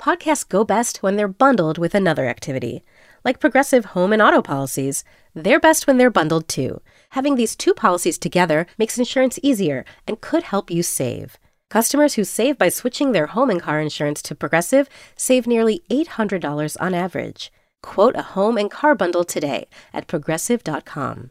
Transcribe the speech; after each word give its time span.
Podcasts 0.00 0.48
go 0.48 0.62
best 0.64 1.02
when 1.02 1.16
they're 1.16 1.26
bundled 1.26 1.76
with 1.76 1.94
another 1.94 2.26
activity. 2.26 2.84
Like 3.24 3.40
Progressive 3.40 3.86
home 3.86 4.12
and 4.12 4.22
auto 4.22 4.40
policies, 4.40 5.02
they're 5.34 5.58
best 5.58 5.86
when 5.86 5.98
they're 5.98 6.08
bundled 6.08 6.46
too. 6.46 6.80
Having 7.10 7.34
these 7.34 7.56
two 7.56 7.74
policies 7.74 8.16
together 8.16 8.66
makes 8.78 8.96
insurance 8.96 9.40
easier 9.42 9.84
and 10.06 10.20
could 10.20 10.44
help 10.44 10.70
you 10.70 10.84
save. 10.84 11.36
Customers 11.68 12.14
who 12.14 12.22
save 12.22 12.56
by 12.56 12.68
switching 12.68 13.10
their 13.10 13.26
home 13.26 13.50
and 13.50 13.60
car 13.60 13.80
insurance 13.80 14.22
to 14.22 14.36
Progressive 14.36 14.88
save 15.16 15.48
nearly 15.48 15.82
$800 15.90 16.76
on 16.80 16.94
average. 16.94 17.52
Quote 17.82 18.16
a 18.16 18.22
home 18.34 18.56
and 18.56 18.70
car 18.70 18.94
bundle 18.94 19.24
today 19.24 19.68
at 19.92 20.06
progressive.com. 20.06 21.30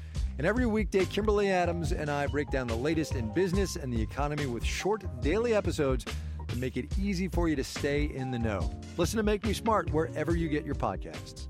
And 0.41 0.47
every 0.47 0.65
weekday, 0.65 1.05
Kimberly 1.05 1.51
Adams 1.51 1.91
and 1.91 2.09
I 2.09 2.25
break 2.25 2.49
down 2.49 2.65
the 2.65 2.75
latest 2.75 3.13
in 3.13 3.31
business 3.31 3.75
and 3.75 3.93
the 3.93 4.01
economy 4.01 4.47
with 4.47 4.65
short 4.65 5.03
daily 5.21 5.53
episodes 5.53 6.03
to 6.47 6.57
make 6.57 6.77
it 6.77 6.97
easy 6.97 7.27
for 7.27 7.47
you 7.47 7.55
to 7.55 7.63
stay 7.63 8.05
in 8.05 8.31
the 8.31 8.39
know. 8.39 8.71
Listen 8.97 9.17
to 9.17 9.23
Make 9.23 9.45
Me 9.45 9.53
Smart 9.53 9.91
wherever 9.91 10.35
you 10.35 10.49
get 10.49 10.65
your 10.65 10.73
podcasts. 10.73 11.47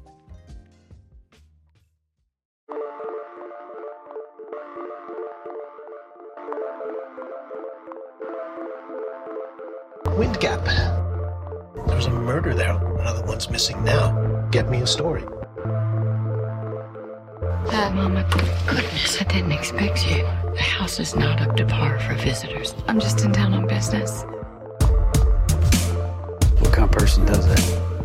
Wind 10.17 10.37
Gap. 10.41 10.65
There's 11.87 12.07
a 12.07 12.11
murder 12.11 12.53
there. 12.53 12.75
Another 12.75 13.23
one's 13.23 13.49
missing 13.49 13.81
now. 13.85 14.49
Get 14.51 14.69
me 14.69 14.81
a 14.81 14.85
story. 14.85 15.23
Uh, 17.69 17.91
Mama, 17.93 18.27
goodness, 18.67 19.21
I 19.21 19.23
didn't 19.25 19.51
expect 19.51 20.09
you. 20.09 20.23
The 20.53 20.61
house 20.61 20.99
is 20.99 21.15
not 21.15 21.41
up 21.41 21.55
to 21.57 21.65
par 21.65 21.99
for 21.99 22.15
visitors. 22.15 22.73
I'm 22.87 22.99
just 22.99 23.23
in 23.23 23.31
town 23.31 23.53
on 23.53 23.67
business. 23.67 24.23
What 26.59 26.73
kind 26.73 26.83
of 26.83 26.91
person 26.91 27.25
does 27.25 27.47
that? 27.47 27.59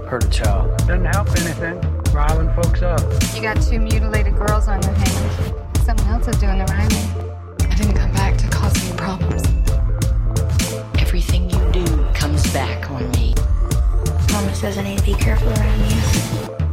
Hurt 0.09 0.25
a 0.25 0.31
child. 0.31 0.77
Doesn't 0.79 1.05
help 1.07 1.29
anything. 1.31 1.81
Riling 2.13 2.53
folks 2.55 2.83
up. 2.83 3.01
You 3.35 3.43
got 3.43 3.61
two 3.61 3.81
mutilated 3.81 4.37
girls 4.37 4.69
on 4.69 4.81
your 4.83 4.93
hands. 4.93 5.53
Someone 5.85 6.07
else 6.09 6.29
is 6.29 6.37
doing 6.37 6.59
the 6.59 6.65
riling. 6.67 7.71
I 7.71 7.75
didn't 7.75 7.97
come 7.97 8.13
back 8.13 8.37
to 8.39 8.49
cause 8.49 8.77
any 8.87 8.97
problems. 8.97 9.43
Everything 11.01 11.51
you 11.51 11.73
do 11.73 11.85
comes 12.13 12.53
back 12.53 12.91
on 12.91 13.11
me. 13.13 13.35
Mama 14.33 14.55
says 14.55 14.79
I 14.79 14.83
need 14.83 14.99
to 14.99 15.05
be 15.05 15.15
careful 15.15 15.49
around 15.49 15.91
you. 15.91 16.66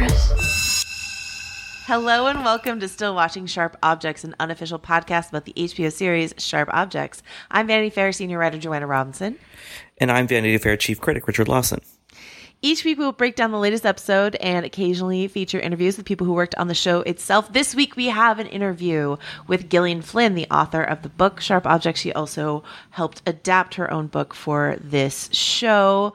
Are 0.00 0.04
you 0.04 0.08
dangerous? 0.08 1.84
Hello 1.84 2.26
and 2.26 2.42
welcome 2.42 2.80
to 2.80 2.88
Still 2.88 3.14
Watching 3.14 3.44
Sharp 3.44 3.76
Objects, 3.82 4.24
an 4.24 4.34
unofficial 4.40 4.78
podcast 4.78 5.28
about 5.28 5.44
the 5.44 5.52
HBO 5.52 5.92
series 5.92 6.32
Sharp 6.38 6.70
Objects. 6.72 7.22
I'm 7.50 7.66
Vanity 7.66 7.90
Fair 7.90 8.10
senior 8.12 8.38
writer 8.38 8.56
Joanna 8.56 8.86
Robinson. 8.86 9.38
And 9.98 10.10
I'm 10.10 10.26
Vanity 10.26 10.56
Fair 10.56 10.78
chief 10.78 11.02
critic 11.02 11.26
Richard 11.26 11.48
Lawson. 11.48 11.82
Each 12.62 12.82
week 12.82 12.96
we 12.96 13.04
will 13.04 13.12
break 13.12 13.36
down 13.36 13.50
the 13.50 13.58
latest 13.58 13.84
episode 13.84 14.36
and 14.36 14.64
occasionally 14.64 15.28
feature 15.28 15.60
interviews 15.60 15.98
with 15.98 16.06
people 16.06 16.26
who 16.26 16.32
worked 16.32 16.54
on 16.54 16.68
the 16.68 16.74
show 16.74 17.00
itself. 17.02 17.52
This 17.52 17.74
week 17.74 17.94
we 17.94 18.06
have 18.06 18.38
an 18.38 18.46
interview 18.46 19.18
with 19.48 19.68
Gillian 19.68 20.00
Flynn, 20.00 20.34
the 20.34 20.46
author 20.50 20.82
of 20.82 21.02
the 21.02 21.10
book 21.10 21.40
Sharp 21.40 21.66
Objects. 21.66 22.00
She 22.00 22.12
also 22.14 22.62
helped 22.88 23.20
adapt 23.26 23.74
her 23.74 23.92
own 23.92 24.06
book 24.06 24.32
for 24.32 24.78
this 24.80 25.28
show. 25.32 26.14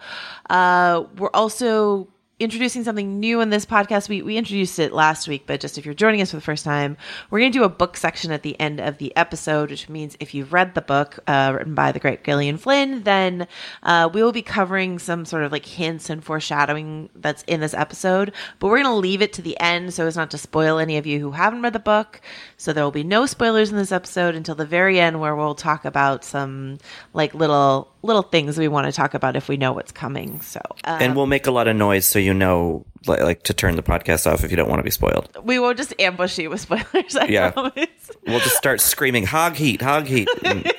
Uh, 0.50 1.03
we're 1.17 1.29
also 1.35 2.07
introducing 2.38 2.84
something 2.84 3.22
new 3.22 3.40
in 3.40 3.50
this 3.50 3.66
podcast. 3.66 4.09
We, 4.09 4.22
we 4.22 4.35
introduced 4.35 4.78
it 4.78 4.91
last 4.91 5.25
week, 5.28 5.44
but 5.46 5.62
just 5.62 5.78
if 5.78 5.85
you're 5.85 5.94
joining 5.94 6.22
us 6.22 6.31
for 6.31 6.35
the 6.35 6.41
first 6.41 6.66
time, 6.66 6.97
we're 7.29 7.40
going 7.40 7.51
to 7.51 7.57
do 7.57 7.63
a 7.63 7.69
book 7.69 7.96
section 7.96 8.31
at 8.31 8.44
the 8.44 8.59
end 8.59 8.81
of 8.81 8.97
the 8.97 9.16
episode, 9.16 9.72
which 9.72 9.88
means 9.88 10.18
if 10.19 10.34
you've 10.34 10.51
read 10.51 10.75
the 10.75 10.81
book 10.81 11.18
uh, 11.28 11.53
written 11.56 11.75
by 11.75 11.94
the 11.94 12.00
great 12.00 12.25
Gillian 12.25 12.57
Flynn, 12.57 13.03
then 13.03 13.47
uh, 13.84 14.09
we 14.13 14.22
will 14.22 14.34
be 14.34 14.41
covering 14.41 15.00
some 15.00 15.23
sort 15.23 15.44
of 15.44 15.53
like 15.53 15.66
hints 15.66 16.09
and 16.09 16.23
foreshadowing 16.23 17.09
that's 17.16 17.44
in 17.44 17.62
this 17.62 17.73
episode. 17.73 18.34
But 18.59 18.67
we're 18.67 18.84
going 18.84 18.94
to 18.94 19.00
leave 19.00 19.22
it 19.22 19.31
to 19.34 19.41
the 19.41 19.57
end 19.62 19.94
so 19.94 20.06
as 20.06 20.17
not 20.17 20.31
to 20.31 20.38
spoil 20.38 20.78
any 20.78 20.97
of 20.97 21.06
you 21.06 21.22
who 21.22 21.31
haven't 21.31 21.62
read 21.62 21.73
the 21.73 21.79
book. 21.79 22.19
So 22.57 22.73
there 22.73 22.84
will 22.84 22.91
be 22.91 23.06
no 23.06 23.25
spoilers 23.25 23.72
in 23.72 23.78
this 23.78 23.94
episode 23.94 24.35
until 24.35 24.56
the 24.56 24.66
very 24.66 25.00
end, 25.00 25.22
where 25.22 25.38
we'll 25.38 25.56
talk 25.56 25.85
about 25.85 26.25
some 26.25 26.79
like 27.13 27.34
little 27.34 27.94
little 28.05 28.21
things 28.21 28.57
we 28.57 28.67
want 28.67 28.85
to 28.85 28.91
talk 28.91 29.13
about 29.13 29.35
if 29.35 29.49
we 29.49 29.57
know 29.57 29.73
what's 29.73 29.91
coming. 29.91 30.41
So 30.41 30.61
um, 30.83 31.01
and 31.01 31.16
we'll 31.16 31.25
make 31.25 31.47
a 31.47 31.51
lot 31.51 31.67
of 31.67 31.75
noise 31.75 32.05
so 32.05 32.19
you 32.19 32.33
know 32.33 32.85
like, 33.07 33.21
like, 33.21 33.43
to 33.43 33.53
turn 33.53 33.75
the 33.75 33.83
podcast 33.83 34.31
off 34.31 34.43
if 34.43 34.51
you 34.51 34.57
don't 34.57 34.69
want 34.69 34.79
to 34.79 34.83
be 34.83 34.91
spoiled. 34.91 35.29
We 35.43 35.59
won't 35.59 35.77
just 35.77 35.93
ambush 35.99 36.38
you 36.38 36.49
with 36.49 36.61
spoilers. 36.61 37.16
I 37.16 37.25
yeah, 37.25 37.51
promise. 37.51 37.88
we'll 38.25 38.39
just 38.39 38.55
start 38.55 38.81
screaming 38.81 39.25
hog 39.25 39.55
heat, 39.55 39.81
hog 39.81 40.07
heat. 40.07 40.27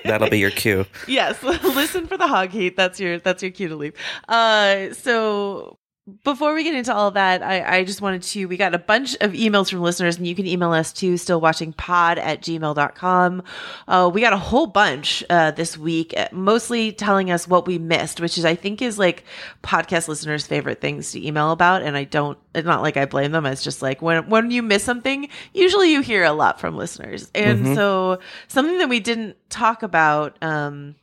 that'll 0.04 0.31
be 0.31 0.38
your 0.38 0.50
cue. 0.50 0.87
Yes, 1.06 1.41
listen 1.42 2.06
for 2.06 2.16
the 2.16 2.26
hog 2.26 2.50
heat. 2.50 2.76
That's 2.76 2.98
your 2.98 3.19
that's 3.19 3.43
your 3.43 3.53
cue 3.53 3.69
to 3.69 3.76
leave. 3.76 3.94
Uh, 4.28 4.93
so 4.93 5.78
before 6.22 6.55
we 6.55 6.62
get 6.62 6.75
into 6.75 6.94
all 6.94 7.11
that, 7.12 7.43
I, 7.43 7.78
I, 7.78 7.84
just 7.84 8.00
wanted 8.00 8.22
to, 8.22 8.47
we 8.47 8.56
got 8.56 8.75
a 8.77 8.78
bunch 8.78 9.15
of 9.21 9.33
emails 9.33 9.71
from 9.71 9.81
listeners 9.81 10.19
and 10.19 10.27
you 10.27 10.37
can 10.37 10.47
email 10.47 10.72
us 10.72 10.93
to 10.94 11.15
stillwatchingpod 11.15 12.19
at 12.19 12.43
gmail.com. 12.43 13.43
Uh, 13.89 14.11
we 14.15 14.21
got 14.21 14.33
a 14.33 14.39
whole 14.39 14.69
bunch, 14.69 15.25
uh, 15.28 15.50
this 15.50 15.77
week, 15.77 16.15
uh, 16.17 16.28
mostly 16.31 16.93
telling 16.93 17.33
us 17.33 17.49
what 17.49 17.67
we 17.67 17.78
missed, 17.78 18.21
which 18.21 18.39
is, 18.39 18.44
I 18.44 18.55
think 18.55 18.82
is 18.82 19.00
like 19.00 19.25
podcast 19.64 20.06
listeners' 20.06 20.47
favorite 20.47 20.81
things 20.81 21.11
to 21.11 21.26
email 21.26 21.50
about. 21.50 21.82
And 21.82 21.97
I 21.97 22.05
don't, 22.05 22.38
it's 22.55 22.67
not 22.67 22.82
like 22.82 22.97
I 22.97 23.06
blame 23.06 23.32
them. 23.32 23.44
It's 23.44 23.64
just 23.64 23.82
like 23.82 24.00
when, 24.00 24.29
when 24.29 24.53
you 24.53 24.62
miss 24.62 24.85
something, 24.85 25.29
usually 25.55 25.91
you 25.91 26.03
hear 26.03 26.23
a 26.23 26.32
lot 26.32 26.61
from 26.61 26.76
listeners. 26.76 27.32
And 27.35 27.64
mm-hmm. 27.64 27.75
so 27.75 28.20
something 28.47 28.79
that 28.79 28.88
we 28.88 29.00
didn't 29.00 29.37
talk 29.50 29.82
about, 29.82 30.37
um, 30.41 30.94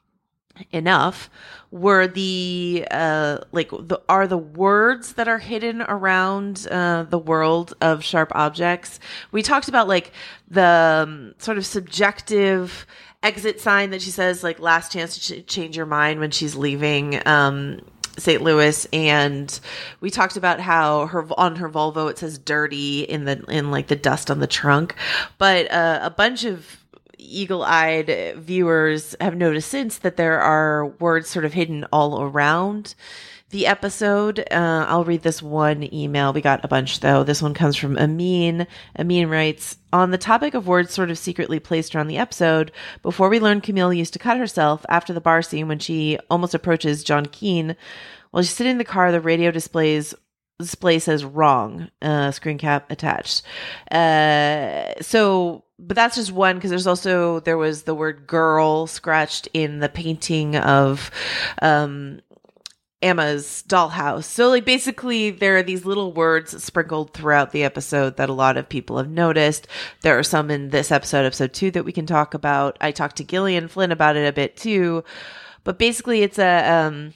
enough 0.71 1.29
were 1.71 2.05
the 2.05 2.85
uh 2.91 3.39
like 3.51 3.71
the 3.71 3.99
are 4.07 4.27
the 4.27 4.37
words 4.37 5.13
that 5.13 5.27
are 5.27 5.39
hidden 5.39 5.81
around 5.81 6.67
uh 6.69 7.03
the 7.09 7.17
world 7.17 7.73
of 7.81 8.03
sharp 8.03 8.31
objects 8.35 8.99
we 9.31 9.41
talked 9.41 9.67
about 9.67 9.87
like 9.87 10.11
the 10.47 11.03
um, 11.07 11.33
sort 11.39 11.57
of 11.57 11.65
subjective 11.65 12.85
exit 13.23 13.59
sign 13.59 13.89
that 13.89 14.01
she 14.01 14.11
says 14.11 14.43
like 14.43 14.59
last 14.59 14.91
chance 14.91 15.17
to 15.17 15.41
ch- 15.41 15.47
change 15.47 15.75
your 15.75 15.87
mind 15.87 16.19
when 16.19 16.29
she's 16.29 16.55
leaving 16.55 17.19
um 17.27 17.79
St. 18.19 18.43
Louis 18.43 18.85
and 18.93 19.59
we 19.99 20.11
talked 20.11 20.37
about 20.37 20.59
how 20.59 21.07
her 21.07 21.25
on 21.35 21.55
her 21.55 21.67
Volvo 21.67 22.11
it 22.11 22.19
says 22.19 22.37
dirty 22.37 23.01
in 23.01 23.25
the 23.25 23.43
in 23.47 23.71
like 23.71 23.87
the 23.87 23.95
dust 23.95 24.29
on 24.29 24.39
the 24.39 24.45
trunk 24.45 24.93
but 25.39 25.71
uh, 25.71 25.99
a 26.03 26.11
bunch 26.11 26.43
of 26.43 26.82
eagle-eyed 27.23 28.35
viewers 28.37 29.15
have 29.19 29.35
noticed 29.35 29.69
since 29.69 29.97
that 29.99 30.17
there 30.17 30.39
are 30.39 30.87
words 30.99 31.29
sort 31.29 31.45
of 31.45 31.53
hidden 31.53 31.85
all 31.91 32.21
around 32.21 32.95
the 33.49 33.67
episode. 33.67 34.39
Uh, 34.51 34.85
I'll 34.87 35.03
read 35.03 35.21
this 35.21 35.41
one 35.41 35.93
email. 35.93 36.33
We 36.33 36.41
got 36.41 36.65
a 36.65 36.67
bunch 36.67 36.99
though. 37.01 37.23
This 37.23 37.41
one 37.41 37.53
comes 37.53 37.75
from 37.75 37.97
Amin. 37.97 38.67
Amin 38.97 39.29
writes, 39.29 39.77
on 39.91 40.09
the 40.09 40.17
topic 40.17 40.55
of 40.55 40.67
words 40.67 40.91
sort 40.91 41.11
of 41.11 41.19
secretly 41.19 41.59
placed 41.59 41.95
around 41.95 42.07
the 42.07 42.17
episode, 42.17 42.71
before 43.03 43.29
we 43.29 43.39
learned 43.39 43.63
Camille 43.63 43.93
used 43.93 44.13
to 44.13 44.19
cut 44.19 44.37
herself 44.37 44.83
after 44.89 45.13
the 45.13 45.21
bar 45.21 45.41
scene 45.43 45.67
when 45.67 45.79
she 45.79 46.17
almost 46.29 46.55
approaches 46.55 47.03
John 47.03 47.27
Keene, 47.27 47.75
while 48.31 48.41
she's 48.41 48.53
sitting 48.53 48.71
in 48.71 48.77
the 48.79 48.83
car, 48.83 49.11
the 49.11 49.21
radio 49.21 49.51
displays 49.51 50.15
display 50.59 50.97
says 50.97 51.25
wrong, 51.25 51.89
uh, 52.01 52.31
screen 52.31 52.57
cap 52.57 52.89
attached. 52.89 53.43
Uh, 53.91 54.93
so, 55.01 55.63
but 55.87 55.95
that's 55.95 56.15
just 56.15 56.31
one 56.31 56.55
because 56.55 56.69
there's 56.69 56.87
also 56.87 57.39
there 57.41 57.57
was 57.57 57.83
the 57.83 57.95
word 57.95 58.25
girl 58.27 58.87
scratched 58.87 59.47
in 59.53 59.79
the 59.79 59.89
painting 59.89 60.55
of 60.55 61.11
um 61.61 62.21
Amma's 63.01 63.65
dollhouse. 63.67 64.23
So 64.23 64.47
like 64.49 64.63
basically 64.63 65.29
there 65.29 65.57
are 65.57 65.63
these 65.63 65.85
little 65.85 66.13
words 66.13 66.63
sprinkled 66.63 67.13
throughout 67.13 67.51
the 67.51 67.65
episode 67.65 68.15
that 68.15 68.29
a 68.29 68.33
lot 68.33 68.55
of 68.55 68.69
people 68.69 68.97
have 68.97 69.09
noticed. 69.09 69.67
There 70.01 70.17
are 70.17 70.23
some 70.23 70.49
in 70.49 70.69
this 70.69 70.89
episode, 70.89 71.25
episode 71.25 71.53
two, 71.53 71.69
that 71.71 71.83
we 71.83 71.91
can 71.91 72.05
talk 72.05 72.33
about. 72.33 72.77
I 72.79 72.91
talked 72.91 73.17
to 73.17 73.25
Gillian 73.25 73.67
Flynn 73.67 73.91
about 73.91 74.15
it 74.15 74.25
a 74.25 74.31
bit 74.31 74.55
too. 74.55 75.03
But 75.65 75.77
basically 75.77 76.21
it's 76.21 76.39
a 76.39 76.69
um 76.69 77.13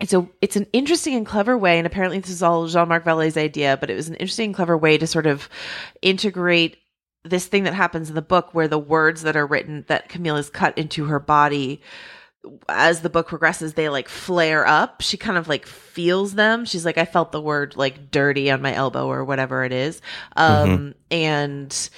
it's 0.00 0.14
a 0.14 0.26
it's 0.40 0.56
an 0.56 0.66
interesting 0.72 1.14
and 1.14 1.26
clever 1.26 1.56
way, 1.56 1.78
and 1.78 1.86
apparently 1.86 2.18
this 2.18 2.30
is 2.30 2.42
all 2.42 2.66
Jean-Marc 2.66 3.04
Vallée's 3.04 3.36
idea, 3.36 3.76
but 3.78 3.90
it 3.90 3.94
was 3.94 4.08
an 4.08 4.14
interesting 4.16 4.46
and 4.46 4.54
clever 4.54 4.76
way 4.76 4.98
to 4.98 5.06
sort 5.06 5.26
of 5.26 5.48
integrate 6.02 6.78
this 7.28 7.46
thing 7.46 7.64
that 7.64 7.74
happens 7.74 8.08
in 8.08 8.14
the 8.14 8.22
book 8.22 8.50
where 8.52 8.68
the 8.68 8.78
words 8.78 9.22
that 9.22 9.36
are 9.36 9.46
written 9.46 9.84
that 9.88 10.08
Camille 10.08 10.36
is 10.36 10.50
cut 10.50 10.76
into 10.78 11.06
her 11.06 11.20
body 11.20 11.80
as 12.68 13.00
the 13.00 13.10
book 13.10 13.28
progresses, 13.28 13.74
they 13.74 13.88
like 13.88 14.08
flare 14.08 14.66
up. 14.66 15.00
She 15.00 15.16
kind 15.16 15.38
of 15.38 15.48
like 15.48 15.66
feels 15.66 16.34
them. 16.34 16.64
She's 16.64 16.84
like, 16.84 16.98
I 16.98 17.04
felt 17.04 17.32
the 17.32 17.40
word 17.40 17.76
like 17.76 18.10
dirty 18.10 18.50
on 18.50 18.62
my 18.62 18.74
elbow 18.74 19.06
or 19.06 19.24
whatever 19.24 19.64
it 19.64 19.72
is. 19.72 20.00
Um, 20.36 20.68
mm-hmm. 20.68 20.90
and 21.10 21.90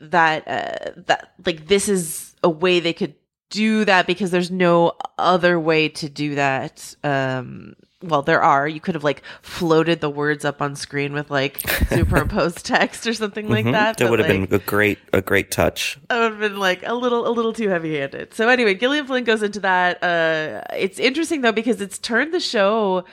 that, 0.00 0.48
uh, 0.48 1.00
that 1.06 1.34
like 1.44 1.66
this 1.66 1.88
is 1.88 2.34
a 2.42 2.50
way 2.50 2.80
they 2.80 2.92
could 2.92 3.14
do 3.50 3.84
that 3.84 4.06
because 4.06 4.30
there's 4.30 4.50
no 4.50 4.92
other 5.18 5.60
way 5.60 5.88
to 5.90 6.08
do 6.08 6.36
that. 6.36 6.94
Um, 7.04 7.74
well, 8.02 8.22
there 8.22 8.42
are. 8.42 8.66
You 8.66 8.80
could 8.80 8.94
have 8.94 9.04
like 9.04 9.22
floated 9.42 10.00
the 10.00 10.10
words 10.10 10.44
up 10.44 10.60
on 10.60 10.76
screen 10.76 11.12
with 11.12 11.30
like 11.30 11.60
superimposed 11.88 12.64
text 12.66 13.06
or 13.06 13.14
something 13.14 13.48
like 13.48 13.64
mm-hmm. 13.64 13.72
that. 13.72 13.98
That 13.98 14.10
would 14.10 14.18
have 14.18 14.28
like, 14.28 14.50
been 14.50 14.60
a 14.60 14.62
great, 14.62 14.98
a 15.12 15.22
great 15.22 15.50
touch. 15.50 15.98
That 16.08 16.18
would 16.20 16.30
have 16.32 16.40
been 16.40 16.58
like 16.58 16.82
a 16.86 16.94
little, 16.94 17.26
a 17.26 17.30
little 17.30 17.52
too 17.52 17.68
heavy 17.68 17.98
handed. 17.98 18.34
So 18.34 18.48
anyway, 18.48 18.74
Gillian 18.74 19.06
Flynn 19.06 19.24
goes 19.24 19.42
into 19.42 19.60
that. 19.60 20.02
Uh, 20.02 20.62
it's 20.76 20.98
interesting 20.98 21.40
though 21.40 21.52
because 21.52 21.80
it's 21.80 21.98
turned 21.98 22.34
the 22.34 22.40
show, 22.40 23.04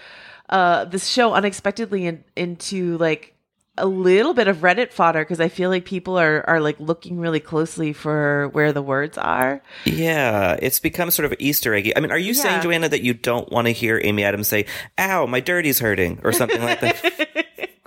uh, 0.50 0.86
this 0.86 1.08
show 1.08 1.34
unexpectedly 1.34 2.06
in, 2.06 2.24
into 2.36 2.98
like 2.98 3.36
a 3.80 3.86
little 3.86 4.34
bit 4.34 4.48
of 4.48 4.58
Reddit 4.58 4.92
fodder 4.92 5.22
because 5.22 5.40
I 5.40 5.50
feel 5.50 5.70
like 5.70 5.86
people 5.86 6.20
are 6.20 6.48
are 6.48 6.60
like 6.60 6.80
looking 6.80 7.20
really 7.20 7.40
closely 7.40 7.94
for 7.94 8.50
where 8.50 8.72
the 8.72 8.82
words 8.82 9.18
are. 9.18 9.62
Yeah, 9.86 10.58
it's 10.62 10.80
become 10.80 11.12
sort 11.12 11.26
of 11.26 11.34
Easter 11.40 11.74
eggy. 11.74 11.96
I 11.96 12.00
mean, 12.00 12.12
are 12.12 12.18
you 12.18 12.34
yeah. 12.34 12.42
saying, 12.42 12.62
Joanna, 12.62 12.90
that 12.90 13.02
you 13.02 13.14
don't 13.14 13.52
want 13.52 13.68
to 13.68 13.72
hear 13.72 14.00
Amy 14.04 14.24
Adams 14.24 14.48
say, 14.48 14.66
"Ow, 14.98 15.26
my 15.26 15.40
dirty's 15.40 15.80
hurting" 15.80 16.20
or 16.24 16.32
something 16.32 16.62
like 16.62 16.82
that? 16.82 17.38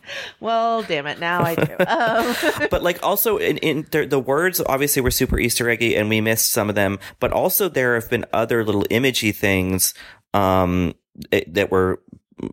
well, 0.40 0.82
damn 0.82 1.06
it, 1.06 1.18
now 1.18 1.42
I 1.42 1.54
do. 1.54 1.76
Um. 1.92 2.34
but 2.70 2.82
like 2.82 3.02
also 3.02 3.36
in, 3.36 3.58
in 3.58 3.86
the, 3.90 4.06
the, 4.06 4.18
words 4.18 4.62
obviously 4.66 5.02
were 5.02 5.10
super 5.10 5.38
Easter 5.38 5.68
eggy 5.68 5.96
and 5.96 6.08
we 6.08 6.20
missed 6.20 6.50
some 6.50 6.68
of 6.68 6.74
them, 6.74 6.98
but 7.20 7.32
also 7.32 7.68
there 7.68 7.94
have 7.94 8.08
been 8.08 8.24
other 8.32 8.64
little 8.64 8.84
imagey 8.90 9.34
things 9.34 9.94
um, 10.32 10.94
it, 11.30 11.52
that 11.52 11.70
were 11.70 12.00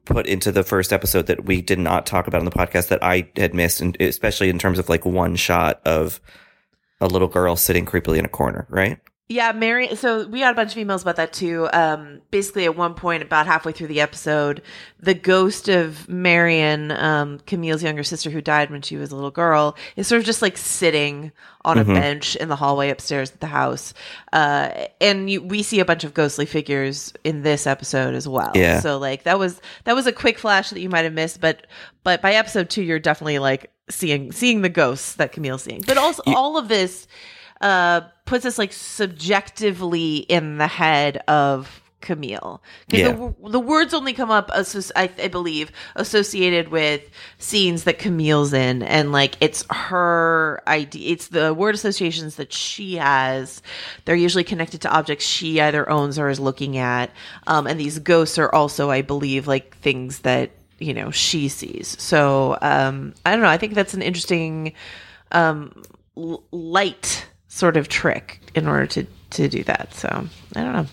put 0.06 0.28
into 0.28 0.52
the 0.52 0.64
first 0.64 0.94
episode 0.94 1.28
that 1.28 1.46
we 1.46 1.62
did 1.62 1.80
not 1.80 2.06
talk 2.06 2.28
about 2.28 2.40
on 2.40 2.46
the 2.46 2.52
podcast 2.52 2.90
that 2.90 3.04
I 3.04 3.30
had 3.36 3.54
missed, 3.54 3.82
and 3.82 4.00
especially 4.02 4.50
in 4.50 4.60
terms 4.60 4.80
of 4.80 4.90
like 4.90 5.06
one 5.06 5.36
shot 5.36 5.82
of 5.86 6.22
a 7.02 7.08
little 7.08 7.28
girl 7.28 7.56
sitting 7.56 7.86
creepily 7.86 8.18
in 8.18 8.26
a 8.26 8.30
corner, 8.30 8.68
right? 8.70 9.00
Yeah, 9.32 9.52
Mary. 9.52 9.96
So 9.96 10.26
we 10.26 10.40
got 10.40 10.54
a 10.54 10.56
bunch 10.56 10.76
of 10.76 10.84
emails 10.84 11.04
about 11.04 11.18
that 11.18 11.34
too. 11.34 11.70
Um, 11.72 12.22
basically, 12.32 12.66
at 12.66 12.76
one 12.76 12.96
point, 12.96 13.22
about 13.22 13.46
halfway 13.46 13.72
through 13.72 13.86
the 13.86 14.02
episode, 14.02 14.64
the 15.00 15.14
ghost 15.14 15.70
of 15.70 16.10
Marian, 16.10 16.90
um, 16.90 17.40
Camille's 17.46 17.84
younger 17.84 18.04
sister, 18.04 18.32
who 18.32 18.42
died 18.42 18.72
when 18.72 18.82
she 18.82 18.98
was 18.98 19.12
a 19.12 19.16
little 19.16 19.30
girl, 19.30 19.78
is 19.96 20.08
sort 20.08 20.18
of 20.18 20.26
just 20.26 20.42
like 20.42 20.58
sitting 20.58 21.32
on 21.64 21.78
mm-hmm. 21.78 21.92
a 21.92 21.94
bench 21.94 22.38
in 22.38 22.50
the 22.50 22.56
hallway 22.56 22.90
upstairs 22.90 23.30
at 23.30 23.40
the 23.40 23.46
house. 23.46 23.94
Uh, 24.34 24.88
and 25.00 25.30
you, 25.30 25.44
we 25.44 25.62
see 25.62 25.80
a 25.80 25.86
bunch 25.86 26.04
of 26.04 26.16
ghostly 26.16 26.48
figures 26.48 27.14
in 27.24 27.44
this 27.44 27.68
episode 27.68 28.16
as 28.16 28.28
well. 28.28 28.54
Yeah. 28.56 28.80
So 28.80 28.98
like 28.98 29.24
that 29.24 29.38
was 29.38 29.62
that 29.84 29.94
was 29.94 30.08
a 30.08 30.12
quick 30.12 30.40
flash 30.40 30.72
that 30.72 30.80
you 30.80 30.90
might 30.90 31.04
have 31.04 31.14
missed, 31.14 31.40
but 31.40 31.68
but 32.04 32.24
by 32.24 32.34
episode 32.34 32.72
two, 32.72 32.82
you're 32.82 32.98
definitely 32.98 33.38
like 33.38 33.70
seeing 33.92 34.32
seeing 34.32 34.64
the 34.64 34.70
ghosts 34.70 35.14
that 35.16 35.34
Camille's 35.34 35.62
seeing. 35.62 35.84
But 35.86 36.00
also 36.00 36.24
you- 36.26 36.36
all 36.36 36.58
of 36.58 36.68
this 36.68 37.06
uh, 37.62 38.02
puts 38.30 38.46
us 38.46 38.60
like 38.60 38.72
subjectively 38.72 40.18
in 40.18 40.60
the 40.60 40.68
head 40.68 41.18
of 41.28 41.82
Camille. 42.00 42.62
Yeah. 42.88 43.12
the, 43.12 43.50
the, 43.50 43.60
words 43.60 43.92
only 43.92 44.14
come 44.14 44.30
up, 44.30 44.52
I, 44.54 45.10
I, 45.18 45.28
believe, 45.30 45.72
associated 45.96 46.68
with 46.68 47.02
scenes 47.40 47.86
that 47.86 47.98
Camille's 47.98 48.54
in. 48.54 48.84
And 48.84 49.12
like, 49.12 49.36
it's 49.42 49.66
her 49.72 50.62
idea, 50.68 51.12
it's 51.12 51.30
the 51.30 51.56
word 51.56 51.74
associations 51.74 52.36
that 52.36 52.54
she 52.54 52.98
has. 52.98 53.64
They're 54.06 54.16
usually 54.16 54.44
connected 54.44 54.82
to 54.82 54.92
objects 54.92 55.26
she 55.26 55.60
either 55.60 55.90
owns 55.90 56.20
or 56.20 56.30
is 56.30 56.40
looking 56.40 56.78
at. 56.78 57.10
Um, 57.48 57.66
and 57.66 57.80
these 57.80 57.98
ghosts 57.98 58.38
are 58.38 58.54
also, 58.54 58.92
I 58.92 59.02
believe, 59.02 59.48
like 59.48 59.76
things 59.78 60.20
that, 60.20 60.52
you 60.78 60.94
know, 60.94 61.10
she 61.10 61.48
sees. 61.48 62.00
So, 62.00 62.60
um, 62.62 63.16
I 63.26 63.32
don't 63.32 63.42
know. 63.42 63.50
I 63.50 63.58
think 63.58 63.74
that's 63.74 63.96
an 63.96 64.04
interesting, 64.04 64.74
um, 65.32 65.82
light 66.16 67.26
sort 67.50 67.76
of 67.76 67.90
trick 67.90 68.40
in 68.56 68.68
order 68.68 68.86
to 68.86 69.06
to 69.32 69.48
do 69.48 69.64
that. 69.64 69.94
So 69.94 70.28
I 70.56 70.64
don't 70.64 70.74
know. 70.74 70.86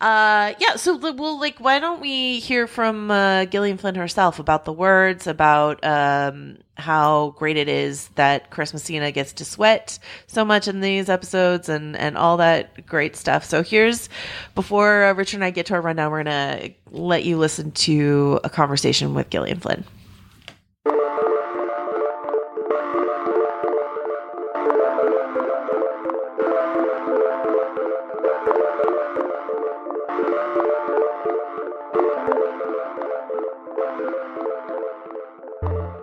Uh, 0.00 0.54
yeah. 0.58 0.76
So 0.76 0.96
well, 0.96 1.40
like, 1.40 1.58
why 1.58 1.78
don't 1.78 2.00
we 2.00 2.38
hear 2.38 2.66
from 2.66 3.10
uh, 3.10 3.46
Gillian 3.46 3.78
Flynn 3.78 3.94
herself 3.94 4.38
about 4.38 4.64
the 4.64 4.72
words, 4.72 5.26
about 5.26 5.82
um, 5.84 6.58
how 6.76 7.34
great 7.38 7.56
it 7.56 7.68
is 7.68 8.08
that 8.14 8.50
Chris 8.50 8.72
Messina 8.72 9.10
gets 9.10 9.32
to 9.34 9.44
sweat 9.44 9.98
so 10.26 10.44
much 10.44 10.68
in 10.68 10.80
these 10.80 11.08
episodes, 11.08 11.68
and 11.68 11.96
and 11.96 12.16
all 12.16 12.36
that 12.36 12.86
great 12.86 13.16
stuff. 13.16 13.44
So 13.44 13.62
here's 13.62 14.08
before 14.54 15.04
uh, 15.04 15.14
Richard 15.14 15.38
and 15.38 15.44
I 15.44 15.50
get 15.50 15.66
to 15.66 15.74
our 15.74 15.80
rundown, 15.80 16.12
we're 16.12 16.24
gonna 16.24 16.70
let 16.90 17.24
you 17.24 17.36
listen 17.38 17.72
to 17.72 18.40
a 18.44 18.50
conversation 18.50 19.14
with 19.14 19.30
Gillian 19.30 19.60
Flynn. 19.60 19.84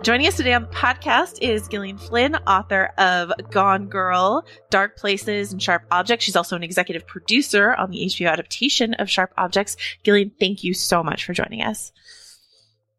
Joining 0.04 0.26
us 0.26 0.36
today 0.36 0.52
on 0.52 0.60
the 0.60 0.68
podcast 0.68 1.38
is 1.40 1.66
Gillian 1.66 1.96
Flynn, 1.96 2.34
author 2.46 2.92
of 2.98 3.32
Gone 3.50 3.88
Girl, 3.88 4.44
Dark 4.68 4.98
Places, 4.98 5.50
and 5.50 5.62
Sharp 5.62 5.86
Objects. 5.90 6.26
She's 6.26 6.36
also 6.36 6.56
an 6.56 6.62
executive 6.62 7.06
producer 7.06 7.74
on 7.74 7.90
the 7.90 8.04
HBO 8.04 8.30
adaptation 8.30 8.92
of 8.92 9.08
Sharp 9.08 9.32
Objects. 9.38 9.78
Gillian, 10.02 10.30
thank 10.38 10.62
you 10.62 10.74
so 10.74 11.02
much 11.02 11.24
for 11.24 11.32
joining 11.32 11.62
us. 11.62 11.90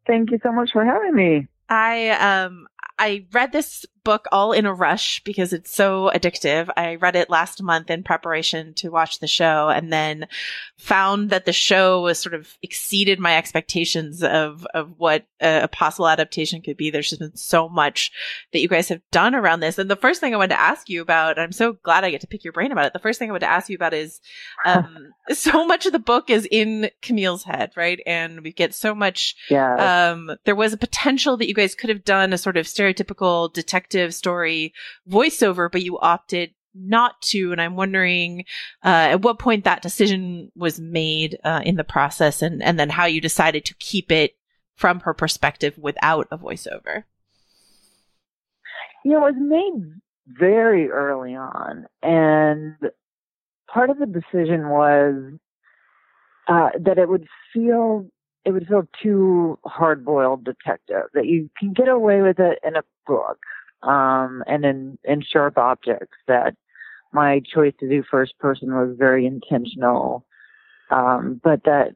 Thank 0.04 0.32
you 0.32 0.40
so 0.42 0.50
much 0.50 0.72
for 0.72 0.84
having 0.84 1.14
me. 1.14 1.46
I 1.68 2.10
um 2.10 2.66
I 2.98 3.26
read 3.32 3.52
this 3.52 3.86
book 4.06 4.26
all 4.30 4.52
in 4.52 4.66
a 4.66 4.72
rush 4.72 5.20
because 5.24 5.52
it's 5.52 5.74
so 5.74 6.12
addictive. 6.14 6.68
I 6.76 6.94
read 6.94 7.16
it 7.16 7.28
last 7.28 7.60
month 7.60 7.90
in 7.90 8.04
preparation 8.04 8.72
to 8.74 8.88
watch 8.88 9.18
the 9.18 9.26
show 9.26 9.68
and 9.68 9.92
then 9.92 10.28
found 10.78 11.30
that 11.30 11.44
the 11.44 11.52
show 11.52 12.02
was 12.02 12.20
sort 12.20 12.36
of 12.36 12.56
exceeded 12.62 13.18
my 13.18 13.36
expectations 13.36 14.22
of, 14.22 14.64
of 14.74 14.94
what 14.96 15.26
a, 15.40 15.62
a 15.62 15.68
possible 15.68 16.06
adaptation 16.06 16.62
could 16.62 16.76
be. 16.76 16.88
There's 16.88 17.10
just 17.10 17.18
been 17.18 17.36
so 17.36 17.68
much 17.68 18.12
that 18.52 18.60
you 18.60 18.68
guys 18.68 18.88
have 18.90 19.02
done 19.10 19.34
around 19.34 19.58
this. 19.58 19.76
And 19.76 19.90
the 19.90 19.96
first 19.96 20.20
thing 20.20 20.32
I 20.32 20.36
wanted 20.36 20.54
to 20.54 20.60
ask 20.60 20.88
you 20.88 21.02
about, 21.02 21.36
I'm 21.36 21.50
so 21.50 21.72
glad 21.72 22.04
I 22.04 22.10
get 22.10 22.20
to 22.20 22.28
pick 22.28 22.44
your 22.44 22.52
brain 22.52 22.70
about 22.70 22.86
it. 22.86 22.92
The 22.92 23.00
first 23.00 23.18
thing 23.18 23.28
I 23.28 23.32
wanted 23.32 23.46
to 23.46 23.52
ask 23.52 23.68
you 23.68 23.74
about 23.74 23.92
is, 23.92 24.20
um, 24.64 25.14
so 25.32 25.66
much 25.66 25.84
of 25.84 25.90
the 25.90 25.98
book 25.98 26.30
is 26.30 26.46
in 26.48 26.90
Camille's 27.02 27.42
head, 27.42 27.72
right? 27.74 27.98
And 28.06 28.42
we 28.42 28.52
get 28.52 28.72
so 28.72 28.94
much, 28.94 29.34
yeah. 29.50 30.12
um, 30.12 30.30
there 30.44 30.54
was 30.54 30.72
a 30.72 30.76
potential 30.78 31.36
that 31.38 31.48
you 31.48 31.54
guys 31.54 31.74
could 31.74 31.90
have 31.90 32.04
done 32.04 32.32
a 32.32 32.38
sort 32.38 32.56
of 32.56 32.66
stereotypical 32.66 33.52
detective 33.52 33.95
story 34.14 34.72
voiceover, 35.08 35.70
but 35.70 35.82
you 35.82 35.98
opted 35.98 36.50
not 36.74 37.20
to. 37.22 37.52
And 37.52 37.60
I'm 37.60 37.76
wondering 37.76 38.44
uh, 38.84 39.12
at 39.12 39.22
what 39.22 39.38
point 39.38 39.64
that 39.64 39.82
decision 39.82 40.52
was 40.54 40.78
made 40.78 41.38
uh, 41.44 41.62
in 41.64 41.76
the 41.76 41.84
process 41.84 42.42
and, 42.42 42.62
and 42.62 42.78
then 42.78 42.90
how 42.90 43.06
you 43.06 43.20
decided 43.20 43.64
to 43.64 43.74
keep 43.74 44.12
it 44.12 44.36
from 44.76 45.00
her 45.00 45.14
perspective 45.14 45.76
without 45.78 46.28
a 46.30 46.38
voiceover. 46.38 47.04
You 49.04 49.12
know, 49.12 49.26
it 49.26 49.34
was 49.34 49.40
made 49.40 50.00
very 50.26 50.90
early 50.90 51.34
on, 51.34 51.86
and 52.02 52.74
part 53.72 53.90
of 53.90 53.98
the 53.98 54.06
decision 54.06 54.68
was 54.68 55.14
uh, 56.48 56.70
that 56.80 56.98
it 56.98 57.08
would 57.08 57.26
feel 57.52 58.06
it 58.44 58.52
would 58.52 58.66
feel 58.66 58.86
too 59.02 59.58
hard 59.64 60.04
boiled 60.04 60.44
detective. 60.44 61.04
That 61.14 61.26
you 61.26 61.50
can 61.58 61.72
get 61.72 61.88
away 61.88 62.20
with 62.20 62.38
it 62.38 62.58
in 62.66 62.76
a 62.76 62.82
book 63.06 63.38
um, 63.86 64.42
and 64.46 64.64
in 64.64 64.98
in 65.04 65.22
sharp 65.22 65.58
objects. 65.58 66.16
That 66.26 66.56
my 67.12 67.40
choice 67.40 67.74
to 67.80 67.88
do 67.88 68.02
first 68.10 68.38
person 68.38 68.74
was 68.74 68.96
very 68.98 69.26
intentional, 69.26 70.26
um, 70.90 71.40
but 71.42 71.64
that 71.64 71.94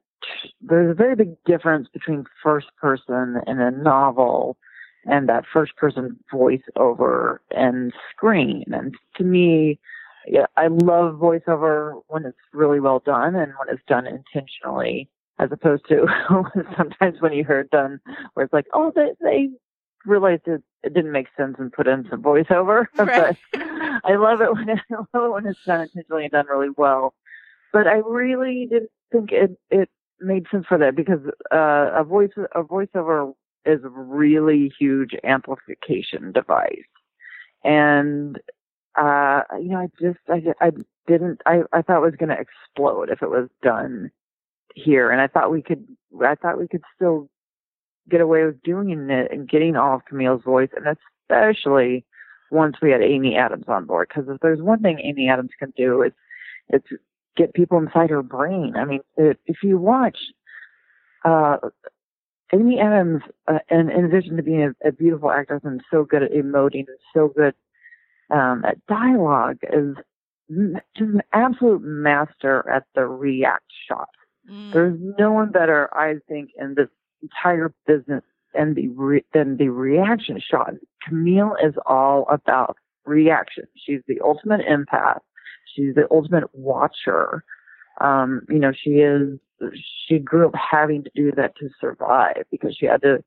there's 0.61 0.91
a 0.91 0.95
very 0.95 1.17
big 1.17 1.43
difference 1.45 1.89
between 1.93 2.25
first 2.43 2.69
person 2.81 3.41
in 3.47 3.61
a 3.61 3.71
novel 3.71 4.57
and 5.07 5.29
that 5.29 5.45
first 5.51 5.77
person 5.77 6.19
voiceover 6.33 7.39
and 7.51 7.93
screen. 8.11 8.65
And 8.73 8.95
to 9.17 9.25
me, 9.25 9.79
yeah, 10.27 10.47
I 10.57 10.67
love 10.69 11.15
voiceover 11.15 12.03
when 12.09 12.27
it's 12.27 12.39
really 12.53 12.81
well 12.81 13.01
done 13.05 13.35
and 13.35 13.53
when 13.59 13.69
it's 13.75 13.85
done 13.89 14.07
intentionally, 14.07 15.09
as 15.39 15.51
opposed 15.51 15.87
to 15.89 16.07
sometimes 16.77 17.21
when 17.21 17.33
you 17.33 17.45
hear 17.45 17.61
it 17.61 17.71
done 17.71 18.01
where 18.35 18.45
it's 18.45 18.53
like, 18.53 18.67
oh, 18.75 18.93
they, 18.95 19.09
they 19.23 19.49
realized 20.07 20.43
it, 20.47 20.63
it 20.83 20.95
didn't 20.95 21.13
make 21.13 21.29
sense 21.37 21.57
and 21.59 21.73
put 21.73 21.87
in 21.87 22.07
some 22.11 22.23
voiceover. 22.23 22.87
Right. 22.99 23.37
but 23.53 23.61
I 24.05 24.17
love 24.17 24.41
it 24.41 24.53
when 24.53 24.69
it, 24.69 24.79
I 24.91 24.95
love 25.15 25.25
it 25.27 25.33
when 25.33 25.47
it's 25.47 25.59
done 25.67 25.83
intentionally 25.83 26.25
and 26.25 26.33
done 26.33 26.47
really 26.47 26.71
well. 26.77 27.15
But 27.73 27.87
I 27.87 27.97
really 28.07 28.67
didn't 28.71 28.91
think 29.13 29.33
it 29.33 29.59
it 29.71 29.89
made 30.21 30.47
sense 30.51 30.67
for 30.69 30.79
that 30.79 30.97
because 30.97 31.21
uh, 31.53 31.91
a 31.95 32.05
voice 32.05 32.31
a 32.55 32.63
voiceover 32.63 33.33
is 33.65 33.85
a 33.85 33.89
really 33.89 34.73
huge 34.79 35.13
amplification 35.25 36.33
device, 36.33 36.89
and 37.63 38.41
uh, 38.97 39.43
you 39.61 39.69
know 39.69 39.79
I 39.79 39.89
just 40.01 40.19
I, 40.29 40.43
I 40.61 40.71
didn't 41.07 41.41
I 41.47 41.63
I 41.73 41.83
thought 41.83 41.99
it 41.99 42.11
was 42.11 42.17
going 42.17 42.31
to 42.31 42.41
explode 42.41 43.11
if 43.11 43.23
it 43.23 43.31
was 43.31 43.49
done 43.63 44.11
here, 44.75 45.11
and 45.11 45.21
I 45.21 45.27
thought 45.27 45.51
we 45.53 45.63
could 45.63 45.87
I 46.25 46.35
thought 46.35 46.59
we 46.59 46.69
could 46.69 46.83
still 46.97 47.29
get 48.11 48.21
away 48.21 48.45
with 48.45 48.63
doing 48.63 48.91
it 48.91 49.33
and 49.33 49.49
getting 49.49 49.77
all 49.77 49.97
of 49.97 50.05
Camille's 50.05 50.43
voice, 50.43 50.71
and 50.77 50.87
especially 50.87 52.05
once 52.51 52.77
we 52.83 52.91
had 52.91 53.03
Amy 53.03 53.37
Adams 53.37 53.65
on 53.69 53.87
board. 53.87 54.09
Because 54.09 54.29
if 54.29 54.41
there's 54.41 54.61
one 54.61 54.81
thing 54.81 54.99
Amy 55.01 55.29
Adams 55.29 55.51
can 55.59 55.73
do, 55.77 56.03
it's 56.03 56.17
it's 56.69 56.87
get 57.37 57.55
people 57.55 57.79
inside 57.79 58.11
her 58.11 58.23
brain. 58.23 58.75
I 58.77 58.85
mean, 58.85 59.01
if 59.17 59.63
you 59.63 59.79
watch 59.79 60.19
uh, 61.25 61.57
Amy 62.53 62.81
Adams, 62.81 63.23
uh, 63.47 63.59
and 63.69 63.91
in 63.91 64.05
addition 64.05 64.37
to 64.37 64.43
being 64.43 64.75
a, 64.85 64.89
a, 64.89 64.93
beautiful 64.93 65.31
actress 65.31 65.63
and 65.65 65.81
so 65.91 66.05
good 66.05 66.23
at 66.23 66.33
emoting 66.33 66.87
and 66.89 66.99
so 67.15 67.29
good 67.29 67.55
um, 68.31 68.65
at 68.65 68.85
dialogue, 68.87 69.59
is 69.73 69.97
just 70.97 71.01
an 71.01 71.23
absolute 71.33 71.83
master 71.83 72.69
at 72.69 72.85
the 72.95 73.07
react 73.07 73.71
shot. 73.89 74.09
Mm. 74.51 74.73
There's 74.73 74.99
no 75.19 75.33
one 75.33 75.51
better, 75.51 75.89
I 75.97 76.15
think, 76.29 76.51
in 76.59 76.75
this 76.75 76.89
entire 77.23 77.73
business 77.87 78.23
and 78.55 78.77
the 78.77 78.89
re- 78.89 79.25
than 79.33 79.57
the 79.57 79.69
reaction 79.69 80.41
shot. 80.41 80.75
Camille 81.07 81.57
is 81.65 81.75
all 81.87 82.27
about 82.31 82.77
reaction. 83.05 83.65
She's 83.77 84.01
the 84.07 84.21
ultimate 84.23 84.61
empath. 84.67 85.21
She's 85.75 85.95
the 85.95 86.07
ultimate 86.11 86.45
watcher. 86.53 87.45
Um, 88.01 88.43
you 88.49 88.59
know, 88.59 88.73
she 88.73 88.91
is, 88.91 89.39
she 90.07 90.19
grew 90.19 90.47
up 90.47 90.55
having 90.55 91.05
to 91.05 91.11
do 91.15 91.33
that 91.37 91.55
to 91.57 91.69
survive 91.81 92.45
because 92.51 92.77
she 92.79 92.87
had 92.87 93.03
to, 93.03 93.23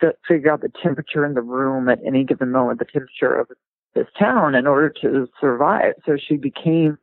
to 0.00 0.14
figure 0.26 0.52
out 0.52 0.60
the 0.60 0.72
temperature 0.82 1.24
in 1.24 1.34
the 1.34 1.42
room 1.42 1.88
at 1.88 1.98
any 2.06 2.24
given 2.24 2.52
moment, 2.52 2.78
the 2.78 2.84
temperature 2.84 3.34
of 3.34 3.48
this 3.94 4.06
town 4.18 4.54
in 4.54 4.66
order 4.66 4.92
to 5.02 5.26
survive. 5.40 5.94
So 6.04 6.16
she 6.16 6.36
became 6.36 6.98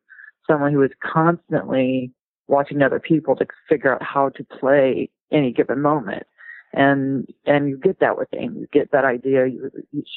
someone 0.49 0.71
who 0.71 0.79
was 0.79 0.91
constantly 1.03 2.11
watching 2.47 2.81
other 2.81 2.99
people 2.99 3.35
to 3.35 3.45
figure 3.67 3.93
out 3.93 4.03
how 4.03 4.29
to 4.29 4.43
play 4.43 5.09
any 5.33 5.51
given 5.51 5.81
moment 5.81 6.25
and 6.73 7.27
and 7.45 7.69
you 7.69 7.77
get 7.77 7.99
that 7.99 8.17
with 8.17 8.27
Amy. 8.33 8.61
You 8.61 8.67
get 8.73 8.91
that 8.91 9.05
idea. 9.05 9.45
You, 9.45 9.71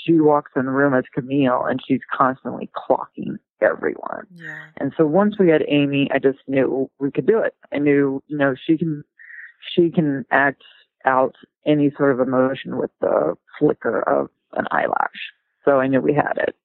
she 0.05 0.15
walks 0.15 0.53
in 0.57 0.65
the 0.65 0.71
room 0.73 0.95
as 0.95 1.05
Camille, 1.15 1.65
and 1.67 1.81
she's 1.87 2.01
constantly 2.11 2.71
clocking 2.75 3.37
everyone. 3.61 4.27
Yeah. 4.35 4.65
And 4.79 4.93
so 4.97 5.07
once 5.07 5.39
we 5.39 5.51
had 5.51 5.63
Amy, 5.69 6.09
I 6.13 6.19
just 6.19 6.39
knew 6.49 6.91
we 6.99 7.11
could 7.11 7.27
do 7.27 7.39
it. 7.41 7.55
I 7.73 7.79
knew, 7.79 8.23
you 8.27 8.39
know, 8.39 8.55
she 8.67 8.79
can 8.79 9.05
she 9.75 9.91
can 9.91 10.25
act 10.31 10.63
out 11.05 11.35
any 11.67 11.93
sort 11.97 12.13
of 12.13 12.27
emotion 12.27 12.79
with 12.79 12.91
the 13.01 13.35
flicker 13.59 14.01
of 14.01 14.29
an 14.55 14.67
eyelash. 14.71 15.33
So 15.65 15.81
I 15.81 15.89
knew 15.89 16.01
we 16.01 16.15
had 16.15 16.39
it. 16.39 16.57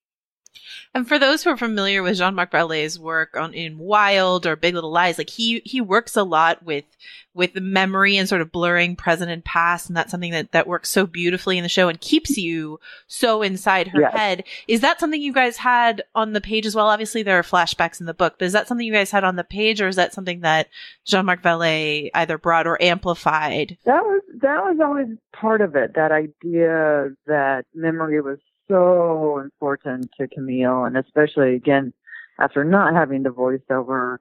And 0.93 1.08
for 1.08 1.17
those 1.17 1.43
who 1.43 1.50
are 1.50 1.58
familiar 1.58 2.03
with 2.03 2.17
Jean-Marc 2.17 2.51
Vallée's 2.51 3.00
work 3.00 3.38
on 3.38 3.53
in 3.53 3.77
Wild 3.77 4.46
or 4.46 4.55
Big 4.55 4.75
Little 4.75 4.91
Lies, 4.91 5.17
like 5.17 5.29
he 5.29 5.62
he 5.63 5.79
works 5.79 6.17
a 6.17 6.24
lot 6.24 6.63
with 6.63 6.86
with 7.34 7.55
memory 7.55 8.17
and 8.17 8.27
sort 8.27 8.41
of 8.41 8.51
blurring 8.51 8.96
present 8.98 9.31
and 9.31 9.43
past, 9.46 9.88
and 9.88 9.96
that's 9.96 10.12
something 10.12 10.31
that 10.31 10.51
that 10.51 10.67
works 10.67 10.89
so 10.89 11.05
beautifully 11.05 11.58
in 11.58 11.63
the 11.63 11.70
show 11.70 11.88
and 11.88 12.01
keeps 12.01 12.38
you 12.38 12.79
so 13.08 13.41
inside 13.41 13.88
her 13.88 14.01
yes. 14.01 14.13
head. 14.13 14.43
Is 14.67 14.81
that 14.81 15.00
something 15.00 15.22
you 15.22 15.34
guys 15.34 15.58
had 15.58 16.03
on 16.13 16.34
the 16.34 16.41
page 16.41 16.65
as 16.65 16.75
well? 16.75 16.88
Obviously, 16.88 17.24
there 17.24 17.39
are 17.39 17.43
flashbacks 17.43 18.01
in 18.01 18.05
the 18.05 18.13
book, 18.13 18.36
but 18.38 18.46
is 18.46 18.53
that 18.53 18.67
something 18.67 18.86
you 18.86 18.93
guys 18.93 19.12
had 19.12 19.24
on 19.24 19.38
the 19.38 19.43
page, 19.46 19.81
or 19.81 19.88
is 19.88 19.96
that 19.96 20.13
something 20.13 20.41
that 20.41 20.67
Jean-Marc 21.05 21.41
Vallée 21.41 22.10
either 22.13 22.38
brought 22.38 22.67
or 22.67 22.81
amplified? 22.81 23.77
That 23.86 24.03
was 24.03 24.22
that 24.41 24.63
was 24.63 24.79
always 24.84 25.08
part 25.31 25.62
of 25.62 25.75
it. 25.75 25.93
That 25.96 26.12
idea 26.12 27.12
that 27.27 27.65
memory 27.74 28.20
was 28.20 28.39
so 28.71 29.39
important 29.39 30.09
to 30.19 30.27
Camille, 30.27 30.85
and 30.85 30.97
especially 30.97 31.55
again 31.55 31.93
after 32.39 32.63
not 32.63 32.93
having 32.93 33.23
the 33.23 33.29
voiceover 33.29 34.17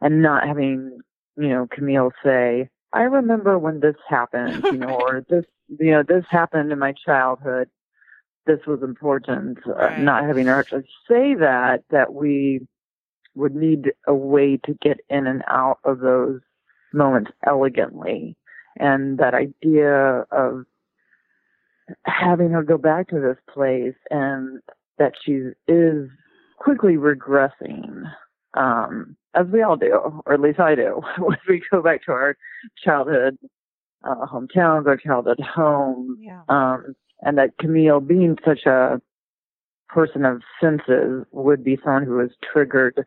and 0.00 0.22
not 0.22 0.46
having 0.46 0.98
you 1.36 1.48
know 1.48 1.66
Camille 1.70 2.12
say, 2.24 2.68
"I 2.92 3.02
remember 3.02 3.58
when 3.58 3.80
this 3.80 3.96
happened," 4.08 4.64
you 4.64 4.78
know, 4.78 5.00
or 5.00 5.24
this 5.28 5.44
you 5.78 5.90
know 5.90 6.02
this 6.02 6.24
happened 6.30 6.72
in 6.72 6.78
my 6.78 6.92
childhood. 6.92 7.68
This 8.46 8.60
was 8.66 8.82
important. 8.82 9.58
Right. 9.66 9.98
Uh, 9.98 10.02
not 10.02 10.24
having 10.24 10.46
her 10.46 10.60
actually 10.60 10.86
say 11.08 11.34
that 11.34 11.84
that 11.90 12.14
we 12.14 12.66
would 13.34 13.54
need 13.54 13.92
a 14.06 14.14
way 14.14 14.58
to 14.64 14.74
get 14.80 15.00
in 15.10 15.26
and 15.26 15.42
out 15.48 15.78
of 15.84 16.00
those 16.00 16.40
moments 16.92 17.30
elegantly, 17.46 18.36
and 18.78 19.18
that 19.18 19.34
idea 19.34 20.24
of 20.30 20.64
having 22.06 22.50
her 22.50 22.62
go 22.62 22.78
back 22.78 23.08
to 23.08 23.20
this 23.20 23.36
place 23.52 23.94
and 24.10 24.60
that 24.98 25.12
she 25.24 25.40
is 25.68 26.08
quickly 26.58 26.94
regressing, 26.94 28.02
um, 28.54 29.16
as 29.34 29.46
we 29.52 29.62
all 29.62 29.76
do, 29.76 30.22
or 30.26 30.32
at 30.32 30.40
least 30.40 30.60
I 30.60 30.74
do, 30.74 31.00
when 31.18 31.38
we 31.48 31.62
go 31.70 31.82
back 31.82 32.04
to 32.04 32.12
our 32.12 32.36
childhood 32.82 33.36
uh, 34.04 34.26
hometowns, 34.26 34.86
our 34.86 34.96
childhood 34.96 35.40
home, 35.40 36.16
Yeah. 36.20 36.42
um, 36.48 36.94
and 37.22 37.38
that 37.38 37.56
Camille, 37.58 38.00
being 38.00 38.36
such 38.44 38.66
a 38.66 39.00
person 39.88 40.24
of 40.24 40.42
senses, 40.60 41.24
would 41.32 41.64
be 41.64 41.78
someone 41.82 42.04
who 42.04 42.20
is 42.20 42.30
triggered 42.52 43.06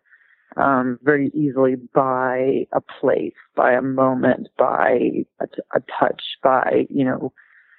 um, 0.55 0.97
very 1.03 1.29
easily 1.35 1.75
by 1.93 2.65
a 2.71 2.81
place, 2.81 3.33
by 3.55 3.73
a 3.73 3.81
moment, 3.81 4.47
by 4.57 5.23
a, 5.39 5.47
t- 5.47 5.61
a 5.75 5.81
touch, 5.99 6.21
by 6.41 6.87
you 6.89 7.05
know 7.05 7.31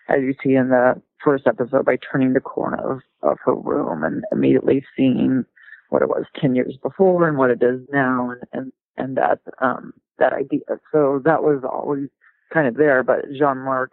as 0.09 0.23
you 0.23 0.35
see 0.43 0.55
in 0.55 0.69
the 0.71 1.01
first 1.23 1.47
episode, 1.47 1.85
by 1.85 1.97
turning 1.97 2.33
the 2.33 2.41
corner 2.41 2.77
of, 2.93 3.01
of 3.23 3.39
her 3.45 3.55
room 3.55 4.03
and 4.05 4.25
immediately 4.33 4.85
seeing 4.97 5.45
what 5.91 6.03
it 6.03 6.09
was 6.09 6.25
10 6.41 6.55
years 6.55 6.77
before 6.83 7.27
and 7.29 7.39
what 7.39 7.51
it 7.51 7.63
is 7.63 7.81
now 7.93 8.31
and, 8.31 8.43
and, 8.53 8.73
and 8.97 9.17
that, 9.17 9.41
um, 9.61 9.93
that 10.19 10.33
idea. 10.33 10.61
So 10.93 11.21
that 11.25 11.43
was 11.43 11.63
always 11.65 12.09
kind 12.53 12.67
of 12.69 12.77
there, 12.77 13.03
but 13.03 13.25
Jean-Marc 13.33 13.93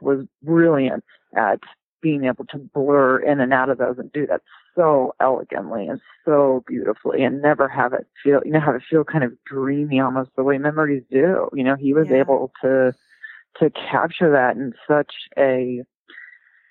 was 0.00 0.24
brilliant 0.42 1.04
at 1.36 1.60
being 2.00 2.24
able 2.24 2.44
to 2.46 2.58
blur 2.58 3.18
in 3.18 3.40
and 3.40 3.52
out 3.52 3.68
of 3.70 3.78
those 3.78 3.98
and 3.98 4.12
do 4.12 4.26
that 4.26 4.40
so 4.76 5.14
elegantly 5.20 5.86
and 5.88 6.00
so 6.24 6.62
beautifully 6.66 7.24
and 7.24 7.42
never 7.42 7.66
have 7.68 7.92
it 7.92 8.06
feel, 8.22 8.40
you 8.44 8.52
know, 8.52 8.60
have 8.60 8.76
it 8.76 8.82
feel 8.88 9.02
kind 9.02 9.24
of 9.24 9.32
dreamy 9.44 9.98
almost 10.00 10.30
the 10.36 10.44
way 10.44 10.58
memories 10.58 11.02
do. 11.10 11.48
You 11.52 11.64
know, 11.64 11.74
he 11.74 11.92
was 11.92 12.06
Yeah. 12.08 12.18
able 12.18 12.52
to, 12.62 12.94
to 13.60 13.70
capture 13.70 14.30
that 14.32 14.56
in 14.56 14.72
such 14.86 15.12
a 15.36 15.82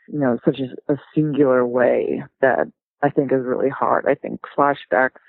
you 0.08 0.20
know 0.20 0.39
such 0.46 0.60
a, 0.60 0.94
a 0.94 0.98
singular 1.13 1.65
way 1.65 2.24
that 2.41 2.67
I 3.03 3.10
think 3.10 3.32
is 3.32 3.44
really 3.44 3.70
hard. 3.70 4.06
I 4.08 4.15
think 4.15 4.41
flashbacks 4.58 5.20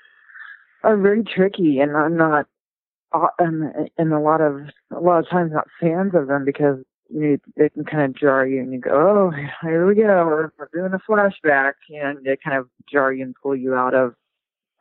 are 0.83 0.97
very 0.97 1.23
tricky, 1.23 1.79
and 1.79 1.95
I'm 1.95 2.17
not 2.17 2.47
uh, 3.11 3.27
and, 3.39 3.89
and 3.97 4.13
a 4.13 4.19
lot 4.19 4.41
of 4.41 4.61
a 4.91 4.99
lot 4.99 5.19
of 5.19 5.29
times 5.29 5.51
not 5.53 5.67
fans 5.79 6.13
of 6.15 6.27
them 6.27 6.45
because 6.45 6.77
you 7.09 7.21
know, 7.21 7.37
they 7.57 7.69
can 7.69 7.85
kind 7.85 8.03
of 8.03 8.15
jar 8.15 8.45
you, 8.45 8.61
and 8.61 8.71
you 8.71 8.79
go, 8.79 8.91
oh, 8.91 9.31
here 9.63 9.87
we 9.87 9.95
go, 9.95 10.25
we're, 10.25 10.51
we're 10.57 10.69
doing 10.71 10.93
a 10.93 11.11
flashback, 11.11 11.73
and 11.89 12.23
they 12.23 12.37
kind 12.37 12.57
of 12.57 12.67
jar 12.91 13.11
you 13.11 13.23
and 13.23 13.35
pull 13.41 13.55
you 13.55 13.73
out 13.73 13.95
of 13.95 14.13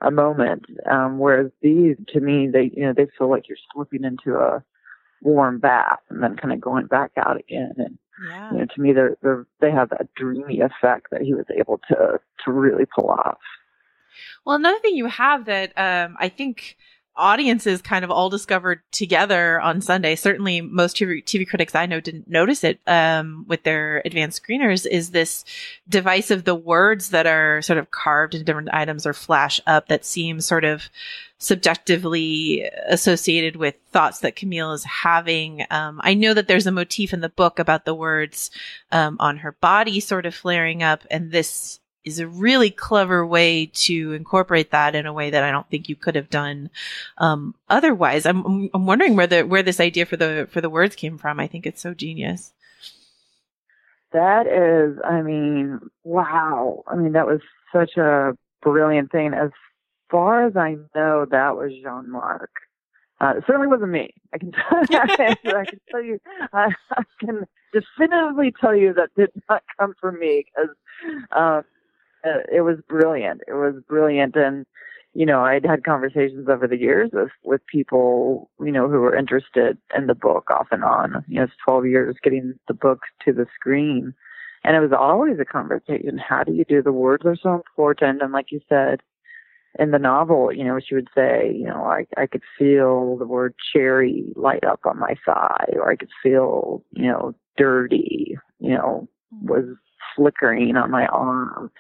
a 0.02 0.10
moment. 0.10 0.66
Um, 0.90 1.18
whereas 1.18 1.50
these, 1.62 1.96
to 2.08 2.20
me, 2.20 2.48
they 2.48 2.70
you 2.74 2.84
know 2.84 2.92
they 2.92 3.06
feel 3.16 3.30
like 3.30 3.48
you're 3.48 3.58
slipping 3.72 4.04
into 4.04 4.36
a 4.36 4.62
warm 5.22 5.58
bath 5.58 6.00
and 6.08 6.22
then 6.22 6.36
kind 6.36 6.52
of 6.52 6.60
going 6.60 6.86
back 6.86 7.12
out 7.16 7.38
again. 7.38 7.72
And 7.76 7.98
Yeah. 8.28 8.52
You 8.52 8.58
know, 8.58 8.66
to 8.66 8.80
me, 8.80 8.92
they're, 8.92 9.16
they're 9.22 9.46
they 9.60 9.70
have 9.70 9.90
that 9.90 10.12
dreamy 10.14 10.60
effect 10.60 11.08
that 11.10 11.22
he 11.22 11.34
was 11.34 11.46
able 11.56 11.80
to 11.88 12.20
to 12.44 12.52
really 12.52 12.86
pull 12.86 13.10
off. 13.10 13.38
Well, 14.44 14.56
another 14.56 14.78
thing 14.80 14.96
you 14.96 15.06
have 15.06 15.44
that 15.44 15.72
um, 15.76 16.16
I 16.18 16.28
think 16.28 16.76
audiences 17.18 17.82
kind 17.82 18.04
of 18.04 18.10
all 18.10 18.30
discovered 18.30 18.80
together 18.92 19.60
on 19.60 19.80
Sunday. 19.80 20.14
Certainly, 20.14 20.62
most 20.62 20.96
TV, 20.96 21.22
TV 21.24 21.46
critics 21.46 21.74
I 21.74 21.86
know 21.86 22.00
didn't 22.00 22.28
notice 22.28 22.64
it 22.64 22.80
um, 22.86 23.44
with 23.48 23.64
their 23.64 24.00
advanced 24.04 24.42
screeners. 24.42 24.86
Is 24.86 25.10
this 25.10 25.44
device 25.88 26.30
of 26.30 26.44
the 26.44 26.54
words 26.54 27.10
that 27.10 27.26
are 27.26 27.60
sort 27.62 27.78
of 27.78 27.90
carved 27.90 28.34
into 28.34 28.44
different 28.44 28.72
items 28.72 29.04
or 29.04 29.12
flash 29.12 29.60
up 29.66 29.88
that 29.88 30.04
seem 30.04 30.40
sort 30.40 30.64
of 30.64 30.88
subjectively 31.38 32.68
associated 32.88 33.56
with 33.56 33.76
thoughts 33.92 34.20
that 34.20 34.36
Camille 34.36 34.72
is 34.72 34.84
having. 34.84 35.64
Um, 35.70 36.00
I 36.02 36.14
know 36.14 36.34
that 36.34 36.48
there's 36.48 36.66
a 36.66 36.72
motif 36.72 37.12
in 37.12 37.20
the 37.20 37.28
book 37.28 37.58
about 37.58 37.84
the 37.84 37.94
words 37.94 38.50
um, 38.90 39.16
on 39.20 39.38
her 39.38 39.52
body 39.52 40.00
sort 40.00 40.26
of 40.26 40.34
flaring 40.34 40.82
up, 40.82 41.04
and 41.10 41.30
this 41.30 41.78
is 42.08 42.18
a 42.18 42.26
really 42.26 42.70
clever 42.70 43.26
way 43.26 43.66
to 43.66 44.12
incorporate 44.12 44.70
that 44.70 44.94
in 44.94 45.06
a 45.06 45.12
way 45.12 45.30
that 45.30 45.44
I 45.44 45.50
don't 45.50 45.68
think 45.68 45.88
you 45.88 45.96
could 45.96 46.14
have 46.14 46.30
done 46.30 46.70
um, 47.18 47.54
otherwise. 47.68 48.26
I'm 48.26 48.70
I'm 48.74 48.86
wondering 48.86 49.16
where 49.16 49.26
the 49.26 49.42
where 49.42 49.62
this 49.62 49.80
idea 49.80 50.06
for 50.06 50.16
the 50.16 50.48
for 50.50 50.60
the 50.60 50.70
words 50.70 50.96
came 50.96 51.18
from. 51.18 51.38
I 51.38 51.46
think 51.46 51.66
it's 51.66 51.80
so 51.80 51.94
genius. 51.94 52.52
That 54.12 54.46
is, 54.46 54.98
I 55.04 55.20
mean, 55.20 55.80
wow. 56.02 56.82
I 56.86 56.96
mean, 56.96 57.12
that 57.12 57.26
was 57.26 57.40
such 57.72 57.96
a 57.98 58.36
brilliant 58.62 59.12
thing. 59.12 59.34
As 59.34 59.50
far 60.10 60.46
as 60.46 60.56
I 60.56 60.76
know, 60.94 61.26
that 61.30 61.56
was 61.56 61.72
Jean 61.82 62.10
Marc. 62.10 62.50
Uh, 63.20 63.34
it 63.36 63.44
certainly 63.46 63.66
wasn't 63.66 63.90
me. 63.90 64.14
I 64.32 64.38
can 64.38 64.52
I 64.70 65.64
can 65.64 65.80
tell 65.90 66.02
you, 66.02 66.20
I, 66.52 66.72
I, 66.92 67.02
can 67.20 67.46
definitively 67.72 68.54
tell 68.60 68.76
you 68.76 68.94
that 68.94 69.10
did 69.16 69.30
not 69.48 69.62
come 69.78 69.94
from 70.00 70.18
me 70.20 70.44
because 70.46 70.74
uh, 71.32 71.62
uh, 72.24 72.40
it 72.52 72.62
was 72.62 72.78
brilliant. 72.88 73.42
It 73.46 73.54
was 73.54 73.74
brilliant, 73.88 74.36
and 74.36 74.66
you 75.14 75.26
know, 75.26 75.40
I'd 75.40 75.64
had 75.64 75.84
conversations 75.84 76.48
over 76.48 76.66
the 76.66 76.78
years 76.78 77.10
with 77.12 77.30
with 77.42 77.66
people, 77.66 78.50
you 78.60 78.72
know, 78.72 78.88
who 78.88 79.00
were 79.00 79.16
interested 79.16 79.78
in 79.96 80.06
the 80.06 80.14
book 80.14 80.50
off 80.50 80.68
and 80.70 80.84
on. 80.84 81.24
You 81.28 81.36
know, 81.36 81.44
it's 81.44 81.52
12 81.64 81.86
years 81.86 82.16
getting 82.22 82.54
the 82.68 82.74
book 82.74 83.00
to 83.24 83.32
the 83.32 83.46
screen, 83.54 84.14
and 84.64 84.76
it 84.76 84.80
was 84.80 84.92
always 84.96 85.38
a 85.40 85.44
conversation. 85.44 86.18
How 86.18 86.44
do 86.44 86.52
you 86.52 86.64
do? 86.64 86.82
The 86.82 86.92
words 86.92 87.24
are 87.26 87.36
so 87.36 87.54
important, 87.54 88.22
and 88.22 88.32
like 88.32 88.52
you 88.52 88.60
said, 88.68 89.00
in 89.78 89.90
the 89.92 89.98
novel, 89.98 90.52
you 90.52 90.64
know, 90.64 90.78
she 90.80 90.94
would 90.94 91.08
say, 91.14 91.52
you 91.54 91.66
know, 91.66 91.84
I 91.84 92.06
I 92.16 92.26
could 92.26 92.42
feel 92.58 93.16
the 93.16 93.26
word 93.26 93.54
cherry 93.72 94.32
light 94.36 94.64
up 94.64 94.80
on 94.84 94.98
my 94.98 95.14
thigh, 95.24 95.66
or 95.74 95.90
I 95.90 95.96
could 95.96 96.10
feel, 96.22 96.84
you 96.92 97.06
know, 97.06 97.34
dirty, 97.56 98.36
you 98.60 98.74
know, 98.74 99.08
was 99.42 99.64
flickering 100.16 100.76
on 100.76 100.90
my 100.90 101.06
arm. 101.06 101.70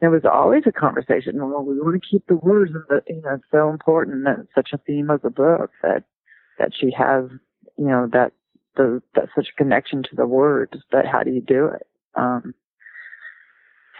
There 0.00 0.10
was 0.10 0.24
always 0.24 0.64
a 0.66 0.72
conversation. 0.72 1.38
Well, 1.38 1.64
we 1.64 1.80
want 1.80 2.00
to 2.00 2.08
keep 2.08 2.26
the 2.26 2.36
words, 2.36 2.72
and 2.74 3.02
you 3.08 3.22
know, 3.22 3.34
it's 3.34 3.44
so 3.50 3.70
important 3.70 4.24
that 4.24 4.46
such 4.54 4.70
a 4.72 4.78
theme 4.78 5.10
of 5.10 5.22
the 5.22 5.30
book 5.30 5.70
that 5.82 6.04
that 6.58 6.72
she 6.78 6.90
has, 6.96 7.24
you 7.76 7.86
know, 7.86 8.08
that 8.12 8.32
the 8.76 9.02
that 9.14 9.28
such 9.34 9.48
a 9.52 9.56
connection 9.56 10.02
to 10.02 10.16
the 10.16 10.26
words. 10.26 10.72
But 10.90 11.06
how 11.06 11.22
do 11.22 11.30
you 11.30 11.40
do 11.40 11.66
it? 11.66 11.86
Um, 12.14 12.54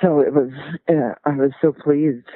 so 0.03 0.21
it 0.21 0.35
was. 0.35 0.51
Uh, 0.89 1.15
I 1.25 1.37
was 1.37 1.53
so 1.63 1.73
pleased 1.73 2.27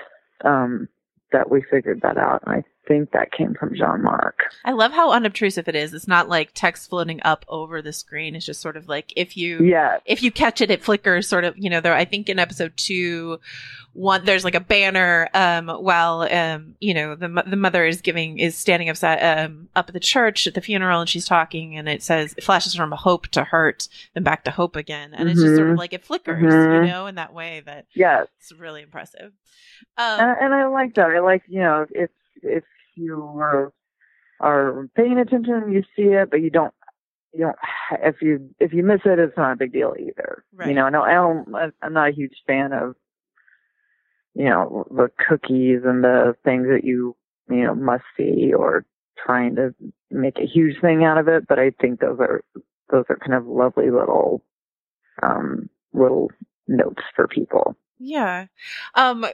um, 0.44 0.88
that 1.32 1.50
we 1.50 1.62
figured 1.70 2.00
that 2.02 2.16
out. 2.16 2.42
And 2.46 2.56
I 2.56 2.64
think 2.88 3.12
that 3.12 3.30
came 3.30 3.54
from 3.54 3.74
Jean 3.76 4.02
Marc. 4.02 4.40
I 4.64 4.72
love 4.72 4.92
how 4.92 5.12
unobtrusive 5.12 5.68
it 5.68 5.76
is. 5.76 5.94
It's 5.94 6.08
not 6.08 6.28
like 6.28 6.50
text 6.54 6.88
floating 6.88 7.20
up 7.24 7.44
over 7.48 7.82
the 7.82 7.92
screen. 7.92 8.34
It's 8.34 8.46
just 8.46 8.60
sort 8.60 8.76
of 8.76 8.88
like 8.88 9.12
if 9.14 9.36
you 9.36 9.58
yeah. 9.60 9.98
if 10.06 10.22
you 10.22 10.32
catch 10.32 10.60
it, 10.60 10.70
it 10.70 10.82
flickers 10.82 11.28
sort 11.28 11.44
of, 11.44 11.56
you 11.56 11.70
know, 11.70 11.80
there 11.80 11.94
I 11.94 12.04
think 12.06 12.28
in 12.28 12.38
episode 12.38 12.72
two, 12.76 13.38
one 13.92 14.24
there's 14.24 14.44
like 14.44 14.54
a 14.54 14.60
banner 14.60 15.28
um 15.34 15.68
while 15.68 16.20
um 16.22 16.74
you 16.80 16.94
know 16.94 17.14
the 17.14 17.28
the 17.46 17.56
mother 17.56 17.84
is 17.84 18.00
giving 18.00 18.38
is 18.38 18.56
standing 18.56 18.88
upside 18.88 19.20
um 19.22 19.68
up 19.74 19.88
at 19.88 19.92
the 19.94 19.98
church 20.00 20.46
at 20.46 20.54
the 20.54 20.60
funeral 20.60 21.00
and 21.00 21.08
she's 21.10 21.26
talking 21.26 21.76
and 21.76 21.88
it 21.88 22.02
says 22.02 22.32
it 22.38 22.44
flashes 22.44 22.74
from 22.74 22.92
hope 22.92 23.26
to 23.28 23.42
hurt 23.42 23.88
and 24.14 24.24
back 24.24 24.44
to 24.44 24.50
hope 24.52 24.76
again 24.76 25.12
and 25.14 25.22
mm-hmm. 25.22 25.30
it's 25.30 25.40
just 25.42 25.56
sort 25.56 25.66
of 25.68 25.72
Mm-hmm. 25.72 25.78
like 25.78 25.92
it 25.92 26.04
flickers 26.04 26.42
Mhm. 26.42 26.84
you 26.86 26.90
know 26.92 27.06
in 27.06 27.16
that 27.16 27.34
way 27.34 27.62
that 27.66 27.86
Yes. 27.94 28.28
it's 28.38 28.52
really 28.52 28.82
impressive 28.82 29.32
um 29.96 30.20
and, 30.20 30.36
and 30.42 30.54
I 30.54 30.66
like 30.68 30.94
that. 30.94 31.10
I 31.10 31.18
like 31.20 31.42
you 31.48 31.60
know 31.60 31.86
if 31.90 32.10
if 32.42 32.62
you 32.98 33.22
are 33.38 33.72
are 34.40 34.88
paying 34.94 35.18
attention, 35.18 35.72
you 35.72 35.82
see 35.96 36.12
it, 36.14 36.30
but 36.30 36.40
you 36.40 36.50
don't 36.50 36.74
you 37.32 37.40
don't 37.40 37.56
if 38.02 38.16
you 38.22 38.50
if 38.58 38.72
you 38.72 38.82
miss 38.82 39.00
it, 39.04 39.18
it's 39.18 39.36
not 39.36 39.52
a 39.52 39.56
big 39.56 39.72
deal 39.72 39.94
either. 39.98 40.44
Right. 40.54 40.68
You 40.68 40.74
know, 40.74 40.88
no, 40.88 41.02
I 41.02 41.14
don't. 41.14 41.54
I- 41.54 41.84
I'm 41.86 41.92
not 41.92 42.08
a 42.10 42.12
huge 42.14 42.36
fan 42.46 42.72
of 42.72 42.94
you 44.34 44.44
know 44.44 44.86
the 44.90 45.10
cookies 45.28 45.80
and 45.84 46.04
the 46.04 46.34
things 46.44 46.66
that 46.68 46.84
you 46.84 47.16
you 47.50 47.64
know 47.64 47.74
must 47.74 48.04
see 48.16 48.52
or 48.52 48.84
trying 49.24 49.56
to 49.56 49.74
make 50.10 50.38
a 50.38 50.46
huge 50.46 50.80
thing 50.80 51.04
out 51.04 51.18
of 51.18 51.28
it. 51.28 51.46
But 51.48 51.58
I 51.58 51.70
think 51.80 52.00
those 52.00 52.18
are 52.20 52.42
those 52.90 53.04
are 53.08 53.16
kind 53.16 53.34
of 53.34 53.46
lovely 53.46 53.90
little 53.90 54.42
um 55.22 55.68
little 55.92 56.30
notes 56.68 57.02
for 57.16 57.26
people. 57.26 57.76
Yeah. 57.98 58.46
Um 58.94 59.26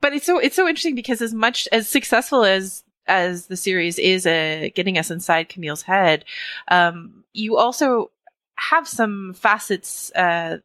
but 0.00 0.12
it's 0.12 0.26
so 0.26 0.38
it's 0.38 0.56
so 0.56 0.68
interesting 0.68 0.94
because 0.94 1.20
as 1.20 1.34
much 1.34 1.66
as 1.72 1.88
successful 1.88 2.44
as 2.44 2.84
as 3.06 3.46
the 3.46 3.56
series 3.56 3.98
is 3.98 4.26
uh, 4.26 4.68
getting 4.74 4.98
us 4.98 5.10
inside 5.10 5.48
Camille's 5.48 5.82
head, 5.82 6.24
um 6.68 7.24
you 7.32 7.56
also 7.56 8.10
have 8.56 8.86
some 8.86 9.32
facets 9.34 10.12
uh 10.12 10.58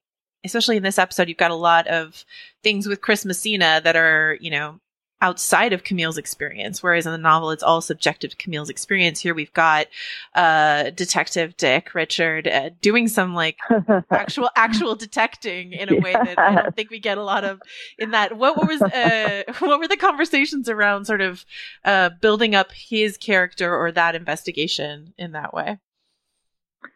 especially 0.44 0.78
in 0.78 0.84
this 0.84 1.00
episode 1.00 1.28
you've 1.28 1.38
got 1.38 1.52
a 1.52 1.56
lot 1.56 1.88
of 1.88 2.24
things 2.64 2.88
with 2.88 3.02
Chris 3.02 3.26
Messina 3.26 3.82
that 3.84 3.96
are, 3.96 4.38
you 4.40 4.52
know, 4.52 4.80
outside 5.22 5.74
of 5.74 5.84
Camille's 5.84 6.18
experience 6.18 6.84
whereas 6.84 7.06
in 7.06 7.12
the 7.12 7.18
novel 7.18 7.52
it's 7.52 7.64
all 7.64 7.82
subjective 7.82 8.32
to 8.32 8.38
Camille's 8.38 8.70
experience. 8.70 9.20
Here 9.20 9.34
we've 9.34 9.54
got 9.54 9.88
uh 10.36 10.92
detective 10.92 11.58
Dick 11.58 11.94
Richard 11.94 12.48
uh, 12.48 12.70
doing 12.82 13.08
some 13.08 13.34
like 13.34 13.58
actual 14.12 14.50
actual 14.56 14.96
detecting 14.96 15.74
in 15.74 15.94
a 15.94 16.00
way 16.00 16.14
that 16.14 16.38
I 16.38 16.56
don't 16.56 16.76
think 16.76 16.90
we 16.90 17.00
get 17.00 17.18
a 17.18 17.24
lot 17.24 17.44
of 17.44 17.62
in 17.98 18.12
that. 18.12 18.38
What, 18.38 18.58
what 18.58 18.68
was 18.68 18.82
uh, 18.82 19.44
what 19.60 19.80
were 19.80 19.88
the 19.88 19.98
conversations 19.98 20.70
around 20.70 21.06
sort 21.06 21.22
of 21.22 21.46
uh, 21.84 22.10
building 22.22 22.56
up 22.56 22.72
his 22.72 23.18
character 23.18 23.76
or 23.76 23.92
that 23.92 24.16
investigation 24.16 25.14
in 25.18 25.32
that 25.34 25.54
way? 25.54 25.80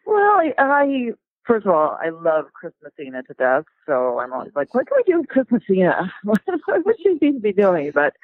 Well, 0.06 0.16
I, 0.16 0.52
I 0.58 1.10
first 1.46 1.66
of 1.66 1.72
all, 1.72 1.98
I 2.00 2.10
love 2.10 2.46
Chris 2.54 2.72
Messina 2.82 3.22
to 3.24 3.34
death, 3.34 3.64
so 3.86 4.18
I'm 4.20 4.32
always 4.32 4.52
like, 4.54 4.74
what 4.74 4.86
can 4.86 4.96
we 4.96 5.12
do 5.12 5.20
with 5.20 5.28
Chris 5.28 5.46
Messina? 5.50 6.12
what 6.24 6.40
should 7.02 7.18
we 7.20 7.38
be 7.38 7.52
doing? 7.52 7.90
But 7.94 8.14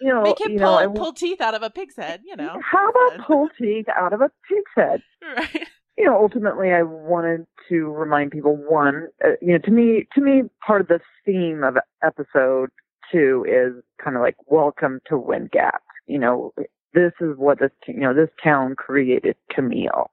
you 0.00 0.08
know, 0.08 0.22
Make 0.22 0.40
him 0.40 0.52
you 0.52 0.58
pull 0.58 0.80
know, 0.80 0.90
pull 0.92 1.12
teeth 1.12 1.40
out 1.40 1.54
of 1.54 1.62
a 1.62 1.70
pig's 1.70 1.96
head, 1.96 2.22
you 2.24 2.36
know. 2.36 2.60
how 2.62 2.90
about 2.90 3.26
pull 3.26 3.48
teeth 3.58 3.86
out 3.94 4.12
of 4.12 4.20
a 4.20 4.30
pig's 4.48 4.72
head? 4.76 5.02
Right. 5.36 5.68
You 5.98 6.06
know, 6.06 6.16
ultimately, 6.16 6.72
I 6.72 6.82
wanted 6.82 7.46
to 7.68 7.90
remind 7.90 8.30
people 8.30 8.56
one, 8.56 9.08
uh, 9.22 9.32
you 9.42 9.52
know, 9.52 9.58
to 9.58 9.70
me, 9.70 10.06
to 10.14 10.22
me, 10.22 10.44
part 10.66 10.80
of 10.80 10.88
the 10.88 11.00
theme 11.26 11.62
of 11.62 11.76
episode 12.02 12.70
two 13.12 13.44
is 13.46 13.82
kind 14.02 14.16
of 14.16 14.22
like 14.22 14.36
welcome 14.46 15.00
to 15.08 15.18
Wind 15.18 15.50
Gap. 15.50 15.82
You 16.06 16.18
know, 16.18 16.54
this 16.94 17.12
is 17.20 17.36
what 17.36 17.58
this, 17.60 17.70
you 17.86 18.00
know, 18.00 18.14
this 18.14 18.30
town 18.42 18.76
created 18.76 19.36
Camille, 19.54 20.10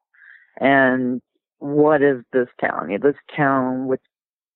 and 0.60 1.22
what 1.60 2.02
is 2.02 2.24
this 2.34 2.48
town? 2.60 2.90
This 3.02 3.16
town 3.36 3.88
with, 3.88 4.00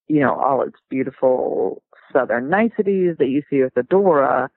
you 0.08 0.20
know, 0.20 0.36
all 0.36 0.62
its 0.62 0.78
beautiful 0.90 1.82
southern 2.12 2.50
niceties 2.50 3.16
that 3.18 3.30
you 3.30 3.42
see 3.50 3.64
with 3.64 3.74
Adora, 3.76 4.50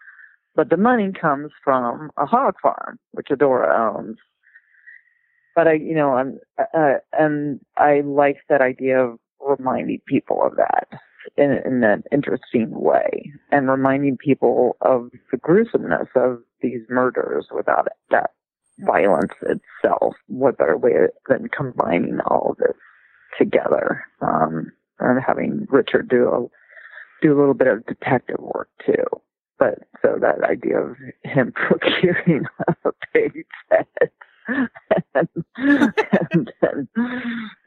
but 0.55 0.71
the 0.71 0.77
money 0.77 1.11
comes 1.19 1.51
from 1.63 2.11
a 2.17 2.27
hog 2.27 2.55
farm, 2.63 2.99
which 3.13 3.29
Adora 3.31 3.97
owns. 3.97 4.17
But 5.55 5.69
I, 5.69 5.75
you 5.75 5.95
know, 5.95 6.15
I'm, 6.15 6.39
uh, 6.59 6.95
and 7.13 7.61
I 7.77 8.01
like 8.01 8.39
that 8.49 8.61
idea 8.61 8.99
of 8.99 9.19
reminding 9.41 10.01
people 10.07 10.43
of 10.45 10.57
that 10.57 10.89
in, 11.37 11.53
in 11.65 11.85
an 11.85 12.03
interesting 12.13 12.71
way, 12.71 13.33
and 13.51 13.69
reminding 13.69 14.17
people 14.17 14.77
of 14.81 15.11
the 15.31 15.37
gruesomeness 15.39 16.09
of 16.17 16.41
these 16.61 16.83
murders 16.89 17.47
without 17.55 17.89
that 18.11 18.31
violence 18.81 19.33
itself. 19.43 20.15
What 20.27 20.59
better 20.59 20.77
way 20.77 20.93
than 21.29 21.49
combining 21.49 22.21
all 22.27 22.51
of 22.51 22.57
this 22.59 22.77
together, 23.39 24.05
um, 24.21 24.73
and 25.01 25.23
having 25.25 25.67
Richard 25.71 26.09
do 26.09 26.29
a 26.29 26.47
do 27.25 27.37
a 27.37 27.39
little 27.39 27.55
bit 27.55 27.69
of 27.69 27.87
detective 27.87 28.39
work 28.39 28.69
too. 28.85 29.05
But 29.59 29.79
so 30.03 30.19
that 30.21 30.43
idea 30.43 30.79
of 30.79 30.97
him 31.23 31.53
procuring 31.55 32.45
a 32.85 32.91
pig's 33.13 33.47
head 33.71 34.11
and, 35.15 35.29
and 35.57 36.53
then, 36.61 36.89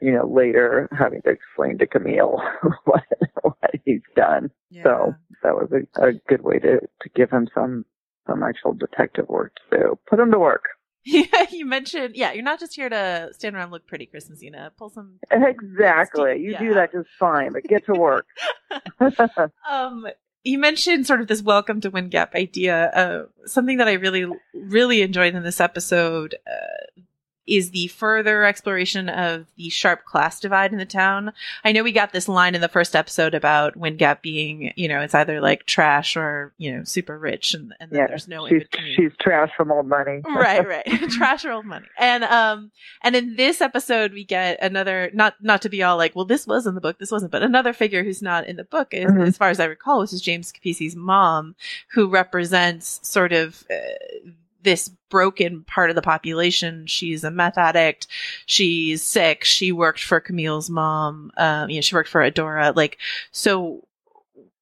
you 0.00 0.12
know, 0.12 0.26
later 0.26 0.88
having 0.96 1.22
to 1.22 1.30
explain 1.30 1.78
to 1.78 1.86
Camille 1.86 2.40
what, 2.84 3.04
what 3.42 3.70
he's 3.84 4.02
done. 4.14 4.50
So 4.84 5.14
that 5.42 5.54
was 5.54 5.70
a, 5.72 6.06
a 6.06 6.12
good 6.28 6.42
way 6.42 6.58
to, 6.60 6.80
to 6.80 7.08
give 7.14 7.30
him 7.30 7.48
some, 7.54 7.84
some 8.28 8.42
actual 8.42 8.74
detective 8.74 9.28
work 9.28 9.54
to 9.70 9.78
do. 9.78 9.98
Put 10.08 10.20
him 10.20 10.30
to 10.32 10.38
work. 10.38 10.64
Yeah, 11.04 11.46
you 11.50 11.64
mentioned, 11.64 12.16
yeah, 12.16 12.32
you're 12.32 12.42
not 12.44 12.60
just 12.60 12.74
here 12.74 12.88
to 12.88 13.30
stand 13.32 13.54
around 13.54 13.64
and 13.64 13.72
look 13.72 13.86
pretty, 13.86 14.04
Chris 14.06 14.28
Messina. 14.28 14.72
Pull 14.76 14.90
some. 14.90 15.18
Exactly. 15.30 16.38
You 16.40 16.52
Yeah. 16.52 16.58
do 16.58 16.74
that 16.74 16.92
just 16.92 17.08
fine, 17.18 17.52
but 17.52 17.62
get 17.64 17.86
to 17.86 17.92
work. 17.94 18.26
Um, 19.70 20.06
you 20.44 20.58
mentioned 20.58 21.06
sort 21.06 21.20
of 21.20 21.26
this 21.28 21.42
welcome 21.42 21.80
to 21.80 21.90
Wind 21.90 22.10
Gap 22.10 22.34
idea. 22.34 22.86
Uh, 22.90 23.24
something 23.46 23.78
that 23.78 23.88
I 23.88 23.94
really, 23.94 24.26
really 24.54 25.02
enjoyed 25.02 25.34
in 25.34 25.42
this 25.42 25.60
episode 25.60 26.34
uh, 26.46 27.00
is 27.48 27.70
the 27.70 27.88
further 27.88 28.44
exploration 28.44 29.08
of 29.08 29.46
the 29.56 29.68
sharp 29.70 30.04
class 30.04 30.38
divide 30.40 30.72
in 30.72 30.78
the 30.78 30.84
town. 30.84 31.32
I 31.64 31.72
know 31.72 31.82
we 31.82 31.92
got 31.92 32.12
this 32.12 32.28
line 32.28 32.54
in 32.54 32.60
the 32.60 32.68
first 32.68 32.94
episode 32.94 33.34
about 33.34 33.76
Wind 33.76 33.98
Gap 33.98 34.22
being, 34.22 34.72
you 34.76 34.88
know, 34.88 35.00
it's 35.00 35.14
either 35.14 35.40
like 35.40 35.64
trash 35.64 36.16
or 36.16 36.52
you 36.58 36.76
know 36.76 36.84
super 36.84 37.18
rich, 37.18 37.54
and, 37.54 37.74
and 37.80 37.90
yeah, 37.92 38.06
there's 38.06 38.28
no 38.28 38.44
in 38.46 38.60
she's 38.60 38.68
between 38.68 38.94
she's 38.96 39.12
trash 39.20 39.50
from 39.56 39.72
old 39.72 39.86
money. 39.86 40.20
right 40.28 40.66
right 40.66 40.86
trash 41.10 41.44
or 41.44 41.52
old 41.52 41.64
money 41.64 41.86
and 41.98 42.24
um 42.24 42.70
and 43.02 43.16
in 43.16 43.36
this 43.36 43.60
episode 43.60 44.12
we 44.12 44.24
get 44.24 44.58
another 44.62 45.10
not 45.14 45.34
not 45.40 45.62
to 45.62 45.68
be 45.68 45.82
all 45.82 45.96
like 45.96 46.14
well 46.14 46.24
this 46.24 46.46
was 46.46 46.66
in 46.66 46.74
the 46.74 46.80
book 46.80 46.98
this 46.98 47.10
wasn't 47.10 47.30
but 47.32 47.42
another 47.42 47.72
figure 47.72 48.04
who's 48.04 48.22
not 48.22 48.46
in 48.46 48.56
the 48.56 48.64
book 48.64 48.88
is, 48.92 49.10
Mhm. 49.10 49.26
as 49.26 49.36
far 49.36 49.48
as 49.50 49.58
i 49.60 49.64
recall 49.64 50.00
which 50.00 50.12
is 50.12 50.20
james 50.20 50.52
capisi's 50.52 50.94
mom 50.96 51.54
who 51.92 52.08
represents 52.08 53.00
sort 53.02 53.32
of 53.32 53.64
uh, 53.70 54.28
this 54.68 54.90
broken 55.08 55.64
part 55.64 55.88
of 55.88 55.96
the 55.96 56.02
population. 56.02 56.86
She's 56.86 57.24
a 57.24 57.30
meth 57.30 57.56
addict. 57.56 58.06
She's 58.44 59.02
sick. 59.02 59.42
She 59.42 59.72
worked 59.72 60.04
for 60.04 60.20
camille's 60.20 60.68
mom. 60.68 61.32
Um 61.38 61.70
you 61.70 61.76
know 61.76 61.80
she 61.80 61.94
worked 61.94 62.10
for 62.10 62.20
adora. 62.20 62.76
Like 62.76 62.98
so 63.32 63.86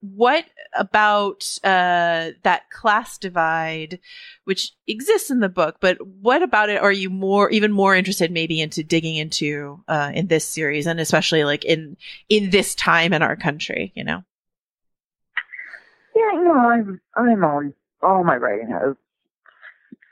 what 0.00 0.44
about 0.74 1.58
uh 1.64 2.30
that 2.44 2.70
class 2.70 3.18
divide 3.18 3.98
which 4.44 4.70
exists 4.86 5.30
in 5.30 5.40
the 5.40 5.48
book 5.48 5.78
but 5.80 5.96
what 6.06 6.42
about 6.42 6.68
it 6.68 6.80
are 6.80 6.92
you 6.92 7.08
more 7.10 7.50
even 7.50 7.72
more 7.72 7.96
interested 7.96 8.30
maybe 8.30 8.60
into 8.60 8.84
digging 8.84 9.16
into 9.16 9.82
uh 9.88 10.12
in 10.14 10.26
this 10.26 10.44
series 10.44 10.86
and 10.86 11.00
especially 11.00 11.42
like 11.44 11.64
in 11.64 11.96
in 12.28 12.50
this 12.50 12.74
time 12.74 13.12
in 13.12 13.22
our 13.22 13.34
country 13.34 13.90
you 13.96 14.04
know? 14.04 14.22
Yeah, 16.14 16.32
you 16.32 16.44
know, 16.44 16.54
I'm 16.54 17.00
I'm 17.16 17.44
always 17.44 17.72
all 18.02 18.22
my 18.22 18.36
writing 18.36 18.68
has 18.70 18.94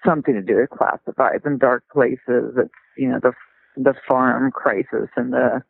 something 0.05 0.35
to 0.35 0.43
do 0.43 0.57
with 0.57 0.71
classifieds 0.71 1.45
and 1.45 1.59
dark 1.59 1.85
places. 1.93 2.55
It's 2.57 2.71
you 2.97 3.09
know 3.09 3.21
the 3.23 3.33
the 3.77 3.95
farm 4.07 4.51
crisis 4.51 5.09
in 5.17 5.31
the 5.31 5.63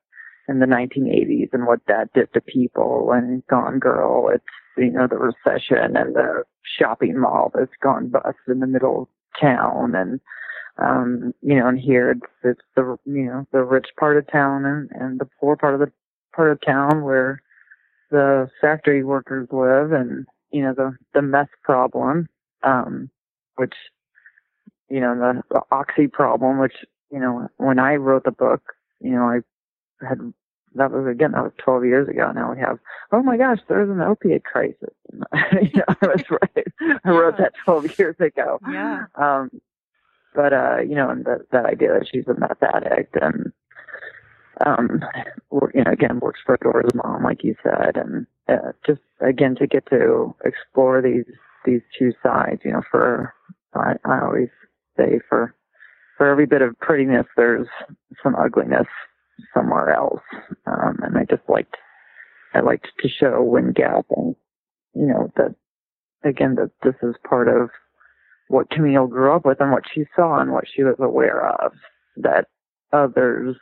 in 0.46 0.58
the 0.58 0.66
1980s 0.66 1.48
and 1.52 1.66
what 1.66 1.80
that 1.88 2.12
did 2.12 2.32
to 2.34 2.40
people 2.40 3.12
and 3.12 3.46
Gone 3.46 3.78
Girl. 3.78 4.30
It's 4.32 4.44
you 4.76 4.90
know 4.90 5.06
the 5.06 5.16
recession 5.16 5.96
and 5.96 6.14
the 6.14 6.44
shopping 6.78 7.18
mall 7.18 7.50
that's 7.54 7.72
gone 7.82 8.08
bust 8.08 8.38
in 8.48 8.60
the 8.60 8.66
middle 8.66 9.02
of 9.02 9.08
town 9.40 9.94
and 9.94 10.20
um 10.78 11.32
you 11.42 11.58
know 11.58 11.68
and 11.68 11.78
here 11.78 12.12
it's 12.12 12.32
it's 12.42 12.60
the 12.76 12.96
you 13.04 13.24
know 13.24 13.46
the 13.52 13.62
rich 13.62 13.88
part 13.98 14.16
of 14.16 14.26
town 14.30 14.64
and 14.64 14.90
and 14.92 15.20
the 15.20 15.28
poor 15.40 15.56
part 15.56 15.74
of 15.74 15.80
the 15.80 15.92
part 16.34 16.50
of 16.50 16.60
town 16.64 17.02
where 17.02 17.40
the 18.10 18.48
factory 18.60 19.04
workers 19.04 19.48
live 19.52 19.92
and 19.92 20.26
you 20.50 20.62
know 20.62 20.74
the 20.74 20.96
the 21.12 21.22
meth 21.22 21.48
problem 21.62 22.28
um 22.62 23.08
which 23.56 23.74
you 24.90 25.00
know 25.00 25.14
the, 25.14 25.42
the 25.50 25.60
oxy 25.70 26.08
problem 26.08 26.58
which 26.58 26.76
you 27.10 27.18
know 27.18 27.48
when 27.56 27.78
i 27.78 27.94
wrote 27.94 28.24
the 28.24 28.30
book 28.30 28.74
you 29.00 29.10
know 29.10 29.22
i 29.22 29.40
had 30.06 30.32
that 30.74 30.90
was 30.90 31.06
again 31.06 31.32
that 31.32 31.42
was 31.42 31.52
12 31.58 31.84
years 31.84 32.08
ago. 32.08 32.30
Now 32.32 32.52
we 32.52 32.60
have 32.60 32.78
oh 33.12 33.22
my 33.22 33.36
gosh 33.36 33.58
there's 33.68 33.90
an 33.90 34.00
opiate 34.00 34.44
crisis. 34.44 34.94
You 35.52 35.70
know 35.76 35.94
i 36.02 36.06
was 36.06 36.24
right. 36.30 37.00
I 37.04 37.10
wrote 37.10 37.38
that 37.38 37.52
12 37.64 37.98
years 37.98 38.16
ago. 38.18 38.58
Yeah. 38.70 39.04
Um 39.14 39.50
but 40.34 40.52
uh 40.52 40.78
you 40.80 40.94
know 40.94 41.10
and 41.10 41.24
that 41.24 41.46
that 41.52 41.66
idea 41.66 41.92
that 41.98 42.08
she's 42.10 42.26
a 42.26 42.38
meth 42.38 42.62
addict 42.62 43.16
and 43.20 43.52
um 44.66 45.00
you 45.74 45.84
know 45.84 45.92
again 45.92 46.20
works 46.20 46.40
for 46.44 46.58
Dora's 46.60 46.94
mom 46.94 47.22
like 47.22 47.44
you 47.44 47.54
said. 47.62 47.96
And 47.96 48.26
uh, 48.48 48.72
just 48.86 49.00
again 49.20 49.54
to 49.56 49.66
get 49.66 49.86
to 49.90 50.34
explore 50.44 51.00
these 51.00 51.24
these 51.64 51.82
two 51.98 52.12
sides 52.22 52.60
you 52.64 52.72
know 52.72 52.82
for 52.90 53.32
I, 53.74 53.94
I 54.04 54.20
always 54.20 54.48
say 54.96 55.20
for 55.28 55.54
for 56.16 56.28
every 56.28 56.46
bit 56.46 56.62
of 56.62 56.78
prettiness 56.78 57.26
there's 57.36 57.66
some 58.22 58.34
ugliness 58.36 58.86
somewhere 59.52 59.92
else. 59.94 60.22
Um 60.66 60.98
and 61.02 61.18
I 61.18 61.24
just 61.24 61.48
liked 61.48 61.76
I 62.54 62.60
liked 62.60 62.88
to 63.00 63.08
show 63.08 63.42
Wind 63.42 63.74
Gap 63.74 64.06
and 64.10 64.34
you 64.94 65.06
know 65.06 65.32
that 65.36 65.54
again 66.24 66.56
that 66.56 66.70
this 66.82 66.94
is 67.02 67.14
part 67.28 67.48
of 67.48 67.70
what 68.48 68.70
Camille 68.70 69.06
grew 69.06 69.34
up 69.34 69.44
with 69.44 69.60
and 69.60 69.72
what 69.72 69.84
she 69.92 70.04
saw 70.14 70.38
and 70.38 70.52
what 70.52 70.64
she 70.72 70.82
was 70.82 70.96
aware 70.98 71.48
of 71.64 71.72
that 72.16 72.46
others 72.92 73.56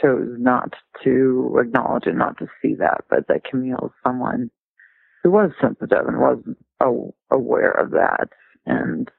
chose 0.00 0.28
not 0.38 0.74
to 1.04 1.58
acknowledge 1.60 2.06
and 2.06 2.18
not 2.18 2.38
to 2.38 2.46
see 2.60 2.74
that, 2.74 3.04
but 3.08 3.26
that 3.28 3.44
Camille 3.44 3.86
is 3.86 3.92
someone 4.04 4.50
who 5.22 5.30
was 5.30 5.50
sensitive 5.60 6.06
and 6.06 6.18
was 6.18 6.38
aware 7.30 7.70
of 7.70 7.90
that, 7.90 8.28
and 8.64 9.10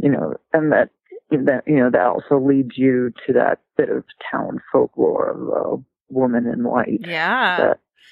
you 0.00 0.10
know, 0.10 0.34
and 0.52 0.72
that 0.72 0.90
that 1.30 1.62
you 1.66 1.76
know 1.76 1.90
that 1.90 2.06
also 2.06 2.38
leads 2.38 2.76
you 2.76 3.12
to 3.26 3.32
that 3.34 3.60
bit 3.76 3.90
of 3.90 4.04
town 4.30 4.60
folklore 4.72 5.30
of 5.30 5.38
the 5.38 5.84
woman 6.10 6.46
in 6.46 6.64
white 6.64 7.00
yeah. 7.06 7.56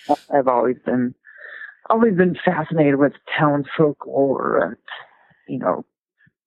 that 0.09 0.19
I've 0.33 0.49
always 0.49 0.77
been 0.85 1.15
always 1.89 2.15
been 2.15 2.37
fascinated 2.45 2.97
with 2.97 3.13
town 3.39 3.65
folklore 3.77 4.63
and 4.63 4.77
you 5.49 5.59
know 5.59 5.85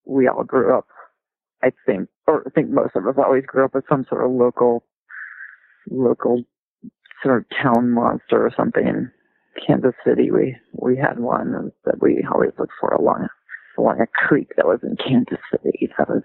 we 0.06 0.28
all 0.28 0.44
grew 0.44 0.78
up 0.78 0.88
I 1.64 1.72
think 1.86 2.10
or 2.28 2.44
I 2.46 2.50
think 2.52 2.70
most 2.70 2.96
of 2.96 3.08
us 3.08 3.16
always 3.18 3.46
grew 3.48 3.66
up 3.66 3.74
with 3.74 3.86
some 3.90 4.06
sort 4.08 4.24
of 4.24 4.32
local 4.32 4.84
local 5.90 6.44
sort 7.24 7.40
of 7.40 7.46
town 7.62 7.90
monster 7.90 8.46
or 8.46 8.52
something. 8.56 8.86
In 8.86 9.12
Kansas 9.66 9.96
City 10.06 10.30
we 10.30 10.56
we 10.74 10.98
had 10.98 11.20
one 11.20 11.72
that 11.86 12.00
we 12.00 12.24
always 12.32 12.52
looked 12.60 12.74
for 12.80 12.94
along 12.94 13.28
along 13.80 14.02
a 14.02 14.08
creek 14.08 14.52
that 14.56 14.68
was 14.68 14.80
in 14.84 14.98
Kansas 14.98 15.40
City 15.52 15.90
that 15.98 16.10
was 16.10 16.24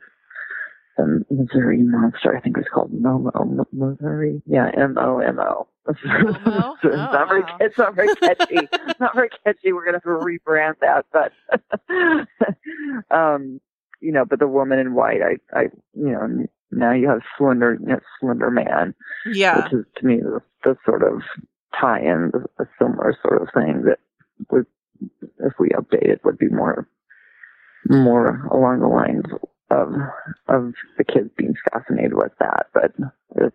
the 0.96 1.24
Missouri 1.30 1.82
monster. 1.82 2.36
I 2.36 2.40
think 2.40 2.56
it 2.56 2.60
was 2.60 2.68
called 2.72 2.92
Momo. 2.92 3.64
Missouri, 3.72 4.42
yeah, 4.46 4.70
M 4.76 4.96
O 4.98 5.18
M 5.18 5.38
O. 5.38 5.66
Not 6.04 7.28
very. 7.28 7.42
Oh. 7.46 7.56
It's 7.60 7.76
not 7.76 7.94
very 7.94 8.14
catchy. 8.16 8.68
not 9.00 9.14
very 9.14 9.28
catchy. 9.44 9.72
We're 9.72 9.84
gonna 9.84 9.98
have 9.98 10.02
to 10.04 10.08
rebrand 10.08 10.74
that, 10.80 11.04
but 11.12 11.32
um, 13.14 13.60
you 14.00 14.12
know, 14.12 14.24
but 14.24 14.38
the 14.38 14.48
woman 14.48 14.78
in 14.78 14.94
white, 14.94 15.20
I, 15.22 15.58
I, 15.58 15.62
you 15.94 16.10
know, 16.10 16.46
now 16.70 16.92
you 16.92 17.08
have 17.08 17.20
Slender, 17.36 17.78
you 17.80 17.86
know, 17.86 18.00
Slender 18.20 18.50
Man, 18.50 18.94
yeah 19.26 19.64
which 19.64 19.72
is 19.72 19.84
to 19.96 20.06
me 20.06 20.16
the, 20.16 20.40
the 20.62 20.76
sort 20.84 21.02
of 21.02 21.22
tie-in, 21.80 22.32
a 22.58 22.64
similar 22.78 23.16
sort 23.22 23.42
of 23.42 23.48
thing 23.54 23.82
that 23.84 23.98
would, 24.50 24.66
if 25.40 25.52
we 25.58 25.70
update 25.70 26.08
it, 26.08 26.24
would 26.24 26.38
be 26.38 26.48
more, 26.48 26.88
more 27.88 28.46
along 28.50 28.80
the 28.80 28.88
lines 28.88 29.24
of 29.70 29.92
of 30.48 30.74
the 30.98 31.04
kids 31.04 31.30
being 31.36 31.54
fascinated 31.72 32.14
with 32.14 32.32
that. 32.38 32.66
But 32.72 32.92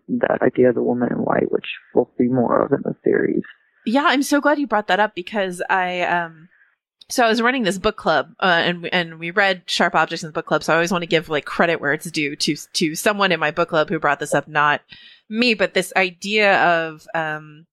that 0.08 0.42
idea 0.42 0.68
of 0.68 0.74
the 0.74 0.82
woman 0.82 1.12
in 1.12 1.18
white, 1.18 1.50
which 1.50 1.66
we'll 1.94 2.10
see 2.18 2.24
more 2.24 2.60
of 2.60 2.72
in 2.72 2.82
the 2.82 2.94
series. 3.04 3.42
Yeah, 3.86 4.04
I'm 4.06 4.22
so 4.22 4.40
glad 4.40 4.58
you 4.58 4.66
brought 4.66 4.88
that 4.88 5.00
up 5.00 5.14
because 5.14 5.62
I 5.70 6.02
um 6.02 6.48
so 7.08 7.24
I 7.24 7.28
was 7.28 7.42
running 7.42 7.64
this 7.64 7.78
book 7.78 7.96
club 7.96 8.34
uh, 8.40 8.62
and 8.64 8.86
and 8.92 9.18
we 9.18 9.30
read 9.30 9.62
Sharp 9.66 9.94
Objects 9.94 10.22
in 10.22 10.28
the 10.28 10.32
book 10.32 10.46
club, 10.46 10.62
so 10.62 10.72
I 10.72 10.76
always 10.76 10.92
want 10.92 11.02
to 11.02 11.08
give 11.08 11.28
like 11.28 11.44
credit 11.44 11.80
where 11.80 11.92
it's 11.92 12.10
due 12.10 12.36
to 12.36 12.56
to 12.56 12.94
someone 12.94 13.32
in 13.32 13.40
my 13.40 13.50
book 13.50 13.68
club 13.68 13.88
who 13.88 13.98
brought 13.98 14.20
this 14.20 14.34
up, 14.34 14.46
not 14.46 14.82
me, 15.28 15.54
but 15.54 15.74
this 15.74 15.92
idea 15.96 16.62
of 16.62 17.06
um 17.14 17.66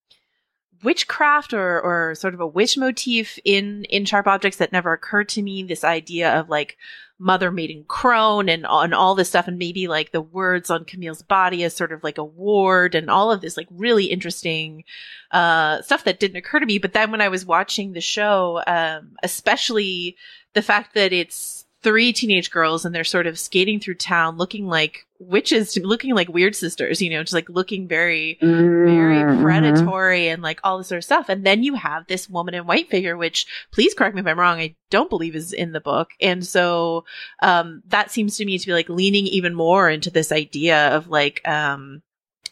witchcraft 0.82 1.52
or 1.52 1.80
or 1.80 2.14
sort 2.14 2.34
of 2.34 2.40
a 2.40 2.46
witch 2.46 2.76
motif 2.76 3.38
in 3.44 3.84
in 3.84 4.04
Sharp 4.04 4.26
Objects 4.26 4.58
that 4.58 4.72
never 4.72 4.92
occurred 4.92 5.28
to 5.30 5.42
me. 5.42 5.62
This 5.62 5.84
idea 5.84 6.38
of 6.38 6.48
like 6.48 6.76
mother 7.18 7.50
maiden 7.50 7.84
crone 7.88 8.48
and 8.48 8.64
and 8.68 8.94
all 8.94 9.14
this 9.16 9.28
stuff 9.28 9.48
and 9.48 9.58
maybe 9.58 9.88
like 9.88 10.12
the 10.12 10.20
words 10.20 10.70
on 10.70 10.84
Camille's 10.84 11.22
body 11.22 11.64
as 11.64 11.74
sort 11.74 11.90
of 11.90 12.04
like 12.04 12.16
a 12.16 12.24
ward 12.24 12.94
and 12.94 13.10
all 13.10 13.32
of 13.32 13.40
this 13.40 13.56
like 13.56 13.66
really 13.72 14.04
interesting 14.04 14.84
uh 15.32 15.82
stuff 15.82 16.04
that 16.04 16.20
didn't 16.20 16.36
occur 16.36 16.60
to 16.60 16.66
me 16.66 16.78
but 16.78 16.92
then 16.92 17.10
when 17.10 17.20
I 17.20 17.28
was 17.28 17.44
watching 17.44 17.92
the 17.92 18.00
show 18.00 18.62
um 18.68 19.16
especially 19.24 20.16
the 20.54 20.62
fact 20.62 20.94
that 20.94 21.12
it's 21.12 21.57
three 21.82 22.12
teenage 22.12 22.50
girls 22.50 22.84
and 22.84 22.92
they're 22.94 23.04
sort 23.04 23.26
of 23.26 23.38
skating 23.38 23.78
through 23.78 23.94
town 23.94 24.36
looking 24.36 24.66
like 24.66 25.06
witches 25.20 25.76
looking 25.76 26.12
like 26.14 26.28
weird 26.28 26.54
sisters 26.56 27.00
you 27.00 27.08
know 27.10 27.22
just 27.22 27.32
like 27.32 27.48
looking 27.48 27.86
very 27.86 28.36
very 28.40 29.18
Mhm. 29.18 29.42
predatory 29.42 30.28
and 30.28 30.42
like 30.42 30.58
all 30.64 30.78
this 30.78 30.88
sort 30.88 30.98
of 30.98 31.04
stuff. 31.04 31.28
And 31.28 31.44
then 31.44 31.62
you 31.62 31.74
have 31.74 32.06
this 32.06 32.28
woman 32.28 32.54
in 32.54 32.66
white 32.66 32.88
figure, 32.90 33.16
which 33.16 33.46
please 33.72 33.94
correct 33.94 34.14
me 34.14 34.20
if 34.20 34.26
I'm 34.26 34.38
wrong, 34.38 34.58
I 34.60 34.74
don't 34.90 35.10
believe 35.10 35.34
is 35.36 35.52
in 35.52 35.72
the 35.72 35.80
book. 35.80 36.10
And 36.20 36.44
so 36.46 37.04
um 37.42 37.82
that 37.88 38.10
seems 38.10 38.36
to 38.36 38.44
me 38.44 38.58
to 38.58 38.66
be 38.66 38.72
like 38.72 38.88
leaning 38.88 39.26
even 39.26 39.54
more 39.54 39.88
into 39.90 40.10
this 40.10 40.32
idea 40.32 40.88
of 40.96 41.08
like 41.08 41.46
um 41.46 42.02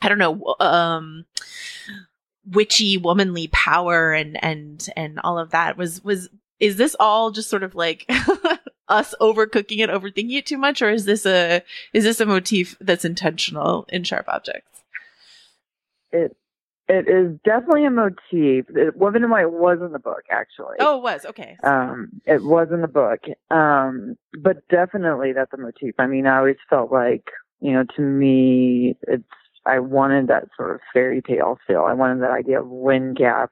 I 0.03 0.09
don't 0.09 0.19
know 0.19 0.55
um 0.61 1.25
witchy 2.53 2.97
womanly 2.97 3.49
power 3.49 4.13
and 4.13 4.43
and 4.45 4.89
and 4.97 5.19
all 5.25 5.39
of 5.39 5.51
that 5.51 5.77
was 5.77 6.03
was 6.05 6.29
is 6.61 6.77
this 6.77 6.95
all 7.01 7.31
just 7.33 7.51
sort 7.51 7.63
of 7.65 7.75
like 7.75 8.09
us 8.89 9.15
overcooking 9.21 9.81
it, 9.81 9.91
overthinking 9.91 10.39
it 10.39 10.47
too 10.47 10.59
much, 10.59 10.83
or 10.83 10.91
is 10.91 11.05
this 11.05 11.27
a 11.27 11.63
is 11.93 12.05
this 12.05 12.21
a 12.21 12.27
motif 12.27 12.77
that's 12.81 13.05
intentional 13.05 13.87
in 13.89 14.05
Sharp 14.05 14.27
Objects? 14.29 14.83
It 16.13 16.37
it 16.89 17.09
is 17.09 17.39
definitely 17.45 17.85
a 17.85 17.91
motif. 17.91 18.67
It, 18.69 18.97
Woman 18.97 19.25
in 19.25 19.31
White 19.31 19.51
was 19.51 19.79
in 19.81 19.93
the 19.93 19.99
book, 19.99 20.23
actually. 20.31 20.77
Oh, 20.79 20.99
it 20.99 21.03
was 21.03 21.27
okay. 21.27 21.57
Um, 21.65 22.21
it 22.27 22.45
was 22.45 22.69
in 22.73 22.81
the 22.81 22.89
book, 22.89 23.21
um, 23.51 24.17
but 24.41 24.69
definitely 24.69 25.33
that's 25.33 25.53
a 25.53 25.57
motif. 25.57 25.95
I 25.99 26.07
mean, 26.07 26.27
I 26.27 26.39
always 26.39 26.57
felt 26.71 26.93
like, 26.93 27.25
you 27.61 27.73
know, 27.73 27.85
to 27.97 28.03
me, 28.03 28.97
it's 29.03 29.25
I 29.65 29.81
wanted 29.81 30.29
that 30.29 30.45
sort 30.57 30.77
of 30.77 30.81
fairy 30.93 31.23
tale 31.23 31.59
feel. 31.67 31.83
I 31.83 31.93
wanted 31.93 32.23
that 32.23 32.31
idea 32.31 32.61
of 32.61 32.69
Wind 32.69 33.17
Gap 33.17 33.51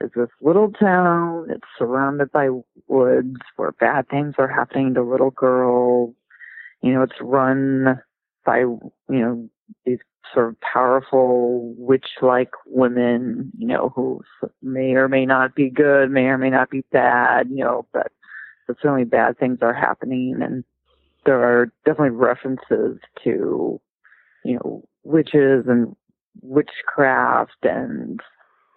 is 0.00 0.10
this 0.14 0.28
little 0.40 0.70
town. 0.72 1.46
It's 1.50 1.66
surrounded 1.78 2.32
by 2.32 2.48
woods 2.88 3.40
where 3.56 3.72
bad 3.72 4.08
things 4.08 4.34
are 4.38 4.48
happening 4.48 4.94
to 4.94 5.02
little 5.02 5.30
girls. 5.30 6.14
You 6.82 6.94
know, 6.94 7.02
it's 7.02 7.20
run 7.20 8.00
by 8.44 8.60
you 8.60 8.90
know 9.08 9.48
these 9.84 9.98
sort 10.32 10.48
of 10.48 10.60
powerful 10.60 11.74
witch-like 11.76 12.52
women, 12.66 13.50
you 13.58 13.66
know, 13.66 13.92
who 13.94 14.22
may 14.62 14.92
or 14.94 15.08
may 15.08 15.26
not 15.26 15.54
be 15.54 15.68
good, 15.68 16.10
may 16.10 16.26
or 16.26 16.38
may 16.38 16.50
not 16.50 16.70
be 16.70 16.84
bad, 16.92 17.48
you 17.50 17.64
know, 17.64 17.86
but, 17.92 18.12
certainly 18.80 19.02
bad 19.02 19.36
things 19.36 19.58
are 19.62 19.74
happening, 19.74 20.36
and 20.40 20.62
there 21.26 21.42
are 21.42 21.72
definitely 21.84 22.16
references 22.16 23.00
to, 23.24 23.80
you 24.44 24.54
know, 24.54 24.84
witches 25.02 25.64
and 25.66 25.96
witchcraft, 26.42 27.64
and 27.64 28.20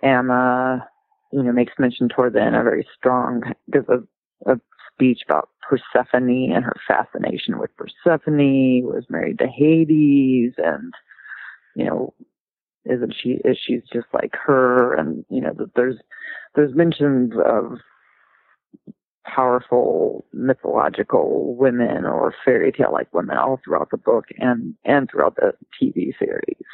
Amma, 0.02 0.88
you 1.34 1.42
know, 1.42 1.52
makes 1.52 1.74
mention 1.80 2.10
toward 2.10 2.34
the 2.34 2.42
end 2.42 2.56
a 2.56 2.64
very 2.64 2.88
strong, 2.96 3.42
there's 3.68 3.88
a, 3.90 4.52
a 4.52 4.60
speech 4.94 5.22
about 5.28 5.50
Persephone 5.68 6.52
and 6.52 6.64
her 6.64 6.76
fascination 6.88 7.58
with 7.58 7.72
Persephone, 7.76 8.84
was 8.84 9.06
married 9.10 9.40
to 9.40 9.48
Hades, 9.48 10.54
and 10.58 10.94
you 11.76 11.86
know, 11.86 12.14
isn't 12.86 13.16
she? 13.20 13.40
Is 13.44 13.58
she's 13.66 13.82
just 13.92 14.08
like 14.14 14.36
her? 14.46 14.94
And 14.94 15.26
you 15.30 15.42
know, 15.42 15.54
that 15.58 15.74
there's 15.76 15.98
there's 16.56 16.76
mentions 16.76 17.34
of 17.44 17.78
powerful 19.26 20.26
mythological 20.34 21.56
women 21.56 22.06
or 22.06 22.36
fairy 22.46 22.72
tale 22.72 22.92
like 22.92 23.12
women 23.14 23.38
all 23.38 23.60
throughout 23.64 23.90
the 23.90 23.98
book 23.98 24.26
and 24.38 24.76
and 24.86 25.10
throughout 25.10 25.36
the 25.38 25.54
TV 25.82 26.12
series. 26.20 26.66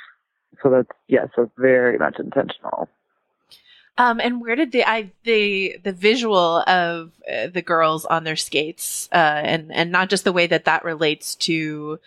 So 0.62 0.70
that's 0.70 0.90
yes, 1.08 1.30
so 1.36 1.50
very 1.58 1.98
much 1.98 2.18
intentional. 2.20 2.90
Um, 4.00 4.22
and 4.22 4.40
where 4.40 4.56
did 4.56 4.72
the 4.72 4.88
I 4.88 5.12
the 5.26 5.78
the 5.84 5.92
visual 5.92 6.64
of 6.66 7.12
uh, 7.32 7.48
the 7.48 7.62
girls 7.62 8.06
on 8.06 8.24
their 8.24 8.38
skates, 8.38 9.10
uh, 9.12 9.42
and 9.44 9.74
and 9.74 9.92
not 9.92 10.10
just 10.10 10.24
the 10.24 10.32
way 10.32 10.48
that 10.48 10.64
that 10.66 10.86
relates 10.86 11.36
to 11.36 12.00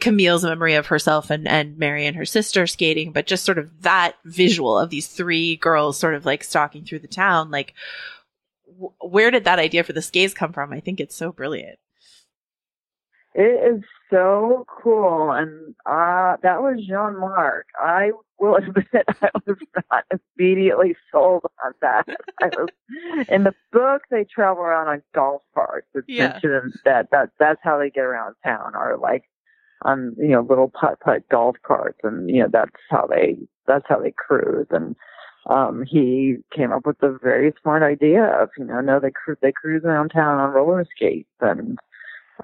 Camille's 0.00 0.42
memory 0.42 0.74
of 0.74 0.88
herself 0.88 1.30
and 1.30 1.46
and 1.46 1.78
Mary 1.78 2.06
and 2.06 2.16
her 2.16 2.24
sister 2.24 2.66
skating, 2.66 3.12
but 3.12 3.28
just 3.28 3.44
sort 3.44 3.58
of 3.58 3.82
that 3.82 4.16
visual 4.24 4.76
of 4.76 4.90
these 4.90 5.06
three 5.06 5.54
girls 5.54 5.96
sort 5.96 6.14
of 6.14 6.26
like 6.26 6.42
stalking 6.42 6.84
through 6.84 6.98
the 6.98 7.06
town. 7.06 7.52
Like, 7.52 7.72
where 9.00 9.30
did 9.30 9.44
that 9.44 9.60
idea 9.60 9.84
for 9.84 9.92
the 9.92 10.02
skates 10.02 10.34
come 10.34 10.52
from? 10.52 10.72
I 10.72 10.80
think 10.80 10.98
it's 10.98 11.14
so 11.14 11.30
brilliant. 11.30 11.78
It 13.34 13.76
is 13.76 13.84
so 14.10 14.64
cool, 14.82 15.32
and 15.32 15.74
uh, 15.86 16.36
that 16.42 16.62
was 16.62 16.84
Jean 16.86 17.18
Marc. 17.20 17.66
I 17.78 18.10
will 18.38 18.56
admit 18.56 18.86
I 19.22 19.30
was 19.46 19.56
not 19.90 20.04
immediately 20.36 20.96
sold 21.12 21.42
on 21.64 21.72
that. 21.82 22.06
I 22.42 22.46
was 22.56 22.70
in 23.28 23.44
the 23.44 23.54
book. 23.72 24.02
They 24.10 24.24
travel 24.24 24.62
around 24.62 24.88
on 24.88 25.02
golf 25.14 25.42
carts. 25.54 25.88
It's 25.94 26.08
Yeah. 26.08 26.40
mentioned 26.40 26.74
that 26.84 27.10
that 27.12 27.30
that's 27.38 27.60
how 27.62 27.78
they 27.78 27.90
get 27.90 28.04
around 28.04 28.34
town, 28.44 28.72
or 28.74 28.98
like 29.00 29.24
on 29.82 30.14
you 30.18 30.28
know 30.28 30.40
little 30.42 30.68
putt 30.70 31.00
putt 31.00 31.28
golf 31.30 31.56
carts, 31.66 31.98
and 32.02 32.28
you 32.30 32.42
know 32.42 32.48
that's 32.52 32.70
how 32.90 33.06
they 33.06 33.36
that's 33.66 33.84
how 33.88 34.00
they 34.00 34.12
cruise. 34.16 34.66
And 34.70 34.96
um 35.48 35.84
he 35.86 36.36
came 36.54 36.72
up 36.72 36.86
with 36.86 36.98
the 36.98 37.18
very 37.22 37.52
smart 37.62 37.82
idea 37.82 38.24
of 38.24 38.50
you 38.58 38.64
know 38.64 38.80
no 38.80 39.00
they 39.00 39.10
cru- 39.10 39.36
they 39.40 39.52
cruise 39.52 39.82
around 39.84 40.10
town 40.10 40.38
on 40.38 40.50
roller 40.52 40.84
skates 40.94 41.28
and 41.40 41.78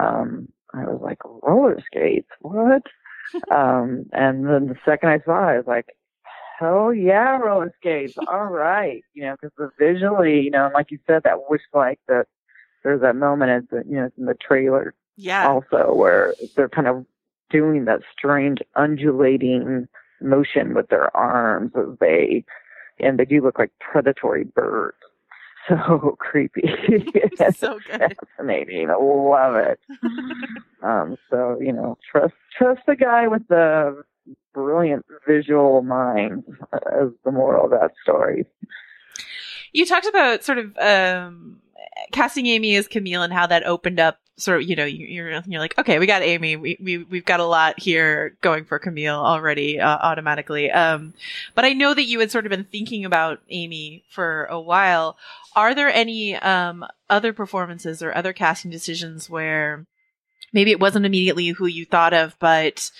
um 0.00 0.48
I 0.74 0.84
was 0.84 1.00
like, 1.02 1.18
roller 1.42 1.80
skates? 1.86 2.28
What? 2.40 2.82
um, 3.50 4.06
and 4.12 4.46
then 4.46 4.68
the 4.68 4.76
second 4.84 5.08
I 5.10 5.20
saw 5.24 5.48
it, 5.48 5.52
I 5.52 5.56
was 5.58 5.66
like, 5.66 5.86
hell 6.58 6.92
yeah, 6.92 7.38
roller 7.38 7.72
skates. 7.80 8.14
All 8.28 8.46
right. 8.46 9.02
You 9.14 9.24
know, 9.24 9.36
because 9.40 9.70
visually, 9.78 10.40
you 10.40 10.50
know, 10.50 10.70
like 10.74 10.90
you 10.90 10.98
said, 11.06 11.22
that 11.24 11.48
wish 11.50 11.62
like 11.72 12.00
that 12.08 12.26
there's 12.82 13.00
that 13.00 13.16
moment, 13.16 13.68
it's, 13.72 13.88
you 13.88 13.96
know, 13.96 14.06
it's 14.06 14.18
in 14.18 14.26
the 14.26 14.34
trailer 14.34 14.94
Yeah. 15.16 15.48
also 15.48 15.94
where 15.94 16.34
they're 16.56 16.68
kind 16.68 16.86
of 16.86 17.06
doing 17.50 17.84
that 17.86 18.00
strange 18.16 18.58
undulating 18.76 19.88
motion 20.20 20.74
with 20.74 20.88
their 20.88 21.14
arms 21.16 21.72
as 21.76 21.98
they, 22.00 22.44
and 23.00 23.18
they 23.18 23.24
do 23.24 23.42
look 23.42 23.58
like 23.58 23.70
predatory 23.80 24.44
birds. 24.44 24.96
So 25.68 26.16
creepy. 26.18 26.62
so 27.56 27.78
good. 27.90 28.16
Fascinating. 28.36 28.90
I 28.90 28.96
love 28.96 29.56
it. 29.56 29.80
um, 30.82 31.16
so, 31.30 31.58
you 31.60 31.72
know, 31.72 31.96
trust, 32.10 32.34
trust 32.56 32.82
the 32.86 32.96
guy 32.96 33.28
with 33.28 33.48
the 33.48 34.02
brilliant 34.52 35.06
visual 35.26 35.82
mind 35.82 36.44
as 36.92 37.08
the 37.24 37.30
moral 37.30 37.64
of 37.64 37.70
that 37.70 37.92
story. 38.02 38.44
You 39.74 39.84
talked 39.84 40.06
about 40.06 40.42
sort 40.44 40.58
of 40.58 40.78
um, 40.78 41.60
casting 42.12 42.46
Amy 42.46 42.76
as 42.76 42.88
Camille 42.88 43.22
and 43.22 43.32
how 43.32 43.46
that 43.48 43.66
opened 43.66 44.00
up 44.00 44.18
sort 44.36 44.62
of, 44.62 44.68
you 44.68 44.74
know, 44.76 44.84
you- 44.84 45.06
you're, 45.06 45.42
you're 45.46 45.60
like, 45.60 45.78
okay, 45.78 45.98
we 45.98 46.06
got 46.06 46.22
Amy. 46.22 46.56
We, 46.56 46.76
we, 46.80 46.98
we've 46.98 47.24
got 47.24 47.40
a 47.40 47.44
lot 47.44 47.78
here 47.78 48.36
going 48.40 48.64
for 48.64 48.78
Camille 48.78 49.14
already, 49.14 49.78
uh, 49.80 49.98
automatically. 49.98 50.70
Um, 50.70 51.12
but 51.54 51.64
I 51.64 51.72
know 51.72 51.92
that 51.94 52.04
you 52.04 52.18
had 52.20 52.30
sort 52.30 52.46
of 52.46 52.50
been 52.50 52.64
thinking 52.64 53.04
about 53.04 53.40
Amy 53.50 54.04
for 54.10 54.46
a 54.46 54.60
while. 54.60 55.16
Are 55.54 55.74
there 55.74 55.88
any, 55.92 56.34
um, 56.36 56.84
other 57.10 57.32
performances 57.32 58.02
or 58.02 58.12
other 58.16 58.32
casting 58.32 58.70
decisions 58.72 59.28
where 59.30 59.86
maybe 60.52 60.70
it 60.72 60.80
wasn't 60.80 61.06
immediately 61.06 61.48
who 61.48 61.66
you 61.66 61.84
thought 61.84 62.14
of, 62.14 62.36
but 62.40 62.90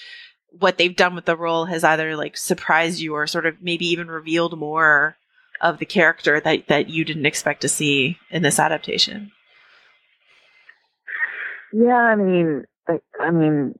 what 0.58 0.78
they've 0.78 0.94
done 0.94 1.14
with 1.16 1.24
the 1.24 1.36
role 1.36 1.64
has 1.64 1.82
either 1.82 2.16
like 2.16 2.36
surprised 2.36 3.00
you 3.00 3.14
or 3.14 3.26
sort 3.26 3.46
of 3.46 3.60
maybe 3.60 3.86
even 3.86 4.06
revealed 4.08 4.56
more 4.56 5.16
of 5.60 5.78
the 5.78 5.86
character 5.86 6.40
that, 6.40 6.68
that 6.68 6.88
you 6.88 7.04
didn't 7.04 7.26
expect 7.26 7.60
to 7.62 7.68
see 7.68 8.18
in 8.30 8.42
this 8.42 8.58
adaptation? 8.58 9.32
Yeah, 11.72 11.94
I 11.94 12.16
mean, 12.16 12.64
I, 12.88 13.00
I 13.20 13.30
mean, 13.30 13.78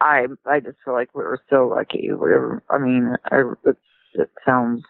I 0.00 0.26
I 0.46 0.60
just 0.60 0.78
feel 0.84 0.94
like 0.94 1.14
we 1.14 1.22
were 1.22 1.40
so 1.48 1.68
lucky. 1.68 2.08
We 2.10 2.16
were, 2.16 2.62
I 2.70 2.78
mean, 2.78 3.14
I, 3.30 3.42
it, 3.64 3.76
it 4.14 4.30
sounds 4.44 4.82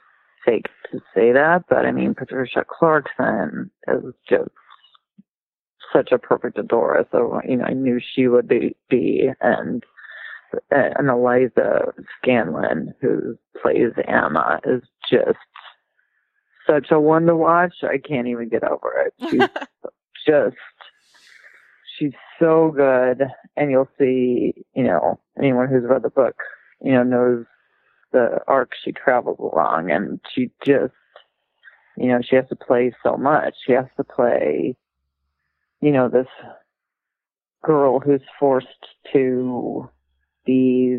fake 0.44 0.68
to 0.90 1.00
say 1.14 1.32
that, 1.32 1.64
but 1.68 1.84
I 1.84 1.92
mean, 1.92 2.14
Patricia 2.14 2.64
Clarkson 2.66 3.70
is 3.88 4.14
just 4.28 4.50
such 5.92 6.12
a 6.12 6.18
perfect 6.18 6.56
Adora. 6.56 7.04
So 7.10 7.40
you 7.46 7.56
know, 7.56 7.64
I 7.64 7.72
knew 7.72 8.00
she 8.00 8.28
would 8.28 8.48
be, 8.48 8.76
be 8.88 9.28
and 9.40 9.84
and 10.70 11.08
Eliza 11.08 11.92
Scanlen, 12.24 12.94
who 13.00 13.36
plays 13.60 13.92
Amma, 14.08 14.60
is 14.64 14.82
just 15.10 15.38
such 16.70 16.90
a 16.90 17.00
one 17.00 17.26
to 17.26 17.36
watch. 17.36 17.74
I 17.82 17.98
can't 17.98 18.28
even 18.28 18.48
get 18.48 18.64
over 18.64 19.06
it. 19.06 19.14
She's 19.30 19.48
just 20.26 20.56
she's 22.00 22.12
so 22.38 22.72
good 22.74 23.22
and 23.56 23.70
you'll 23.70 23.88
see 23.98 24.54
you 24.74 24.84
know 24.84 25.20
anyone 25.38 25.68
who's 25.68 25.84
read 25.84 26.02
the 26.02 26.10
book 26.10 26.36
you 26.82 26.92
know 26.92 27.02
knows 27.02 27.44
the 28.12 28.38
arc 28.48 28.72
she 28.82 28.92
travels 28.92 29.38
along 29.38 29.90
and 29.90 30.20
she 30.34 30.50
just 30.64 30.94
you 31.96 32.08
know 32.08 32.20
she 32.22 32.36
has 32.36 32.48
to 32.48 32.56
play 32.56 32.92
so 33.02 33.16
much 33.16 33.54
she 33.66 33.72
has 33.72 33.86
to 33.96 34.04
play 34.04 34.74
you 35.80 35.92
know 35.92 36.08
this 36.08 36.26
girl 37.62 38.00
who's 38.00 38.22
forced 38.38 38.66
to 39.12 39.88
be 40.46 40.98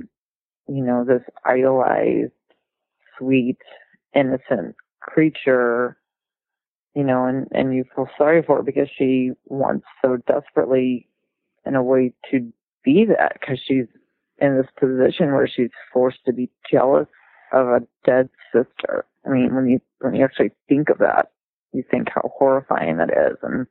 you 0.68 0.84
know 0.84 1.04
this 1.04 1.24
idolized 1.46 2.32
sweet 3.18 3.58
innocent 4.14 4.76
creature 5.02 5.98
you 6.96 7.04
know, 7.04 7.26
and, 7.26 7.48
and 7.52 7.74
you 7.74 7.86
feel 7.96 8.08
sorry 8.18 8.44
for 8.44 8.58
her 8.58 8.64
because 8.64 8.90
she 8.98 9.32
wants 9.46 9.86
so 10.02 10.18
desperately 10.28 11.08
in 11.66 11.76
a 11.76 11.84
way 11.84 12.14
to 12.30 12.52
be 12.84 13.06
that 13.06 13.38
because 13.40 13.60
she's 13.66 13.86
in 14.40 14.58
this 14.58 14.68
position 14.78 15.34
where 15.34 15.48
she's 15.48 15.70
forced 15.94 16.20
to 16.26 16.34
be 16.34 16.50
jealous 16.70 17.08
of 17.54 17.68
a 17.68 17.82
dead 18.06 18.30
sister. 18.52 19.06
I 19.26 19.30
mean, 19.30 19.56
when 19.56 19.70
you, 19.70 19.80
when 20.00 20.16
you 20.16 20.26
actually 20.26 20.52
think 20.68 20.90
of 20.90 20.98
that, 20.98 21.32
you 21.72 21.84
think 21.90 22.10
how 22.14 22.30
horrifying 22.38 22.98
that 22.98 23.12
is. 23.12 23.38
And 23.44 23.68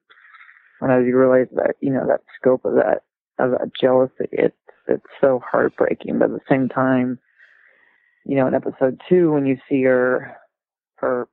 when 0.78 0.90
you 1.04 1.16
realize 1.16 1.48
that, 1.56 1.74
you 1.80 1.92
know, 1.92 2.06
that 2.06 2.22
scope 2.40 2.64
of 2.64 2.74
that, 2.74 3.02
of 3.38 3.50
that 3.50 3.72
jealousy, 3.78 4.28
it's, 4.32 4.56
it's 4.88 5.04
so 5.20 5.42
heartbreaking. 5.44 6.18
But 6.18 6.30
at 6.30 6.36
the 6.36 6.40
same 6.48 6.68
time, 6.68 7.18
you 8.24 8.36
know, 8.36 8.46
in 8.46 8.54
episode 8.54 9.00
two, 9.08 9.32
when 9.32 9.44
you 9.44 9.58
see 9.68 9.82
her, 9.82 10.36
her 11.00 11.28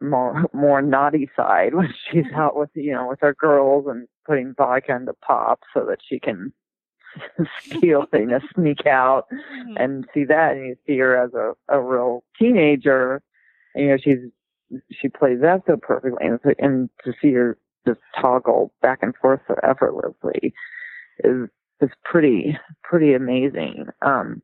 more 0.00 0.44
more 0.52 0.82
naughty 0.82 1.28
side 1.36 1.74
when 1.74 1.92
she's 2.10 2.26
out 2.34 2.56
with 2.56 2.70
you 2.74 2.92
know 2.92 3.08
with 3.08 3.20
her 3.20 3.34
girls 3.34 3.86
and 3.88 4.06
putting 4.26 4.54
vodka 4.56 4.94
into 4.94 5.12
pop 5.14 5.60
so 5.72 5.84
that 5.84 5.98
she 6.06 6.18
can 6.18 6.52
steal 7.62 8.04
things, 8.10 8.30
sneak 8.54 8.86
out 8.86 9.26
and 9.76 10.04
see 10.12 10.24
that 10.24 10.52
and 10.52 10.66
you 10.66 10.76
see 10.86 10.98
her 10.98 11.16
as 11.16 11.32
a, 11.32 11.52
a 11.74 11.80
real 11.80 12.22
teenager 12.38 13.22
and, 13.74 13.84
you 13.84 13.90
know 13.90 13.96
she's 14.02 14.18
she 14.90 15.08
plays 15.08 15.40
that 15.40 15.62
so 15.66 15.76
perfectly 15.76 16.26
and, 16.26 16.40
so, 16.42 16.52
and 16.58 16.90
to 17.04 17.12
see 17.22 17.32
her 17.32 17.56
just 17.86 18.00
toggle 18.20 18.72
back 18.82 18.98
and 19.00 19.14
forth 19.16 19.40
so 19.46 19.54
effortlessly 19.62 20.52
is 21.24 21.48
is 21.80 21.90
pretty 22.04 22.58
pretty 22.82 23.14
amazing. 23.14 23.86
Um 24.02 24.42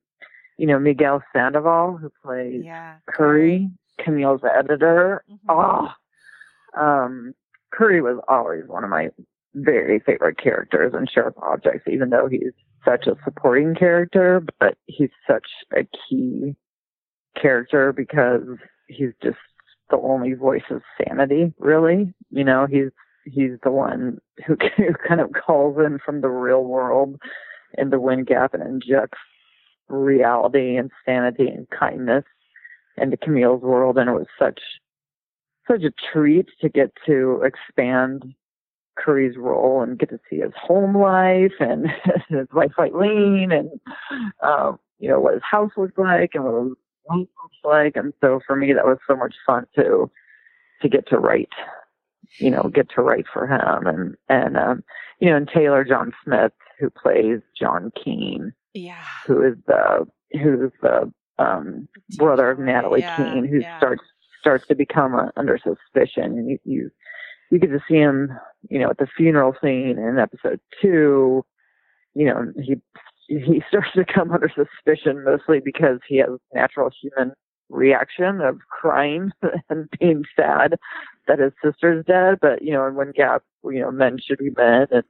you 0.59 0.67
know 0.67 0.79
miguel 0.79 1.23
sandoval 1.33 1.99
who 1.99 2.11
plays 2.23 2.63
Yeah. 2.65 2.97
curry 3.09 3.69
camille's 4.01 4.43
editor 4.59 5.25
oh 5.49 5.89
um 6.79 7.35
curry 7.73 8.01
was 8.01 8.19
always 8.29 8.63
one 8.67 8.85
of 8.85 8.91
my 8.91 9.09
very 9.55 10.01
favorite 10.01 10.39
characters 10.39 10.95
in 10.97 11.07
Sharp 11.13 11.37
Objects, 11.43 11.87
even 11.91 12.11
though 12.11 12.29
he's 12.29 12.53
such 12.85 13.07
a 13.07 13.17
supporting 13.25 13.75
character, 13.75 14.43
but 14.59 14.77
he's 14.87 15.11
such 15.27 15.47
a 15.77 15.87
key 16.09 16.55
character 17.41 17.93
because 17.93 18.43
he's 18.89 19.13
just 19.23 19.39
the 19.91 19.99
only 19.99 20.33
voice 20.35 20.63
of 20.71 20.83
sanity, 20.99 21.53
really. 21.59 22.13
You 22.31 22.45
know, 22.45 22.67
he's 22.67 22.91
he's 23.25 23.59
the 23.63 23.71
one 23.71 24.19
who, 24.47 24.57
who 24.77 24.95
kind 25.07 25.21
of 25.21 25.31
calls 25.33 25.79
in 25.79 25.99
from 26.05 26.21
the 26.21 26.31
real 26.31 26.65
world 26.65 27.21
into 27.77 28.01
Wind 28.01 28.27
Gap 28.27 28.55
and 28.55 28.63
injects 28.63 29.19
reality 29.89 30.77
and 30.77 30.91
sanity 31.05 31.49
and 31.49 31.69
kindness 31.71 32.25
into 32.97 33.17
Camille's 33.17 33.63
world 33.63 33.99
and 33.99 34.09
it 34.09 34.13
was 34.15 34.27
such 34.39 34.61
such 35.69 35.83
a 35.83 35.93
treat 36.13 36.47
to 36.61 36.69
get 36.69 36.93
to 37.07 37.43
expand 37.43 38.35
Curry's 38.99 39.37
role 39.37 39.81
and 39.83 39.99
get 39.99 40.11
to 40.11 40.19
see 40.29 40.37
his 40.41 40.53
home 40.61 40.97
life 40.97 41.53
and 41.61 41.87
his 42.29 42.49
wife 42.53 42.73
Eileen 42.79 43.53
and 43.53 43.71
um, 44.43 44.79
you 44.99 45.09
know 45.09 45.21
what 45.21 45.35
his 45.35 45.43
house 45.49 45.71
looks 45.77 45.97
like 45.97 46.31
and 46.35 46.45
what 46.45 46.63
his 46.65 46.73
life 47.09 47.29
looks 47.43 47.57
like. 47.65 47.97
And 47.97 48.13
so 48.21 48.41
for 48.47 48.57
me, 48.57 48.73
that 48.73 48.85
was 48.85 48.99
so 49.07 49.17
much 49.17 49.35
fun 49.47 49.67
to 49.77 50.11
to 50.83 50.89
get 50.89 51.07
to 51.09 51.19
write, 51.19 51.53
you 52.39 52.51
know, 52.51 52.71
get 52.75 52.89
to 52.97 53.03
write 53.03 53.27
for 53.33 53.47
him 53.47 53.87
and 53.87 54.15
and 54.29 54.57
um, 54.57 54.85
you 55.21 55.31
know, 55.31 55.37
and 55.37 55.49
Taylor 55.49 55.85
John 55.85 56.13
Smith 56.25 56.53
who 56.79 56.91
plays 56.91 57.41
John 57.59 57.93
Keene, 58.03 58.53
Yeah. 58.75 59.03
who 59.27 59.43
is 59.43 59.55
the 59.67 60.07
who's 60.33 60.73
the 60.83 61.13
um, 61.43 61.89
brother 62.17 62.51
of 62.51 62.59
Natalie 62.59 63.01
Yeah, 63.01 63.17
Keene, 63.17 63.47
who 63.47 63.61
yeah. 63.61 63.79
starts 63.79 64.03
starts 64.41 64.67
to 64.69 64.75
become 64.75 65.15
uh, 65.15 65.29
under 65.37 65.59
suspicion, 65.59 66.25
and 66.39 66.51
you, 66.51 66.59
you 66.65 66.91
you 67.51 67.59
get 67.59 67.69
to 67.71 67.81
see 67.89 67.97
him, 67.97 68.31
you 68.71 68.79
know, 68.79 68.91
at 68.91 68.99
the 68.99 69.07
funeral 69.17 69.55
scene 69.63 69.99
in 69.99 70.19
episode 70.19 70.61
two. 70.81 71.45
You 72.15 72.27
know, 72.27 72.53
he 72.63 72.77
he 73.29 73.63
starts 73.69 73.93
to 73.95 74.05
come 74.05 74.33
under 74.33 74.49
suspicion 74.49 75.25
mostly 75.25 75.61
because 75.61 76.01
he 76.09 76.19
has 76.19 76.31
natural 76.55 76.91
human 77.01 77.33
reaction 77.71 78.41
of 78.41 78.59
crying 78.71 79.31
and 79.71 79.89
being 79.99 80.25
sad 80.37 80.77
that 81.29 81.39
his 81.39 81.53
sister's 81.65 82.05
dead. 82.07 82.39
But 82.41 82.63
you 82.63 82.73
know, 82.73 82.87
in 82.87 82.95
Wind 82.95 83.15
Gap, 83.15 83.43
you 83.65 83.81
know, 83.81 83.91
men 83.91 84.19
should 84.25 84.39
be 84.39 84.51
men, 84.57 84.87
and 84.91 85.05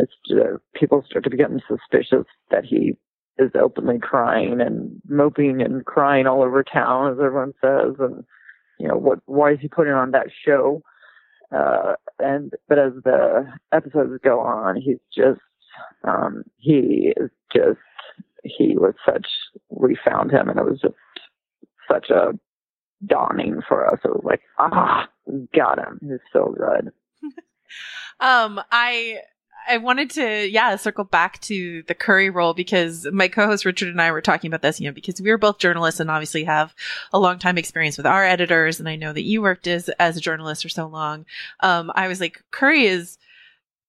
it's 0.00 0.12
uh, 0.32 0.58
people 0.74 1.04
start 1.08 1.24
to 1.24 1.30
become 1.30 1.60
suspicious 1.68 2.26
that 2.50 2.64
he 2.64 2.96
is 3.38 3.50
openly 3.54 3.98
crying 3.98 4.60
and 4.60 5.00
moping 5.08 5.60
and 5.60 5.84
crying 5.84 6.26
all 6.26 6.42
over 6.42 6.62
town, 6.62 7.12
as 7.12 7.18
everyone 7.18 7.52
says, 7.60 7.94
and 7.98 8.24
you 8.78 8.88
know 8.88 8.96
what? 8.96 9.20
Why 9.26 9.52
is 9.52 9.58
he 9.60 9.68
putting 9.68 9.92
on 9.92 10.12
that 10.12 10.28
show? 10.44 10.82
Uh, 11.54 11.94
and 12.18 12.52
but 12.68 12.78
as 12.78 12.92
the 13.04 13.46
episodes 13.72 14.12
go 14.22 14.40
on, 14.40 14.76
he's 14.76 14.98
just 15.14 15.40
um, 16.04 16.44
he 16.58 17.12
is 17.16 17.30
just 17.54 17.78
he 18.44 18.76
was 18.76 18.94
such 19.06 19.26
we 19.70 19.96
found 20.04 20.30
him, 20.30 20.48
and 20.48 20.58
it 20.58 20.64
was 20.64 20.80
just 20.80 20.94
such 21.90 22.10
a 22.10 22.32
dawning 23.06 23.60
for 23.68 23.86
us. 23.86 24.00
It 24.04 24.08
was 24.08 24.24
like 24.24 24.42
ah, 24.58 25.08
got 25.54 25.78
him. 25.78 25.98
He's 26.02 26.20
so 26.32 26.54
good. 26.56 26.92
Um, 28.20 28.60
I 28.70 29.18
I 29.68 29.78
wanted 29.78 30.10
to 30.10 30.48
yeah 30.48 30.76
circle 30.76 31.04
back 31.04 31.40
to 31.42 31.82
the 31.84 31.94
Curry 31.94 32.30
role 32.30 32.54
because 32.54 33.06
my 33.12 33.28
co-host 33.28 33.64
Richard 33.64 33.88
and 33.88 34.00
I 34.00 34.12
were 34.12 34.20
talking 34.20 34.48
about 34.48 34.62
this, 34.62 34.80
you 34.80 34.88
know, 34.88 34.94
because 34.94 35.20
we 35.20 35.30
are 35.30 35.38
both 35.38 35.58
journalists 35.58 36.00
and 36.00 36.10
obviously 36.10 36.44
have 36.44 36.74
a 37.12 37.18
long 37.18 37.38
time 37.38 37.58
experience 37.58 37.96
with 37.96 38.06
our 38.06 38.24
editors, 38.24 38.80
and 38.80 38.88
I 38.88 38.96
know 38.96 39.12
that 39.12 39.22
you 39.22 39.42
worked 39.42 39.66
as 39.66 39.88
as 39.98 40.16
a 40.16 40.20
journalist 40.20 40.62
for 40.62 40.68
so 40.68 40.86
long. 40.86 41.26
Um, 41.60 41.90
I 41.94 42.08
was 42.08 42.20
like, 42.20 42.42
Curry 42.50 42.86
is 42.86 43.18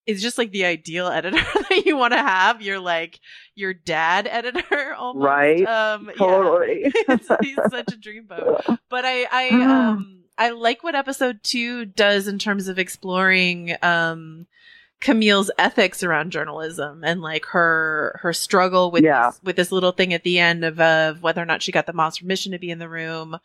is 0.05 0.21
just 0.21 0.37
like 0.37 0.51
the 0.51 0.65
ideal 0.65 1.07
editor 1.07 1.37
that 1.69 1.83
you 1.85 1.97
want 1.97 2.13
to 2.13 2.19
have. 2.19 2.61
You're 2.61 2.79
like 2.79 3.19
your 3.55 3.73
dad 3.73 4.27
editor 4.27 4.93
almost. 4.97 5.25
Right. 5.25 5.65
Um, 5.65 6.07
yeah. 6.07 6.13
Totally. 6.13 6.83
he's 7.41 7.55
such 7.55 7.93
a 7.93 7.97
dreamboat. 7.97 8.79
But 8.89 9.05
I, 9.05 9.27
I, 9.31 9.49
um, 9.63 10.23
I 10.37 10.51
like 10.51 10.83
what 10.83 10.95
episode 10.95 11.39
two 11.43 11.85
does 11.85 12.27
in 12.27 12.39
terms 12.39 12.67
of 12.67 12.77
exploring, 12.77 13.75
um, 13.81 14.47
Camille's 15.05 15.51
ethics 15.59 16.01
around 16.01 16.31
journalism 16.31 17.03
and 17.03 17.21
like 17.21 17.45
her 17.45 18.19
her 18.23 18.33
struggle 18.33 18.89
with 18.89 19.03
Yeah. 19.03 19.29
this, 19.29 19.39
with 19.43 19.55
this 19.55 19.71
little 19.71 19.91
thing 19.91 20.13
at 20.15 20.23
the 20.23 20.39
end 20.39 20.65
of, 20.65 20.79
of 20.79 21.21
whether 21.21 21.41
or 21.41 21.45
not 21.45 21.61
she 21.61 21.71
got 21.71 21.85
the 21.85 21.93
mom's 21.93 22.17
permission 22.17 22.51
to 22.53 22.57
be 22.57 22.71
in 22.71 22.79
the 22.79 22.89
room, 22.89 23.37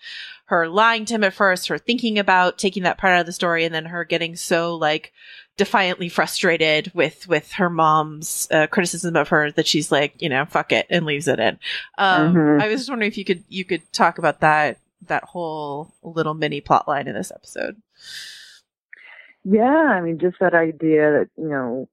her 0.46 0.68
lying 0.68 1.04
to 1.04 1.14
him 1.14 1.24
at 1.24 1.34
first, 1.34 1.68
her 1.68 1.76
thinking 1.76 2.18
about 2.18 2.56
taking 2.56 2.84
that 2.84 2.96
part 2.96 3.12
out 3.12 3.20
of 3.20 3.26
the 3.26 3.32
story, 3.32 3.64
and 3.66 3.74
then 3.74 3.84
her 3.84 4.04
getting 4.06 4.36
so 4.36 4.74
like 4.74 5.12
defiantly 5.58 6.08
frustrated 6.08 6.90
with 6.94 7.28
with 7.28 7.52
her 7.52 7.68
mom's 7.68 8.48
uh, 8.50 8.66
criticism 8.68 9.14
of 9.14 9.28
her 9.28 9.52
that 9.52 9.66
she's 9.66 9.92
like 9.92 10.14
you 10.18 10.30
know 10.30 10.46
fuck 10.46 10.72
it 10.72 10.86
and 10.88 11.04
leaves 11.04 11.28
it 11.28 11.38
in. 11.38 11.58
Um, 11.98 12.34
Mhm. 12.34 12.62
I 12.62 12.68
was 12.68 12.80
just 12.80 12.88
wondering 12.88 13.10
if 13.10 13.18
you 13.18 13.26
could 13.26 13.44
you 13.50 13.66
could 13.66 13.82
talk 13.92 14.16
about 14.16 14.40
that 14.40 14.78
that 15.08 15.24
whole 15.24 15.92
little 16.02 16.32
mini 16.34 16.62
plot 16.62 16.88
line 16.88 17.06
in 17.06 17.14
this 17.14 17.30
episode. 17.30 17.76
Yeah, 19.44 19.64
I 19.64 20.00
mean, 20.00 20.18
just 20.18 20.37
that 20.40 20.55
idea 20.55 21.11
that 21.12 21.29
you 21.37 21.48
know, 21.48 21.88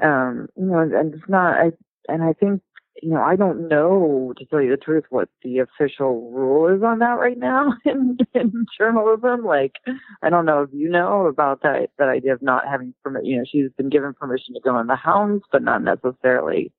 um, 0.00 0.48
you 0.56 0.66
know, 0.66 0.78
and 0.78 1.14
it's 1.14 1.28
not. 1.28 1.58
I 1.58 1.72
and 2.08 2.22
I 2.22 2.32
think 2.32 2.62
you 3.02 3.10
know, 3.10 3.22
I 3.22 3.36
don't 3.36 3.68
know 3.68 4.32
to 4.36 4.44
tell 4.46 4.60
you 4.60 4.70
the 4.70 4.76
truth 4.76 5.04
what 5.10 5.28
the 5.42 5.58
official 5.58 6.30
rule 6.32 6.74
is 6.74 6.82
on 6.82 6.98
that 7.00 7.18
right 7.18 7.38
now 7.38 7.74
in, 7.84 8.18
in 8.34 8.66
journalism. 8.76 9.44
Like, 9.44 9.76
I 10.22 10.30
don't 10.30 10.46
know 10.46 10.62
if 10.62 10.70
you 10.72 10.88
know 10.88 11.26
about 11.26 11.62
that 11.62 11.90
that 11.98 12.08
idea 12.08 12.32
of 12.32 12.42
not 12.42 12.66
having 12.68 12.94
permit. 13.02 13.24
You 13.24 13.38
know, 13.38 13.44
she's 13.50 13.70
been 13.76 13.88
given 13.90 14.14
permission 14.14 14.54
to 14.54 14.60
go 14.60 14.78
in 14.78 14.86
the 14.86 14.96
hounds, 14.96 15.44
but 15.50 15.62
not 15.62 15.82
necessarily 15.82 16.72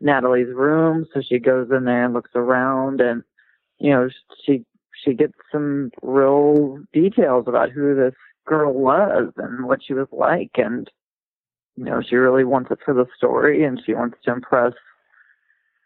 Natalie's 0.00 0.54
room. 0.54 1.06
So 1.14 1.22
she 1.22 1.38
goes 1.38 1.68
in 1.70 1.84
there 1.84 2.04
and 2.04 2.14
looks 2.14 2.30
around, 2.34 3.00
and 3.00 3.22
you 3.78 3.90
know, 3.90 4.08
she 4.44 4.64
she 5.04 5.14
gets 5.14 5.34
some 5.50 5.90
real 6.02 6.78
details 6.92 7.46
about 7.48 7.70
who 7.70 7.94
this 7.94 8.14
girl 8.50 8.74
was 8.74 9.32
and 9.36 9.64
what 9.64 9.80
she 9.82 9.94
was 9.94 10.08
like. 10.12 10.50
And 10.56 10.90
you 11.76 11.84
know 11.84 12.02
she 12.06 12.16
really 12.16 12.44
wants 12.44 12.70
it 12.70 12.80
for 12.84 12.92
the 12.92 13.06
story 13.16 13.64
and 13.64 13.80
she 13.86 13.94
wants 13.94 14.18
to 14.24 14.32
impress 14.32 14.74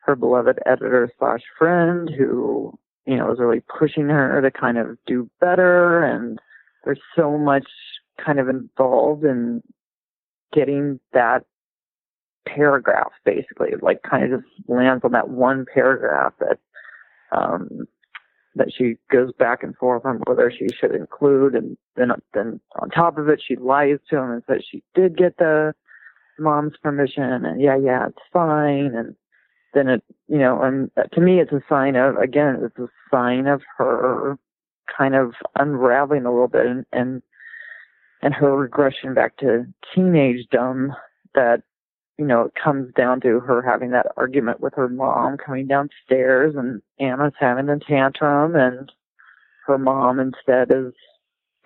her 0.01 0.17
beloved 0.17 0.59
editor 0.67 1.11
slash 1.19 1.43
friend 1.59 2.11
who 2.11 2.77
you 3.07 3.17
know 3.17 3.31
is 3.31 3.39
really 3.39 3.63
pushing 3.79 4.09
her 4.09 4.41
to 4.41 4.51
kind 4.51 4.79
of 4.79 4.97
do 5.07 5.31
better. 5.41 6.03
And 6.03 6.39
there's 6.85 7.01
so 7.15 7.39
much 7.39 7.69
kind 8.25 8.41
of 8.41 8.49
involved 8.49 9.25
in 9.25 9.63
getting 10.53 10.99
that 11.13 11.45
paragraph 12.47 13.13
basically. 13.25 13.73
Like 13.81 14.03
kind 14.03 14.25
of 14.33 14.41
just 14.41 14.69
lands 14.69 15.05
on 15.05 15.13
that 15.13 15.29
one 15.29 15.67
paragraph 15.73 16.33
that 16.41 16.59
um 17.31 17.87
that 18.57 18.73
she 18.77 18.97
goes 19.11 19.33
back 19.39 19.63
and 19.63 19.77
forth 19.77 20.05
on 20.05 20.21
whether 20.27 20.51
she 20.51 20.69
should 20.69 20.95
include, 20.95 21.55
and 21.55 21.77
then 21.97 22.11
then 22.33 22.61
on 22.81 22.91
top 22.91 23.19
of 23.19 23.29
it, 23.29 23.43
she 23.45 23.57
lies 23.57 23.99
to 24.09 24.17
him 24.17 24.31
and 24.31 24.43
says 24.47 24.63
she 24.69 24.83
did 24.95 25.17
get 25.17 25.37
the 25.39 25.75
mom's 26.39 26.77
permission, 26.83 27.45
and 27.45 27.61
yeah, 27.61 27.77
yeah, 27.77 28.07
it's 28.09 28.19
fine, 28.33 28.95
and 28.95 29.15
then 29.73 29.89
it, 29.89 30.03
you 30.29 30.39
know, 30.39 30.63
and 30.63 30.91
to 31.13 31.21
me, 31.21 31.41
it's 31.41 31.53
a 31.53 31.63
sign 31.69 31.97
of 31.97 32.17
again, 32.17 32.59
it's 32.63 32.79
a 32.79 32.89
sign 33.11 33.47
of 33.47 33.63
her 33.77 34.39
kind 34.97 35.15
of 35.15 35.33
unraveling 35.57 36.25
a 36.25 36.33
little 36.33 36.49
bit, 36.49 36.67
and 36.67 36.87
and, 36.93 37.23
and 38.23 38.35
her 38.35 38.57
regression 38.57 39.15
back 39.15 39.37
to 39.39 39.67
teenage 39.95 40.47
teenagedom 40.51 40.95
that 41.35 41.63
you 42.19 42.25
know, 42.25 42.43
it 42.43 42.53
comes 42.63 42.93
down 42.95 43.21
to 43.23 43.41
her 43.41 43.63
having 43.63 43.91
that 43.91 44.07
argument 44.17 44.61
with 44.61 44.75
her 44.75 44.89
mom 44.89 45.37
coming 45.37 45.67
downstairs 45.67 46.55
and 46.57 46.81
Amma's 47.01 47.33
having 47.39 47.69
a 47.69 47.79
tantrum 47.79 48.55
and 48.55 48.91
her 49.67 49.79
mom 49.79 50.21
instead 50.21 50.71
is 50.71 50.93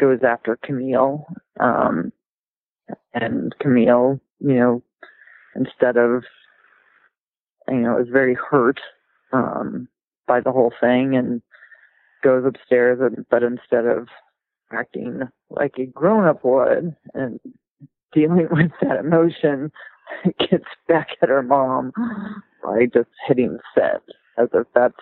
goes 0.00 0.20
after 0.26 0.58
Camille. 0.64 1.26
Um 1.60 2.12
and 3.12 3.54
Camille, 3.60 4.20
you 4.40 4.54
know, 4.54 4.82
instead 5.54 5.96
of 5.96 6.24
you 7.68 7.76
know, 7.80 7.98
is 7.98 8.08
very 8.10 8.34
hurt 8.34 8.80
um 9.32 9.88
by 10.26 10.40
the 10.40 10.52
whole 10.52 10.72
thing 10.80 11.14
and 11.14 11.42
goes 12.22 12.44
upstairs 12.46 12.98
and 13.00 13.26
but 13.30 13.42
instead 13.42 13.84
of 13.84 14.08
acting 14.72 15.22
like 15.50 15.74
a 15.78 15.86
grown 15.86 16.26
up 16.26 16.44
would 16.44 16.94
and 17.14 17.38
dealing 18.12 18.48
with 18.50 18.72
that 18.80 18.98
emotion 18.98 19.70
gets 20.50 20.64
back 20.86 21.08
at 21.22 21.28
her 21.28 21.42
mom 21.42 21.92
by 22.62 22.86
just 22.86 23.08
hitting 23.26 23.58
send 23.74 24.00
as 24.38 24.48
if 24.54 24.66
that's 24.74 24.94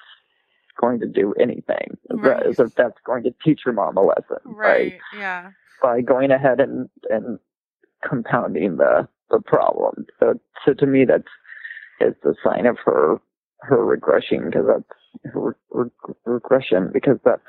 going 0.81 1.01
to 1.01 1.07
do 1.07 1.33
anything, 1.41 1.97
Right. 2.11 2.45
as 2.47 2.59
if 2.59 2.75
that's 2.75 2.99
going 3.05 3.23
to 3.25 3.35
teach 3.45 3.61
her 3.65 3.73
mom 3.73 3.97
a 3.97 4.03
lesson, 4.03 4.39
Right. 4.45 4.99
Yeah. 5.17 5.51
By 5.83 6.01
going 6.01 6.31
ahead 6.31 6.61
and, 6.61 6.89
and 7.11 7.39
compounding 8.07 8.77
the, 8.77 9.09
the 9.31 9.41
problem. 9.41 10.07
So, 10.21 10.39
so 10.65 10.75
to 10.75 10.87
me, 10.87 11.05
that's, 11.05 11.29
it's 12.01 12.23
a 12.25 12.35
sign 12.45 12.67
of 12.67 12.79
her, 12.85 13.17
her 13.63 13.85
regression 13.85 14.47
because 14.47 14.67
that's 14.67 15.33
her 15.33 15.57
re- 15.71 15.91
regression 16.25 16.91
because 16.93 17.19
that's 17.25 17.41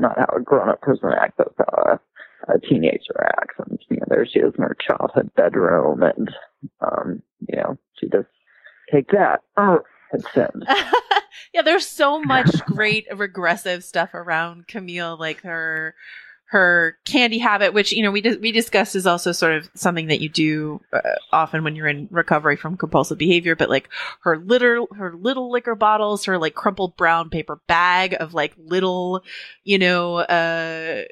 not 0.00 0.16
how 0.18 0.26
a 0.36 0.40
grown 0.40 0.68
up 0.68 0.80
person 0.80 1.10
acts. 1.20 1.34
That's 1.38 1.54
how 1.58 1.92
a, 1.92 2.00
a 2.46 2.58
teenager. 2.58 3.28
And, 3.58 3.78
you 3.90 3.96
know, 3.96 4.06
there 4.08 4.26
she 4.26 4.38
is 4.38 4.54
in 4.56 4.62
her 4.62 4.76
childhood 4.86 5.30
bedroom 5.34 6.02
and, 6.02 6.30
um, 6.80 7.22
you 7.48 7.56
know, 7.56 7.78
she 7.98 8.08
just 8.08 8.28
take 8.90 9.10
that. 9.10 9.42
Oh, 9.56 9.80
send. 10.34 10.66
yeah, 11.54 11.62
there's 11.62 11.86
so 11.86 12.20
much 12.20 12.50
great 12.66 13.06
regressive 13.14 13.84
stuff 13.84 14.14
around 14.14 14.66
Camille, 14.68 15.16
like 15.18 15.42
her 15.42 15.94
her 16.50 16.96
candy 17.04 17.38
habit, 17.38 17.74
which 17.74 17.92
you 17.92 18.02
know 18.02 18.10
we 18.10 18.22
dis- 18.22 18.38
we 18.38 18.52
discussed 18.52 18.96
is 18.96 19.06
also 19.06 19.32
sort 19.32 19.52
of 19.52 19.68
something 19.74 20.06
that 20.06 20.20
you 20.20 20.30
do 20.30 20.80
uh, 20.94 21.00
often 21.30 21.62
when 21.62 21.76
you're 21.76 21.86
in 21.86 22.08
recovery 22.10 22.56
from 22.56 22.76
compulsive 22.78 23.18
behavior. 23.18 23.54
But 23.54 23.68
like 23.68 23.90
her 24.20 24.38
little 24.38 24.88
her 24.96 25.14
little 25.14 25.50
liquor 25.50 25.74
bottles, 25.74 26.24
her 26.24 26.38
like 26.38 26.54
crumpled 26.54 26.96
brown 26.96 27.28
paper 27.28 27.60
bag 27.66 28.16
of 28.18 28.32
like 28.32 28.54
little, 28.56 29.22
you 29.64 29.78
know, 29.78 30.16
uh 30.16 31.04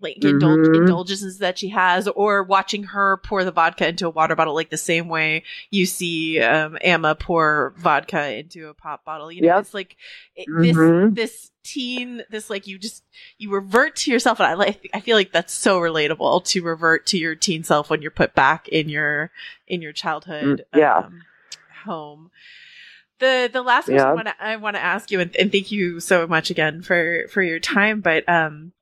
like 0.00 0.16
Mhm. 0.20 0.74
indulgences 0.74 1.38
that 1.38 1.58
she 1.58 1.68
has, 1.68 2.06
or 2.08 2.42
watching 2.42 2.84
her 2.84 3.16
pour 3.18 3.44
the 3.44 3.50
vodka 3.50 3.88
into 3.88 4.06
a 4.06 4.10
water 4.10 4.36
bottle, 4.36 4.54
like 4.54 4.70
the 4.70 4.76
same 4.76 5.08
way 5.08 5.42
you 5.70 5.86
see 5.86 6.40
um, 6.40 6.78
Amma 6.82 7.14
pour 7.14 7.74
vodka 7.78 8.34
into 8.38 8.68
a 8.68 8.74
pop 8.74 9.04
bottle. 9.04 9.30
You 9.32 9.42
know, 9.42 9.48
Yep. 9.48 9.60
it's 9.60 9.74
like 9.74 9.96
it, 10.36 10.48
Mhm. 10.48 11.14
this 11.14 11.16
this 11.16 11.50
teen, 11.64 12.22
this 12.30 12.48
like 12.48 12.66
you 12.66 12.78
just 12.78 13.02
you 13.38 13.50
revert 13.50 13.96
to 13.96 14.10
yourself, 14.10 14.38
and 14.40 14.46
I 14.46 14.54
like 14.54 14.88
I 14.94 15.00
feel 15.00 15.16
like 15.16 15.32
that's 15.32 15.52
so 15.52 15.80
relatable 15.80 16.44
to 16.46 16.62
revert 16.62 17.06
to 17.06 17.18
your 17.18 17.34
teen 17.34 17.64
self 17.64 17.90
when 17.90 18.00
you're 18.02 18.10
put 18.10 18.34
back 18.34 18.68
in 18.68 18.88
your 18.88 19.30
in 19.66 19.82
your 19.82 19.92
childhood 19.92 20.64
Mm, 20.72 20.78
yeah. 20.78 20.98
um, 20.98 21.22
home. 21.84 22.30
The 23.18 23.50
the 23.52 23.62
last 23.62 23.86
question 23.86 23.98
Yeah. 24.06 24.10
I 24.10 24.14
want 24.14 24.28
to 24.28 24.34
I 24.40 24.56
want 24.56 24.76
to 24.76 24.82
ask 24.82 25.10
you, 25.10 25.20
and, 25.20 25.34
and 25.36 25.50
thank 25.50 25.72
you 25.72 25.98
so 26.00 26.26
much 26.26 26.50
again 26.50 26.82
for 26.82 27.26
for 27.28 27.42
your 27.42 27.58
time, 27.58 28.00
but 28.00 28.28
um 28.28 28.72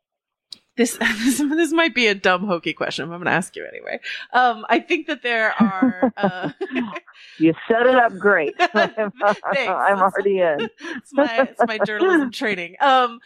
this 0.76 0.96
this, 1.24 1.38
this 1.38 1.72
might 1.72 1.94
be 1.94 2.06
a 2.06 2.14
dumb 2.14 2.46
hokey 2.46 2.72
question, 2.72 3.08
but 3.08 3.14
I'm 3.14 3.20
going 3.20 3.26
to 3.26 3.36
ask 3.36 3.56
you 3.56 3.66
anyway. 3.66 4.00
Um, 4.32 4.64
I 4.68 4.80
think 4.80 5.06
that 5.06 5.22
there 5.22 5.52
are. 5.60 6.12
Uh, 6.16 6.50
You 7.38 7.54
set 7.68 7.86
it 7.86 7.96
up 7.96 8.16
great. 8.18 8.54
I'm, 8.74 9.12
I'm 9.22 9.98
already 9.98 10.40
in. 10.40 10.68
it's 10.80 11.12
my 11.12 11.48
it's 11.50 11.62
my 11.66 11.78
journalism 11.78 12.30
training. 12.30 12.76
Um, 12.80 13.20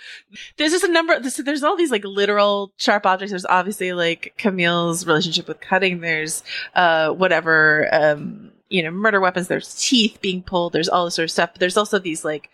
there's 0.57 0.73
just 0.73 0.85
a 0.85 0.89
number. 0.91 1.19
There's, 1.19 1.37
there's 1.37 1.63
all 1.63 1.77
these 1.77 1.91
like 1.91 2.05
literal 2.05 2.73
sharp 2.77 3.07
objects. 3.07 3.31
There's 3.31 3.45
obviously 3.47 3.93
like 3.93 4.35
Camille's 4.37 5.07
relationship 5.07 5.49
with 5.49 5.61
cutting. 5.61 6.01
There's 6.01 6.43
uh 6.75 7.11
whatever 7.11 7.89
um 7.93 8.53
you 8.71 8.83
know 8.83 8.91
murder 8.91 9.21
weapons. 9.21 9.49
There's 9.49 9.75
teeth 9.75 10.19
being 10.23 10.43
pulled. 10.43 10.73
There's 10.73 10.89
all 10.89 11.05
this 11.05 11.17
sort 11.17 11.25
of 11.25 11.31
stuff. 11.31 11.51
But 11.53 11.61
there's 11.61 11.77
also 11.77 11.99
these 11.99 12.25
like 12.25 12.49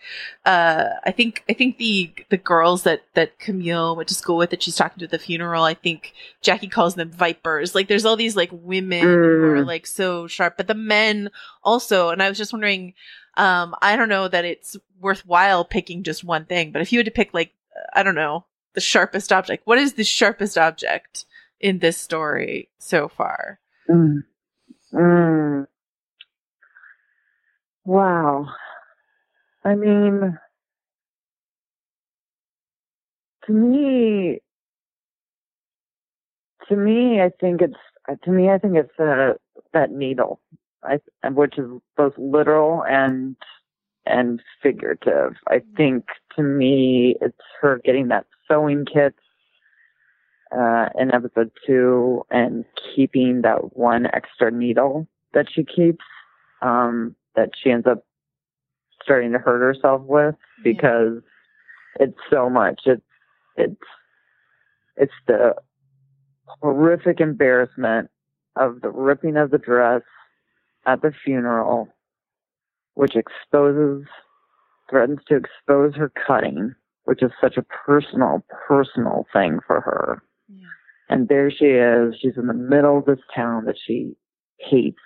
uh 0.45 0.85
I 1.05 1.11
think 1.11 1.43
I 1.47 1.53
think 1.53 1.77
the 1.77 2.11
the 2.29 2.37
girls 2.37 2.83
that 2.83 3.03
that 3.13 3.39
Camille 3.39 3.95
went 3.95 4.09
to 4.09 4.15
school 4.15 4.37
with 4.37 4.49
that 4.49 4.63
she's 4.63 4.75
talking 4.75 4.99
to 4.99 5.05
at 5.05 5.11
the 5.11 5.19
funeral. 5.19 5.63
I 5.63 5.75
think 5.75 6.13
Jackie 6.41 6.67
calls 6.67 6.95
them 6.95 7.11
vipers. 7.11 7.73
Like 7.75 7.87
there's 7.87 8.05
all 8.05 8.17
these 8.17 8.35
like 8.35 8.49
women 8.51 9.01
who 9.03 9.07
are 9.53 9.61
Mm. 9.61 9.65
like 9.67 9.87
so 9.87 10.27
sharp, 10.27 10.57
but 10.57 10.67
the 10.67 10.73
men 10.73 11.29
also. 11.63 12.09
And 12.09 12.21
I 12.21 12.29
was 12.29 12.37
just 12.37 12.51
wondering 12.51 12.93
um, 13.37 13.75
I 13.81 13.95
don't 13.95 14.09
know 14.09 14.27
that 14.27 14.45
it's 14.45 14.75
worthwhile 14.99 15.63
picking 15.63 16.01
just 16.01 16.23
one 16.23 16.45
thing, 16.45 16.71
but 16.71 16.81
if 16.81 16.91
you 16.91 16.97
had 16.97 17.05
to 17.05 17.11
pick 17.11 17.35
like, 17.35 17.53
I 17.93 18.01
don't 18.01 18.15
know, 18.15 18.45
the 18.73 18.81
sharpest 18.81 19.31
object, 19.31 19.67
what 19.67 19.77
is 19.77 19.93
the 19.93 20.03
sharpest 20.03 20.57
object 20.57 21.25
in 21.59 21.77
this 21.77 21.97
story 21.97 22.69
so 22.79 23.07
far? 23.07 23.59
Mm. 23.87 24.23
Mm. 24.91 25.67
Wow. 27.87 28.49
I 29.63 29.75
mean, 29.75 30.39
to 33.45 33.51
me, 33.53 34.39
to 36.67 36.75
me, 36.75 37.21
I 37.21 37.29
think 37.39 37.61
it's 37.61 38.21
to 38.23 38.31
me, 38.31 38.49
I 38.49 38.57
think 38.57 38.75
it's 38.77 38.99
uh, 38.99 39.33
that 39.73 39.91
needle, 39.91 40.39
I 40.83 40.99
which 41.29 41.57
is 41.57 41.69
both 41.95 42.13
literal 42.17 42.83
and 42.85 43.35
and 44.05 44.41
figurative. 44.63 45.35
I 45.49 45.61
think 45.75 46.05
to 46.35 46.43
me, 46.43 47.15
it's 47.21 47.37
her 47.61 47.81
getting 47.83 48.09
that 48.09 48.25
sewing 48.49 48.85
kit 48.85 49.15
uh, 50.55 50.89
in 50.99 51.13
episode 51.13 51.51
two 51.65 52.23
and 52.31 52.65
keeping 52.95 53.41
that 53.41 53.75
one 53.77 54.07
extra 54.13 54.51
needle 54.51 55.07
that 55.33 55.47
she 55.51 55.63
keeps 55.63 56.03
um, 56.61 57.15
that 57.37 57.51
she 57.63 57.71
ends 57.71 57.87
up 57.87 58.03
starting 59.01 59.31
to 59.31 59.37
hurt 59.37 59.59
herself 59.61 60.01
with 60.01 60.35
because 60.63 61.21
it's 61.99 62.17
so 62.29 62.49
much. 62.49 62.81
It's 62.85 63.01
it's 63.55 63.81
it's 64.97 65.13
the 65.27 65.55
horrific 66.45 67.21
embarrassment 67.21 68.09
of 68.57 68.81
the 68.81 68.89
ripping 68.89 69.37
of 69.37 69.51
the 69.51 69.59
dress 69.59 70.01
at 70.85 71.01
the 71.01 71.13
funeral, 71.23 71.87
which 72.95 73.15
exposes 73.15 74.03
threatens 74.89 75.19
to 75.27 75.35
expose 75.35 75.95
her 75.95 76.11
cutting, 76.25 76.73
which 77.03 77.21
is 77.21 77.31
such 77.39 77.57
a 77.57 77.63
personal, 77.63 78.43
personal 78.67 79.27
thing 79.31 79.59
for 79.67 79.81
her. 79.81 80.23
And 81.09 81.27
there 81.27 81.51
she 81.51 81.65
is. 81.65 82.15
She's 82.19 82.37
in 82.37 82.47
the 82.47 82.53
middle 82.53 82.97
of 82.97 83.05
this 83.05 83.19
town 83.35 83.65
that 83.65 83.77
she 83.85 84.15
hates 84.57 84.97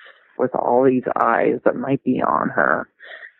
with 0.41 0.55
all 0.55 0.83
these 0.83 1.03
eyes 1.21 1.59
that 1.63 1.75
might 1.75 2.03
be 2.03 2.21
on 2.21 2.49
her 2.49 2.89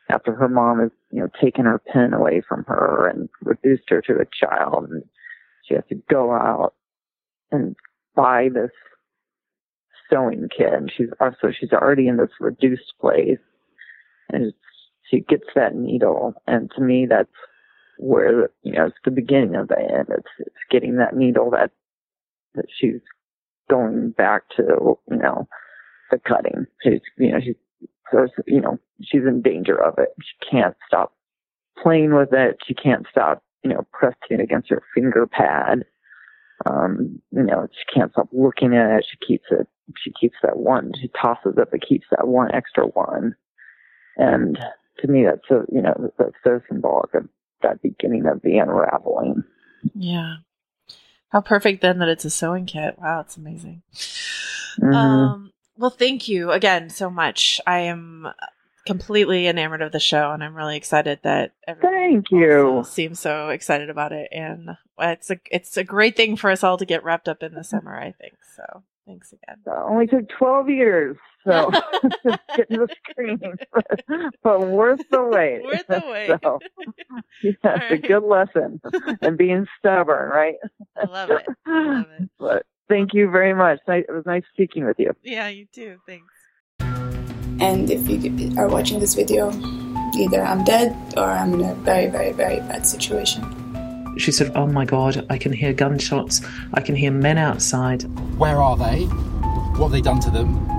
after 0.09 0.33
her 0.33 0.47
mom 0.47 0.79
has, 0.79 0.91
you 1.11 1.19
know, 1.19 1.29
taken 1.41 1.65
her 1.65 1.79
pen 1.79 2.13
away 2.13 2.41
from 2.47 2.63
her 2.65 3.07
and 3.07 3.29
reduced 3.43 3.89
her 3.89 4.01
to 4.01 4.19
a 4.19 4.25
child. 4.45 4.89
And 4.89 5.03
she 5.67 5.73
has 5.75 5.83
to 5.89 5.95
go 6.09 6.31
out 6.31 6.73
and 7.51 7.75
buy 8.15 8.49
this 8.53 8.71
sewing 10.09 10.49
kit. 10.55 10.73
And 10.73 10.91
she's 10.95 11.09
also, 11.19 11.51
she's 11.57 11.71
already 11.71 12.07
in 12.07 12.17
this 12.17 12.31
reduced 12.39 12.93
place. 12.99 13.39
And 14.29 14.53
she 15.09 15.21
gets 15.21 15.47
that 15.55 15.75
needle. 15.75 16.33
And 16.47 16.71
to 16.75 16.81
me, 16.81 17.05
that's 17.09 17.29
where, 17.97 18.49
you 18.63 18.73
know, 18.73 18.87
it's 18.87 18.97
the 19.05 19.11
beginning 19.11 19.55
of 19.55 19.67
the 19.67 19.79
end. 19.79 20.07
It's, 20.09 20.27
it's 20.39 20.55
getting 20.69 20.97
that 20.97 21.15
needle 21.15 21.51
that 21.51 21.71
that 22.55 22.65
she's 22.79 22.99
going 23.69 24.11
back 24.11 24.43
to, 24.57 24.97
you 25.09 25.17
know, 25.17 25.47
the 26.11 26.19
cutting. 26.19 26.67
She's, 26.83 27.01
you 27.17 27.31
know, 27.31 27.39
she's, 27.39 27.55
you 28.45 28.61
know, 28.61 28.77
she's 29.01 29.21
in 29.25 29.41
danger 29.41 29.75
of 29.81 29.97
it. 29.97 30.09
She 30.19 30.49
can't 30.51 30.75
stop 30.85 31.13
playing 31.81 32.13
with 32.13 32.33
it. 32.33 32.57
She 32.67 32.73
can't 32.73 33.05
stop, 33.09 33.43
you 33.63 33.71
know, 33.71 33.85
pressing 33.91 34.17
it 34.31 34.39
against 34.41 34.69
her 34.69 34.83
finger 34.93 35.25
pad. 35.27 35.85
Um, 36.65 37.21
you 37.31 37.43
know, 37.43 37.67
she 37.71 37.99
can't 37.99 38.11
stop 38.11 38.29
looking 38.31 38.75
at 38.75 38.99
it. 38.99 39.05
She 39.09 39.25
keeps 39.25 39.45
it, 39.49 39.67
she 39.97 40.11
keeps 40.19 40.37
that 40.43 40.57
one, 40.57 40.91
she 40.99 41.09
tosses 41.19 41.55
it, 41.57 41.69
but 41.71 41.81
keeps 41.87 42.05
that 42.11 42.27
one 42.27 42.53
extra 42.53 42.85
one. 42.85 43.35
And 44.17 44.59
to 44.99 45.07
me, 45.07 45.25
that's 45.25 45.41
so, 45.47 45.65
you 45.71 45.81
know, 45.81 46.11
that's 46.19 46.35
so 46.43 46.61
symbolic 46.67 47.13
of 47.15 47.27
that 47.63 47.81
beginning 47.81 48.27
of 48.27 48.41
the 48.43 48.57
unraveling. 48.57 49.43
Yeah. 49.95 50.35
How 51.29 51.41
perfect 51.41 51.81
then 51.81 51.99
that 51.99 52.09
it's 52.09 52.25
a 52.25 52.29
sewing 52.29 52.65
kit. 52.65 52.99
Wow, 52.99 53.21
it's 53.21 53.37
amazing. 53.37 53.81
Mhm. 54.79 54.93
Um, 54.93 55.50
well, 55.81 55.89
thank 55.89 56.27
you 56.27 56.51
again 56.51 56.89
so 56.89 57.09
much. 57.09 57.59
I 57.65 57.79
am 57.79 58.27
completely 58.85 59.47
enamored 59.47 59.81
of 59.81 59.91
the 59.91 59.99
show, 59.99 60.31
and 60.31 60.43
I'm 60.43 60.55
really 60.55 60.77
excited 60.77 61.19
that 61.23 61.53
everyone 61.67 61.93
Thank 61.93 62.31
you. 62.31 62.83
seems 62.87 63.19
so 63.19 63.49
excited 63.49 63.89
about 63.89 64.11
it. 64.11 64.29
And 64.31 64.77
it's 64.99 65.31
a 65.31 65.39
it's 65.49 65.77
a 65.77 65.83
great 65.83 66.15
thing 66.15 66.35
for 66.37 66.51
us 66.51 66.63
all 66.63 66.77
to 66.77 66.85
get 66.85 67.03
wrapped 67.03 67.27
up 67.27 67.41
in 67.41 67.55
the 67.55 67.63
summer. 67.63 67.97
I 67.97 68.11
think 68.11 68.35
so. 68.55 68.83
Thanks 69.07 69.33
again. 69.33 69.57
It 69.65 69.69
only 69.69 70.05
took 70.05 70.29
12 70.29 70.69
years, 70.69 71.17
so 71.45 71.71
just 71.71 72.21
get 72.55 72.69
to 72.69 72.77
the 72.77 72.95
screen, 73.09 73.39
but, 73.73 74.03
but 74.43 74.67
worth 74.67 75.01
the 75.09 75.23
wait. 75.23 75.63
Worth 75.65 75.87
the 75.87 76.03
wait. 76.05 76.39
So, 76.41 76.59
yeah, 77.43 77.79
it's 77.89 78.03
a 78.05 78.07
good 78.07 78.23
lesson 78.23 78.79
and 79.21 79.37
being 79.37 79.65
stubborn, 79.79 80.29
right? 80.29 80.55
I 80.95 81.05
love 81.09 81.31
it. 81.31 81.47
love 81.67 82.05
it. 82.19 82.29
But 82.39 82.65
thank 82.91 83.13
you 83.13 83.31
very 83.31 83.53
much. 83.53 83.79
It 83.87 84.05
was 84.09 84.25
nice 84.25 84.43
speaking 84.53 84.85
with 84.85 84.99
you. 84.99 85.15
Yeah, 85.23 85.47
you 85.47 85.65
too. 85.73 85.97
Thanks. 86.05 86.33
And 87.61 87.89
if 87.89 88.07
you 88.09 88.59
are 88.59 88.67
watching 88.67 88.99
this 88.99 89.13
video, 89.13 89.51
either 90.17 90.41
I'm 90.43 90.63
dead 90.65 90.95
or 91.15 91.23
I'm 91.23 91.53
in 91.53 91.61
a 91.63 91.73
very, 91.75 92.07
very, 92.07 92.33
very 92.33 92.57
bad 92.57 92.85
situation. 92.85 93.45
She 94.17 94.31
said, 94.31 94.51
Oh 94.55 94.67
my 94.67 94.83
God, 94.83 95.25
I 95.29 95.37
can 95.37 95.53
hear 95.53 95.71
gunshots. 95.71 96.41
I 96.73 96.81
can 96.81 96.95
hear 96.95 97.11
men 97.11 97.37
outside. 97.37 98.03
Where 98.37 98.61
are 98.61 98.75
they? 98.75 99.05
What 99.05 99.87
have 99.87 99.91
they 99.91 100.01
done 100.01 100.19
to 100.21 100.29
them? 100.29 100.69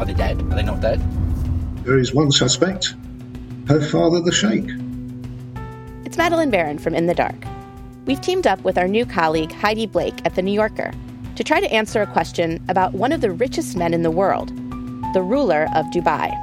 Are 0.00 0.04
they 0.04 0.14
dead? 0.14 0.40
Are 0.40 0.56
they 0.56 0.64
not 0.64 0.80
dead? 0.80 1.00
There 1.84 1.98
is 1.98 2.12
one 2.12 2.32
suspect 2.32 2.94
her 3.68 3.80
father, 3.80 4.20
the 4.20 4.32
Sheikh. 4.32 4.68
It's 6.04 6.16
Madeleine 6.16 6.50
Baran 6.50 6.78
from 6.78 6.94
In 6.94 7.06
the 7.06 7.14
Dark. 7.14 7.36
We've 8.06 8.20
teamed 8.20 8.46
up 8.46 8.62
with 8.62 8.78
our 8.78 8.86
new 8.86 9.04
colleague 9.04 9.52
Heidi 9.52 9.86
Blake 9.86 10.24
at 10.24 10.36
The 10.36 10.42
New 10.42 10.52
Yorker 10.52 10.92
to 11.36 11.44
try 11.44 11.60
to 11.60 11.70
answer 11.72 12.00
a 12.00 12.06
question 12.06 12.64
about 12.68 12.94
one 12.94 13.12
of 13.12 13.20
the 13.20 13.30
richest 13.30 13.76
men 13.76 13.92
in 13.92 14.02
the 14.02 14.10
world, 14.10 14.48
the 15.12 15.22
ruler 15.22 15.68
of 15.74 15.84
Dubai. 15.86 16.34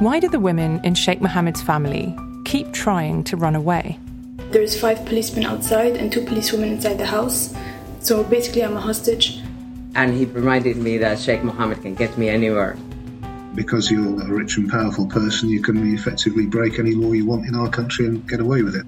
Why 0.00 0.18
do 0.18 0.28
the 0.28 0.40
women 0.40 0.80
in 0.82 0.94
Sheikh 0.94 1.20
Mohammed's 1.20 1.60
family 1.60 2.16
keep 2.46 2.72
trying 2.72 3.22
to 3.24 3.36
run 3.36 3.54
away? 3.54 3.98
There's 4.50 4.80
five 4.80 5.04
policemen 5.04 5.44
outside 5.44 5.96
and 5.96 6.10
two 6.10 6.24
policewomen 6.24 6.70
inside 6.70 6.94
the 6.94 7.06
house. 7.06 7.54
So 8.00 8.24
basically, 8.24 8.64
I'm 8.64 8.76
a 8.76 8.80
hostage. 8.80 9.40
And 9.94 10.14
he 10.14 10.24
reminded 10.24 10.78
me 10.78 10.96
that 10.98 11.18
Sheikh 11.18 11.44
Mohammed 11.44 11.82
can 11.82 11.94
get 11.94 12.16
me 12.16 12.30
anywhere. 12.30 12.78
Because 13.54 13.90
you're 13.90 14.22
a 14.22 14.26
rich 14.26 14.56
and 14.56 14.70
powerful 14.70 15.06
person, 15.06 15.50
you 15.50 15.60
can 15.60 15.92
effectively 15.92 16.46
break 16.46 16.78
any 16.78 16.94
law 16.94 17.12
you 17.12 17.26
want 17.26 17.46
in 17.46 17.54
our 17.54 17.68
country 17.68 18.06
and 18.06 18.26
get 18.26 18.40
away 18.40 18.62
with 18.62 18.74
it. 18.74 18.86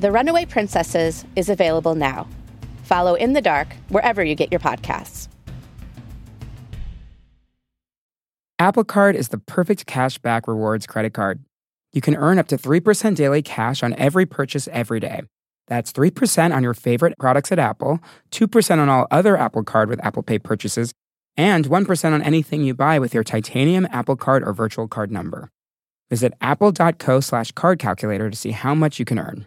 The 0.00 0.10
Runaway 0.10 0.46
Princesses 0.46 1.24
is 1.36 1.50
available 1.50 1.94
now. 1.94 2.26
Follow 2.84 3.14
In 3.14 3.32
the 3.32 3.42
Dark 3.42 3.74
wherever 3.88 4.24
you 4.24 4.34
get 4.34 4.50
your 4.50 4.60
podcasts. 4.60 5.28
Apple 8.60 8.84
Card 8.84 9.16
is 9.16 9.28
the 9.28 9.38
perfect 9.38 9.84
cash 9.84 10.18
back 10.18 10.46
rewards 10.46 10.86
credit 10.86 11.12
card. 11.12 11.44
You 11.92 12.00
can 12.00 12.14
earn 12.16 12.38
up 12.38 12.46
to 12.48 12.56
3% 12.56 13.16
daily 13.16 13.42
cash 13.42 13.82
on 13.82 13.94
every 13.94 14.26
purchase 14.26 14.68
every 14.72 15.00
day. 15.00 15.22
That's 15.66 15.92
3% 15.92 16.54
on 16.54 16.62
your 16.62 16.74
favorite 16.74 17.18
products 17.18 17.50
at 17.50 17.58
Apple, 17.58 18.00
2% 18.30 18.78
on 18.78 18.88
all 18.88 19.06
other 19.10 19.36
Apple 19.36 19.64
Card 19.64 19.88
with 19.88 20.04
Apple 20.04 20.22
Pay 20.22 20.38
purchases, 20.38 20.92
and 21.36 21.66
1% 21.66 22.12
on 22.12 22.22
anything 22.22 22.62
you 22.62 22.74
buy 22.74 22.98
with 22.98 23.12
your 23.12 23.24
titanium 23.24 23.88
Apple 23.90 24.16
Card 24.16 24.46
or 24.46 24.52
virtual 24.52 24.86
card 24.86 25.10
number. 25.10 25.50
Visit 26.10 26.34
apple.co 26.40 27.20
slash 27.20 27.50
card 27.52 27.78
calculator 27.78 28.30
to 28.30 28.36
see 28.36 28.52
how 28.52 28.74
much 28.74 28.98
you 28.98 29.04
can 29.04 29.18
earn. 29.18 29.46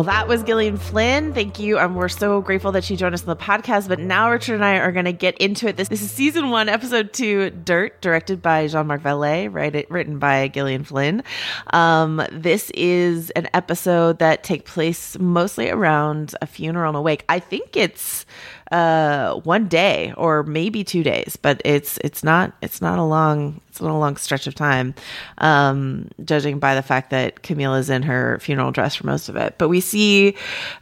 Well, 0.00 0.06
that 0.06 0.28
was 0.28 0.42
Gillian 0.42 0.78
Flynn. 0.78 1.34
Thank 1.34 1.58
you. 1.58 1.78
Um, 1.78 1.94
we're 1.94 2.08
so 2.08 2.40
grateful 2.40 2.72
that 2.72 2.84
she 2.84 2.96
joined 2.96 3.12
us 3.12 3.20
on 3.20 3.26
the 3.26 3.36
podcast. 3.36 3.86
But 3.86 3.98
now 3.98 4.30
Richard 4.30 4.54
and 4.54 4.64
I 4.64 4.78
are 4.78 4.92
going 4.92 5.04
to 5.04 5.12
get 5.12 5.36
into 5.36 5.68
it. 5.68 5.76
This, 5.76 5.88
this 5.88 6.00
is 6.00 6.10
season 6.10 6.48
one, 6.48 6.70
episode 6.70 7.12
two, 7.12 7.50
Dirt, 7.50 8.00
directed 8.00 8.40
by 8.40 8.66
Jean 8.66 8.86
Marc 8.86 9.02
Vallée, 9.02 9.52
right, 9.52 9.86
written 9.90 10.18
by 10.18 10.48
Gillian 10.48 10.84
Flynn. 10.84 11.22
Um, 11.74 12.22
this 12.32 12.70
is 12.70 13.28
an 13.32 13.48
episode 13.52 14.20
that 14.20 14.42
takes 14.42 14.72
place 14.72 15.18
mostly 15.18 15.68
around 15.68 16.34
a 16.40 16.46
funeral 16.46 16.88
and 16.88 16.96
a 16.96 17.02
wake. 17.02 17.26
I 17.28 17.38
think 17.38 17.76
it's 17.76 18.24
uh, 18.70 19.34
one 19.40 19.68
day 19.68 20.14
or 20.16 20.44
maybe 20.44 20.82
two 20.82 21.02
days, 21.02 21.36
but 21.36 21.60
it's 21.64 21.98
it's 21.98 22.24
not 22.24 22.54
it's 22.62 22.80
not 22.80 22.98
a 22.98 23.04
long 23.04 23.60
not 23.80 23.90
a 23.90 23.98
long 23.98 24.16
stretch 24.16 24.46
of 24.46 24.54
time, 24.54 24.94
um, 25.38 26.08
judging 26.24 26.58
by 26.58 26.74
the 26.74 26.82
fact 26.82 27.10
that 27.10 27.42
Camille 27.42 27.74
is 27.74 27.90
in 27.90 28.02
her 28.02 28.38
funeral 28.40 28.70
dress 28.72 28.96
for 28.96 29.06
most 29.06 29.28
of 29.28 29.36
it. 29.36 29.56
But 29.58 29.68
we 29.68 29.80
see. 29.80 30.36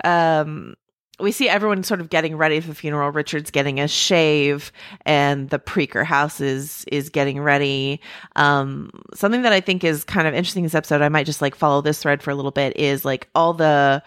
Um, 0.04 0.74
we 1.20 1.32
see 1.32 1.48
everyone 1.48 1.82
sort 1.82 2.00
of 2.00 2.10
getting 2.10 2.36
ready 2.36 2.60
for 2.60 2.68
the 2.68 2.74
funeral. 2.74 3.10
Richard's 3.10 3.50
getting 3.50 3.80
a 3.80 3.88
shave, 3.88 4.70
and 5.04 5.50
the 5.50 5.58
Preaker 5.58 6.04
house 6.04 6.40
is 6.40 6.84
is 6.92 7.08
getting 7.08 7.40
ready. 7.40 8.00
Um, 8.36 8.90
something 9.14 9.42
that 9.42 9.52
I 9.52 9.60
think 9.60 9.82
is 9.82 10.04
kind 10.04 10.28
of 10.28 10.34
interesting 10.34 10.62
in 10.62 10.66
this 10.66 10.74
episode, 10.74 11.02
I 11.02 11.08
might 11.08 11.26
just 11.26 11.42
like 11.42 11.54
follow 11.54 11.80
this 11.80 12.00
thread 12.02 12.22
for 12.22 12.30
a 12.30 12.34
little 12.34 12.50
bit, 12.52 12.76
is 12.76 13.04
like 13.04 13.28
all 13.34 13.52
the 13.52 14.02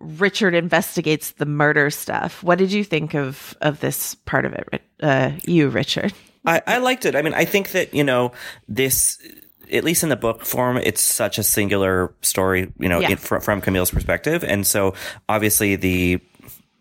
Richard 0.00 0.54
investigates 0.54 1.32
the 1.32 1.46
murder 1.46 1.90
stuff. 1.90 2.42
What 2.42 2.58
did 2.58 2.72
you 2.72 2.82
think 2.82 3.14
of 3.14 3.56
of 3.60 3.80
this 3.80 4.14
part 4.14 4.44
of 4.44 4.52
it, 4.54 4.82
uh, 5.00 5.32
you, 5.44 5.68
Richard? 5.68 6.12
I, 6.44 6.62
I 6.66 6.78
liked 6.78 7.04
it. 7.04 7.14
I 7.14 7.22
mean, 7.22 7.34
I 7.34 7.44
think 7.44 7.72
that 7.72 7.94
you 7.94 8.04
know 8.04 8.32
this 8.68 9.18
at 9.72 9.84
least 9.84 10.02
in 10.02 10.08
the 10.08 10.16
book 10.16 10.44
form, 10.44 10.76
it's 10.78 11.00
such 11.00 11.38
a 11.38 11.42
singular 11.42 12.12
story, 12.22 12.72
you 12.78 12.88
know, 12.88 13.00
yeah. 13.00 13.10
in, 13.10 13.16
from, 13.16 13.40
from 13.40 13.60
Camille's 13.60 13.90
perspective. 13.90 14.42
And 14.42 14.66
so 14.66 14.94
obviously 15.28 15.76
the 15.76 16.20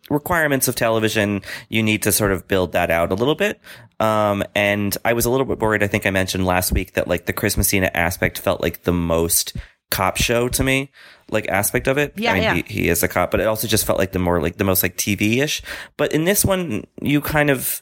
requirements 0.09 0.67
of 0.67 0.75
television, 0.75 1.41
you 1.69 1.83
need 1.83 2.03
to 2.03 2.11
sort 2.11 2.31
of 2.31 2.47
build 2.47 2.71
that 2.73 2.89
out 2.89 3.11
a 3.11 3.15
little 3.15 3.35
bit. 3.35 3.59
Um, 3.99 4.43
and 4.55 4.97
I 5.05 5.13
was 5.13 5.25
a 5.25 5.29
little 5.29 5.45
bit 5.45 5.59
worried. 5.59 5.83
I 5.83 5.87
think 5.87 6.05
I 6.05 6.09
mentioned 6.09 6.45
last 6.45 6.71
week 6.71 6.93
that 6.93 7.07
like 7.07 7.25
the 7.25 7.33
Chris 7.33 7.57
Messina 7.57 7.91
aspect 7.93 8.39
felt 8.39 8.61
like 8.61 8.83
the 8.83 8.93
most 8.93 9.55
cop 9.91 10.17
show 10.17 10.47
to 10.49 10.63
me, 10.63 10.91
like 11.29 11.47
aspect 11.47 11.87
of 11.87 11.97
it. 11.97 12.13
Yeah, 12.15 12.31
I 12.31 12.33
mean, 12.33 12.43
yeah. 12.43 12.55
He, 12.55 12.61
he 12.81 12.89
is 12.89 13.03
a 13.03 13.07
cop, 13.07 13.31
but 13.31 13.39
it 13.39 13.47
also 13.47 13.67
just 13.67 13.85
felt 13.85 13.99
like 13.99 14.11
the 14.11 14.19
more 14.19 14.41
like 14.41 14.57
the 14.57 14.63
most 14.63 14.83
like 14.83 14.97
TV 14.97 15.37
ish. 15.37 15.61
But 15.97 16.13
in 16.13 16.23
this 16.23 16.45
one, 16.45 16.85
you 17.01 17.21
kind 17.21 17.49
of, 17.49 17.81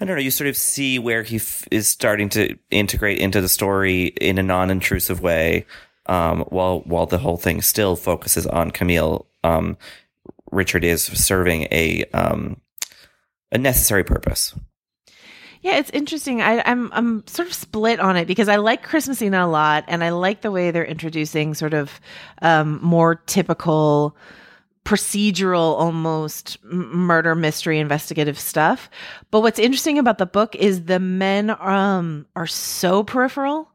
I 0.00 0.04
don't 0.04 0.16
know, 0.16 0.22
you 0.22 0.30
sort 0.30 0.48
of 0.48 0.56
see 0.56 0.98
where 0.98 1.22
he 1.22 1.36
f- 1.36 1.66
is 1.70 1.88
starting 1.88 2.28
to 2.30 2.56
integrate 2.70 3.18
into 3.18 3.40
the 3.40 3.48
story 3.48 4.06
in 4.06 4.38
a 4.38 4.42
non 4.42 4.70
intrusive 4.70 5.20
way. 5.20 5.66
Um, 6.06 6.40
while 6.48 6.80
while 6.80 7.06
the 7.06 7.18
whole 7.18 7.36
thing 7.36 7.62
still 7.62 7.94
focuses 7.94 8.46
on 8.46 8.72
Camille, 8.72 9.26
um, 9.44 9.76
Richard 10.50 10.84
is 10.84 11.04
serving 11.04 11.68
a 11.70 12.04
um, 12.12 12.60
a 13.52 13.58
necessary 13.58 14.02
purpose. 14.02 14.54
Yeah, 15.60 15.78
it's 15.78 15.90
interesting. 15.90 16.42
I, 16.42 16.54
am 16.68 16.90
I'm, 16.92 16.92
I'm 16.92 17.26
sort 17.28 17.46
of 17.46 17.54
split 17.54 18.00
on 18.00 18.16
it 18.16 18.26
because 18.26 18.48
I 18.48 18.56
like 18.56 18.82
Chris 18.82 19.06
Messina 19.06 19.44
a 19.44 19.46
lot, 19.46 19.84
and 19.86 20.02
I 20.02 20.10
like 20.10 20.40
the 20.40 20.50
way 20.50 20.72
they're 20.72 20.84
introducing 20.84 21.54
sort 21.54 21.72
of 21.72 22.00
um, 22.42 22.80
more 22.82 23.14
typical 23.14 24.16
procedural, 24.84 25.78
almost 25.78 26.62
murder 26.64 27.34
mystery 27.34 27.78
investigative 27.78 28.38
stuff. 28.38 28.90
But 29.30 29.40
what's 29.40 29.58
interesting 29.58 29.98
about 29.98 30.18
the 30.18 30.26
book 30.26 30.54
is 30.56 30.84
the 30.84 31.00
men 31.00 31.50
um, 31.50 32.26
are 32.34 32.46
so 32.46 33.02
peripheral 33.04 33.71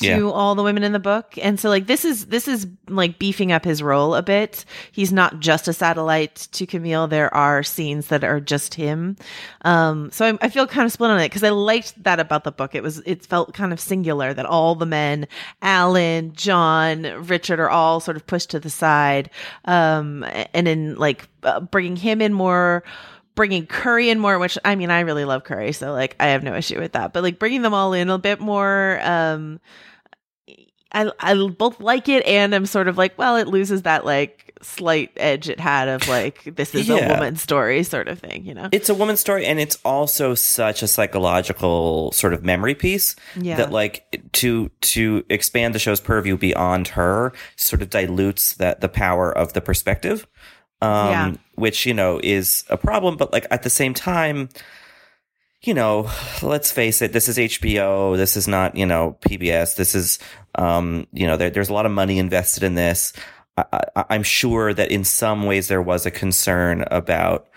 to 0.00 0.06
yeah. 0.06 0.20
all 0.22 0.54
the 0.54 0.62
women 0.62 0.82
in 0.82 0.92
the 0.92 0.98
book. 0.98 1.38
And 1.40 1.58
so 1.58 1.68
like 1.68 1.86
this 1.86 2.04
is 2.04 2.26
this 2.26 2.48
is 2.48 2.66
like 2.88 3.18
beefing 3.18 3.52
up 3.52 3.64
his 3.64 3.82
role 3.82 4.14
a 4.14 4.22
bit. 4.22 4.64
He's 4.92 5.12
not 5.12 5.40
just 5.40 5.68
a 5.68 5.72
satellite 5.72 6.48
to 6.52 6.66
camille. 6.66 7.06
There 7.06 7.32
are 7.34 7.62
scenes 7.62 8.08
that 8.08 8.22
are 8.22 8.40
just 8.40 8.74
him. 8.74 9.16
Um 9.62 10.10
so 10.10 10.26
I, 10.26 10.38
I 10.42 10.48
feel 10.48 10.66
kind 10.66 10.84
of 10.84 10.92
split 10.92 11.10
on 11.10 11.20
it 11.20 11.28
because 11.28 11.44
i 11.44 11.50
liked 11.50 12.02
that 12.02 12.20
about 12.20 12.44
the 12.44 12.52
book. 12.52 12.74
It 12.74 12.82
was 12.82 12.98
it 13.06 13.24
felt 13.24 13.54
kind 13.54 13.72
of 13.72 13.80
singular 13.80 14.34
that 14.34 14.46
all 14.46 14.74
the 14.74 14.86
men 14.86 15.26
alan 15.62 16.32
john 16.32 17.02
richard 17.26 17.58
are 17.58 17.70
all 17.70 18.00
sort 18.00 18.16
of 18.16 18.26
pushed 18.26 18.50
to 18.50 18.60
the 18.60 18.70
side 18.70 19.30
um 19.64 20.24
and 20.52 20.68
in 20.68 20.96
like 20.96 21.28
uh, 21.42 21.60
bringing 21.60 21.96
him 21.96 22.20
in 22.20 22.32
more 22.32 22.82
bringing 23.36 23.66
Curry 23.66 24.10
in 24.10 24.18
more, 24.18 24.38
which 24.40 24.58
I 24.64 24.74
mean, 24.74 24.90
I 24.90 25.00
really 25.00 25.24
love 25.24 25.44
Curry, 25.44 25.72
so 25.72 25.92
like 25.92 26.16
I 26.18 26.28
have 26.28 26.42
no 26.42 26.56
issue 26.56 26.80
with 26.80 26.92
that. 26.92 27.12
But 27.12 27.22
like 27.22 27.38
bringing 27.38 27.62
them 27.62 27.74
all 27.74 27.92
in 27.92 28.10
a 28.10 28.18
bit 28.18 28.40
more, 28.40 28.98
um, 29.02 29.60
I 30.90 31.10
I 31.20 31.34
both 31.48 31.78
like 31.80 32.08
it 32.08 32.26
and 32.26 32.52
I'm 32.54 32.66
sort 32.66 32.88
of 32.88 32.98
like, 32.98 33.16
well, 33.16 33.36
it 33.36 33.46
loses 33.46 33.82
that 33.82 34.04
like 34.04 34.46
slight 34.62 35.12
edge 35.16 35.48
it 35.48 35.60
had 35.60 35.86
of 35.86 36.08
like 36.08 36.42
this 36.56 36.74
is 36.74 36.88
yeah. 36.88 36.96
a 36.96 37.08
woman's 37.10 37.42
story 37.42 37.82
sort 37.82 38.08
of 38.08 38.18
thing, 38.18 38.44
you 38.44 38.54
know. 38.54 38.68
It's 38.72 38.88
a 38.88 38.94
woman's 38.94 39.20
story 39.20 39.46
and 39.46 39.60
it's 39.60 39.78
also 39.84 40.34
such 40.34 40.82
a 40.82 40.88
psychological 40.88 42.10
sort 42.12 42.32
of 42.32 42.42
memory 42.42 42.74
piece 42.74 43.14
yeah. 43.38 43.56
that 43.56 43.70
like 43.70 44.26
to 44.32 44.70
to 44.80 45.24
expand 45.28 45.74
the 45.74 45.78
show's 45.78 46.00
purview 46.00 46.36
beyond 46.36 46.88
her 46.88 47.32
sort 47.56 47.82
of 47.82 47.90
dilutes 47.90 48.54
that 48.54 48.80
the 48.80 48.88
power 48.88 49.30
of 49.30 49.52
the 49.52 49.60
perspective 49.60 50.26
um, 50.82 51.10
yeah. 51.10 51.32
which 51.54 51.86
you 51.86 51.94
know 51.94 52.20
is 52.22 52.64
a 52.68 52.76
problem. 52.76 53.16
But 53.16 53.32
like 53.32 53.46
at 53.50 53.62
the 53.62 53.70
same 53.70 53.94
time, 53.94 54.48
you 55.62 55.74
know, 55.74 56.10
let's 56.42 56.70
face 56.70 57.02
it, 57.02 57.12
this 57.12 57.28
is 57.28 57.38
HBO. 57.38 58.16
This 58.16 58.36
is 58.36 58.46
not 58.46 58.76
you 58.76 58.86
know 58.86 59.16
PBS. 59.20 59.76
This 59.76 59.94
is 59.94 60.18
um, 60.54 61.06
you 61.12 61.26
know 61.26 61.36
there, 61.36 61.50
there's 61.50 61.68
a 61.68 61.74
lot 61.74 61.86
of 61.86 61.92
money 61.92 62.18
invested 62.18 62.62
in 62.62 62.74
this. 62.74 63.12
I, 63.56 64.04
am 64.10 64.22
sure 64.22 64.74
that 64.74 64.90
in 64.90 65.02
some 65.02 65.44
ways 65.46 65.68
there 65.68 65.80
was 65.80 66.04
a 66.04 66.10
concern 66.10 66.84
about 66.90 67.48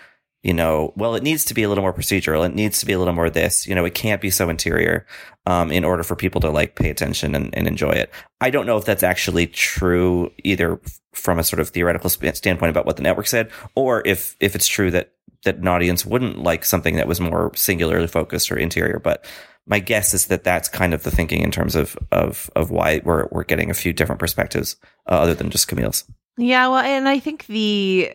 you 0.44 0.54
know, 0.54 0.94
well, 0.96 1.16
it 1.16 1.24
needs 1.24 1.44
to 1.46 1.54
be 1.54 1.64
a 1.64 1.70
little 1.70 1.82
more 1.82 1.94
procedural. 1.94 2.46
It 2.46 2.56
needs 2.56 2.80
to 2.80 2.86
be 2.86 2.94
a 2.94 3.00
little 3.00 3.14
more 3.14 3.30
this, 3.30 3.68
you 3.68 3.76
know, 3.76 3.84
it 3.84 3.94
can't 3.94 4.22
be 4.22 4.30
so 4.30 4.50
interior, 4.50 5.06
um, 5.46 5.72
in 5.72 5.84
order 5.84 6.04
for 6.04 6.16
people 6.16 6.40
to 6.42 6.50
like 6.50 6.76
pay 6.76 6.90
attention 6.90 7.36
and, 7.36 7.54
and 7.56 7.68
enjoy 7.68 7.92
it. 7.92 8.10
I 8.40 8.50
don't 8.50 8.66
know 8.66 8.78
if 8.78 8.86
that's 8.86 9.04
actually 9.04 9.48
true 9.48 10.32
either 10.44 10.80
from 11.14 11.40
a 11.40 11.44
sort 11.44 11.60
of 11.60 11.70
theoretical 11.70 12.10
standpoint 12.10 12.70
about 12.70 12.86
what 12.86 12.96
the 12.96 13.04
network 13.04 13.28
said, 13.28 13.52
or 13.76 14.02
if, 14.06 14.38
if 14.40 14.56
it's 14.56 14.68
true 14.68 14.92
that, 14.92 15.14
that 15.44 15.58
an 15.58 15.68
audience 15.68 16.06
wouldn't 16.06 16.42
like 16.42 16.64
something 16.64 16.96
that 16.96 17.08
was 17.08 17.20
more 17.20 17.52
singularly 17.56 18.08
focused 18.08 18.52
or 18.52 18.58
interior. 18.58 19.00
But 19.00 19.26
my 19.68 19.80
guess 19.80 20.14
is 20.14 20.28
that 20.28 20.44
that's 20.44 20.68
kind 20.68 20.94
of 20.94 21.04
the 21.04 21.12
thinking 21.12 21.42
in 21.42 21.52
terms 21.52 21.76
of 21.76 21.98
of 22.12 22.50
of 22.56 22.72
why 22.72 23.02
we're 23.06 23.28
we're 23.32 23.44
getting 23.44 23.70
a 23.70 23.76
few 23.76 23.94
different 23.94 24.20
perspectives 24.20 24.76
uh, 25.08 25.14
other 25.14 25.36
than 25.36 25.50
just 25.50 25.68
Camille's. 25.68 26.04
Yeah, 26.38 26.68
well, 26.68 26.84
and 26.84 27.08
I 27.08 27.20
think 27.20 27.46
the 27.46 28.14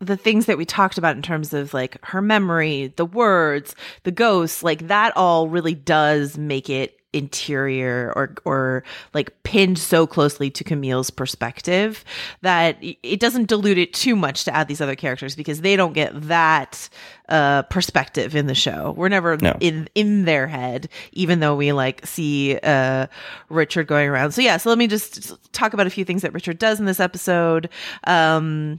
the 0.00 0.16
things 0.16 0.46
that 0.46 0.58
we 0.58 0.64
talked 0.64 0.98
about 0.98 1.16
in 1.16 1.22
terms 1.22 1.54
of 1.54 1.72
like 1.72 1.96
her 2.04 2.20
memory, 2.20 2.92
the 2.96 3.06
words, 3.06 3.74
the 4.02 4.12
ghosts, 4.12 4.62
like 4.62 4.88
that 4.88 5.16
all 5.16 5.48
really 5.48 5.74
does 5.74 6.36
make 6.36 6.68
it 6.68 6.92
interior 7.12 8.12
or 8.14 8.34
or 8.44 8.84
like 9.14 9.42
pinned 9.42 9.78
so 9.78 10.06
closely 10.06 10.50
to 10.50 10.62
Camille's 10.62 11.08
perspective 11.08 12.04
that 12.42 12.76
it 12.80 13.20
doesn't 13.20 13.48
dilute 13.48 13.78
it 13.78 13.94
too 13.94 14.14
much 14.14 14.44
to 14.44 14.54
add 14.54 14.68
these 14.68 14.82
other 14.82 14.96
characters 14.96 15.34
because 15.34 15.62
they 15.62 15.76
don't 15.76 15.94
get 15.94 16.10
that 16.28 16.90
uh 17.30 17.62
perspective 17.62 18.36
in 18.36 18.48
the 18.48 18.54
show. 18.54 18.92
We're 18.98 19.08
never 19.08 19.38
No. 19.38 19.56
in 19.60 19.88
in 19.94 20.26
their 20.26 20.46
head 20.46 20.90
even 21.12 21.40
though 21.40 21.54
we 21.56 21.72
like 21.72 22.04
see 22.06 22.58
uh 22.62 23.06
Richard 23.48 23.86
going 23.86 24.10
around. 24.10 24.32
So 24.32 24.42
yeah, 24.42 24.58
so 24.58 24.68
let 24.68 24.76
me 24.76 24.86
just 24.86 25.32
talk 25.54 25.72
about 25.72 25.86
a 25.86 25.90
few 25.90 26.04
things 26.04 26.20
that 26.20 26.34
Richard 26.34 26.58
does 26.58 26.80
in 26.80 26.84
this 26.84 27.00
episode. 27.00 27.70
Um 28.04 28.78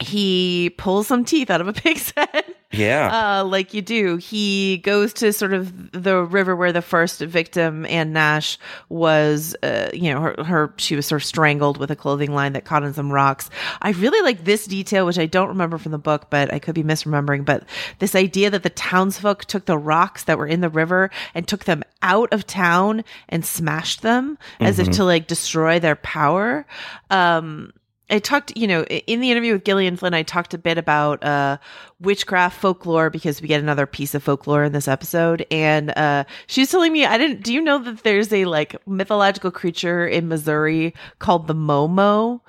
he 0.00 0.70
pulls 0.78 1.06
some 1.06 1.24
teeth 1.24 1.50
out 1.50 1.60
of 1.60 1.68
a 1.68 1.72
pig's 1.74 2.12
head. 2.16 2.44
Yeah. 2.72 3.38
Uh, 3.40 3.44
like 3.44 3.72
you 3.72 3.80
do. 3.80 4.16
He 4.16 4.78
goes 4.78 5.12
to 5.14 5.32
sort 5.32 5.54
of 5.54 5.92
the 5.92 6.22
river 6.24 6.54
where 6.54 6.72
the 6.72 6.82
first 6.82 7.20
victim, 7.20 7.86
Anne 7.86 8.12
Nash, 8.12 8.58
was, 8.90 9.56
uh, 9.62 9.88
you 9.94 10.12
know, 10.12 10.20
her, 10.20 10.44
her, 10.44 10.74
she 10.76 10.96
was 10.96 11.06
sort 11.06 11.22
of 11.22 11.26
strangled 11.26 11.78
with 11.78 11.90
a 11.90 11.96
clothing 11.96 12.32
line 12.32 12.52
that 12.54 12.64
caught 12.64 12.82
on 12.82 12.92
some 12.92 13.10
rocks. 13.10 13.48
I 13.80 13.90
really 13.92 14.20
like 14.20 14.44
this 14.44 14.66
detail, 14.66 15.06
which 15.06 15.18
I 15.18 15.26
don't 15.26 15.48
remember 15.48 15.78
from 15.78 15.92
the 15.92 15.98
book, 15.98 16.28
but 16.28 16.52
I 16.52 16.58
could 16.58 16.74
be 16.74 16.82
misremembering. 16.82 17.44
But 17.46 17.64
this 18.00 18.14
idea 18.14 18.50
that 18.50 18.64
the 18.64 18.70
townsfolk 18.70 19.44
took 19.46 19.64
the 19.66 19.78
rocks 19.78 20.24
that 20.24 20.36
were 20.36 20.46
in 20.48 20.60
the 20.60 20.68
river 20.68 21.10
and 21.34 21.46
took 21.48 21.64
them 21.64 21.82
out 22.02 22.30
of 22.32 22.46
town 22.46 23.04
and 23.28 23.46
smashed 23.46 24.02
them 24.02 24.36
as 24.60 24.78
if 24.78 24.88
Mhm. 24.88 24.96
to 24.96 25.04
like 25.04 25.28
destroy 25.28 25.78
their 25.78 25.96
power. 25.96 26.66
Um, 27.10 27.72
I 28.08 28.20
talked, 28.20 28.56
you 28.56 28.68
know, 28.68 28.84
in 28.84 29.20
the 29.20 29.30
interview 29.32 29.54
with 29.54 29.64
Gillian 29.64 29.96
Flynn, 29.96 30.14
I 30.14 30.22
talked 30.22 30.54
a 30.54 30.58
bit 30.58 30.78
about 30.78 31.24
uh, 31.24 31.58
witchcraft 32.00 32.60
folklore 32.60 33.10
because 33.10 33.42
we 33.42 33.48
get 33.48 33.60
another 33.60 33.86
piece 33.86 34.14
of 34.14 34.22
folklore 34.22 34.62
in 34.64 34.72
this 34.72 34.86
episode. 34.86 35.44
And 35.50 35.90
uh, 35.96 36.24
she's 36.46 36.70
telling 36.70 36.92
me, 36.92 37.04
I 37.04 37.18
didn't, 37.18 37.42
do 37.42 37.52
you 37.52 37.60
know 37.60 37.78
that 37.78 38.04
there's 38.04 38.32
a 38.32 38.44
like 38.44 38.76
mythological 38.86 39.50
creature 39.50 40.06
in 40.06 40.28
Missouri 40.28 40.94
called 41.18 41.48
the 41.48 41.54
Momo? 41.54 42.40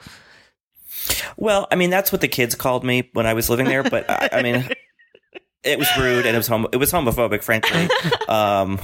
Well, 1.37 1.67
I 1.71 1.75
mean, 1.75 1.89
that's 1.89 2.11
what 2.11 2.21
the 2.21 2.27
kids 2.27 2.53
called 2.53 2.83
me 2.83 3.09
when 3.13 3.25
I 3.25 3.33
was 3.33 3.49
living 3.49 3.65
there, 3.65 3.83
but 3.83 4.07
I, 4.09 4.29
I 4.33 4.41
mean, 4.43 4.69
it 5.63 5.79
was 5.79 5.89
rude 5.97 6.25
and 6.25 6.35
it 6.35 6.39
was 6.39 6.47
homo- 6.47 6.69
it 6.71 6.77
was 6.77 6.91
homophobic, 6.91 7.43
frankly. 7.43 7.89
Um, 8.27 8.79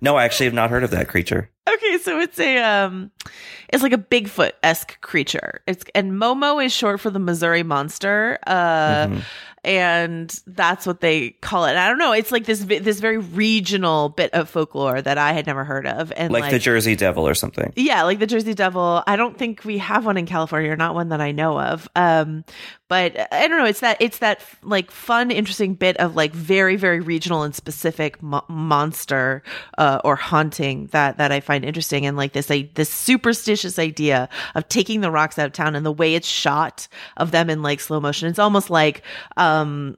no, 0.00 0.16
I 0.16 0.24
actually 0.24 0.46
have 0.46 0.54
not 0.54 0.70
heard 0.70 0.84
of 0.84 0.90
that 0.90 1.08
creature. 1.08 1.50
Okay, 1.68 1.98
so 1.98 2.18
it's 2.20 2.38
a 2.38 2.58
um 2.58 3.10
it's 3.68 3.82
like 3.82 3.92
a 3.92 3.98
Bigfoot 3.98 4.52
esque 4.62 5.00
creature. 5.00 5.60
It's 5.66 5.84
and 5.94 6.12
Momo 6.12 6.64
is 6.64 6.72
short 6.72 7.00
for 7.00 7.10
the 7.10 7.18
Missouri 7.18 7.62
monster. 7.62 8.38
Uh 8.46 9.06
Mhm. 9.08 9.22
And 9.64 10.30
that's 10.46 10.86
what 10.86 11.00
they 11.00 11.30
call 11.30 11.64
it. 11.66 11.70
And 11.70 11.78
I 11.78 11.88
don't 11.88 11.98
know, 11.98 12.12
it's 12.12 12.32
like 12.32 12.44
this 12.44 12.60
this 12.64 13.00
very 13.00 13.18
regional 13.18 14.08
bit 14.08 14.32
of 14.34 14.48
folklore 14.48 15.00
that 15.02 15.18
I 15.18 15.32
had 15.32 15.46
never 15.46 15.64
heard 15.64 15.86
of. 15.86 16.12
And 16.16 16.32
Like, 16.32 16.42
like, 16.42 16.50
the 16.52 16.58
Jersey 16.58 16.96
Devil 16.96 17.26
or 17.26 17.34
something. 17.34 17.72
yeah, 17.76 18.02
like 18.04 18.18
the 18.18 18.26
Jersey 18.26 18.54
Devil. 18.54 19.02
I 19.06 19.16
don't 19.16 19.36
think 19.36 19.64
we 19.64 19.78
have 19.78 20.06
one 20.06 20.16
in 20.16 20.26
California, 20.26 20.70
or 20.70 20.76
not 20.76 20.94
one 20.94 21.08
that 21.10 21.20
I 21.20 21.32
know 21.32 21.60
of. 21.60 21.88
Um, 21.96 22.44
but 22.88 23.28
I 23.32 23.48
don't 23.48 23.58
know. 23.58 23.66
It's 23.66 23.80
that 23.80 23.98
it's 24.00 24.18
that 24.18 24.40
like 24.62 24.90
fun, 24.90 25.30
interesting 25.30 25.74
bit 25.74 25.98
of 25.98 26.16
like 26.16 26.32
very, 26.32 26.76
very 26.76 27.00
regional 27.00 27.42
and 27.42 27.54
specific 27.54 28.22
mo- 28.22 28.44
monster 28.48 29.42
uh, 29.76 30.00
or 30.04 30.16
haunting 30.16 30.86
that 30.92 31.18
that 31.18 31.30
I 31.30 31.40
find 31.40 31.66
interesting, 31.66 32.06
and 32.06 32.16
like 32.16 32.32
this 32.32 32.50
a 32.50 32.62
this 32.74 32.88
superstitious 32.88 33.78
idea 33.78 34.30
of 34.54 34.68
taking 34.70 35.02
the 35.02 35.10
rocks 35.10 35.38
out 35.38 35.46
of 35.46 35.52
town 35.52 35.74
and 35.76 35.84
the 35.84 35.92
way 35.92 36.14
it's 36.14 36.26
shot 36.26 36.88
of 37.18 37.30
them 37.30 37.50
in 37.50 37.62
like 37.62 37.80
slow 37.80 38.00
motion. 38.00 38.28
It's 38.28 38.38
almost 38.38 38.70
like 38.70 39.02
um 39.36 39.47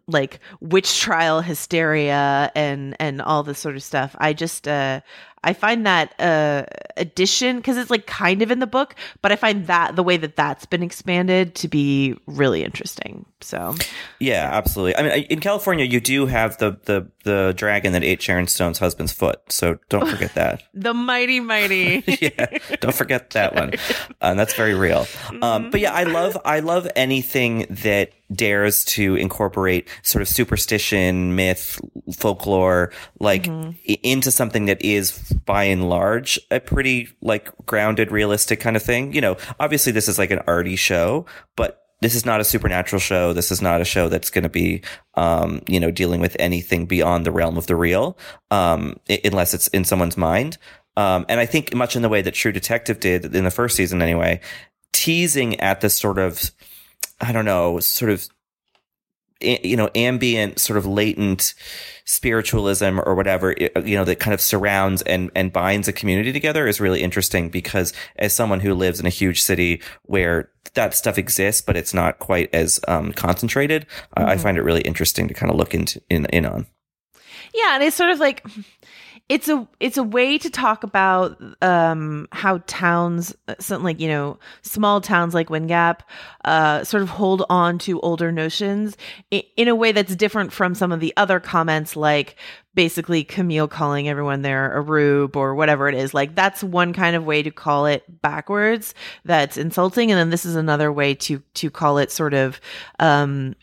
like 0.06 0.40
witch 0.60 1.00
trial 1.00 1.40
hysteria 1.40 2.50
and 2.54 2.96
and 3.00 3.22
all 3.22 3.42
this 3.42 3.58
sort 3.58 3.76
of 3.76 3.82
stuff. 3.82 4.14
I 4.18 4.32
just 4.32 4.66
uh 4.68 5.00
I 5.42 5.52
find 5.54 5.86
that 5.86 6.14
uh 6.20 6.64
addition 6.96 7.56
because 7.56 7.78
it's 7.78 7.90
like 7.90 8.06
kind 8.06 8.42
of 8.42 8.50
in 8.50 8.58
the 8.58 8.66
book, 8.66 8.94
but 9.22 9.32
I 9.32 9.36
find 9.36 9.66
that 9.68 9.96
the 9.96 10.02
way 10.02 10.16
that 10.18 10.36
that's 10.36 10.66
been 10.66 10.82
expanded 10.82 11.54
to 11.56 11.68
be 11.68 12.14
really 12.26 12.62
interesting. 12.62 13.24
So 13.40 13.74
Yeah, 14.18 14.50
absolutely. 14.52 14.96
I 14.96 15.02
mean, 15.02 15.24
in 15.30 15.40
California, 15.40 15.84
you 15.86 16.00
do 16.00 16.26
have 16.26 16.58
the 16.58 16.78
the 16.84 17.06
the 17.24 17.54
dragon 17.56 17.92
that 17.92 18.02
ate 18.04 18.20
Sharon 18.20 18.46
Stone's 18.48 18.78
husband's 18.78 19.12
foot, 19.12 19.40
so 19.48 19.78
don't 19.88 20.08
forget 20.08 20.34
that. 20.34 20.62
the 20.74 20.92
mighty 20.94 21.40
mighty. 21.40 22.02
yeah, 22.20 22.58
don't 22.80 22.94
forget 22.94 23.30
that 23.30 23.54
one. 23.54 23.72
Um, 24.20 24.36
that's 24.38 24.54
very 24.54 24.74
real. 24.74 25.06
Um, 25.42 25.70
but 25.70 25.80
yeah, 25.80 25.92
I 25.94 26.02
love 26.04 26.36
I 26.44 26.60
love 26.60 26.86
anything 26.96 27.66
that 27.70 28.10
dares 28.32 28.84
to 28.84 29.16
incorporate 29.16 29.88
sort 30.02 30.22
of 30.22 30.28
superstition, 30.28 31.34
myth, 31.34 31.80
folklore, 32.14 32.92
like 33.18 33.48
i- 33.48 33.98
into 34.02 34.30
something 34.30 34.66
that 34.66 34.82
is 34.84 35.29
by 35.32 35.64
and 35.64 35.88
large 35.88 36.38
a 36.50 36.60
pretty 36.60 37.08
like 37.20 37.50
grounded, 37.66 38.10
realistic 38.10 38.60
kind 38.60 38.76
of 38.76 38.82
thing. 38.82 39.12
You 39.12 39.20
know, 39.20 39.36
obviously 39.58 39.92
this 39.92 40.08
is 40.08 40.18
like 40.18 40.30
an 40.30 40.40
arty 40.46 40.76
show, 40.76 41.26
but 41.56 41.82
this 42.00 42.14
is 42.14 42.24
not 42.24 42.40
a 42.40 42.44
supernatural 42.44 43.00
show. 43.00 43.32
This 43.32 43.50
is 43.50 43.60
not 43.60 43.80
a 43.80 43.84
show 43.84 44.08
that's 44.08 44.30
going 44.30 44.44
to 44.44 44.48
be, 44.48 44.82
um, 45.14 45.60
you 45.68 45.78
know, 45.78 45.90
dealing 45.90 46.20
with 46.20 46.36
anything 46.38 46.86
beyond 46.86 47.26
the 47.26 47.32
realm 47.32 47.58
of 47.58 47.66
the 47.66 47.76
real, 47.76 48.16
um, 48.50 48.98
unless 49.24 49.52
it's 49.52 49.68
in 49.68 49.84
someone's 49.84 50.16
mind. 50.16 50.56
Um, 50.96 51.26
and 51.28 51.38
I 51.40 51.46
think 51.46 51.74
much 51.74 51.96
in 51.96 52.02
the 52.02 52.08
way 52.08 52.22
that 52.22 52.34
True 52.34 52.52
Detective 52.52 53.00
did 53.00 53.34
in 53.34 53.44
the 53.44 53.50
first 53.50 53.76
season, 53.76 54.02
anyway, 54.02 54.40
teasing 54.92 55.60
at 55.60 55.80
this 55.80 55.94
sort 55.94 56.18
of, 56.18 56.50
I 57.20 57.32
don't 57.32 57.44
know, 57.44 57.80
sort 57.80 58.10
of, 58.10 58.28
you 59.40 59.76
know, 59.76 59.90
ambient, 59.94 60.58
sort 60.58 60.76
of 60.76 60.86
latent 60.86 61.54
spiritualism 62.04 62.98
or 63.04 63.14
whatever 63.14 63.54
you 63.58 63.96
know, 63.96 64.04
that 64.04 64.18
kind 64.18 64.34
of 64.34 64.40
surrounds 64.40 65.02
and, 65.02 65.30
and 65.34 65.52
binds 65.52 65.86
a 65.86 65.92
community 65.92 66.32
together 66.32 66.66
is 66.66 66.80
really 66.80 67.02
interesting 67.02 67.48
because 67.48 67.92
as 68.16 68.34
someone 68.34 68.60
who 68.60 68.74
lives 68.74 68.98
in 69.00 69.06
a 69.06 69.10
huge 69.10 69.42
city 69.42 69.80
where 70.02 70.50
that 70.74 70.94
stuff 70.94 71.18
exists, 71.18 71.62
but 71.62 71.76
it's 71.76 71.94
not 71.94 72.18
quite 72.18 72.52
as, 72.54 72.80
um, 72.88 73.12
concentrated, 73.12 73.86
I 74.14 74.32
I 74.32 74.36
find 74.36 74.56
it 74.56 74.62
really 74.62 74.82
interesting 74.82 75.28
to 75.28 75.34
kind 75.34 75.50
of 75.50 75.56
look 75.56 75.74
into, 75.74 76.02
in, 76.08 76.26
in 76.26 76.46
on. 76.46 76.66
Yeah, 77.54 77.74
and 77.74 77.82
it's 77.82 77.96
sort 77.96 78.10
of 78.10 78.20
like 78.20 78.44
it's 79.30 79.48
a 79.48 79.66
it's 79.78 79.96
a 79.96 80.02
way 80.02 80.36
to 80.36 80.50
talk 80.50 80.82
about 80.82 81.40
um 81.62 82.26
how 82.32 82.58
towns 82.66 83.34
like 83.70 84.00
you 84.00 84.08
know 84.08 84.36
small 84.62 85.00
towns 85.00 85.34
like 85.34 85.48
Wind 85.48 85.68
Gap 85.68 86.02
uh 86.44 86.82
sort 86.82 87.04
of 87.04 87.08
hold 87.08 87.44
on 87.48 87.78
to 87.78 88.00
older 88.00 88.32
notions 88.32 88.96
in, 89.30 89.42
in 89.56 89.68
a 89.68 89.74
way 89.74 89.92
that's 89.92 90.16
different 90.16 90.52
from 90.52 90.74
some 90.74 90.90
of 90.90 90.98
the 90.98 91.14
other 91.16 91.38
comments 91.38 91.94
like 91.94 92.34
basically 92.74 93.22
Camille 93.22 93.68
calling 93.68 94.08
everyone 94.08 94.42
there 94.42 94.76
a 94.76 94.80
rube 94.80 95.36
or 95.36 95.54
whatever 95.54 95.88
it 95.88 95.94
is. 95.94 96.12
Like 96.14 96.34
that's 96.34 96.62
one 96.62 96.92
kind 96.92 97.14
of 97.16 97.24
way 97.24 97.42
to 97.42 97.50
call 97.50 97.86
it 97.86 98.04
backwards 98.22 98.94
that's 99.24 99.56
insulting. 99.56 100.10
And 100.10 100.18
then 100.18 100.30
this 100.30 100.44
is 100.44 100.56
another 100.56 100.92
way 100.92 101.14
to 101.14 101.40
to 101.54 101.70
call 101.70 101.98
it 101.98 102.10
sort 102.10 102.34
of 102.34 102.60
um 102.98 103.54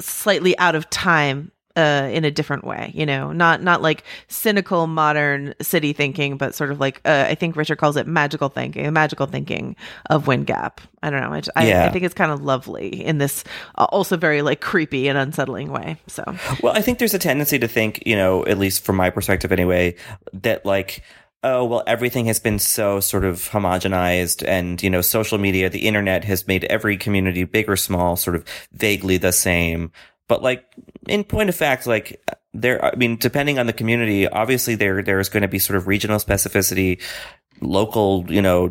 slightly 0.00 0.58
out 0.58 0.74
of 0.74 0.90
time 0.90 1.51
uh 1.76 2.08
in 2.12 2.24
a 2.24 2.30
different 2.30 2.64
way 2.64 2.90
you 2.94 3.06
know 3.06 3.32
not 3.32 3.62
not 3.62 3.82
like 3.82 4.04
cynical 4.28 4.86
modern 4.86 5.54
city 5.60 5.92
thinking 5.92 6.36
but 6.36 6.54
sort 6.54 6.70
of 6.70 6.80
like 6.80 7.00
uh, 7.04 7.26
i 7.28 7.34
think 7.34 7.56
richard 7.56 7.76
calls 7.78 7.96
it 7.96 8.06
magical 8.06 8.48
thinking 8.48 8.92
magical 8.92 9.26
thinking 9.26 9.74
of 10.10 10.26
wind 10.26 10.46
gap 10.46 10.80
i 11.02 11.10
don't 11.10 11.20
know 11.20 11.32
i, 11.32 11.42
I, 11.56 11.66
Yeah. 11.66 11.86
I 11.86 11.90
think 11.90 12.04
it's 12.04 12.14
kind 12.14 12.30
of 12.32 12.42
lovely 12.42 12.88
in 13.04 13.18
this 13.18 13.44
uh, 13.76 13.84
also 13.84 14.16
very 14.16 14.42
like 14.42 14.60
creepy 14.60 15.08
and 15.08 15.16
unsettling 15.18 15.70
way 15.70 15.96
so 16.06 16.24
Well, 16.62 16.74
I 16.76 16.82
think 16.82 16.98
there's 16.98 17.14
a 17.14 17.18
tendency 17.18 17.58
to 17.58 17.68
think, 17.68 18.02
you 18.06 18.16
know, 18.16 18.44
at 18.46 18.58
least 18.58 18.84
from 18.84 18.96
my 18.96 19.10
perspective 19.10 19.52
anyway, 19.52 19.96
that 20.32 20.64
like, 20.64 21.02
oh, 21.42 21.64
well, 21.64 21.82
everything 21.86 22.26
has 22.26 22.38
been 22.38 22.58
so 22.58 23.00
sort 23.00 23.24
of 23.24 23.48
homogenized 23.50 24.46
and, 24.46 24.82
you 24.82 24.90
know, 24.90 25.00
social 25.00 25.38
media, 25.38 25.68
the 25.68 25.86
internet 25.86 26.24
has 26.24 26.46
made 26.46 26.64
every 26.64 26.96
community, 26.96 27.44
big 27.44 27.68
or 27.68 27.76
small, 27.76 28.16
sort 28.16 28.36
of 28.36 28.44
vaguely 28.72 29.16
the 29.16 29.32
same. 29.32 29.90
But 30.28 30.42
like, 30.42 30.64
in 31.08 31.24
point 31.24 31.48
of 31.48 31.54
fact, 31.54 31.86
like, 31.86 32.22
there, 32.54 32.84
I 32.84 32.94
mean, 32.96 33.16
depending 33.16 33.58
on 33.58 33.66
the 33.66 33.72
community, 33.72 34.28
obviously 34.28 34.74
there, 34.74 35.02
there 35.02 35.20
is 35.20 35.28
going 35.28 35.42
to 35.42 35.48
be 35.48 35.58
sort 35.58 35.76
of 35.76 35.86
regional 35.86 36.18
specificity, 36.18 37.00
local, 37.60 38.24
you 38.28 38.42
know, 38.42 38.70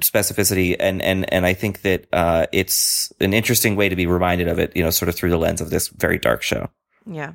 specificity. 0.00 0.76
And, 0.78 1.02
and, 1.02 1.32
and 1.32 1.44
I 1.44 1.54
think 1.54 1.82
that, 1.82 2.06
uh, 2.12 2.46
it's 2.52 3.12
an 3.20 3.34
interesting 3.34 3.76
way 3.76 3.88
to 3.88 3.96
be 3.96 4.06
reminded 4.06 4.48
of 4.48 4.58
it, 4.58 4.76
you 4.76 4.82
know, 4.82 4.90
sort 4.90 5.08
of 5.08 5.14
through 5.14 5.30
the 5.30 5.38
lens 5.38 5.60
of 5.60 5.70
this 5.70 5.88
very 5.88 6.18
dark 6.18 6.42
show. 6.42 6.70
Yeah. 7.06 7.34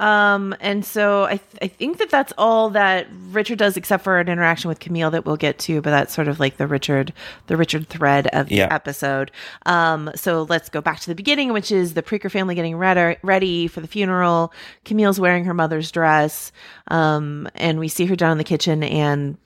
Um, 0.00 0.54
and 0.60 0.84
so 0.84 1.24
I, 1.24 1.36
th- 1.36 1.58
I 1.62 1.68
think 1.68 1.98
that 1.98 2.10
that's 2.10 2.32
all 2.38 2.70
that 2.70 3.06
Richard 3.30 3.58
does, 3.58 3.76
except 3.76 4.02
for 4.02 4.18
an 4.18 4.28
interaction 4.28 4.68
with 4.68 4.80
Camille 4.80 5.10
that 5.10 5.26
we'll 5.26 5.36
get 5.36 5.58
to. 5.60 5.80
But 5.82 5.90
that's 5.90 6.14
sort 6.14 6.26
of 6.26 6.40
like 6.40 6.56
the 6.56 6.66
Richard, 6.66 7.12
the 7.48 7.56
Richard 7.56 7.86
thread 7.88 8.26
of 8.28 8.48
the 8.48 8.56
Yeah. 8.56 8.68
episode. 8.74 9.30
Um, 9.66 10.10
so 10.14 10.46
let's 10.48 10.68
go 10.70 10.80
back 10.80 11.00
to 11.00 11.06
the 11.06 11.14
beginning, 11.14 11.52
which 11.52 11.70
is 11.70 11.94
the 11.94 12.02
Preaker 12.02 12.30
family 12.30 12.54
getting 12.54 12.76
ready, 12.76 13.18
ready 13.22 13.66
for 13.68 13.80
the 13.80 13.86
funeral. 13.88 14.52
Camille's 14.84 15.20
wearing 15.20 15.44
her 15.44 15.54
mother's 15.54 15.90
dress, 15.92 16.50
um, 16.88 17.46
and 17.54 17.78
we 17.78 17.88
see 17.88 18.06
her 18.06 18.16
down 18.16 18.32
in 18.32 18.38
the 18.38 18.44
kitchen, 18.44 18.82
and 18.82 19.36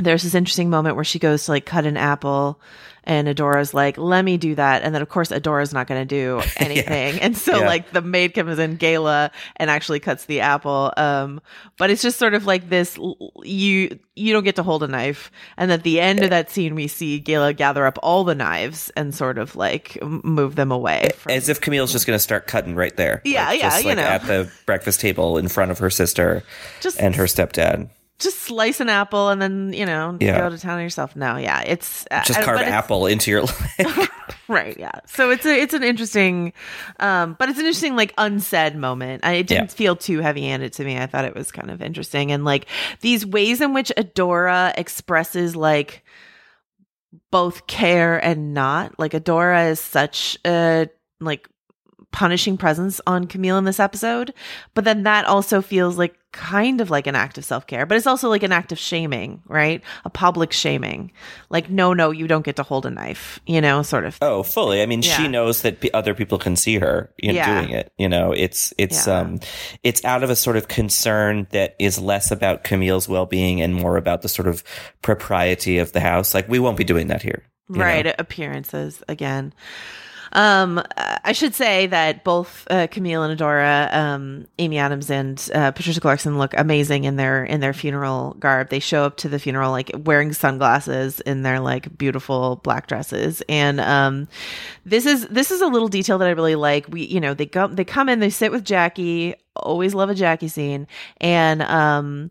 there's 0.00 0.22
this 0.22 0.34
interesting 0.34 0.70
moment 0.70 0.96
where 0.96 1.04
she 1.04 1.18
goes 1.18 1.44
to 1.46 1.52
like 1.52 1.66
cut 1.66 1.86
an 1.86 1.96
apple 1.96 2.60
and 3.04 3.28
Adora's 3.28 3.72
like, 3.72 3.96
let 3.96 4.24
me 4.26 4.36
do 4.36 4.54
that. 4.56 4.82
And 4.82 4.94
then 4.94 5.00
of 5.00 5.08
course 5.08 5.30
Adora's 5.30 5.72
not 5.72 5.86
going 5.86 6.00
to 6.00 6.04
do 6.04 6.42
anything. 6.58 7.18
And 7.20 7.36
so 7.36 7.60
Yeah. 7.60 7.66
like 7.66 7.92
the 7.92 8.02
maid 8.02 8.34
comes 8.34 8.58
in 8.58 8.76
Gayla 8.76 9.30
and 9.56 9.70
actually 9.70 10.00
cuts 10.00 10.26
the 10.26 10.40
apple. 10.40 10.92
Um, 10.98 11.40
but 11.78 11.88
it's 11.90 12.02
just 12.02 12.18
sort 12.18 12.34
of 12.34 12.44
like 12.44 12.68
this 12.68 12.98
you, 13.42 13.98
you 14.14 14.32
don't 14.34 14.44
get 14.44 14.56
to 14.56 14.62
hold 14.62 14.82
a 14.82 14.86
knife. 14.86 15.30
And 15.56 15.72
at 15.72 15.82
the 15.82 15.98
end 15.98 16.22
of 16.22 16.28
that 16.30 16.50
scene, 16.50 16.74
we 16.74 16.88
see 16.88 17.22
Gayla 17.22 17.56
gather 17.56 17.86
up 17.86 17.98
all 18.02 18.22
the 18.24 18.34
knives 18.34 18.90
and 18.90 19.14
sort 19.14 19.38
of 19.38 19.56
like 19.56 19.98
move 20.02 20.56
them 20.56 20.70
away. 20.70 21.08
As 21.26 21.48
if 21.48 21.60
Camille's 21.62 21.92
just 21.92 22.06
going 22.06 22.16
to 22.18 22.22
start 22.22 22.46
cutting 22.46 22.74
right 22.74 22.94
there. 22.96 23.22
Yeah, 23.24 23.46
Like, 23.48 23.60
yeah, 23.60 23.70
just 23.70 23.82
you 23.82 23.88
like 23.88 23.96
know. 23.96 24.02
at 24.04 24.26
the 24.26 24.50
breakfast 24.66 25.00
table 25.00 25.38
in 25.38 25.48
front 25.48 25.70
of 25.70 25.78
her 25.78 25.90
sister 25.90 26.42
Just- 26.80 27.00
and 27.00 27.16
her 27.16 27.24
stepdad. 27.24 27.88
Just 28.20 28.38
slice 28.40 28.80
an 28.80 28.88
apple 28.88 29.30
and 29.30 29.40
then, 29.42 29.72
you 29.72 29.84
know, 29.86 30.16
Yeah. 30.20 30.38
go 30.38 30.50
to 30.50 30.58
town 30.58 30.76
on 30.78 30.82
yourself. 30.82 31.16
No, 31.16 31.36
yeah, 31.36 31.62
it's 31.62 32.06
uh, 32.10 32.22
Just 32.22 32.40
carve 32.42 32.58
but 32.58 32.68
apple 32.68 33.06
into 33.06 33.30
your 33.30 33.42
leg. 33.42 34.08
right 34.48 34.76
yeah 34.80 34.90
so 35.06 35.30
it's 35.30 35.46
a 35.46 35.60
it's 35.60 35.74
an 35.74 35.84
interesting 35.84 36.52
um 36.98 37.36
but 37.38 37.48
it's 37.48 37.58
an 37.58 37.64
interesting 37.64 37.94
like 37.94 38.12
unsaid 38.18 38.74
moment 38.74 39.24
I, 39.24 39.34
it 39.34 39.46
didn't 39.46 39.70
Yeah. 39.70 39.76
feel 39.76 39.94
too 39.96 40.18
heavy 40.18 40.42
handed 40.42 40.72
to 40.72 40.84
me 40.84 40.98
i 40.98 41.06
thought 41.06 41.24
it 41.24 41.36
was 41.36 41.52
kind 41.52 41.70
of 41.70 41.80
interesting 41.80 42.32
and 42.32 42.44
like 42.44 42.66
these 43.00 43.24
ways 43.24 43.60
in 43.60 43.74
which 43.74 43.92
adora 43.96 44.72
expresses 44.76 45.54
like 45.54 46.04
both 47.30 47.66
care 47.68 48.18
and 48.24 48.54
not 48.54 48.98
like 48.98 49.12
adora 49.12 49.70
is 49.70 49.80
such 49.80 50.36
a 50.46 50.88
like 51.20 51.48
punishing 52.12 52.56
presence 52.56 53.00
on 53.06 53.26
camille 53.26 53.56
in 53.56 53.64
this 53.64 53.78
episode 53.80 54.34
but 54.74 54.84
then 54.84 55.04
that 55.04 55.24
also 55.26 55.62
feels 55.62 55.96
like 55.96 56.16
kind 56.32 56.80
of 56.80 56.90
like 56.90 57.06
an 57.06 57.14
act 57.16 57.38
of 57.38 57.44
self-care 57.44 57.86
but 57.86 57.96
it's 57.96 58.06
also 58.06 58.28
like 58.28 58.42
an 58.42 58.52
act 58.52 58.70
of 58.72 58.78
shaming 58.78 59.42
right 59.46 59.82
a 60.04 60.10
public 60.10 60.52
shaming 60.52 61.10
like 61.50 61.68
no 61.70 61.92
no 61.92 62.10
you 62.10 62.26
don't 62.28 62.44
get 62.44 62.56
to 62.56 62.62
hold 62.62 62.84
a 62.86 62.90
knife 62.90 63.38
you 63.46 63.60
know 63.60 63.82
sort 63.82 64.04
of 64.04 64.16
Oh, 64.22 64.42
fully. 64.42 64.82
I 64.82 64.86
mean, 64.86 65.02
she 65.02 65.26
knows 65.28 65.62
that 65.62 65.80
p- 65.80 65.90
other 65.92 66.14
people 66.14 66.38
can 66.38 66.54
see 66.56 66.78
her 66.78 67.10
you 67.18 67.28
know, 67.32 67.36
Yeah. 67.36 67.60
doing 67.60 67.74
it. 67.74 67.92
You 67.98 68.08
know, 68.08 68.32
it's 68.32 68.72
it's 68.78 69.06
Yeah. 69.06 69.18
um 69.20 69.40
it's 69.82 70.04
out 70.04 70.22
of 70.22 70.30
a 70.30 70.36
sort 70.36 70.56
of 70.56 70.68
concern 70.68 71.46
that 71.50 71.74
is 71.78 71.98
less 71.98 72.30
about 72.30 72.62
Camille's 72.64 73.08
well-being 73.08 73.60
and 73.60 73.74
more 73.74 73.96
about 73.96 74.22
the 74.22 74.28
sort 74.28 74.46
of 74.46 74.62
propriety 75.02 75.78
of 75.78 75.92
the 75.92 76.00
house. 76.00 76.34
Like 76.34 76.48
we 76.48 76.58
won't 76.58 76.76
be 76.76 76.84
doing 76.84 77.08
that 77.08 77.22
here. 77.22 77.42
you 77.68 77.76
know? 77.78 77.84
right 77.84 78.14
appearances 78.20 79.02
again 79.08 79.52
um 80.32 80.82
i 81.24 81.32
should 81.32 81.54
say 81.54 81.86
that 81.86 82.24
both 82.24 82.66
uh, 82.70 82.86
camille 82.88 83.22
and 83.22 83.38
adora 83.38 83.92
um 83.94 84.46
amy 84.58 84.78
adams 84.78 85.10
and 85.10 85.50
uh, 85.54 85.70
patricia 85.72 86.00
clarkson 86.00 86.38
look 86.38 86.54
amazing 86.56 87.04
in 87.04 87.16
their 87.16 87.44
in 87.44 87.60
their 87.60 87.72
funeral 87.72 88.34
garb. 88.38 88.68
They 88.70 88.78
show 88.78 89.04
up 89.04 89.16
to 89.18 89.28
the 89.28 89.38
funeral 89.38 89.70
like 89.70 89.90
wearing 90.04 90.32
sunglasses 90.32 91.20
in 91.20 91.42
their 91.42 91.60
like 91.60 91.96
beautiful 91.96 92.56
black 92.62 92.86
dresses. 92.86 93.42
And 93.48 93.80
um 93.80 94.28
this 94.84 95.06
is 95.06 95.26
this 95.28 95.50
is 95.50 95.60
a 95.60 95.66
little 95.66 95.88
detail 95.88 96.18
that 96.18 96.28
i 96.28 96.32
really 96.32 96.54
like. 96.54 96.86
We 96.88 97.02
you 97.02 97.20
know 97.20 97.34
they 97.34 97.46
go 97.46 97.66
they 97.66 97.84
come 97.84 98.08
in 98.08 98.20
they 98.20 98.30
sit 98.30 98.52
with 98.52 98.64
jackie. 98.64 99.34
Always 99.56 99.94
love 99.94 100.10
a 100.10 100.14
jackie 100.14 100.48
scene. 100.48 100.86
And 101.20 101.62
um 101.62 102.30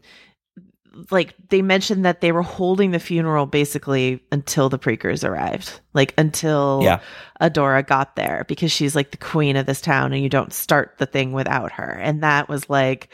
like 1.11 1.33
they 1.49 1.61
mentioned 1.61 2.05
that 2.05 2.21
they 2.21 2.31
were 2.31 2.41
holding 2.41 2.91
the 2.91 2.99
funeral 2.99 3.45
basically 3.45 4.21
until 4.31 4.69
the 4.69 4.79
preakers 4.79 5.27
arrived 5.27 5.79
like 5.93 6.13
until 6.17 6.81
Yeah. 6.83 6.99
adora 7.41 7.85
got 7.85 8.15
there 8.15 8.45
because 8.47 8.71
she's 8.71 8.95
like 8.95 9.11
the 9.11 9.17
queen 9.17 9.55
of 9.55 9.65
this 9.65 9.81
town 9.81 10.13
and 10.13 10.21
you 10.23 10.29
don't 10.29 10.53
start 10.53 10.95
the 10.97 11.05
thing 11.05 11.31
without 11.31 11.71
her 11.73 11.91
and 12.01 12.23
that 12.23 12.49
was 12.49 12.69
like 12.69 13.09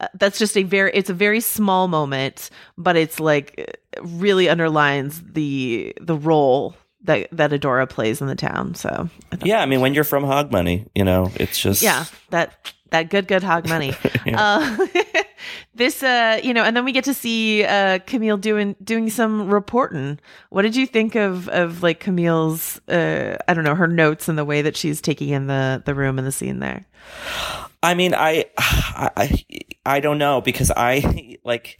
uh, 0.00 0.08
that's 0.14 0.38
just 0.38 0.56
a 0.56 0.62
very 0.62 0.90
it's 0.94 1.10
a 1.10 1.14
very 1.14 1.40
small 1.40 1.88
moment 1.88 2.50
but 2.78 2.96
it's 2.96 3.18
like 3.20 3.78
really 4.02 4.48
underlines 4.48 5.22
the 5.32 5.94
the 6.00 6.16
role 6.16 6.74
that 7.02 7.28
that 7.32 7.50
adora 7.50 7.88
plays 7.88 8.20
in 8.20 8.26
the 8.28 8.34
town 8.34 8.74
so 8.74 9.08
Yeah, 9.42 9.60
I 9.60 9.66
mean, 9.66 9.80
when 9.80 9.92
you're 9.92 10.04
from 10.04 10.24
Hog 10.24 10.50
Money, 10.50 10.86
you 10.94 11.04
know, 11.04 11.30
it's 11.36 11.58
just 11.60 11.82
yeah 11.82 12.06
that 12.30 12.72
that 12.90 13.10
good 13.10 13.26
good 13.28 13.42
hog 13.42 13.68
money 13.68 13.92
Yeah. 14.24 14.40
uh, 14.40 14.86
this 15.74 16.02
uh 16.02 16.40
you 16.42 16.54
know 16.54 16.62
and 16.62 16.76
then 16.76 16.84
we 16.84 16.92
get 16.92 17.04
to 17.04 17.14
see 17.14 17.64
uh 17.64 17.98
camille 18.06 18.36
doing 18.36 18.76
doing 18.82 19.10
some 19.10 19.48
reporting. 19.48 20.18
What 20.50 20.62
did 20.62 20.76
you 20.76 20.86
think 20.86 21.14
of 21.14 21.48
of 21.48 21.82
like 21.82 22.00
camille's 22.00 22.80
uh 22.88 23.36
i 23.48 23.54
don't 23.54 23.64
know 23.64 23.74
her 23.74 23.88
notes 23.88 24.28
and 24.28 24.38
the 24.38 24.44
way 24.44 24.62
that 24.62 24.76
she's 24.76 25.00
taking 25.00 25.30
in 25.30 25.46
the 25.46 25.82
the 25.84 25.94
room 25.94 26.18
and 26.18 26.26
the 26.26 26.32
scene 26.32 26.60
there? 26.60 26.86
I 27.84 27.92
mean, 27.92 28.14
I, 28.14 28.46
I, 28.58 29.44
I 29.84 30.00
don't 30.00 30.16
know 30.18 30.40
because 30.40 30.72
I 30.74 31.36
like, 31.44 31.78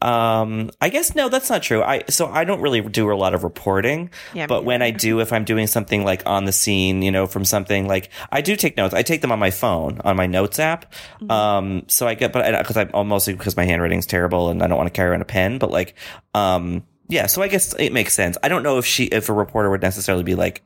um, 0.00 0.70
I 0.80 0.90
guess 0.90 1.14
no, 1.14 1.28
that's 1.28 1.48
not 1.48 1.62
true. 1.62 1.82
I 1.82 2.04
so 2.08 2.26
I 2.26 2.44
don't 2.44 2.60
really 2.60 2.82
do 2.82 3.10
a 3.10 3.14
lot 3.14 3.34
of 3.34 3.42
reporting, 3.42 4.10
Yeah, 4.34 4.46
but 4.46 4.64
when 4.64 4.82
I 4.82 4.90
do, 4.90 5.20
if 5.20 5.32
I'm 5.32 5.44
doing 5.44 5.66
something 5.66 6.04
like 6.04 6.22
on 6.26 6.44
the 6.44 6.52
scene, 6.52 7.00
you 7.00 7.10
know, 7.10 7.26
from 7.26 7.44
something 7.44 7.86
like 7.86 8.10
I 8.30 8.42
do 8.42 8.54
take 8.54 8.76
notes. 8.76 8.92
I 8.92 9.02
take 9.02 9.22
them 9.22 9.32
on 9.32 9.38
my 9.38 9.50
phone 9.50 10.00
on 10.04 10.16
my 10.16 10.26
notes 10.26 10.58
app. 10.58 10.92
Mm-hmm. 11.20 11.30
Um, 11.30 11.84
so 11.86 12.06
I 12.06 12.14
get, 12.14 12.32
but 12.32 12.58
because 12.58 12.76
I'm 12.76 12.90
oh, 12.92 13.04
mostly 13.04 13.32
because 13.32 13.56
my 13.56 13.64
handwriting's 13.64 14.06
terrible 14.06 14.50
and 14.50 14.62
I 14.62 14.66
don't 14.66 14.76
want 14.76 14.88
to 14.88 14.96
carry 14.96 15.10
around 15.10 15.22
a 15.22 15.26
pen, 15.26 15.58
but 15.58 15.70
like, 15.70 15.94
um, 16.34 16.84
yeah. 17.08 17.26
So 17.26 17.40
I 17.40 17.48
guess 17.48 17.72
it 17.74 17.92
makes 17.92 18.12
sense. 18.12 18.36
I 18.42 18.48
don't 18.48 18.62
know 18.62 18.78
if 18.78 18.84
she, 18.84 19.04
if 19.04 19.28
a 19.28 19.32
reporter 19.32 19.70
would 19.70 19.82
necessarily 19.82 20.24
be 20.24 20.34
like 20.34 20.62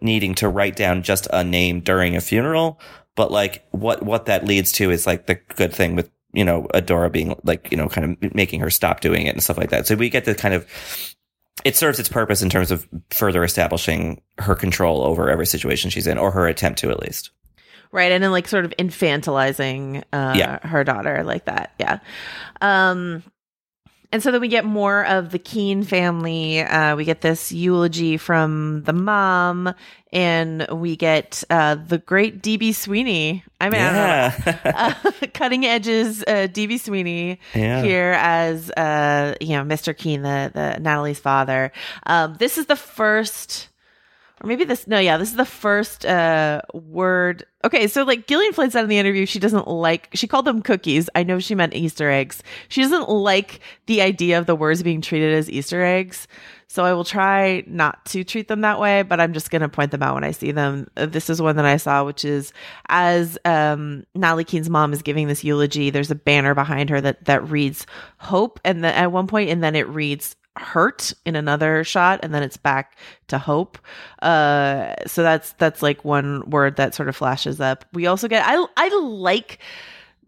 needing 0.00 0.34
to 0.36 0.48
write 0.48 0.76
down 0.76 1.02
just 1.02 1.28
a 1.32 1.44
name 1.44 1.80
during 1.80 2.16
a 2.16 2.20
funeral, 2.20 2.80
but 3.14 3.30
like 3.30 3.64
what 3.70 4.02
what 4.02 4.26
that 4.26 4.44
leads 4.44 4.72
to 4.72 4.90
is 4.90 5.06
like 5.06 5.26
the 5.26 5.36
good 5.36 5.72
thing 5.72 5.94
with 5.94 6.10
you 6.36 6.44
know 6.44 6.68
Adora 6.74 7.10
being 7.10 7.34
like 7.42 7.70
you 7.72 7.76
know 7.76 7.88
kind 7.88 8.16
of 8.22 8.34
making 8.34 8.60
her 8.60 8.70
stop 8.70 9.00
doing 9.00 9.26
it 9.26 9.30
and 9.30 9.42
stuff 9.42 9.58
like 9.58 9.70
that. 9.70 9.86
So 9.88 9.96
we 9.96 10.08
get 10.10 10.24
the 10.26 10.34
kind 10.36 10.54
of 10.54 10.64
it 11.64 11.74
serves 11.74 11.98
its 11.98 12.08
purpose 12.08 12.42
in 12.42 12.50
terms 12.50 12.70
of 12.70 12.86
further 13.10 13.42
establishing 13.42 14.20
her 14.38 14.54
control 14.54 15.02
over 15.02 15.28
every 15.30 15.46
situation 15.46 15.90
she's 15.90 16.06
in, 16.06 16.18
or 16.18 16.30
her 16.30 16.46
attempt 16.46 16.78
to 16.80 16.90
at 16.90 17.00
least. 17.00 17.30
right 17.92 18.12
and 18.12 18.22
then 18.22 18.30
like 18.30 18.46
sort 18.46 18.64
of 18.66 18.72
infantilizing 18.78 20.02
uh 20.12 20.34
Yeah. 20.36 20.58
her 20.66 20.84
daughter 20.84 21.22
like 21.24 21.46
that 21.46 21.72
yeah 21.80 21.98
um 22.60 23.22
and 24.12 24.22
so 24.22 24.30
then 24.30 24.40
we 24.40 24.48
get 24.48 24.64
more 24.64 25.04
of 25.06 25.30
the 25.30 25.38
Keene 25.38 25.82
family. 25.82 26.60
Uh, 26.60 26.96
we 26.96 27.04
get 27.04 27.20
this 27.20 27.52
eulogy 27.52 28.16
from 28.16 28.82
the 28.84 28.92
mom, 28.92 29.74
and 30.12 30.66
we 30.72 30.96
get 30.96 31.42
uh, 31.50 31.74
the 31.76 31.98
great 31.98 32.42
DB 32.42 32.74
Sweeney. 32.74 33.44
I 33.60 33.70
mean, 33.70 33.80
I 33.80 33.84
yeah, 33.94 34.94
uh, 35.04 35.10
cutting 35.34 35.64
edges 35.66 36.22
uh, 36.26 36.48
DB 36.50 36.78
Sweeney 36.80 37.38
Yeah. 37.54 37.82
here 37.82 38.14
as 38.18 38.70
uh, 38.72 39.34
you 39.40 39.56
know 39.56 39.64
Mr. 39.64 39.96
Keene, 39.96 40.22
the 40.22 40.50
the 40.54 40.78
Natalie's 40.80 41.18
father. 41.18 41.72
Um, 42.06 42.34
this 42.38 42.58
is 42.58 42.66
the 42.66 42.76
first, 42.76 43.68
or 44.42 44.48
maybe 44.48 44.64
this. 44.64 44.86
No, 44.86 44.98
yeah, 44.98 45.16
this 45.16 45.30
is 45.30 45.36
the 45.36 45.44
first 45.44 46.04
uh, 46.04 46.60
word. 46.74 47.44
Okay, 47.64 47.88
so 47.88 48.02
like 48.04 48.26
Gillian 48.26 48.52
Flynn 48.52 48.70
said 48.70 48.84
in 48.84 48.90
the 48.90 48.98
interview, 48.98 49.26
she 49.26 49.38
doesn't 49.38 49.66
like. 49.66 50.08
She 50.14 50.26
called 50.26 50.44
them 50.44 50.62
cookies. 50.62 51.08
I 51.14 51.22
know 51.22 51.38
she 51.38 51.54
meant 51.54 51.74
Easter 51.74 52.10
eggs. 52.10 52.42
She 52.68 52.82
doesn't 52.82 53.08
like 53.08 53.60
the 53.86 54.02
idea 54.02 54.38
of 54.38 54.46
the 54.46 54.54
words 54.54 54.82
being 54.82 55.00
treated 55.00 55.32
as 55.34 55.50
Easter 55.50 55.82
eggs. 55.82 56.28
So 56.68 56.84
I 56.84 56.92
will 56.92 57.04
try 57.04 57.62
not 57.66 58.04
to 58.06 58.24
treat 58.24 58.48
them 58.48 58.62
that 58.62 58.80
way, 58.80 59.02
but 59.02 59.20
I'm 59.20 59.32
just 59.32 59.50
going 59.50 59.62
to 59.62 59.68
point 59.68 59.92
them 59.92 60.02
out 60.02 60.14
when 60.14 60.24
I 60.24 60.32
see 60.32 60.50
them. 60.50 60.88
Uh, 60.96 61.06
This 61.06 61.30
is 61.30 61.40
one 61.40 61.56
that 61.56 61.64
I 61.64 61.76
saw, 61.76 62.04
which 62.04 62.24
is 62.24 62.52
as 62.88 63.38
um, 63.44 64.04
Natalie 64.14 64.44
Keene's 64.44 64.68
mom 64.68 64.92
is 64.92 65.00
giving 65.00 65.28
this 65.28 65.44
eulogy. 65.44 65.90
There's 65.90 66.10
a 66.10 66.16
banner 66.16 66.54
behind 66.54 66.90
her 66.90 67.00
that 67.00 67.24
that 67.24 67.48
reads 67.48 67.86
"Hope," 68.18 68.60
and 68.64 68.84
then 68.84 68.94
at 68.94 69.12
one 69.12 69.28
point, 69.28 69.48
and 69.48 69.62
then 69.62 69.76
it 69.76 69.88
reads 69.88 70.36
"Hurt" 70.58 71.12
in 71.24 71.36
another 71.36 71.84
shot, 71.84 72.20
and 72.22 72.34
then 72.34 72.42
it's 72.42 72.56
back 72.56 72.96
to 73.28 73.38
"Hope." 73.38 73.78
Uh, 74.22 74.94
so 75.06 75.22
that's 75.22 75.52
that's 75.54 75.82
like 75.82 76.04
one 76.04 76.48
word 76.50 76.76
that 76.76 76.94
sort 76.94 77.08
of 77.08 77.16
flashes 77.16 77.60
up. 77.60 77.84
We 77.92 78.06
also 78.06 78.28
get 78.28 78.44
I 78.46 78.64
I 78.76 78.88
like 79.00 79.58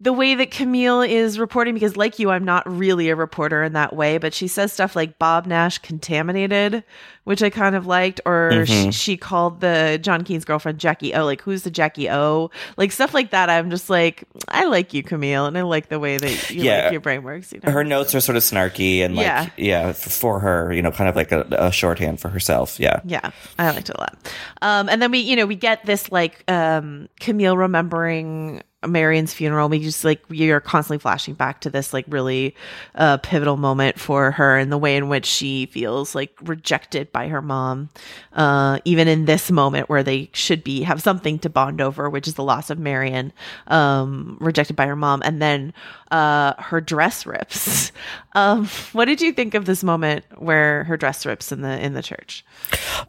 the 0.01 0.13
way 0.13 0.33
that 0.35 0.49
Camille 0.51 1.01
is 1.01 1.37
reporting 1.37 1.73
because 1.73 1.97
like 1.97 2.19
you 2.19 2.29
I'm 2.29 2.45
not 2.45 2.63
really 2.69 3.09
a 3.09 3.15
reporter 3.15 3.63
in 3.63 3.73
that 3.73 3.95
way 3.95 4.17
but 4.17 4.33
she 4.33 4.47
says 4.47 4.71
stuff 4.71 4.95
like 4.95 5.19
Bob 5.19 5.45
Nash 5.45 5.77
contaminated 5.79 6.83
which 7.25 7.43
I 7.43 7.49
kind 7.51 7.75
of 7.75 7.85
liked 7.85 8.21
or 8.25 8.65
she, 8.65 8.73
Mhm. 8.87 8.93
she 8.93 9.17
called 9.17 9.61
the 9.61 9.99
John 10.01 10.23
Keene's 10.23 10.45
girlfriend 10.45 10.79
Jackie 10.79 11.13
O 11.13 11.25
like 11.25 11.41
who's 11.41 11.63
the 11.63 11.69
Jackie 11.69 12.09
O 12.09 12.49
like 12.77 12.91
stuff 12.91 13.13
like 13.13 13.31
that 13.31 13.49
I'm 13.49 13.69
just 13.69 13.89
like 13.89 14.23
I 14.47 14.65
like 14.65 14.93
you 14.93 15.03
Camille 15.03 15.45
and 15.45 15.57
I 15.57 15.61
like 15.63 15.89
the 15.89 15.99
way 15.99 16.17
that 16.17 16.49
you 16.49 16.63
Yeah. 16.63 16.83
like 16.83 16.91
your 16.93 17.01
brain 17.01 17.21
works 17.23 17.51
you 17.51 17.59
know 17.63 17.71
her 17.71 17.83
notes 17.83 18.15
are 18.15 18.21
sort 18.21 18.35
of 18.37 18.43
snarky 18.43 18.99
and 18.99 19.15
like 19.15 19.25
Yeah. 19.25 19.49
yeah, 19.57 19.91
for 19.91 20.39
her, 20.39 20.71
you 20.73 20.81
know, 20.81 20.91
kind 20.91 21.09
of 21.09 21.15
like 21.15 21.31
a, 21.31 21.45
a 21.51 21.71
shorthand 21.71 22.19
for 22.19 22.29
herself. 22.29 22.79
Yeah, 22.79 23.01
Yeah, 23.05 23.31
I 23.59 23.71
liked 23.71 23.89
it 23.89 23.95
a 23.95 23.99
lot. 23.99 24.17
Um, 24.61 24.87
and 24.89 25.01
then 25.01 25.11
we, 25.11 25.19
you 25.19 25.35
know, 25.35 25.45
we 25.45 25.55
get 25.55 25.85
this 25.85 26.11
like 26.11 26.49
um, 26.49 27.09
Camille 27.19 27.57
remembering 27.57 28.61
Marian's 28.87 29.33
funeral, 29.33 29.67
we 29.67 29.79
just 29.79 30.05
like 30.05 30.21
you're 30.29 30.61
constantly 30.61 30.99
flashing 30.99 31.33
back 31.33 31.61
to 31.61 31.69
this 31.69 31.93
like 31.93 32.05
really 32.07 32.55
uh, 32.95 33.17
pivotal 33.17 33.57
moment 33.57 33.99
for 33.99 34.31
her 34.31 34.57
and 34.57 34.71
the 34.71 34.77
way 34.77 34.95
in 34.95 35.09
which 35.09 35.25
she 35.25 35.65
feels 35.65 36.15
like 36.15 36.31
rejected 36.41 37.11
by 37.11 37.27
her 37.27 37.41
mom, 37.41 37.89
uh, 38.33 38.79
even 38.85 39.09
in 39.09 39.25
this 39.25 39.51
moment 39.51 39.89
where 39.89 40.01
they 40.03 40.29
should 40.33 40.63
be 40.63 40.83
have 40.83 41.01
something 41.01 41.39
to 41.39 41.49
bond 41.49 41.81
over, 41.81 42.09
which 42.09 42.27
is 42.27 42.35
the 42.35 42.43
loss 42.43 42.69
of 42.69 42.79
Marion, 42.79 43.33
um, 43.67 44.37
rejected 44.39 44.77
by 44.77 44.85
her 44.85 44.95
mom, 44.95 45.21
and 45.25 45.41
then 45.41 45.73
uh, 46.11 46.53
her 46.57 46.79
dress 46.79 47.25
rips. 47.25 47.91
um, 48.33 48.65
what 48.93 49.05
did 49.05 49.19
you 49.19 49.33
think 49.33 49.55
of 49.55 49.65
this 49.65 49.83
moment 49.83 50.23
where 50.37 50.85
her 50.85 50.95
dress 50.95 51.25
rips 51.25 51.51
in 51.51 51.61
the 51.61 51.83
in 51.85 51.93
the 51.95 52.01
church? 52.01 52.45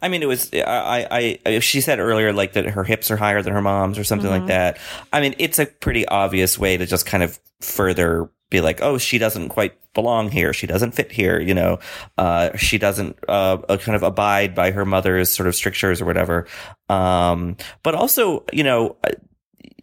I 0.01 0.09
mean, 0.09 0.21
it 0.21 0.27
was 0.27 0.51
I, 0.53 1.07
I, 1.09 1.39
I 1.45 1.59
she 1.59 1.79
said 1.79 1.99
earlier 1.99 2.33
like 2.33 2.53
that 2.53 2.65
her 2.65 2.83
hips 2.83 3.09
are 3.09 3.17
higher 3.17 3.41
than 3.41 3.53
her 3.53 3.61
mom's 3.61 3.97
or 3.97 4.03
something 4.03 4.29
Mhm. 4.29 4.39
like 4.39 4.47
that. 4.47 4.77
I 5.13 5.21
mean, 5.21 5.33
it's 5.37 5.60
a 5.61 5.65
pretty 5.67 6.05
obvious 6.07 6.57
way 6.59 6.77
to 6.77 6.85
just 6.85 7.05
kind 7.05 7.23
of 7.23 7.39
further 7.61 8.29
be 8.49 8.61
like, 8.61 8.81
oh, 8.81 8.97
she 8.97 9.17
doesn't 9.17 9.49
quite 9.49 9.73
belong 9.93 10.29
here. 10.29 10.53
She 10.53 10.67
doesn't 10.67 10.91
fit 10.91 11.11
here. 11.11 11.39
You 11.39 11.53
know, 11.53 11.79
uh, 12.17 12.55
she 12.57 12.77
doesn't 12.77 13.17
uh, 13.29 13.57
uh, 13.69 13.77
kind 13.77 13.95
of 13.95 14.03
abide 14.03 14.53
by 14.53 14.71
her 14.71 14.85
mother's 14.85 15.31
sort 15.31 15.47
of 15.47 15.55
strictures 15.55 16.01
or 16.01 16.05
whatever. 16.05 16.47
Um, 16.89 17.55
but 17.83 17.95
also, 17.95 18.45
you 18.51 18.63
know, 18.63 18.97
uh, 19.03 19.11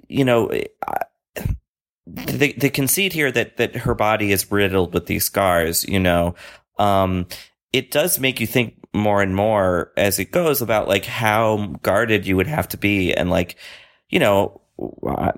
you 0.08 0.24
know. 0.24 0.50
The 2.10 2.54
the 2.56 2.70
conceit 2.70 3.12
here 3.12 3.30
that 3.30 3.58
that 3.58 3.76
her 3.76 3.94
body 3.94 4.32
is 4.32 4.50
riddled 4.50 4.94
with 4.94 5.04
these 5.04 5.26
scars, 5.26 5.84
you 5.86 6.00
know, 6.00 6.36
um, 6.78 7.26
it 7.74 7.90
does 7.90 8.18
make 8.18 8.40
you 8.40 8.46
think 8.46 8.76
more 8.94 9.20
and 9.20 9.36
more 9.36 9.92
as 9.94 10.18
it 10.18 10.30
goes 10.30 10.62
about 10.62 10.88
like 10.88 11.04
how 11.04 11.74
guarded 11.82 12.26
you 12.26 12.34
would 12.36 12.46
have 12.46 12.66
to 12.68 12.78
be, 12.78 13.12
and 13.12 13.28
like, 13.28 13.56
you 14.08 14.18
know, 14.18 14.62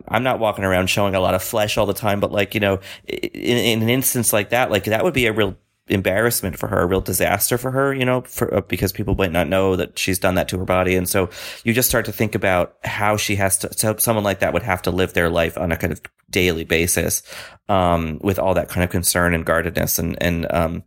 I'm 0.08 0.22
not 0.22 0.38
walking 0.38 0.64
around 0.64 0.90
showing 0.90 1.14
a 1.14 1.20
lot 1.20 1.34
of 1.34 1.42
flesh 1.42 1.78
all 1.78 1.86
the 1.86 1.94
time, 1.94 2.20
but 2.20 2.32
like, 2.32 2.54
you 2.54 2.60
know, 2.60 2.80
in, 3.06 3.56
in 3.56 3.82
an 3.82 3.88
instance 3.88 4.32
like 4.32 4.50
that, 4.50 4.70
like 4.70 4.84
that 4.84 5.02
would 5.02 5.14
be 5.14 5.26
a 5.26 5.32
real 5.32 5.56
embarrassment 5.88 6.58
for 6.58 6.68
her, 6.68 6.82
a 6.82 6.86
real 6.86 7.00
disaster 7.00 7.58
for 7.58 7.70
her, 7.70 7.92
you 7.92 8.04
know, 8.04 8.20
for, 8.20 8.54
uh, 8.54 8.60
because 8.60 8.92
people 8.92 9.14
might 9.14 9.32
not 9.32 9.48
know 9.48 9.76
that 9.76 9.98
she's 9.98 10.18
done 10.18 10.36
that 10.36 10.48
to 10.48 10.58
her 10.58 10.64
body. 10.64 10.94
And 10.94 11.08
so 11.08 11.30
you 11.64 11.72
just 11.72 11.88
start 11.88 12.04
to 12.04 12.12
think 12.12 12.34
about 12.34 12.76
how 12.84 13.16
she 13.16 13.34
has 13.36 13.58
to, 13.58 13.72
so 13.72 13.96
someone 13.96 14.24
like 14.24 14.38
that 14.40 14.52
would 14.52 14.62
have 14.62 14.82
to 14.82 14.90
live 14.90 15.14
their 15.14 15.30
life 15.30 15.58
on 15.58 15.72
a 15.72 15.76
kind 15.76 15.92
of 15.92 16.00
daily 16.28 16.64
basis, 16.64 17.22
um, 17.68 18.20
with 18.22 18.38
all 18.38 18.54
that 18.54 18.68
kind 18.68 18.84
of 18.84 18.90
concern 18.90 19.34
and 19.34 19.44
guardedness 19.44 19.98
and, 19.98 20.16
and, 20.22 20.46
um, 20.52 20.84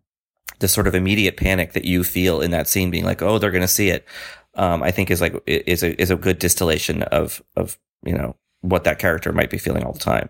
the 0.60 0.68
sort 0.68 0.88
of 0.88 0.96
immediate 0.96 1.36
panic 1.36 1.74
that 1.74 1.84
you 1.84 2.04
feel 2.04 2.40
in 2.40 2.52
that 2.52 2.70
scene 2.70 2.92
being 2.92 3.04
like, 3.04 3.22
oh, 3.22 3.40
they're 3.40 3.52
going 3.52 3.62
to 3.62 3.68
see 3.68 3.90
it. 3.90 4.06
Um, 4.54 4.84
I 4.84 4.92
think 4.92 5.12
is 5.12 5.20
like, 5.20 5.36
is 5.48 5.84
a, 5.84 6.00
is 6.02 6.12
a 6.12 6.16
good 6.16 6.40
distillation 6.40 7.04
of, 7.04 7.44
of, 7.58 7.78
you 8.06 8.14
know, 8.14 8.38
what 8.64 8.86
that 8.86 8.98
character 8.98 9.32
might 9.32 9.50
be 9.50 9.58
feeling 9.58 9.84
all 9.84 9.94
the 9.94 10.00
time. 10.00 10.30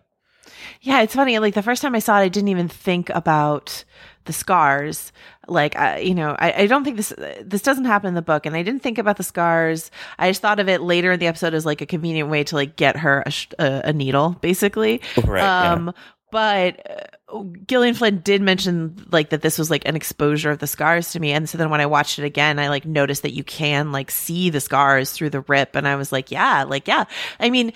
Yeah, 0.81 1.01
it's 1.01 1.15
funny. 1.15 1.39
Like 1.39 1.53
the 1.53 1.63
first 1.63 1.81
time 1.81 1.95
I 1.95 1.99
saw 1.99 2.19
it, 2.19 2.23
I 2.23 2.27
didn't 2.27 2.49
even 2.49 2.67
think 2.67 3.09
about 3.11 3.85
the 4.25 4.33
scars. 4.33 5.13
Like, 5.47 5.75
I, 5.75 5.99
you 5.99 6.15
know, 6.15 6.35
I, 6.37 6.63
I 6.63 6.67
don't 6.67 6.83
think 6.83 6.97
this 6.97 7.13
this 7.41 7.61
doesn't 7.61 7.85
happen 7.85 8.09
in 8.09 8.15
the 8.15 8.21
book, 8.21 8.45
and 8.45 8.55
I 8.55 8.63
didn't 8.63 8.81
think 8.81 8.97
about 8.97 9.17
the 9.17 9.23
scars. 9.23 9.91
I 10.19 10.29
just 10.29 10.41
thought 10.41 10.59
of 10.59 10.67
it 10.67 10.81
later 10.81 11.13
in 11.13 11.19
the 11.19 11.27
episode 11.27 11.53
as 11.53 11.65
like 11.65 11.81
a 11.81 11.85
convenient 11.85 12.29
way 12.29 12.43
to 12.45 12.55
like 12.55 12.75
get 12.75 12.97
her 12.97 13.23
a, 13.25 13.31
sh- 13.31 13.47
a, 13.59 13.93
needle, 13.93 14.37
basically. 14.41 15.01
Right, 15.23 15.41
yeah. 15.41 15.73
Um, 15.73 15.93
but 16.31 17.09
uh, 17.31 17.43
Gillian 17.67 17.93
Flynn 17.93 18.19
did 18.19 18.41
mention 18.41 19.05
like 19.11 19.29
that 19.29 19.41
this 19.41 19.59
was 19.59 19.69
like 19.69 19.87
an 19.87 19.95
exposure 19.95 20.49
of 20.49 20.59
the 20.59 20.67
scars 20.67 21.11
to 21.11 21.19
me, 21.19 21.31
and 21.31 21.47
so 21.47 21.57
then 21.57 21.69
when 21.69 21.81
I 21.81 21.85
watched 21.85 22.19
it 22.19 22.25
again, 22.25 22.57
I 22.57 22.69
like 22.69 22.85
noticed 22.85 23.21
that 23.21 23.33
you 23.33 23.43
can 23.43 23.91
like 23.91 24.11
see 24.11 24.49
the 24.49 24.59
scars 24.59 25.11
through 25.11 25.29
the 25.29 25.41
rip, 25.41 25.75
and 25.75 25.87
I 25.87 25.95
was 25.95 26.11
like, 26.11 26.31
yeah, 26.31 26.63
like 26.63 26.87
yeah. 26.87 27.05
I 27.39 27.49
mean, 27.49 27.73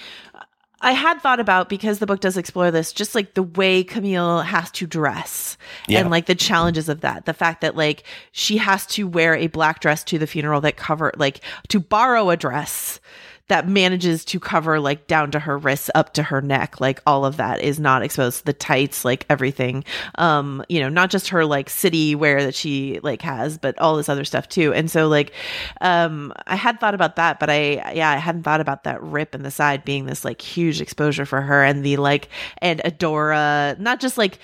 I 0.80 0.91
had 0.91 1.21
thought 1.21 1.39
about 1.39 1.69
because 1.69 1.99
the 1.99 2.05
book 2.05 2.19
does 2.19 2.38
explore 2.38 2.69
this, 2.69 2.93
just 2.93 3.15
like 3.15 3.34
the 3.34 3.43
way 3.43 3.84
Camille 3.84 4.41
has 4.41 4.69
to 4.71 4.86
dress 4.86 5.57
Yeah. 5.88 6.01
and 6.01 6.11
like 6.11 6.28
the 6.28 6.36
challenges 6.36 6.88
of 6.88 7.01
that. 7.01 7.25
The 7.25 7.34
fact 7.34 7.61
that 7.61 7.75
like 7.75 8.03
she 8.32 8.57
has 8.57 8.86
to 8.88 9.07
wear 9.07 9.36
a 9.36 9.47
black 9.47 9.80
dress 9.80 10.03
to 10.05 10.19
the 10.19 10.28
funeral 10.28 10.61
that 10.61 10.78
cover 10.78 11.11
like 11.17 11.41
to 11.69 11.80
borrow 11.80 12.30
a 12.30 12.38
dress 12.38 12.99
that 13.48 13.68
manages 13.68 14.26
to 14.26 14.39
cover 14.39 14.80
like 14.80 15.08
down 15.08 15.32
to 15.32 15.39
her 15.39 15.58
wrists 15.58 15.89
up 15.95 16.14
to 16.14 16.24
her 16.24 16.41
neck 16.41 16.82
like 16.82 17.02
all 17.08 17.26
of 17.26 17.38
that 17.38 17.62
is 17.62 17.80
not 17.80 18.04
exposed 18.04 18.45
the 18.45 18.54
tights 18.54 19.06
like 19.06 19.26
everything. 19.30 19.84
Um 20.16 20.64
you 20.70 20.80
know 20.80 20.89
not 20.89 21.10
just 21.10 21.30
her 21.30 21.45
like 21.45 21.70
city 21.70 22.16
wear 22.16 22.43
that 22.43 22.56
she 22.56 23.00
like 23.04 23.22
has 23.22 23.58
but 23.58 23.78
all 23.80 23.95
this 23.95 24.10
other 24.10 24.26
stuff 24.26 24.50
too. 24.50 24.74
And 24.74 24.91
so 24.91 25.08
like 25.08 25.34
um 25.82 26.34
i 26.48 26.56
had 26.56 26.80
thought 26.80 26.93
about 26.93 27.16
that 27.16 27.39
but 27.39 27.50
i 27.50 27.91
yeah 27.93 28.12
i 28.12 28.18
hadn't 28.18 28.43
thought 28.43 28.62
about 28.62 28.84
that 28.84 29.02
rip 29.02 29.34
in 29.34 29.43
the 29.43 29.52
side 29.52 29.84
being 29.86 30.06
this 30.06 30.26
like 30.26 30.41
huge 30.41 30.82
exposure 30.82 31.26
for 31.26 31.41
her 31.41 31.64
and 31.64 31.86
the 31.86 31.98
like 31.98 32.30
and 32.60 32.82
adora 32.84 33.78
not 33.80 34.00
just 34.00 34.18
like 34.18 34.39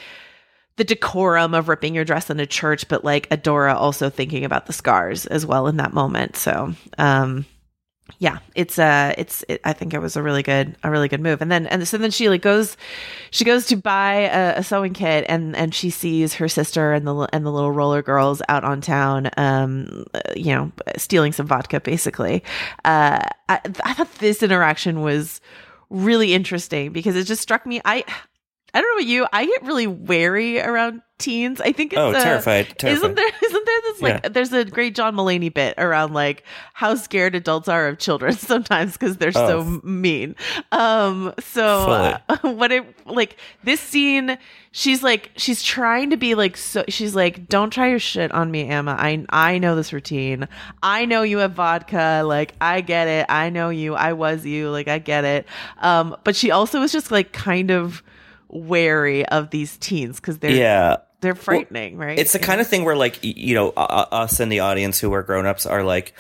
the 0.78 0.84
decorum 0.84 1.54
of 1.54 1.70
ripping 1.70 1.94
your 1.94 2.06
dress 2.06 2.30
in 2.30 2.40
a 2.40 2.46
church 2.46 2.88
but 2.88 3.04
like 3.04 3.30
adora 3.30 3.76
also 3.76 4.10
thinking 4.10 4.46
about 4.46 4.66
the 4.66 4.74
scars 4.74 5.26
as 5.28 5.46
well 5.46 5.68
in 5.68 5.78
that 5.78 5.94
moment. 5.94 6.36
So 6.36 6.74
um 6.98 7.46
yeah 8.20 8.40
it's 8.56 8.78
uh 8.78 9.14
it's 9.18 9.44
it, 9.48 9.62
i 9.64 9.74
think 9.74 9.94
it 9.94 10.00
was 10.00 10.16
a 10.16 10.22
really 10.22 10.44
good 10.44 10.76
a 10.84 10.92
really 10.92 11.08
good 11.08 11.22
move. 11.22 11.42
And 11.42 11.52
then 11.52 11.68
and 11.68 11.88
so 11.88 11.98
then 11.98 12.12
she 12.12 12.30
like 12.30 12.42
goes 12.42 12.78
she 13.32 13.46
goes 13.46 13.66
to 13.68 13.76
buy 13.76 14.30
a, 14.32 14.60
a 14.60 14.64
sewing 14.64 14.94
kit 14.94 15.26
and 15.30 15.56
and 15.56 15.74
she 15.74 15.90
sees 15.90 16.34
her 16.36 16.48
sister 16.48 16.94
and 16.94 17.08
the 17.08 17.28
and 17.34 17.46
the 17.46 17.52
little 17.52 17.72
roller 17.72 18.02
girls 18.02 18.42
out 18.50 18.64
on 18.64 18.82
town 18.82 19.30
um 19.38 20.06
you 20.36 20.54
know 20.54 20.72
stealing 20.98 21.32
some 21.32 21.48
vodka 21.48 21.80
basically. 21.80 22.44
Uh 22.86 23.20
I, 23.50 23.60
I 23.84 23.94
thought 23.94 24.14
this 24.16 24.44
interaction 24.44 25.02
was 25.02 25.42
really 25.90 26.34
interesting 26.34 26.92
because 26.92 27.16
it 27.16 27.26
just 27.26 27.42
struck 27.42 27.66
me 27.66 27.82
i 27.86 28.04
I 28.74 28.82
don't 28.82 28.90
know 28.92 29.02
about 29.02 29.08
you. 29.10 29.28
I 29.32 29.46
get 29.46 29.64
really 29.64 29.88
wary 29.88 30.60
around 30.60 31.02
teens. 31.20 31.62
I 31.62 31.72
think 31.72 31.94
it's 31.94 32.00
Oh, 32.00 32.10
uh, 32.12 32.22
terrified, 32.24 32.74
terrified. 32.80 32.98
Isn't 33.04 33.16
there? 33.16 33.28
Isn't 33.46 33.66
there 33.66 33.82
this 33.84 34.02
like? 34.02 34.24
Yeah. 34.24 34.30
There's 34.30 34.52
a 34.52 34.66
great 34.66 34.96
John 34.96 35.16
Mulaney 35.16 35.54
bit 35.54 35.76
around 35.78 36.14
like 36.14 36.44
how 36.74 36.96
scared 36.96 37.36
adults 37.36 37.68
are 37.68 37.88
of 37.88 38.00
children 38.00 38.34
sometimes 38.38 38.94
because 38.94 39.18
they're 39.18 39.32
so 39.32 39.60
Oh. 39.60 39.62
m- 39.62 40.02
mean. 40.02 40.36
Um. 40.72 41.34
So 41.40 41.66
uh, 41.68 42.18
what 42.42 42.72
it 42.72 42.84
like 43.08 43.38
this 43.64 43.80
scene? 43.80 44.38
She's 44.72 45.04
like 45.04 45.30
she's 45.38 45.62
trying 45.62 46.10
to 46.10 46.18
be 46.18 46.34
like 46.34 46.58
so. 46.58 46.84
She's 46.90 47.16
like, 47.16 47.48
don't 47.48 47.70
try 47.70 47.90
your 47.90 48.00
shit 48.00 48.32
on 48.32 48.50
me, 48.50 48.68
Amma. 48.68 48.96
I 48.98 49.24
I 49.30 49.60
know 49.60 49.76
this 49.76 49.94
routine. 49.94 50.48
I 50.82 51.06
know 51.06 51.22
you 51.22 51.38
have 51.38 51.52
vodka. 51.54 52.24
Like 52.26 52.56
I 52.60 52.82
get 52.82 53.08
it. 53.08 53.28
I 53.30 53.52
know 53.52 53.70
you. 53.70 53.94
I 53.94 54.14
was 54.14 54.48
you. 54.48 54.72
Like 54.72 54.88
I 54.88 54.98
get 54.98 55.26
it. 55.26 55.46
Um. 55.80 56.16
But 56.24 56.36
she 56.36 56.50
also 56.50 56.80
was 56.80 56.92
just 56.92 57.12
like 57.12 57.34
kind 57.34 57.70
of 57.70 58.02
wary 58.54 59.26
of 59.26 59.50
these 59.50 59.78
teens 59.78 60.20
because 60.20 60.38
they're 60.40 60.52
yeah. 60.52 60.98
they're 61.22 61.36
frightening, 61.36 61.98
right? 61.98 62.20
It's 62.20 62.34
the 62.34 62.40
kind 62.40 62.62
of 62.62 62.68
thing 62.68 62.86
where, 62.86 62.96
like, 62.96 63.18
you 63.24 63.56
know, 63.56 63.70
uh, 63.76 64.06
us 64.12 64.40
and 64.40 64.52
the 64.52 64.60
audience 64.60 65.00
who 65.00 65.12
are 65.14 65.24
grown 65.24 65.46
ups 65.46 65.66
are 65.66 65.84
like, 65.84 66.14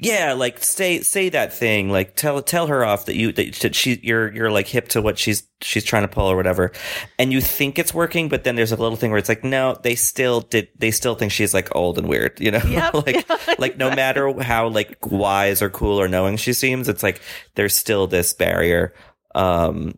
yeah, 0.00 0.32
like 0.32 0.62
say 0.64 1.00
say 1.02 1.28
that 1.28 1.52
thing, 1.52 1.90
like 1.90 2.16
tell 2.16 2.42
tell 2.42 2.66
her 2.66 2.84
off 2.84 3.06
that 3.06 3.16
you 3.16 3.32
that 3.32 3.74
she 3.74 4.00
you're 4.02 4.32
you're 4.34 4.50
like 4.50 4.66
hip 4.66 4.88
to 4.88 5.00
what 5.02 5.18
she's 5.18 5.44
she's 5.60 5.84
trying 5.84 6.02
to 6.02 6.08
pull 6.08 6.26
or 6.26 6.36
whatever, 6.36 6.72
and 7.18 7.32
you 7.32 7.40
think 7.40 7.78
it's 7.78 7.94
working, 7.94 8.28
but 8.28 8.44
then 8.44 8.56
there's 8.56 8.72
a 8.72 8.76
little 8.76 8.96
thing 8.96 9.10
where 9.10 9.18
it's 9.18 9.28
like, 9.28 9.44
no, 9.44 9.78
they 9.82 9.94
still 9.94 10.40
did, 10.40 10.68
they 10.76 10.90
still 10.90 11.14
think 11.14 11.32
she's 11.32 11.54
like 11.54 11.74
old 11.76 11.98
and 11.98 12.08
weird, 12.08 12.40
you 12.40 12.50
know, 12.50 12.62
Yep. 12.68 12.94
like 12.94 13.58
like 13.58 13.76
no 13.76 13.94
matter 13.94 14.32
how 14.42 14.68
like 14.68 14.98
wise 15.06 15.62
or 15.62 15.70
cool 15.70 16.00
or 16.00 16.08
knowing 16.08 16.36
she 16.36 16.52
seems, 16.52 16.88
it's 16.88 17.02
like 17.02 17.20
there's 17.54 17.76
still 17.76 18.06
this 18.06 18.32
barrier. 18.32 18.92
Um, 19.34 19.96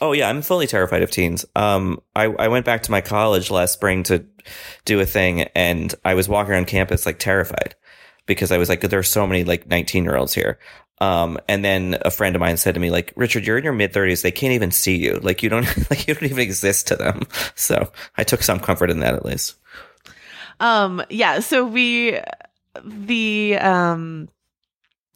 Oh 0.00 0.12
yeah, 0.12 0.28
I'm 0.28 0.42
fully 0.42 0.66
terrified 0.66 1.02
of 1.02 1.10
teens. 1.10 1.44
Um, 1.56 2.00
I, 2.14 2.24
I 2.24 2.48
went 2.48 2.64
back 2.64 2.84
to 2.84 2.90
my 2.90 3.00
college 3.00 3.50
last 3.50 3.72
spring 3.72 4.04
to 4.04 4.24
do 4.84 5.00
a 5.00 5.06
thing, 5.06 5.42
and 5.54 5.92
I 6.04 6.14
was 6.14 6.28
walking 6.28 6.52
around 6.52 6.66
campus 6.66 7.04
like 7.06 7.18
terrified 7.18 7.74
because 8.26 8.52
I 8.52 8.58
was 8.58 8.68
like, 8.68 8.80
there 8.82 8.98
are 9.00 9.02
so 9.02 9.26
many 9.26 9.44
like 9.44 9.66
19 9.66 10.04
year 10.04 10.16
olds 10.16 10.34
here. 10.34 10.58
Um, 11.00 11.38
and 11.48 11.64
then 11.64 11.96
a 12.02 12.10
friend 12.10 12.34
of 12.36 12.40
mine 12.40 12.56
said 12.56 12.74
to 12.74 12.80
me, 12.80 12.90
like, 12.90 13.12
Richard, 13.14 13.46
you're 13.46 13.56
in 13.58 13.62
your 13.64 13.72
mid 13.72 13.92
30s. 13.92 14.22
They 14.22 14.32
can't 14.32 14.52
even 14.52 14.72
see 14.72 14.96
you. 14.96 15.18
Like, 15.22 15.42
you 15.44 15.48
don't 15.48 15.64
like 15.90 16.06
you 16.06 16.14
don't 16.14 16.24
even 16.24 16.38
exist 16.40 16.88
to 16.88 16.96
them. 16.96 17.22
So 17.54 17.92
I 18.16 18.24
took 18.24 18.42
some 18.42 18.60
comfort 18.60 18.90
in 18.90 19.00
that 19.00 19.14
at 19.14 19.24
least. 19.24 19.56
um 20.60 21.02
yeah 21.10 21.38
so 21.40 21.64
we 21.64 22.18
the 22.84 23.56
um 23.58 24.28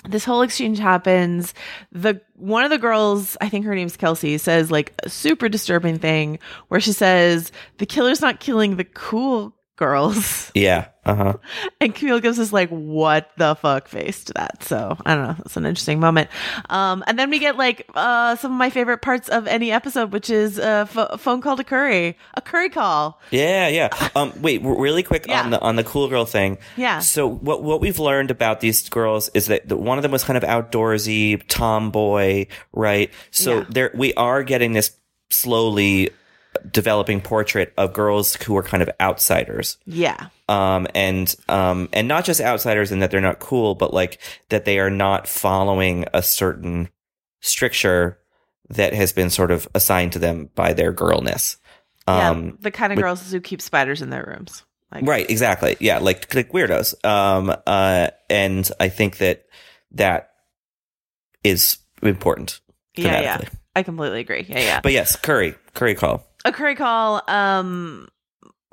this 0.08 0.24
whole 0.24 0.42
exchange 0.42 0.78
happens. 0.78 1.54
The 1.92 2.20
one 2.42 2.64
of 2.64 2.70
the 2.70 2.78
girls 2.78 3.36
i 3.40 3.48
think 3.48 3.64
her 3.64 3.74
name's 3.74 3.96
kelsey 3.96 4.36
says 4.36 4.68
like 4.68 4.92
a 5.04 5.08
super 5.08 5.48
disturbing 5.48 5.96
thing 5.96 6.40
where 6.68 6.80
she 6.80 6.92
says 6.92 7.52
the 7.78 7.86
killer's 7.86 8.20
not 8.20 8.40
killing 8.40 8.76
the 8.76 8.84
cool 8.84 9.54
girls. 9.76 10.50
Yeah. 10.54 10.88
Uh 11.04 11.14
huh. 11.14 11.32
And 11.80 11.92
Camille 11.94 12.20
gives 12.20 12.38
us 12.38 12.52
like 12.52 12.68
what 12.68 13.30
the 13.38 13.56
fuck 13.56 13.88
face 13.88 14.22
to 14.24 14.32
that. 14.34 14.62
So 14.62 14.96
I 15.04 15.16
don't 15.16 15.24
know. 15.26 15.36
It's 15.44 15.56
an 15.56 15.66
interesting 15.66 15.98
moment. 15.98 16.30
Um, 16.70 17.02
and 17.08 17.18
then 17.18 17.28
we 17.30 17.40
get 17.40 17.56
like 17.56 17.88
uh, 17.94 18.36
some 18.36 18.52
of 18.52 18.58
my 18.58 18.70
favorite 18.70 18.98
parts 19.02 19.28
of 19.28 19.48
any 19.48 19.72
episode, 19.72 20.12
which 20.12 20.30
is 20.30 20.58
a 20.58 20.86
phone 21.18 21.40
call 21.40 21.56
to 21.56 21.64
Curry, 21.64 22.16
a 22.34 22.40
Curry 22.40 22.68
call. 22.70 23.20
Yeah, 23.32 23.66
yeah. 23.66 23.88
Um, 24.14 24.32
wait, 24.40 24.62
really 24.62 25.02
quick 25.02 25.26
Yeah. 25.26 25.42
on 25.42 25.50
the 25.50 25.60
on 25.60 25.74
the 25.74 25.82
cool 25.84 26.06
girl 26.08 26.24
thing. 26.24 26.58
Yeah. 26.76 27.00
So 27.00 27.26
what 27.28 27.64
what 27.64 27.80
we've 27.80 27.98
learned 27.98 28.30
about 28.30 28.60
these 28.60 28.88
girls 28.88 29.28
is 29.34 29.46
that 29.46 29.68
the, 29.68 29.76
one 29.76 29.98
of 29.98 30.02
them 30.02 30.12
was 30.12 30.22
kind 30.22 30.36
of 30.36 30.44
outdoorsy, 30.44 31.42
tomboy, 31.48 32.46
right? 32.72 33.10
So 33.32 33.58
Yeah. 33.58 33.64
there 33.70 33.90
we 33.94 34.14
are 34.14 34.44
getting 34.44 34.72
this 34.72 34.92
slowly 35.30 36.10
developing 36.70 37.20
portrait 37.20 37.72
of 37.76 37.92
girls 37.92 38.36
who 38.36 38.56
are 38.56 38.62
kind 38.62 38.82
of 38.82 38.90
outsiders. 39.00 39.78
Yeah. 39.86 40.28
Um, 40.48 40.86
and 40.94 41.34
um, 41.48 41.88
and 41.92 42.08
not 42.08 42.24
just 42.24 42.40
outsiders 42.40 42.92
in 42.92 43.00
that 43.00 43.10
they're 43.10 43.20
not 43.20 43.38
cool, 43.38 43.74
but 43.74 43.92
like 43.94 44.20
that 44.50 44.64
they 44.64 44.78
are 44.78 44.90
not 44.90 45.26
following 45.26 46.04
a 46.12 46.22
certain 46.22 46.88
stricture 47.40 48.18
that 48.70 48.94
has 48.94 49.12
been 49.12 49.30
sort 49.30 49.50
of 49.50 49.68
assigned 49.74 50.12
to 50.12 50.18
them 50.18 50.48
by 50.54 50.72
their 50.72 50.92
girlness. 50.92 51.56
yeah. 52.08 52.30
Um, 52.30 52.58
The 52.60 52.70
kind 52.70 52.92
of 52.92 52.98
girls 52.98 53.30
who 53.30 53.40
keep 53.40 53.60
spiders 53.60 54.02
in 54.02 54.10
their 54.10 54.24
rooms. 54.26 54.64
Like, 54.94 55.06
right 55.06 55.30
exactly 55.30 55.74
yeah 55.80 56.00
like 56.00 56.34
like 56.34 56.52
weirdos 56.52 57.02
um 57.02 57.48
uh 57.66 58.08
and 58.28 58.70
i 58.78 58.90
think 58.90 59.16
that 59.18 59.46
that 59.92 60.32
is 61.42 61.78
important 62.02 62.60
Yeah, 62.94 63.22
yeah. 63.22 63.40
I 63.74 63.84
completely 63.84 64.20
agree. 64.20 64.44
Yeah, 64.46 64.58
yeah. 64.60 64.80
but 64.82 64.92
yes 64.92 65.16
curry 65.16 65.54
curry 65.72 65.94
call 65.94 66.26
a 66.44 66.52
curry 66.52 66.74
call 66.74 67.22
um 67.28 68.08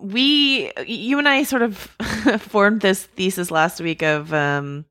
we 0.01 0.71
you 0.85 1.17
and 1.19 1.27
i 1.27 1.43
sort 1.43 1.61
of 1.61 1.77
formed 2.39 2.81
this 2.81 3.05
thesis 3.05 3.51
last 3.51 3.81
week 3.81 4.01
of 4.01 4.33
um 4.33 4.85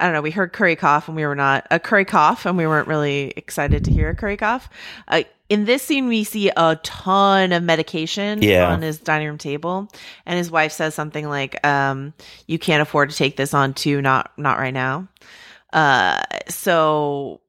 i 0.00 0.04
don't 0.04 0.12
know 0.14 0.22
we 0.22 0.30
heard 0.30 0.52
curry 0.52 0.76
cough 0.76 1.08
and 1.08 1.16
we 1.16 1.26
were 1.26 1.34
not 1.34 1.66
a 1.70 1.78
curry 1.80 2.04
cough 2.04 2.46
and 2.46 2.56
we 2.56 2.66
weren't 2.66 2.88
really 2.88 3.32
excited 3.36 3.84
to 3.84 3.90
hear 3.92 4.10
a 4.10 4.14
curry 4.14 4.36
cough 4.36 4.68
uh, 5.08 5.22
in 5.48 5.64
this 5.64 5.82
scene 5.82 6.06
we 6.06 6.22
see 6.24 6.50
a 6.56 6.76
ton 6.84 7.52
of 7.52 7.62
medication 7.62 8.42
Yeah. 8.42 8.70
on 8.70 8.82
his 8.82 8.98
dining 8.98 9.26
room 9.28 9.38
table 9.38 9.88
and 10.24 10.36
his 10.38 10.50
wife 10.50 10.72
says 10.72 10.94
something 10.94 11.28
like 11.28 11.64
um 11.66 12.14
you 12.46 12.58
can't 12.58 12.80
afford 12.82 13.10
to 13.10 13.16
take 13.16 13.36
this 13.36 13.52
on 13.54 13.74
too 13.74 14.00
not 14.00 14.30
not 14.38 14.58
right 14.58 14.74
now 14.74 15.08
uh 15.72 16.22
so 16.48 17.40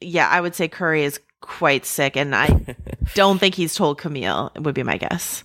yeah 0.00 0.28
i 0.28 0.40
would 0.40 0.54
say 0.54 0.68
curry 0.68 1.02
is 1.04 1.18
quite 1.40 1.84
sick 1.86 2.16
and 2.16 2.34
i 2.34 2.46
don't 3.14 3.38
think 3.38 3.54
he's 3.54 3.74
told 3.74 3.98
camille 3.98 4.50
would 4.56 4.74
be 4.74 4.82
my 4.82 4.96
guess. 4.96 5.44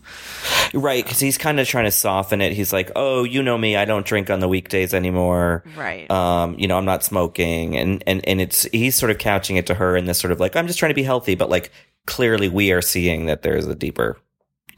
Right 0.74 1.04
because 1.04 1.20
he's 1.20 1.38
kind 1.38 1.60
of 1.60 1.68
trying 1.68 1.86
to 1.86 1.92
soften 1.92 2.42
it. 2.42 2.54
He's 2.54 2.72
like 2.72 2.92
oh 2.96 3.24
you 3.24 3.44
know 3.44 3.58
me 3.58 3.76
i 3.76 3.86
don't 3.86 4.06
drink 4.06 4.30
on 4.30 4.40
the 4.40 4.48
weekdays 4.48 4.94
anymore. 4.94 5.64
Right. 5.76 6.10
Um 6.10 6.58
you 6.58 6.68
know 6.68 6.78
i'm 6.78 6.86
not 6.86 7.04
smoking. 7.04 7.76
And 7.76 8.04
and 8.08 8.28
and 8.28 8.42
it's 8.42 8.64
he's 8.64 8.96
sort 8.96 9.12
of 9.12 9.18
couching 9.18 9.58
it 9.58 9.68
to 9.68 9.74
her 9.74 9.98
in 9.98 10.06
this 10.06 10.20
sort 10.20 10.32
of 10.32 10.40
like 10.40 10.56
i'm 10.56 10.68
just 10.68 10.80
trying 10.80 10.92
to 10.92 10.96
be 10.96 11.04
healthy 11.04 11.36
but 11.36 11.50
like 11.50 11.72
clearly 12.06 12.50
we 12.50 12.72
are 12.72 12.82
seeing 12.82 13.26
that 13.26 13.42
there's 13.42 13.68
a 13.68 13.76
deeper 13.76 14.18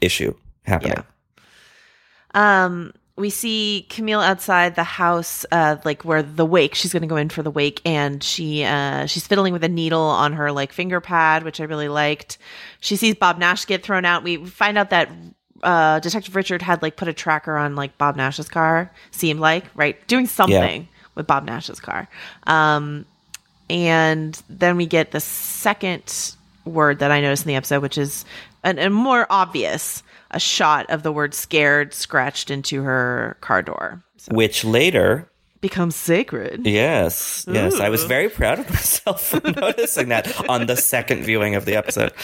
issue 0.00 0.34
happening. 0.64 1.04
Um 2.34 2.92
we 3.16 3.28
see 3.30 3.86
camille 3.90 4.20
outside 4.20 4.74
the 4.74 4.84
house 4.84 5.44
uh 5.52 5.76
like 5.84 6.04
where 6.04 6.22
the 6.22 6.46
wake 6.46 6.74
she's 6.74 6.92
gonna 6.92 7.06
go 7.06 7.16
in 7.16 7.28
for 7.28 7.42
the 7.42 7.50
wake 7.50 7.80
and 7.84 8.22
she 8.22 8.64
uh 8.64 9.04
she's 9.06 9.26
fiddling 9.26 9.52
with 9.52 9.62
a 9.62 9.68
needle 9.68 10.00
on 10.00 10.32
her 10.32 10.50
like 10.50 10.72
finger 10.72 11.00
pad 11.00 11.42
which 11.42 11.60
i 11.60 11.64
really 11.64 11.88
liked. 11.88 12.38
She 12.80 12.96
sees 12.96 13.14
bob 13.14 13.38
nash 13.38 13.66
get 13.66 13.82
thrown 13.82 14.04
out. 14.04 14.22
We 14.24 14.44
find 14.46 14.78
out 14.78 14.90
that 14.90 15.10
uh 15.62 16.00
detective 16.00 16.34
richard 16.34 16.62
had 16.62 16.82
like 16.82 16.96
put 16.96 17.08
a 17.08 17.12
tracker 17.12 17.56
on 17.56 17.76
like 17.76 17.96
bob 17.98 18.16
nash's 18.16 18.48
car 18.48 18.90
seemed 19.10 19.40
like 19.40 19.64
right? 19.74 20.04
Doing 20.08 20.26
something 20.26 20.88
with 21.14 21.26
bob 21.26 21.44
nash's 21.44 21.80
car. 21.80 22.08
Um 22.46 23.04
and 23.68 24.40
then 24.48 24.76
we 24.76 24.86
get 24.86 25.12
the 25.12 25.20
second 25.20 26.34
word 26.64 26.98
that 27.00 27.10
I 27.10 27.20
noticed 27.20 27.44
in 27.44 27.48
the 27.48 27.54
episode, 27.56 27.82
which 27.82 27.98
is 27.98 28.24
an, 28.64 28.78
a 28.78 28.90
more 28.90 29.26
obvious 29.30 30.02
a 30.30 30.40
shot 30.40 30.88
of 30.90 31.02
the 31.02 31.12
word 31.12 31.34
scared 31.34 31.92
scratched 31.94 32.50
into 32.50 32.82
her 32.82 33.36
car 33.40 33.62
door. 33.62 34.02
which 34.30 34.64
later 34.64 35.28
Becomes 35.60 35.94
sacred. 35.94 36.66
Yes, 36.66 37.44
yes. 37.48 37.78
I 37.78 37.88
was 37.88 38.02
very 38.02 38.28
proud 38.28 38.58
of 38.58 38.68
myself 38.70 39.22
for 39.28 39.40
noticing 39.60 40.08
that 40.08 40.48
on 40.48 40.66
the 40.66 40.76
second 40.76 41.22
viewing 41.22 41.54
of 41.54 41.66
the 41.66 41.76
episode. 41.76 42.12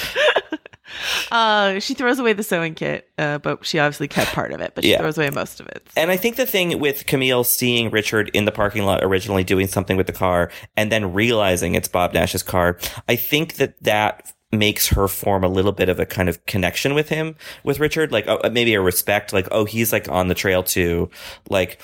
Uh, 1.31 1.79
she 1.81 1.93
throws 1.93 2.19
away 2.19 2.33
the 2.33 2.43
sewing 2.43 2.75
kit, 2.75 3.09
uh, 3.19 3.37
but 3.39 3.65
she 3.65 3.79
obviously 3.79 4.09
kept 4.09 4.33
part 4.33 4.53
of 4.53 4.61
it, 4.63 4.73
but 4.75 4.83
she 4.85 4.91
Yeah. 4.93 4.99
throws 4.99 5.19
away 5.19 5.29
most 5.31 5.61
of 5.61 5.67
it. 5.69 5.87
And 5.97 6.11
I 6.11 6.17
think 6.17 6.37
the 6.37 6.47
thing 6.47 6.79
with 6.81 7.05
Camille 7.07 7.45
seeing 7.45 7.91
Richard 7.91 8.31
in 8.33 8.47
the 8.47 8.53
parking 8.53 8.85
lot 8.85 9.05
originally 9.05 9.45
doing 9.45 9.67
something 9.67 9.99
with 9.99 10.07
the 10.07 10.15
car 10.15 10.51
and 10.79 10.91
then 10.91 11.13
realizing 11.13 11.75
it's 11.75 11.89
Bob 11.89 12.15
Nash's 12.15 12.43
car, 12.43 12.79
I 13.07 13.17
think 13.17 13.55
that 13.57 13.81
that 13.83 14.33
makes 14.53 14.89
her 14.89 15.09
form 15.09 15.45
a 15.45 15.49
little 15.49 15.73
bit 15.73 15.89
of 15.89 16.01
a 16.01 16.07
kind 16.07 16.29
of 16.29 16.45
connection 16.47 16.95
with 16.95 17.09
him, 17.11 17.37
with 17.65 17.81
Richard, 17.81 18.13
like 18.13 18.27
oh, 18.29 18.41
maybe 18.51 18.75
a 18.75 18.81
respect, 18.81 19.33
like, 19.33 19.49
oh, 19.51 19.65
he's 19.65 19.93
like 19.93 20.09
on 20.09 20.29
the 20.29 20.35
trail 20.35 20.63
too. 20.63 21.11
Like, 21.51 21.81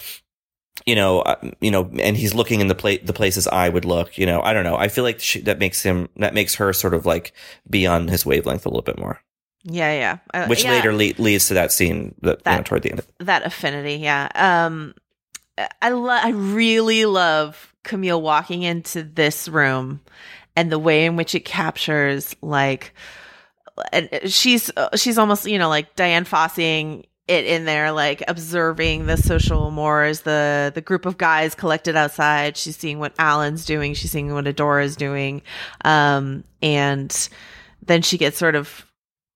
you 0.87 0.95
know, 0.95 1.21
uh, 1.21 1.37
you 1.61 1.71
know, 1.71 1.91
and 2.01 2.17
he's 2.17 2.35
looking 2.35 2.61
in 2.61 2.69
the 2.69 2.75
pla- 2.75 2.97
the 3.03 3.13
places 3.13 3.47
I 3.47 3.69
would 3.69 3.85
look. 3.85 4.17
You 4.19 4.27
know, 4.27 4.41
I 4.43 4.53
don't 4.53 4.65
know. 4.65 4.77
I 4.77 4.89
feel 4.89 5.05
like 5.05 5.21
she, 5.21 5.41
that 5.43 5.59
makes 5.59 5.83
him 5.83 6.09
that 6.17 6.35
makes 6.35 6.55
her 6.57 6.73
sort 6.73 6.95
of 6.95 7.05
like 7.07 7.33
be 7.69 7.87
on 7.87 8.09
his 8.09 8.25
wavelength 8.27 8.65
a 8.67 8.69
little 8.71 8.83
bit 8.83 8.99
more, 8.99 9.21
Yeah, 9.65 9.93
yeah. 9.93 10.19
Uh, 10.33 10.47
which 10.47 10.65
yeah. 10.65 10.71
later 10.71 10.93
le- 10.93 11.23
leads 11.23 11.49
to 11.49 11.55
that 11.55 11.71
scene 11.73 12.15
that, 12.23 12.41
you 12.47 12.53
know, 12.53 12.63
toward 12.63 12.83
the 12.83 12.91
end. 12.91 13.01
Of 13.01 13.07
that 13.27 13.45
affinity 13.47 13.95
yeah 13.95 14.29
um 14.35 14.95
i 15.81 15.91
lo- 15.91 16.09
i 16.11 16.31
really 16.31 17.05
love 17.07 17.73
camille 17.85 18.21
walking 18.21 18.63
into 18.63 19.03
this 19.05 19.49
room 19.49 20.01
and 20.57 20.71
the 20.71 20.79
way 20.79 21.05
in 21.05 21.17
which 21.17 21.35
it 21.35 21.45
captures 21.45 22.35
like 22.41 22.95
and 23.93 24.09
she's 24.27 24.71
uh, 24.77 24.97
she's 24.97 25.19
almost 25.19 25.47
you 25.47 25.59
know 25.59 25.69
like 25.69 25.97
diane 25.97 26.25
fossing 26.25 27.05
it 27.27 27.47
in 27.47 27.65
there 27.65 27.91
like 27.91 28.23
observing 28.29 29.07
the 29.07 29.17
social 29.17 29.71
mores 29.71 30.21
the 30.23 30.71
the 30.75 30.81
group 30.81 31.07
of 31.07 31.17
guys 31.17 31.55
collected 31.55 31.97
outside. 31.97 32.57
She's 32.57 32.77
seeing 32.77 32.99
what 32.99 33.15
alan's 33.19 33.65
doing. 33.65 33.95
She's 33.95 34.11
seeing 34.11 34.33
what 34.35 34.47
adora's 34.47 34.97
doing. 34.97 35.43
Um 35.85 36.45
and 36.63 37.29
then 37.83 38.03
she 38.03 38.19
gets 38.19 38.37
sort 38.37 38.55
of 38.55 38.87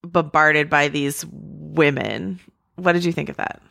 bombarded 0.03 0.69
by 0.69 0.89
these 0.89 1.25
women. 1.31 2.41
What 2.77 2.93
did 2.93 3.05
you 3.05 3.13
think 3.13 3.31
of 3.31 3.37
that 3.37 3.63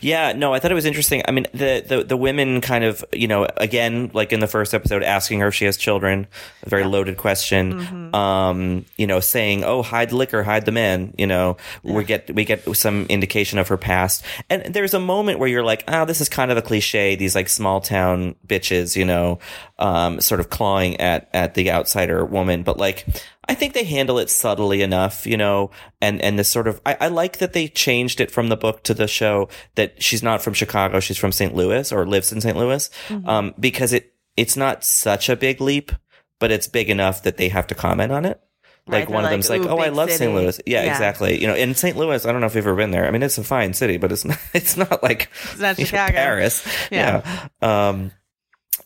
Yeah, 0.00 0.32
no, 0.32 0.52
I 0.54 0.58
thought 0.58 0.70
it 0.70 0.74
was 0.74 0.86
interesting. 0.86 1.22
I 1.26 1.30
mean, 1.32 1.46
the, 1.52 1.84
the 1.86 2.04
the 2.04 2.16
women 2.16 2.60
kind 2.60 2.84
of, 2.84 3.04
you 3.12 3.28
know, 3.28 3.46
again, 3.56 4.10
like 4.14 4.32
in 4.32 4.40
the 4.40 4.46
first 4.46 4.74
episode, 4.74 5.02
asking 5.02 5.40
her 5.40 5.48
if 5.48 5.54
she 5.54 5.64
has 5.64 5.76
children, 5.76 6.26
a 6.62 6.68
very 6.68 6.84
loaded 6.84 7.16
question. 7.16 7.80
Mm-hmm. 7.80 8.14
Um, 8.14 8.84
you 8.96 9.06
know, 9.06 9.20
saying, 9.20 9.64
"Oh, 9.64 9.82
hide 9.82 10.10
the 10.10 10.16
liquor, 10.16 10.42
hide 10.42 10.64
the 10.64 10.72
men." 10.72 11.14
You 11.18 11.26
know, 11.26 11.56
we 11.82 12.04
get 12.04 12.34
we 12.34 12.44
get 12.44 12.76
some 12.76 13.06
indication 13.08 13.58
of 13.58 13.68
her 13.68 13.76
past, 13.76 14.24
and 14.48 14.74
there's 14.74 14.94
a 14.94 15.00
moment 15.00 15.38
where 15.38 15.48
you're 15.48 15.64
like, 15.64 15.84
"Oh, 15.88 16.04
this 16.04 16.20
is 16.20 16.28
kind 16.28 16.50
of 16.50 16.56
a 16.56 16.62
cliche." 16.62 17.16
These 17.16 17.34
like 17.34 17.48
small 17.48 17.80
town 17.80 18.34
bitches, 18.46 18.96
you 18.96 19.04
know, 19.04 19.38
um, 19.78 20.20
sort 20.20 20.40
of 20.40 20.50
clawing 20.50 21.00
at 21.00 21.28
at 21.32 21.54
the 21.54 21.70
outsider 21.70 22.24
woman, 22.24 22.62
but 22.62 22.78
like. 22.78 23.06
I 23.48 23.54
think 23.54 23.72
they 23.74 23.84
handle 23.84 24.18
it 24.18 24.30
subtly 24.30 24.82
enough, 24.82 25.26
you 25.26 25.36
know, 25.36 25.70
and, 26.00 26.20
and 26.20 26.38
this 26.38 26.48
sort 26.48 26.68
of, 26.68 26.80
I, 26.84 26.96
I 27.00 27.08
like 27.08 27.38
that 27.38 27.52
they 27.52 27.68
changed 27.68 28.20
it 28.20 28.30
from 28.30 28.48
the 28.48 28.56
book 28.56 28.84
to 28.84 28.94
the 28.94 29.08
show 29.08 29.48
that 29.74 30.02
she's 30.02 30.22
not 30.22 30.42
from 30.42 30.54
Chicago. 30.54 31.00
She's 31.00 31.18
from 31.18 31.32
St. 31.32 31.54
Louis 31.54 31.90
or 31.90 32.06
lives 32.06 32.32
in 32.32 32.40
St. 32.40 32.56
Louis. 32.56 32.88
Mhm. 33.08 33.26
Um, 33.26 33.54
because 33.58 33.92
it, 33.92 34.14
it's 34.36 34.56
not 34.56 34.84
such 34.84 35.28
a 35.28 35.36
big 35.36 35.60
leap, 35.60 35.90
but 36.38 36.50
it's 36.50 36.66
big 36.68 36.90
enough 36.90 37.22
that 37.24 37.38
they 37.38 37.48
have 37.48 37.66
to 37.68 37.74
comment 37.74 38.12
on 38.12 38.24
it. 38.24 38.40
Like 38.86 39.06
they're 39.08 39.14
one 39.14 39.24
of 39.24 39.30
like, 39.30 39.32
them's 39.32 39.50
like, 39.50 39.62
"Oh, 39.62 39.78
I 39.78 39.88
love 39.90 40.08
city." 40.10 40.24
St. 40.24 40.34
Louis." 40.34 40.60
Yeah, 40.66 40.84
Yeah. 40.84 40.90
exactly. 40.92 41.40
You 41.40 41.46
know, 41.46 41.54
in 41.54 41.74
St. 41.74 41.96
Louis, 41.96 42.24
I 42.24 42.32
don't 42.32 42.40
know 42.40 42.46
if 42.46 42.54
you've 42.54 42.66
ever 42.66 42.74
been 42.76 42.90
there. 42.90 43.06
I 43.06 43.10
mean, 43.10 43.22
it's 43.22 43.36
a 43.38 43.44
fine 43.44 43.72
city, 43.74 43.98
but 43.98 44.10
it's 44.10 44.24
not. 44.24 44.38
It's 44.54 44.76
not 44.76 45.02
like 45.02 45.28
It's 45.52 45.58
not 45.60 45.78
you 45.78 45.84
know, 45.84 45.88
Chicago. 45.90 46.12
Paris. 46.14 46.66
Yeah. 46.90 47.22
Yeah. 47.62 47.88
Um, 47.88 48.10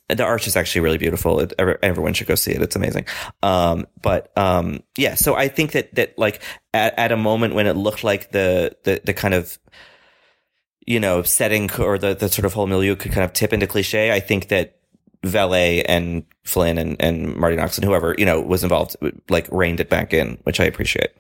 the 0.09 0.25
arch 0.25 0.47
is 0.47 0.57
actually 0.57 0.83
really 0.83 0.99
beautiful. 0.99 1.41
It, 1.41 1.53
everyone 1.59 2.13
should 2.13 2.27
go 2.27 2.35
see 2.35 2.53
it. 2.53 2.61
It's 2.61 2.77
amazing. 2.77 3.07
Um, 3.43 3.87
but 4.03 4.37
um, 4.37 4.83
yeah. 4.97 5.15
So 5.15 5.35
I 5.35 5.49
think 5.49 5.73
that 5.73 5.95
that 5.95 6.19
like 6.19 6.43
at, 6.73 6.99
at 6.99 7.13
a 7.13 7.17
moment 7.17 7.55
when 7.55 7.67
it 7.67 7.75
looked 7.75 8.05
like 8.05 8.31
the 8.31 8.77
the 8.85 9.01
the 9.05 9.15
kind 9.15 9.35
of 9.35 9.59
you 10.87 11.01
know 11.01 11.23
setting 11.23 11.71
or 11.79 11.99
the 11.99 12.15
the 12.15 12.29
sort 12.29 12.45
of 12.45 12.53
whole 12.53 12.67
milieu 12.67 12.97
could 12.97 13.13
kind 13.13 13.25
of 13.25 13.33
tip 13.33 13.53
into 13.53 13.67
cliche. 13.67 14.13
I 14.13 14.21
think 14.21 14.49
that 14.49 14.79
Vallée 15.25 15.83
and 15.89 16.25
Flynn 16.45 16.77
and, 16.77 16.97
and 17.01 17.35
Marti 17.37 17.57
Noxon 17.57 17.79
and 17.79 17.87
whoever 17.87 18.15
you 18.19 18.27
know 18.27 18.41
was 18.41 18.63
involved 18.63 18.97
like 19.31 19.49
reined 19.51 19.81
it 19.81 19.89
back 19.89 20.13
in, 20.13 20.39
which 20.45 20.61
I 20.61 20.65
appreciate. 20.65 21.11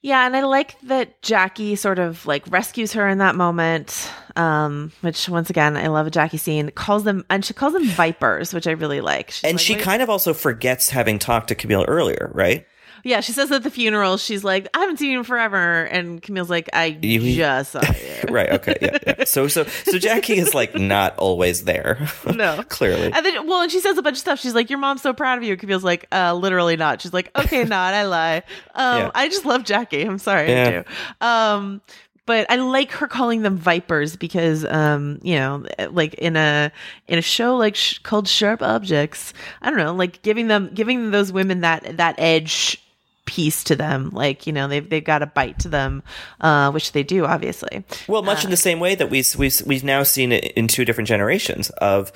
Yeah, 0.00 0.24
and 0.26 0.36
I 0.36 0.42
like 0.42 0.80
that 0.82 1.20
Jackie 1.22 1.74
sort 1.74 1.98
of 1.98 2.24
like 2.24 2.44
rescues 2.50 2.92
her 2.92 3.08
in 3.08 3.18
that 3.18 3.34
moment. 3.34 4.10
Um, 4.36 4.92
which 5.00 5.28
once 5.28 5.50
again, 5.50 5.76
I 5.76 5.88
love 5.88 6.06
a 6.06 6.10
Jackie 6.10 6.36
scene. 6.36 6.70
Calls 6.70 7.02
them 7.02 7.24
and 7.28 7.44
she 7.44 7.52
calls 7.54 7.72
them 7.72 7.84
vipers, 7.84 8.54
which 8.54 8.68
I 8.68 8.72
really 8.72 9.00
like. 9.00 9.32
She's 9.32 9.44
and 9.44 9.54
like, 9.54 9.60
she 9.60 9.74
"Wait." 9.74 9.82
kind 9.82 10.02
of 10.02 10.08
also 10.08 10.32
forgets 10.34 10.90
having 10.90 11.18
talked 11.18 11.48
to 11.48 11.56
Camille 11.56 11.84
earlier, 11.88 12.30
right? 12.32 12.64
Yeah, 13.04 13.20
she 13.20 13.32
says 13.32 13.50
at 13.52 13.62
the 13.62 13.70
funeral, 13.70 14.16
she's 14.16 14.42
like, 14.44 14.68
I 14.74 14.80
haven't 14.80 14.98
seen 14.98 15.10
you 15.12 15.18
in 15.18 15.24
forever. 15.24 15.84
And 15.84 16.20
Camille's 16.20 16.50
like, 16.50 16.68
I 16.72 16.98
You- 17.00 17.34
just 17.36 17.72
saw 17.72 17.80
you. 17.82 18.32
right. 18.34 18.50
Okay. 18.52 18.76
Yeah, 18.80 18.98
yeah. 19.06 19.24
So 19.24 19.48
so 19.48 19.64
so 19.64 19.98
Jackie 19.98 20.38
is 20.38 20.54
like 20.54 20.74
not 20.74 21.16
always 21.18 21.64
there. 21.64 22.08
No. 22.34 22.62
Clearly. 22.68 23.12
And 23.12 23.24
then, 23.24 23.46
well, 23.46 23.62
and 23.62 23.70
she 23.72 23.80
says 23.80 23.98
a 23.98 24.02
bunch 24.02 24.14
of 24.16 24.20
stuff. 24.20 24.40
She's 24.40 24.54
like, 24.54 24.70
"Your 24.70 24.78
mom's 24.78 25.02
so 25.02 25.12
proud 25.12 25.38
of 25.38 25.44
you." 25.44 25.56
Camille's 25.56 25.84
like, 25.84 26.06
"Uh, 26.12 26.34
literally 26.34 26.76
not." 26.76 27.00
She's 27.02 27.12
like, 27.12 27.30
"Okay, 27.36 27.64
not. 27.64 27.94
I 27.94 28.04
lie." 28.06 28.42
Um, 28.74 28.98
Yeah. 28.98 29.10
I 29.14 29.28
just 29.28 29.44
love 29.44 29.64
Jackie. 29.64 30.02
I'm 30.02 30.18
sorry, 30.18 30.50
Yeah. 30.50 30.66
I 30.66 30.70
do. 30.70 31.26
Um, 31.26 31.80
but 32.26 32.50
I 32.50 32.56
like 32.56 32.90
her 32.92 33.08
calling 33.08 33.40
them 33.40 33.56
vipers 33.56 34.14
because, 34.16 34.62
um, 34.66 35.18
you 35.22 35.36
know, 35.36 35.64
like 35.90 36.12
in 36.14 36.36
a 36.36 36.70
in 37.06 37.18
a 37.18 37.22
show 37.22 37.56
like 37.56 37.74
sh- 37.74 37.98
called 38.00 38.28
Sharp 38.28 38.60
Objects, 38.60 39.32
I 39.62 39.70
don't 39.70 39.78
know, 39.78 39.94
like 39.94 40.20
giving 40.20 40.48
them 40.48 40.70
giving 40.74 41.10
those 41.10 41.32
women 41.32 41.62
that 41.62 41.96
that 41.96 42.16
edge 42.18 42.82
piece 43.28 43.62
to 43.62 43.76
them 43.76 44.08
like 44.14 44.46
you 44.46 44.52
know 44.54 44.66
they've 44.66 44.88
they've 44.88 45.04
got 45.04 45.22
a 45.22 45.26
bite 45.26 45.58
to 45.58 45.68
them 45.68 46.02
uh 46.40 46.70
which 46.70 46.92
they 46.92 47.02
do 47.02 47.26
obviously 47.26 47.84
Well, 48.08 48.22
much 48.22 48.42
in 48.42 48.50
the 48.50 48.56
same 48.56 48.80
way 48.80 48.94
that 48.94 49.10
we 49.10 49.22
we 49.36 49.52
we've 49.66 49.84
now 49.84 50.02
seen 50.02 50.32
it 50.32 50.46
in 50.52 50.66
two 50.66 50.86
different 50.86 51.08
generations 51.08 51.68
of 51.70 52.10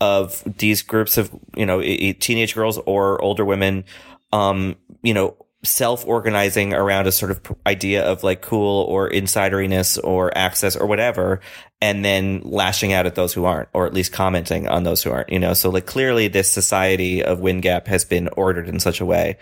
of 0.00 0.42
these 0.44 0.82
groups 0.82 1.18
of 1.18 1.30
you 1.56 1.66
know 1.66 1.82
teenage 1.82 2.54
girls 2.54 2.78
or 2.86 3.20
older 3.22 3.44
women, 3.44 3.84
um, 4.32 4.76
you 5.02 5.14
know, 5.14 5.36
self 5.64 6.06
organizing 6.06 6.72
around 6.72 7.06
a 7.06 7.12
sort 7.12 7.30
of 7.30 7.40
idea 7.66 8.04
of 8.04 8.22
like 8.22 8.42
cool 8.42 8.84
or 8.84 9.10
insideriness 9.10 9.98
or 10.04 10.36
access 10.36 10.76
or 10.76 10.86
whatever, 10.86 11.40
and 11.80 12.04
then 12.04 12.40
lashing 12.44 12.92
out 12.92 13.06
at 13.06 13.14
those 13.16 13.32
who 13.32 13.44
aren't, 13.44 13.68
or 13.72 13.86
at 13.86 13.94
least 13.94 14.12
commenting 14.12 14.68
on 14.68 14.84
those 14.84 15.02
who 15.02 15.10
aren't. 15.10 15.30
You 15.30 15.38
know, 15.38 15.54
so 15.54 15.70
like 15.70 15.86
clearly 15.86 16.28
this 16.28 16.52
society 16.52 17.24
of 17.24 17.40
Wind 17.40 17.62
Gap 17.62 17.88
has 17.88 18.04
been 18.04 18.28
ordered 18.36 18.68
in 18.68 18.78
such 18.78 19.00
a 19.00 19.06
way. 19.06 19.38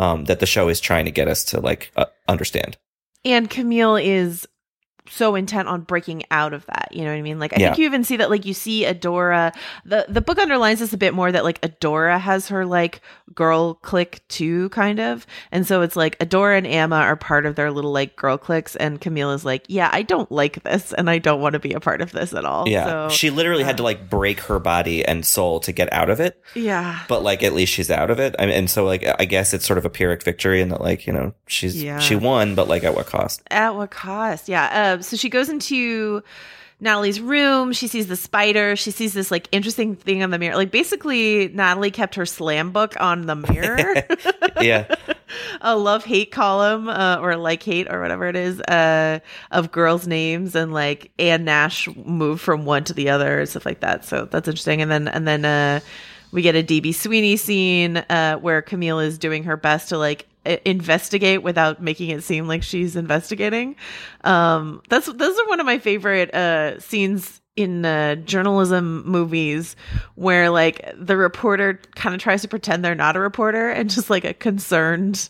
Um, 0.00 0.24
that 0.24 0.40
the 0.40 0.46
show 0.46 0.68
is 0.68 0.80
trying 0.80 1.04
to 1.04 1.10
get 1.10 1.28
us 1.28 1.44
to 1.50 1.60
like 1.60 1.92
uh, 1.94 2.06
understand. 2.26 2.78
and 3.22 3.50
Camille 3.50 3.96
is 3.96 4.48
so 5.08 5.34
intent 5.34 5.68
on 5.68 5.80
breaking 5.82 6.22
out 6.30 6.52
of 6.52 6.64
that. 6.66 6.88
You 6.92 7.02
know 7.04 7.10
what 7.10 7.18
I 7.18 7.22
mean? 7.22 7.38
Like 7.38 7.52
I 7.52 7.56
Yeah. 7.60 7.68
think 7.68 7.78
you 7.78 7.84
even 7.86 8.04
see 8.04 8.16
that 8.18 8.30
like 8.30 8.44
you 8.44 8.54
see 8.54 8.84
Adora 8.84 9.52
the 9.84 10.04
the 10.08 10.20
book 10.20 10.38
underlines 10.38 10.78
this 10.80 10.92
a 10.92 10.98
bit 10.98 11.14
more 11.14 11.30
that 11.32 11.44
like 11.44 11.60
Adora 11.62 12.18
has 12.20 12.48
her 12.48 12.64
like 12.66 13.00
girl 13.34 13.74
click 13.74 14.20
too 14.28 14.68
kind 14.70 15.00
of. 15.00 15.26
And 15.52 15.66
so 15.66 15.82
it's 15.82 15.96
like 15.96 16.18
Adora 16.18 16.58
and 16.58 16.66
Amma 16.66 16.96
are 16.96 17.16
part 17.16 17.46
of 17.46 17.54
their 17.56 17.70
little 17.70 17.92
like 17.92 18.16
girl 18.16 18.36
clicks 18.38 18.76
and 18.76 19.00
Camille 19.00 19.32
is 19.32 19.44
like, 19.44 19.64
"Yeah, 19.68 19.88
I 19.92 20.02
don't 20.02 20.30
like 20.30 20.62
this 20.64 20.92
and 20.92 21.08
I 21.08 21.18
don't 21.18 21.40
want 21.40 21.54
to 21.54 21.58
be 21.60 21.72
a 21.72 21.80
part 21.80 22.00
of 22.02 22.12
this 22.12 22.32
at 22.34 22.44
all." 22.44 22.68
Yeah. 22.68 22.84
So 22.84 22.98
uh, 22.98 23.08
she 23.08 23.30
literally 23.30 23.62
had 23.64 23.76
to 23.78 23.82
like 23.82 24.08
break 24.10 24.40
her 24.40 24.58
body 24.58 25.04
and 25.04 25.24
soul 25.24 25.60
to 25.60 25.72
get 25.72 25.92
out 25.92 26.10
of 26.10 26.20
it. 26.20 26.40
yeah. 26.54 27.00
But 27.08 27.22
like 27.22 27.42
at 27.42 27.52
least 27.52 27.72
she's 27.72 27.90
out 27.90 28.10
of 28.10 28.18
it. 28.20 28.34
I 28.38 28.46
mean, 28.46 28.54
and 28.54 28.70
so 28.70 28.84
like 28.84 29.04
I 29.18 29.24
guess 29.24 29.54
it's 29.54 29.66
sort 29.66 29.78
of 29.78 29.84
a 29.84 29.90
pyrrhic 29.90 30.22
victory 30.22 30.60
in 30.60 30.68
that 30.70 30.80
like, 30.80 31.06
you 31.06 31.12
know, 31.12 31.32
she's 31.46 31.82
Yeah. 31.82 31.98
she 31.98 32.16
won, 32.16 32.54
but 32.54 32.68
like 32.68 32.84
at 32.84 32.94
what 32.94 33.06
cost? 33.06 33.42
At 33.50 33.74
what 33.76 33.90
cost? 33.90 34.48
Yeah. 34.48 34.66
Uh, 34.89 34.89
so 35.00 35.16
she 35.16 35.28
goes 35.28 35.48
into 35.48 36.22
Natalie's 36.80 37.20
room. 37.20 37.72
She 37.72 37.86
sees 37.86 38.06
the 38.06 38.16
spider. 38.16 38.74
She 38.74 38.90
sees 38.90 39.12
this 39.12 39.30
like 39.30 39.48
interesting 39.52 39.96
thing 39.96 40.22
on 40.22 40.30
the 40.30 40.38
mirror. 40.38 40.56
Like 40.56 40.70
basically, 40.70 41.48
Natalie 41.48 41.90
kept 41.90 42.14
her 42.14 42.26
slam 42.26 42.72
book 42.72 42.98
on 42.98 43.26
the 43.26 43.36
mirror. 43.36 43.94
yeah. 44.60 44.94
a 45.60 45.76
love 45.76 46.04
hate 46.04 46.30
column 46.30 46.88
uh, 46.88 47.18
or 47.20 47.36
like 47.36 47.62
hate 47.62 47.90
or 47.92 48.00
whatever 48.00 48.26
it 48.26 48.36
is 48.36 48.60
uh, 48.62 49.20
of 49.50 49.70
girls' 49.70 50.06
names 50.06 50.54
and 50.54 50.72
like 50.72 51.10
Anne 51.18 51.44
Nash 51.44 51.88
moved 51.96 52.40
from 52.40 52.64
one 52.64 52.84
to 52.84 52.94
the 52.94 53.10
other 53.10 53.40
and 53.40 53.48
stuff 53.48 53.66
like 53.66 53.80
that. 53.80 54.04
So 54.04 54.24
that's 54.24 54.48
interesting. 54.48 54.80
And 54.82 54.90
then 54.90 55.08
and 55.08 55.28
then 55.28 55.44
uh, 55.44 55.80
we 56.32 56.42
get 56.42 56.56
a 56.56 56.62
DB 56.62 56.94
Sweeney 56.94 57.36
scene 57.36 57.98
uh, 57.98 58.36
where 58.36 58.62
Camille 58.62 59.00
is 59.00 59.18
doing 59.18 59.44
her 59.44 59.56
best 59.56 59.90
to 59.90 59.98
like 59.98 60.26
investigate 60.44 61.42
without 61.42 61.82
making 61.82 62.10
it 62.10 62.22
seem 62.22 62.46
like 62.48 62.62
she's 62.62 62.96
investigating. 62.96 63.76
Um, 64.24 64.82
that's 64.88 65.06
those 65.12 65.38
are 65.38 65.48
one 65.48 65.60
of 65.60 65.66
my 65.66 65.78
favorite 65.78 66.34
uh, 66.34 66.78
scenes 66.80 67.40
in 67.56 67.84
uh, 67.84 68.14
journalism 68.14 69.04
movies 69.06 69.76
where 70.14 70.48
like 70.50 70.88
the 70.96 71.16
reporter 71.16 71.80
kind 71.96 72.14
of 72.14 72.20
tries 72.20 72.42
to 72.42 72.48
pretend 72.48 72.84
they're 72.84 72.94
not 72.94 73.16
a 73.16 73.20
reporter 73.20 73.68
and 73.68 73.90
just 73.90 74.08
like 74.08 74.24
a 74.24 74.32
concerned 74.32 75.28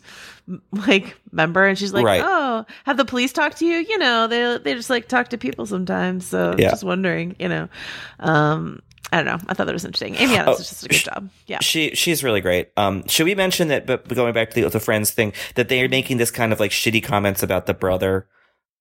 like 0.72 1.16
member 1.32 1.64
and 1.66 1.78
she's 1.78 1.92
like 1.92 2.04
Right. 2.04 2.22
oh 2.24 2.64
have 2.84 2.96
the 2.96 3.04
police 3.04 3.32
talk 3.32 3.54
to 3.56 3.64
you 3.66 3.76
you 3.78 3.98
know 3.98 4.26
they 4.26 4.58
they 4.58 4.74
just 4.74 4.90
like 4.90 5.06
talk 5.08 5.28
to 5.28 5.38
people 5.38 5.64
sometimes 5.64 6.26
so 6.26 6.56
Yeah. 6.58 6.70
just 6.70 6.82
wondering 6.84 7.36
you 7.38 7.48
know 7.48 7.68
um 8.18 8.80
I 9.12 9.16
don't 9.22 9.26
know. 9.26 9.38
I 9.48 9.54
thought 9.54 9.66
that 9.66 9.72
was 9.72 9.84
interesting. 9.84 10.14
Amy 10.16 10.36
Adams 10.36 10.58
Oh, 10.58 10.60
is 10.60 10.68
just 10.68 10.84
a 10.84 10.88
good 10.88 11.04
job. 11.04 11.30
Yeah. 11.46 11.58
She 11.60 11.94
she's 11.94 12.22
really 12.22 12.40
great. 12.40 12.70
Um, 12.76 13.06
should 13.08 13.24
we 13.26 13.34
mention 13.34 13.68
that? 13.68 13.86
But 13.86 14.08
going 14.08 14.32
back 14.34 14.50
to 14.50 14.62
the, 14.62 14.68
the 14.68 14.80
friends 14.80 15.10
thing, 15.10 15.32
that 15.56 15.68
they 15.68 15.82
are 15.82 15.88
making 15.88 16.18
this 16.18 16.30
kind 16.30 16.52
of 16.52 16.60
like 16.60 16.70
shitty 16.70 17.02
comments 17.02 17.42
about 17.42 17.66
the 17.66 17.74
brother 17.74 18.26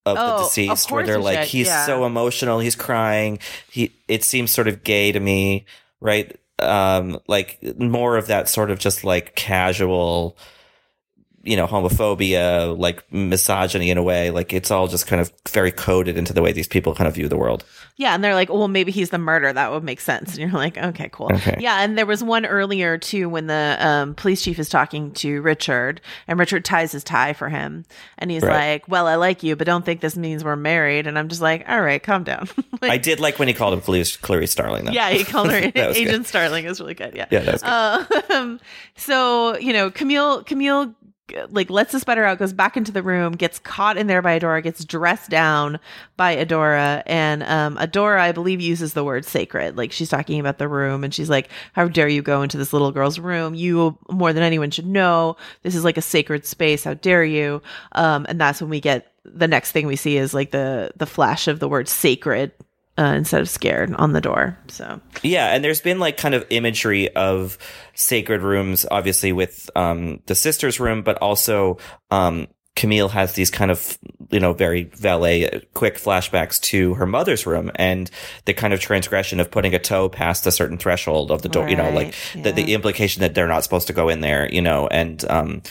of 0.06 0.18
Oh, 0.18 0.28
the 0.28 0.34
of 0.36 0.44
deceased, 0.44 0.92
where 0.92 1.06
they're 1.06 1.20
like, 1.20 1.40
should, 1.40 1.48
he's 1.48 1.68
yeah. 1.68 1.86
so 1.86 2.06
emotional, 2.06 2.60
he's 2.60 2.76
crying. 2.76 3.40
He 3.72 3.92
it 4.08 4.24
seems 4.24 4.52
sort 4.52 4.68
of 4.68 4.84
gay 4.84 5.12
to 5.12 5.20
me, 5.20 5.66
right? 6.00 6.40
Um, 6.60 7.20
like 7.28 7.58
more 7.80 8.18
of 8.18 8.28
that 8.28 8.50
sort 8.50 8.70
of 8.70 8.80
just 8.80 9.04
like 9.04 9.36
casual, 9.36 10.38
you 11.50 11.58
know, 11.58 11.66
homophobia, 11.68 12.78
like 12.78 13.04
misogyny 13.12 13.90
in 13.90 13.98
a 13.98 14.04
way. 14.04 14.30
Like 14.32 14.54
it's 14.54 14.72
all 14.72 14.88
just 14.88 15.08
kind 15.08 15.20
of 15.22 15.32
very 15.50 15.72
coded 15.72 16.18
into 16.18 16.32
the 16.34 16.42
way 16.42 16.52
these 16.52 16.68
people 16.68 16.94
kind 16.96 17.08
of 17.08 17.16
view 17.16 17.28
the 17.28 17.38
world. 17.38 17.66
Yeah, 17.98 18.14
and 18.16 18.24
they're 18.24 18.36
like, 18.36 18.48
well, 18.50 18.70
maybe 18.70 18.92
he's 18.94 19.10
the 19.10 19.18
murderer. 19.18 19.52
That 19.52 19.72
would 19.72 19.84
make 19.84 20.00
sense. 20.00 20.30
And 20.30 20.40
you're 20.40 20.52
like, 20.58 20.78
okay, 20.78 21.10
cool. 21.12 21.32
Okay. 21.34 21.58
Yeah, 21.60 21.82
and 21.82 21.98
there 21.98 22.06
was 22.06 22.24
one 22.24 22.46
earlier 22.46 22.98
too 22.98 23.28
when 23.28 23.48
the 23.48 23.76
um, 23.80 24.16
police 24.16 24.42
chief 24.42 24.58
is 24.58 24.70
talking 24.70 25.12
to 25.16 25.42
Richard, 25.42 26.00
and 26.28 26.40
Richard 26.40 26.64
ties 26.64 26.94
his 26.94 27.04
tie 27.04 27.34
for 27.34 27.50
him, 27.50 27.84
and 28.18 28.32
he's 28.32 28.44
Right. 28.44 28.74
like, 28.74 28.88
"Well, 28.88 29.06
I 29.08 29.16
like 29.16 29.44
you, 29.44 29.56
but 29.58 29.66
don't 29.68 29.84
think 29.86 30.00
this 30.00 30.16
means 30.16 30.44
we're 30.46 30.56
married." 30.56 31.08
And 31.08 31.20
I'm 31.20 31.28
just 31.28 31.42
like, 31.42 31.66
"All 31.68 31.82
right, 31.82 32.02
calm 32.02 32.24
down." 32.24 32.48
Like, 32.82 32.92
I 32.92 32.98
did 32.98 33.20
like 33.20 33.38
when 33.40 33.50
he 33.50 33.54
called 33.54 33.74
him 33.74 33.82
Clarice, 33.82 34.16
Clarice 34.16 34.52
Starling. 34.52 34.86
Though. 34.86 34.94
yeah, 34.94 35.10
he 35.10 35.26
called 35.26 35.52
her 35.52 35.60
was 35.64 35.72
good. 35.74 35.98
Agent 35.98 36.26
Starling. 36.28 36.64
is 36.64 36.80
really 36.80 36.94
good. 36.94 37.14
Yeah, 37.14 37.26
Yeah, 37.30 37.40
that 37.42 37.52
was 37.56 37.62
good. 37.62 38.32
Um, 38.38 38.60
so 38.96 39.58
you 39.58 39.74
know, 39.74 39.92
Camille, 39.92 40.44
Camille, 40.44 40.96
like 41.50 41.70
lets 41.70 41.92
the 41.92 42.00
spider 42.00 42.24
out, 42.24 42.40
goes 42.40 42.54
back 42.54 42.78
into 42.78 42.92
the 42.92 43.04
room, 43.04 43.34
gets 43.34 43.60
caught 43.60 43.98
in 43.98 44.08
there 44.08 44.22
by 44.22 44.40
Adora, 44.40 44.64
gets 44.64 44.84
dressed 44.84 45.30
down 45.30 45.80
by 46.18 46.36
Adora, 46.36 47.04
and 47.06 47.44
um, 47.44 47.78
Adora, 47.78 48.20
I 48.20 48.32
believe, 48.32 48.62
uses 48.62 48.94
the 48.94 49.04
word 49.04 49.26
sacred. 49.26 49.78
Like 49.78 49.92
she's 49.92 50.10
talking 50.10 50.40
about 50.40 50.58
the 50.58 50.68
room, 50.68 51.04
and 51.04 51.14
she's 51.14 51.30
like, 51.30 51.50
"How 51.74 51.88
dare 51.88 52.08
you 52.08 52.22
go 52.22 52.42
into 52.42 52.58
this 52.58 52.74
little 52.74 52.92
girl's 52.92 53.20
room? 53.20 53.56
You 53.56 53.98
more 54.10 54.34
than 54.34 54.44
anyone 54.44 54.72
should 54.72 54.88
know 54.88 55.38
this 55.64 55.76
is 55.76 55.84
like 55.84 55.98
a 55.98 56.02
sacred 56.02 56.46
space. 56.46 56.84
How 56.84 56.94
dare 56.94 57.24
you?" 57.24 57.62
Um, 57.94 58.26
and 58.30 58.40
that's 58.40 58.62
when 58.62 58.70
we 58.70 58.80
get 58.80 59.12
the 59.26 59.48
next 59.48 59.72
thing 59.72 59.88
we 59.88 59.96
see 59.96 60.18
is 60.18 60.34
like 60.34 60.52
the 60.52 60.92
the 60.96 61.06
flash 61.06 61.48
of 61.48 61.60
the 61.60 61.70
word 61.70 61.88
sacred. 61.88 62.52
Uh, 63.00 63.14
instead 63.14 63.40
of 63.40 63.50
scared 63.50 63.96
on 63.96 64.12
the 64.12 64.20
door. 64.20 64.58
So 64.68 65.00
Yeah, 65.24 65.54
and 65.54 65.64
there's 65.64 65.80
been 65.80 66.00
like 66.00 66.18
kind 66.18 66.36
of 66.36 66.46
imagery 66.50 67.16
of 67.16 67.58
sacred 67.94 68.42
rooms, 68.42 68.86
obviously 68.92 69.32
with 69.32 69.70
um, 69.74 70.20
the 70.26 70.36
sister's 70.36 70.82
room, 70.82 71.04
but 71.04 71.18
also 71.20 71.78
um, 72.12 72.48
Camille 72.76 73.08
has 73.08 73.36
these 73.36 73.52
kind 73.52 73.72
of 73.72 73.98
you 74.32 74.42
know 74.42 74.52
very 74.52 74.86
Vallée 74.86 75.56
uh, 75.56 75.60
quick 75.74 75.96
flashbacks 75.96 76.60
to 76.62 76.96
her 76.96 77.06
mother's 77.06 77.46
room 77.46 77.72
and 77.76 78.12
the 78.44 78.54
kind 78.54 78.74
of 78.74 78.82
transgression 78.82 79.40
of 79.40 79.50
putting 79.50 79.74
a 79.74 79.80
toe 79.80 80.10
past 80.10 80.46
a 80.46 80.52
certain 80.52 80.78
threshold 80.78 81.32
of 81.32 81.42
the 81.42 81.48
door. 81.48 81.70
You 81.70 81.78
know, 81.78 81.92
like 81.92 82.14
Right, 82.36 82.44
the, 82.44 82.52
the 82.52 82.74
implication 82.74 83.22
that 83.22 83.34
they're 83.34 83.48
not 83.48 83.64
supposed 83.64 83.88
to 83.88 83.94
go 83.94 84.10
in 84.10 84.20
there. 84.20 84.52
You 84.52 84.62
know, 84.62 84.88
and 84.88 85.24
um, 85.30 85.62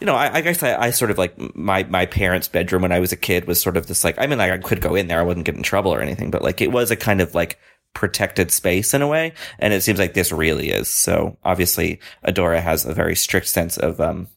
you 0.00 0.06
know, 0.06 0.14
I, 0.14 0.36
I 0.36 0.40
guess 0.40 0.62
I, 0.62 0.76
I 0.76 0.90
sort 0.90 1.10
of 1.10 1.18
like 1.18 1.36
my 1.54 1.84
my 1.84 2.06
parents' 2.06 2.48
bedroom 2.48 2.82
when 2.82 2.92
I 2.92 3.00
was 3.00 3.12
a 3.12 3.16
kid 3.16 3.46
was 3.46 3.60
sort 3.60 3.76
of 3.76 3.86
this 3.86 4.02
like 4.02 4.18
I 4.18 4.26
mean 4.26 4.38
like 4.38 4.50
I 4.50 4.58
could 4.58 4.80
go 4.80 4.94
in 4.94 5.08
there 5.08 5.20
I 5.20 5.22
wouldn't 5.22 5.46
get 5.46 5.56
in 5.56 5.62
trouble 5.62 5.92
or 5.92 6.00
anything 6.00 6.30
but 6.30 6.42
like 6.42 6.60
it 6.60 6.72
was 6.72 6.90
a 6.90 6.96
kind 6.96 7.20
of 7.20 7.34
like 7.34 7.58
protected 7.92 8.50
space 8.50 8.94
in 8.94 9.02
a 9.02 9.08
way 9.08 9.34
and 9.58 9.72
it 9.74 9.82
seems 9.82 9.98
like 9.98 10.14
this 10.14 10.32
really 10.32 10.70
is. 10.70 10.88
So 10.88 11.36
obviously 11.44 12.00
Adora 12.26 12.60
has 12.62 12.86
a 12.86 12.94
very 12.94 13.14
strict 13.14 13.48
sense 13.48 13.76
of 13.76 14.00
um 14.00 14.28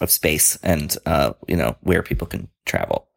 of 0.00 0.10
space 0.10 0.56
and 0.62 0.96
uh 1.06 1.32
you 1.46 1.56
know 1.56 1.76
where 1.82 2.02
people 2.02 2.26
can 2.26 2.48
travel. 2.66 3.08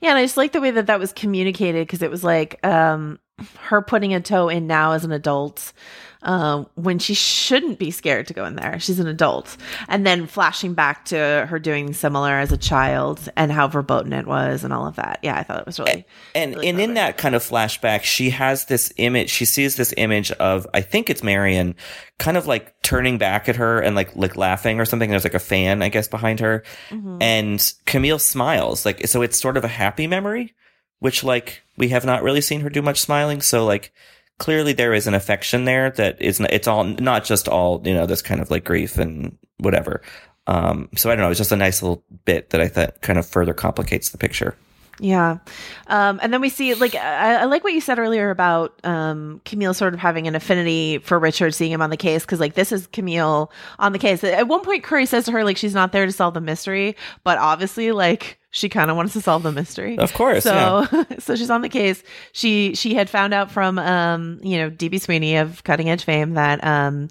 Yeah, 0.00 0.10
and 0.10 0.18
I 0.18 0.24
just 0.24 0.36
like 0.36 0.52
the 0.52 0.60
way 0.60 0.70
that 0.70 0.86
that 0.86 0.98
was 0.98 1.12
communicated 1.12 1.86
because 1.86 2.02
it 2.02 2.10
was 2.10 2.24
like 2.24 2.64
um, 2.66 3.18
her 3.58 3.82
putting 3.82 4.14
a 4.14 4.20
toe 4.20 4.48
in 4.48 4.66
now 4.66 4.92
as 4.92 5.04
an 5.04 5.12
adult 5.12 5.74
uh, 6.22 6.64
when 6.74 6.98
she 6.98 7.14
shouldn't 7.14 7.78
be 7.78 7.90
scared 7.90 8.26
to 8.28 8.34
go 8.34 8.44
in 8.44 8.56
there. 8.56 8.78
She's 8.80 8.98
an 9.00 9.06
adult, 9.06 9.56
and 9.88 10.06
then 10.06 10.26
flashing 10.26 10.74
back 10.74 11.04
to 11.06 11.46
her 11.48 11.58
doing 11.58 11.92
similar 11.94 12.38
as 12.38 12.52
a 12.52 12.56
child 12.58 13.28
and 13.36 13.50
how 13.50 13.68
verboten 13.68 14.12
it 14.12 14.26
was 14.26 14.64
and 14.64 14.72
all 14.72 14.86
of 14.86 14.96
that. 14.96 15.18
Yeah, 15.22 15.36
I 15.36 15.42
thought 15.42 15.60
it 15.60 15.66
was 15.66 15.78
really 15.78 16.04
and 16.34 16.54
and 16.56 16.80
in 16.80 16.94
that 16.94 17.16
kind 17.18 17.34
of 17.34 17.42
flashback 17.42 18.02
she 18.02 18.30
has 18.30 18.66
this 18.66 18.92
image 18.96 19.30
she 19.30 19.44
sees 19.44 19.76
this 19.76 19.92
image 19.96 20.30
of 20.32 20.66
i 20.74 20.80
think 20.80 21.08
it's 21.10 21.22
marian 21.22 21.74
kind 22.18 22.36
of 22.36 22.46
like 22.46 22.80
turning 22.82 23.18
back 23.18 23.48
at 23.48 23.56
her 23.56 23.80
and 23.80 23.96
like 23.96 24.14
like 24.16 24.36
laughing 24.36 24.78
or 24.80 24.84
something 24.84 25.10
there's 25.10 25.24
like 25.24 25.34
a 25.34 25.38
fan 25.38 25.82
i 25.82 25.88
guess 25.88 26.06
behind 26.08 26.40
her 26.40 26.62
Mhm. 26.90 27.18
and 27.22 27.72
camille 27.86 28.18
smiles 28.18 28.84
like 28.84 29.06
so 29.08 29.22
it's 29.22 29.40
sort 29.40 29.56
of 29.56 29.64
a 29.64 29.68
happy 29.68 30.06
memory 30.06 30.54
which 31.00 31.24
like 31.24 31.62
we 31.76 31.88
have 31.88 32.04
not 32.04 32.22
really 32.22 32.40
seen 32.40 32.60
her 32.60 32.70
do 32.70 32.82
much 32.82 33.00
smiling 33.00 33.40
so 33.40 33.64
like 33.64 33.92
clearly 34.40 34.72
there 34.72 34.94
is 34.94 35.06
an 35.06 35.14
affection 35.14 35.66
there 35.66 35.90
that 35.90 36.20
is 36.20 36.40
it's 36.40 36.66
all 36.66 36.82
not 36.82 37.24
just 37.24 37.46
all 37.46 37.80
you 37.84 37.94
know 37.94 38.06
this 38.06 38.22
kind 38.22 38.40
of 38.40 38.50
like 38.50 38.64
grief 38.64 38.98
and 38.98 39.36
whatever 39.58 40.02
Um, 40.46 40.88
so 40.96 41.10
I 41.10 41.14
don't 41.14 41.22
know. 41.22 41.30
It's 41.30 41.38
just 41.38 41.52
a 41.52 41.56
nice 41.56 41.80
little 41.82 42.02
bit 42.24 42.50
that 42.50 42.60
I 42.60 42.66
thought 42.68 43.00
kind 43.02 43.18
of 43.18 43.26
further 43.26 43.54
complicates 43.54 44.10
the 44.10 44.18
picture. 44.18 44.56
Yeah. 45.00 45.38
Um, 45.86 46.20
and 46.22 46.32
then 46.32 46.40
we 46.40 46.50
see, 46.50 46.74
like, 46.74 46.94
I, 46.94 47.36
I, 47.36 47.44
like 47.44 47.64
what 47.64 47.72
you 47.72 47.80
said 47.80 47.98
earlier 47.98 48.30
about 48.30 48.78
um, 48.84 49.40
Camille 49.44 49.74
sort 49.74 49.94
of 49.94 50.00
having 50.00 50.26
an 50.28 50.34
affinity 50.34 50.98
for 50.98 51.18
Richard, 51.18 51.54
seeing 51.54 51.72
him 51.72 51.82
on 51.82 51.90
the 51.90 51.96
case, 51.96 52.24
because, 52.24 52.38
like, 52.38 52.54
this 52.54 52.70
is 52.70 52.86
Camille 52.88 53.50
on 53.78 53.92
the 53.92 53.98
case. 53.98 54.22
At 54.22 54.46
one 54.46 54.60
point, 54.60 54.84
Curry 54.84 55.06
says 55.06 55.24
to 55.24 55.32
her, 55.32 55.42
like, 55.42 55.56
she's 55.56 55.74
not 55.74 55.92
there 55.92 56.06
to 56.06 56.12
solve 56.12 56.34
the 56.34 56.40
mystery, 56.40 56.96
but 57.24 57.38
obviously, 57.38 57.92
like, 57.92 58.38
she 58.50 58.68
kind 58.68 58.90
of 58.90 58.96
wants 58.96 59.12
to 59.14 59.20
solve 59.20 59.42
the 59.42 59.52
mystery. 59.52 59.98
Of 59.98 60.12
course. 60.12 60.44
So, 60.44 60.86
yeah. 60.92 61.04
so 61.18 61.36
she's 61.36 61.50
on 61.50 61.62
the 61.62 61.68
case. 61.68 62.02
She 62.32 62.74
she 62.74 62.94
had 62.94 63.08
found 63.08 63.32
out 63.32 63.50
from 63.50 63.78
um, 63.78 64.40
you 64.42 64.58
know, 64.58 64.70
DB 64.70 65.00
Sweeney 65.00 65.36
of 65.36 65.62
Cutting 65.62 65.88
Edge 65.88 66.04
fame 66.04 66.34
that 66.34 66.62
um 66.64 67.08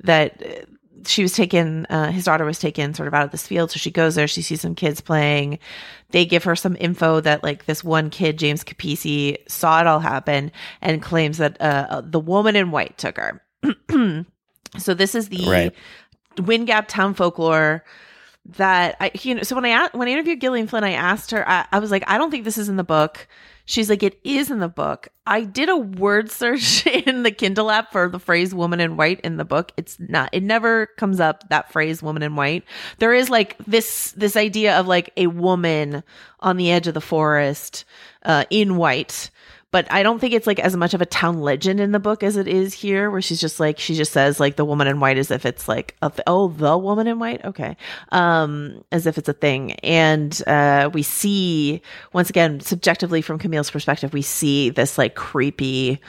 that 0.00 0.66
she 1.06 1.22
was 1.22 1.32
taken 1.32 1.86
uh, 1.86 2.10
his 2.10 2.24
daughter 2.24 2.44
was 2.44 2.58
taken 2.58 2.94
sort 2.94 3.06
of 3.06 3.14
out 3.14 3.24
of 3.24 3.30
this 3.30 3.46
field 3.46 3.70
so 3.70 3.78
she 3.78 3.90
goes 3.90 4.14
there 4.14 4.28
she 4.28 4.42
sees 4.42 4.60
some 4.60 4.74
kids 4.74 5.00
playing 5.00 5.58
they 6.10 6.24
give 6.24 6.44
her 6.44 6.56
some 6.56 6.76
info 6.78 7.20
that 7.20 7.42
like 7.42 7.64
this 7.66 7.82
one 7.82 8.10
kid 8.10 8.38
james 8.38 8.64
capisi 8.64 9.36
saw 9.48 9.80
it 9.80 9.86
all 9.86 10.00
happen 10.00 10.50
and 10.80 11.02
claims 11.02 11.38
that 11.38 11.60
uh, 11.60 12.02
the 12.04 12.20
woman 12.20 12.56
in 12.56 12.70
white 12.70 12.96
took 12.98 13.16
her 13.16 13.42
so 14.78 14.94
this 14.94 15.14
is 15.14 15.28
the 15.28 15.44
right. 15.48 15.74
wind 16.38 16.66
gap 16.66 16.88
town 16.88 17.14
folklore 17.14 17.84
that 18.56 18.96
I, 19.00 19.12
you 19.22 19.36
know, 19.36 19.42
so 19.42 19.54
when 19.54 19.64
I 19.64 19.88
when 19.92 20.08
I 20.08 20.10
interviewed 20.10 20.40
Gillian 20.40 20.66
Flynn, 20.66 20.84
I 20.84 20.92
asked 20.92 21.30
her, 21.30 21.48
I, 21.48 21.66
I 21.70 21.78
was 21.78 21.90
like, 21.90 22.02
I 22.08 22.18
don't 22.18 22.30
think 22.30 22.44
this 22.44 22.58
is 22.58 22.68
in 22.68 22.76
the 22.76 22.84
book. 22.84 23.28
She's 23.72 23.88
like, 23.88 24.02
it 24.02 24.20
is 24.22 24.50
in 24.50 24.58
the 24.58 24.68
book. 24.68 25.08
I 25.26 25.44
did 25.44 25.70
a 25.70 25.76
word 25.78 26.30
search 26.30 26.86
in 27.06 27.22
the 27.22 27.30
Kindle 27.30 27.70
app 27.70 27.90
for 27.90 28.06
the 28.06 28.18
phrase 28.18 28.54
woman 28.54 28.80
in 28.80 28.98
white 28.98 29.18
in 29.20 29.38
the 29.38 29.46
book. 29.46 29.72
It's 29.78 29.98
not, 29.98 30.28
it 30.34 30.42
never 30.42 30.88
comes 30.98 31.20
up 31.20 31.48
that 31.48 31.72
phrase 31.72 32.02
woman 32.02 32.22
in 32.22 32.36
white. 32.36 32.64
There 32.98 33.14
is 33.14 33.30
like 33.30 33.56
this, 33.64 34.12
this 34.12 34.36
idea 34.36 34.78
of 34.78 34.86
like 34.86 35.10
a 35.16 35.28
woman 35.28 36.04
on 36.40 36.58
the 36.58 36.70
edge 36.70 36.86
of 36.86 36.92
the 36.92 37.00
forest, 37.00 37.86
uh, 38.26 38.44
in 38.50 38.76
white 38.76 39.30
but 39.72 39.90
I 39.90 40.02
don't 40.04 40.20
think 40.20 40.34
it's 40.34 40.46
like 40.46 40.60
as 40.60 40.76
much 40.76 40.94
of 40.94 41.00
a 41.00 41.06
town 41.06 41.40
legend 41.40 41.80
in 41.80 41.90
the 41.90 41.98
book 41.98 42.22
as 42.22 42.36
it 42.36 42.46
is 42.46 42.72
here, 42.72 43.10
where 43.10 43.20
she's 43.20 43.40
just 43.40 43.58
like 43.58 43.78
she 43.78 43.94
just 43.94 44.12
says 44.12 44.38
like 44.38 44.56
the 44.56 44.64
woman 44.64 44.86
in 44.86 45.00
white 45.00 45.18
as 45.18 45.30
if 45.30 45.44
it's 45.44 45.66
like 45.66 45.96
a 46.02 46.10
th- 46.10 46.22
oh 46.26 46.48
the 46.48 46.78
woman 46.78 47.06
in 47.08 47.18
white? 47.18 47.44
Okay, 47.44 47.76
um 48.12 48.84
as 48.92 49.06
if 49.06 49.18
it's 49.18 49.28
a 49.28 49.32
thing, 49.32 49.72
and 49.80 50.40
uh, 50.46 50.90
we 50.92 51.02
see 51.02 51.82
once 52.12 52.30
again 52.30 52.60
subjectively 52.60 53.22
from 53.22 53.38
Camille's 53.38 53.70
perspective, 53.70 54.12
we 54.12 54.22
see 54.22 54.70
this 54.70 54.98
like 54.98 55.14
creepy, 55.14 56.00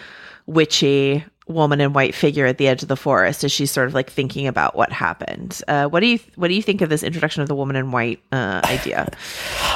witchy 0.46 1.26
woman 1.48 1.82
in 1.82 1.94
white 1.94 2.16
figure 2.16 2.46
at 2.46 2.58
the 2.58 2.68
edge 2.68 2.82
of 2.82 2.88
the 2.88 2.96
forest 2.96 3.44
as 3.44 3.52
she's 3.52 3.72
sort 3.72 3.88
of 3.88 3.94
like 3.94 4.10
thinking 4.10 4.48
about 4.48 4.76
what 4.76 4.92
happened. 4.92 5.62
Uh, 5.68 5.88
what 5.88 6.00
do 6.00 6.08
you 6.08 6.20
what 6.36 6.48
do 6.48 6.54
you 6.54 6.62
think 6.62 6.82
of 6.82 6.90
this 6.90 7.04
introduction 7.04 7.42
of 7.42 7.48
the 7.48 7.56
woman 7.56 7.76
in 7.76 7.92
white 7.92 8.22
uh, 8.32 8.62
idea? 8.66 9.12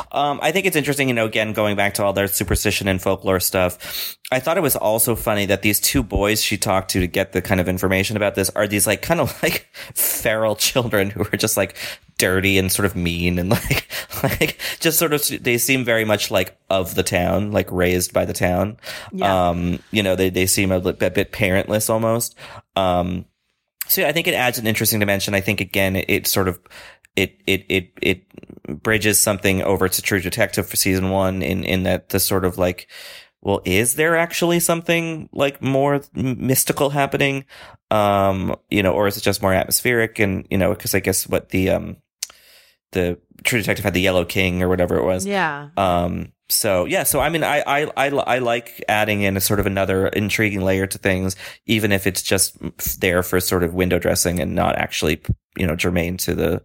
Um, 0.09 0.39
I 0.41 0.53
think 0.53 0.65
it's 0.65 0.77
interesting, 0.77 1.09
you 1.09 1.13
know, 1.13 1.25
again 1.25 1.51
going 1.51 1.75
back 1.75 1.95
to 1.95 2.03
all 2.03 2.13
their 2.13 2.27
superstition 2.27 2.87
and 2.87 3.01
folklore 3.01 3.41
stuff. 3.41 4.17
I 4.31 4.39
thought 4.39 4.57
it 4.57 4.61
was 4.61 4.75
also 4.75 5.15
funny 5.15 5.45
that 5.47 5.63
these 5.63 5.81
two 5.81 6.01
boys 6.01 6.41
she 6.41 6.57
talked 6.57 6.91
to 6.91 7.01
to 7.01 7.07
get 7.07 7.33
the 7.33 7.41
kind 7.41 7.59
of 7.59 7.67
information 7.67 8.15
about 8.15 8.35
this 8.35 8.49
are 8.51 8.67
these 8.67 8.87
like 8.87 9.01
kind 9.01 9.19
of 9.19 9.37
like 9.43 9.67
feral 9.93 10.55
children 10.55 11.09
who 11.09 11.23
are 11.23 11.37
just 11.37 11.57
like 11.57 11.75
dirty 12.17 12.57
and 12.57 12.71
sort 12.71 12.85
of 12.85 12.95
mean 12.95 13.39
and 13.39 13.49
like 13.51 13.87
like 14.23 14.59
just 14.79 14.97
sort 14.97 15.13
of 15.13 15.23
they 15.43 15.57
seem 15.57 15.83
very 15.83 16.05
much 16.05 16.31
like 16.31 16.57
of 16.69 16.95
the 16.95 17.03
town, 17.03 17.51
like 17.51 17.71
raised 17.71 18.13
by 18.13 18.25
the 18.25 18.33
town. 18.33 18.77
Yeah. 19.11 19.49
Um, 19.49 19.79
you 19.91 20.03
know, 20.03 20.15
they 20.15 20.29
they 20.29 20.45
seem 20.45 20.71
a, 20.71 20.79
bit, 20.79 21.01
a 21.01 21.11
bit 21.11 21.31
parentless 21.31 21.89
almost. 21.89 22.35
Um, 22.75 23.25
so 23.87 24.01
yeah, 24.01 24.07
I 24.07 24.11
think 24.11 24.27
it 24.27 24.33
adds 24.33 24.57
an 24.57 24.67
interesting 24.67 24.99
dimension. 24.99 25.33
I 25.33 25.41
think 25.41 25.61
again, 25.61 25.95
it, 25.95 26.05
it 26.07 26.27
sort 26.27 26.47
of 26.47 26.59
it 27.15 27.39
it 27.47 27.65
it 27.69 27.91
it 28.01 28.83
bridges 28.83 29.19
something 29.19 29.61
over 29.63 29.87
to 29.87 30.01
True 30.01 30.19
Detective 30.19 30.67
for 30.67 30.75
season 30.75 31.09
one 31.09 31.41
in 31.41 31.63
in 31.63 31.83
that 31.83 32.09
the 32.09 32.19
sort 32.19 32.45
of 32.45 32.57
like 32.57 32.87
well, 33.41 33.61
is 33.65 33.95
there 33.95 34.17
actually 34.17 34.59
something 34.59 35.29
like 35.31 35.61
more 35.61 36.01
mystical 36.13 36.89
happening? 36.89 37.45
Um, 37.91 38.55
you 38.69 38.83
know, 38.83 38.91
or 38.91 39.07
is 39.07 39.15
it 39.15 39.21
just 39.21 39.41
more 39.41 39.53
atmospheric? 39.53 40.19
And, 40.19 40.45
you 40.49 40.57
know, 40.57 40.73
cause 40.75 40.95
I 40.95 40.99
guess 40.99 41.27
what 41.27 41.49
the, 41.49 41.69
um, 41.69 41.97
the 42.91 43.19
True 43.43 43.59
Detective 43.59 43.85
had 43.85 43.93
the 43.93 44.01
Yellow 44.01 44.25
King 44.25 44.61
or 44.61 44.69
whatever 44.69 44.97
it 44.97 45.03
was. 45.03 45.25
Yeah. 45.25 45.69
Um, 45.77 46.31
so 46.49 46.85
yeah, 46.85 47.03
so 47.03 47.19
I 47.19 47.29
mean, 47.29 47.43
I, 47.43 47.61
I, 47.67 47.91
I, 47.97 48.07
I 48.07 48.39
like 48.39 48.83
adding 48.87 49.21
in 49.21 49.35
a 49.35 49.41
sort 49.41 49.59
of 49.59 49.65
another 49.65 50.07
intriguing 50.07 50.61
layer 50.61 50.87
to 50.87 50.97
things, 50.97 51.35
even 51.65 51.91
if 51.91 52.07
it's 52.07 52.21
just 52.21 52.57
there 53.01 53.21
for 53.21 53.39
sort 53.39 53.63
of 53.63 53.73
window 53.73 53.99
dressing 53.99 54.39
and 54.39 54.55
not 54.55 54.77
actually, 54.77 55.21
you 55.57 55.67
know, 55.67 55.75
germane 55.75 56.15
to 56.17 56.33
the, 56.33 56.61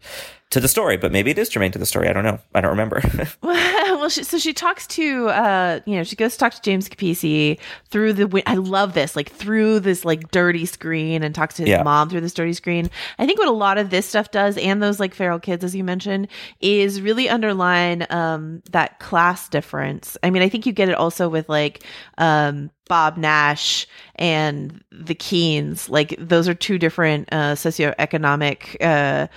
to 0.51 0.61
the 0.61 0.69
story, 0.69 0.97
but 0.97 1.11
maybe 1.11 1.31
it 1.33 1.39
is 1.39 1.49
germane 1.49 1.73
to 1.73 1.79
the 1.79 1.87
story. 1.87 2.09
I 2.09 2.13
don't 2.13 2.25
know. 2.25 2.39
I 2.55 2.61
don't 2.61 2.71
remember. 2.71 3.01
well, 4.03 4.09
she, 4.09 4.25
so 4.25 4.37
she 4.37 4.53
talks 4.53 4.89
to, 4.89 5.29
uh, 5.29 5.79
you 5.87 5.95
know, 5.95 6.03
she 6.03 6.17
goes 6.17 6.33
to 6.33 6.39
talk 6.41 6.53
to 6.55 6.61
James 6.61 6.89
Capisi 6.89 7.57
through 7.89 8.15
the. 8.15 8.43
I 8.47 8.57
love 8.57 8.95
this, 8.95 9.15
like 9.15 9.31
through 9.31 9.79
this 9.79 10.05
like 10.05 10.33
dirty 10.33 10.67
screen, 10.67 11.23
and 11.23 11.33
talks 11.33 11.55
to 11.55 11.63
his 11.63 11.69
Yeah. 11.69 11.85
mom 11.85 12.11
through 12.11 12.23
this 12.23 12.35
dirty 12.35 12.53
screen. 12.53 12.91
I 13.21 13.27
think 13.27 13.39
what 13.39 13.47
a 13.47 13.53
lot 13.53 13.79
of 13.79 13.91
this 13.91 14.05
stuff 14.05 14.33
does, 14.33 14.59
and 14.59 14.83
those 14.83 14.99
like 14.99 15.15
feral 15.15 15.39
kids, 15.39 15.63
as 15.63 15.77
you 15.77 15.85
mentioned, 15.85 16.27
is 16.61 17.01
really 17.01 17.29
underline 17.29 18.05
um, 18.11 18.61
that 18.73 18.99
class 18.99 19.49
difference. 19.49 20.17
I 20.25 20.31
mean, 20.31 20.43
I 20.43 20.49
think 20.49 20.67
you 20.67 20.73
get 20.73 20.89
it 20.89 20.97
also 20.97 21.29
with 21.29 21.49
like 21.49 21.85
um, 22.19 22.73
Bob 22.89 23.17
Nash 23.17 23.87
and 24.17 24.83
the 24.91 25.15
Keenes. 25.15 25.89
Like 25.89 26.17
those 26.19 26.49
are 26.49 26.55
two 26.55 26.77
different 26.77 27.29
uh, 27.31 27.55
socioeconomic 27.55 28.77
uh, 28.81 29.29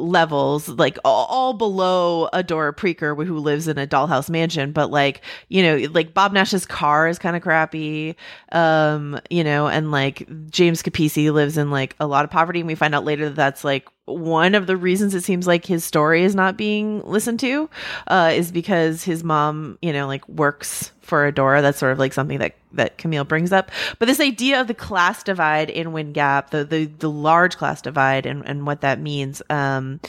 levels, 0.00 0.68
like 0.68 0.98
all, 1.04 1.26
all 1.26 1.52
below 1.52 2.28
Adora 2.32 2.74
Preaker, 2.74 3.14
who 3.26 3.38
lives 3.38 3.68
in 3.68 3.78
a 3.78 3.86
dollhouse 3.86 4.30
mansion. 4.30 4.72
But 4.72 4.90
like 4.90 5.22
you 5.48 5.62
know, 5.62 5.76
like 5.92 6.14
Bob 6.14 6.32
Nash's 6.32 6.66
car 6.66 7.08
is 7.08 7.18
kind 7.18 7.36
of 7.36 7.42
crappy, 7.42 8.16
um, 8.52 9.20
you 9.30 9.44
know, 9.44 9.68
and 9.68 9.90
like 9.90 10.26
James 10.50 10.82
Capisi 10.82 11.32
lives 11.32 11.56
in 11.56 11.70
like 11.70 11.94
a 12.00 12.06
lot 12.06 12.24
of 12.24 12.30
poverty, 12.30 12.60
and 12.60 12.66
we 12.66 12.74
find 12.74 12.94
out 12.94 13.04
later 13.04 13.26
that 13.26 13.36
that's 13.36 13.64
like 13.64 13.88
one 14.18 14.54
of 14.54 14.66
the 14.66 14.76
reasons 14.76 15.14
it 15.14 15.24
seems 15.24 15.46
like 15.46 15.64
his 15.64 15.84
story 15.84 16.24
is 16.24 16.34
not 16.34 16.56
being 16.56 17.02
listened 17.04 17.40
to 17.40 17.68
uh, 18.06 18.32
is 18.34 18.52
because 18.52 19.04
his 19.04 19.24
mom, 19.24 19.78
you 19.82 19.92
know, 19.92 20.06
like 20.06 20.28
works 20.28 20.92
for 21.00 21.30
Adora. 21.30 21.62
That's 21.62 21.78
sort 21.78 21.92
of 21.92 21.98
like 21.98 22.12
something 22.12 22.38
that 22.38 22.54
that 22.72 22.98
Camille 22.98 23.24
brings 23.24 23.52
up. 23.52 23.70
But 23.98 24.06
this 24.06 24.20
idea 24.20 24.60
of 24.60 24.68
the 24.68 24.74
class 24.74 25.22
divide 25.22 25.70
in 25.70 25.92
Wind 25.92 26.14
Gap, 26.14 26.50
the 26.50 26.64
the, 26.64 26.86
the 26.86 27.10
large 27.10 27.56
class 27.56 27.82
divide, 27.82 28.26
and 28.26 28.46
and 28.46 28.66
what 28.66 28.80
that 28.80 29.00
means, 29.00 29.42
um, 29.50 30.00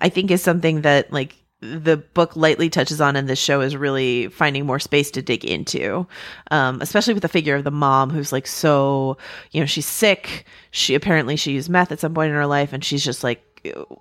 I 0.00 0.08
think 0.08 0.30
is 0.30 0.42
something 0.42 0.82
that 0.82 1.12
like 1.12 1.36
the 1.60 1.98
book 1.98 2.36
lightly 2.36 2.70
touches 2.70 3.00
on 3.00 3.16
and 3.16 3.28
the 3.28 3.36
show 3.36 3.60
is 3.60 3.76
really 3.76 4.28
finding 4.28 4.64
more 4.64 4.78
space 4.78 5.10
to 5.10 5.20
dig 5.20 5.44
into 5.44 6.06
um, 6.50 6.80
especially 6.80 7.12
with 7.12 7.22
the 7.22 7.28
figure 7.28 7.54
of 7.54 7.64
the 7.64 7.70
mom 7.70 8.08
who's 8.08 8.32
like 8.32 8.46
so 8.46 9.18
you 9.50 9.60
know 9.60 9.66
she's 9.66 9.86
sick 9.86 10.46
she 10.70 10.94
apparently 10.94 11.36
she 11.36 11.52
used 11.52 11.68
meth 11.68 11.92
at 11.92 12.00
some 12.00 12.14
point 12.14 12.30
in 12.30 12.34
her 12.34 12.46
life 12.46 12.72
and 12.72 12.82
she's 12.82 13.04
just 13.04 13.22
like 13.22 13.42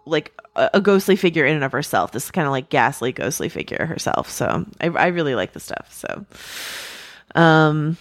like 0.06 0.34
a, 0.56 0.81
ghostly 0.81 1.15
figure 1.15 1.45
in 1.45 1.56
and 1.56 1.64
of 1.64 1.72
herself. 1.72 2.11
This 2.11 2.31
kind 2.31 2.48
of 2.48 2.52
like 2.52 2.69
ghastly 2.69 3.11
ghostly 3.11 3.49
figure 3.49 3.86
herself. 3.86 4.30
So 4.30 4.65
I, 4.81 4.88
I 4.88 5.07
really 5.07 5.36
like 5.36 5.53
the 5.53 5.60
stuff. 5.60 5.91
So 5.94 6.26
um 7.36 7.98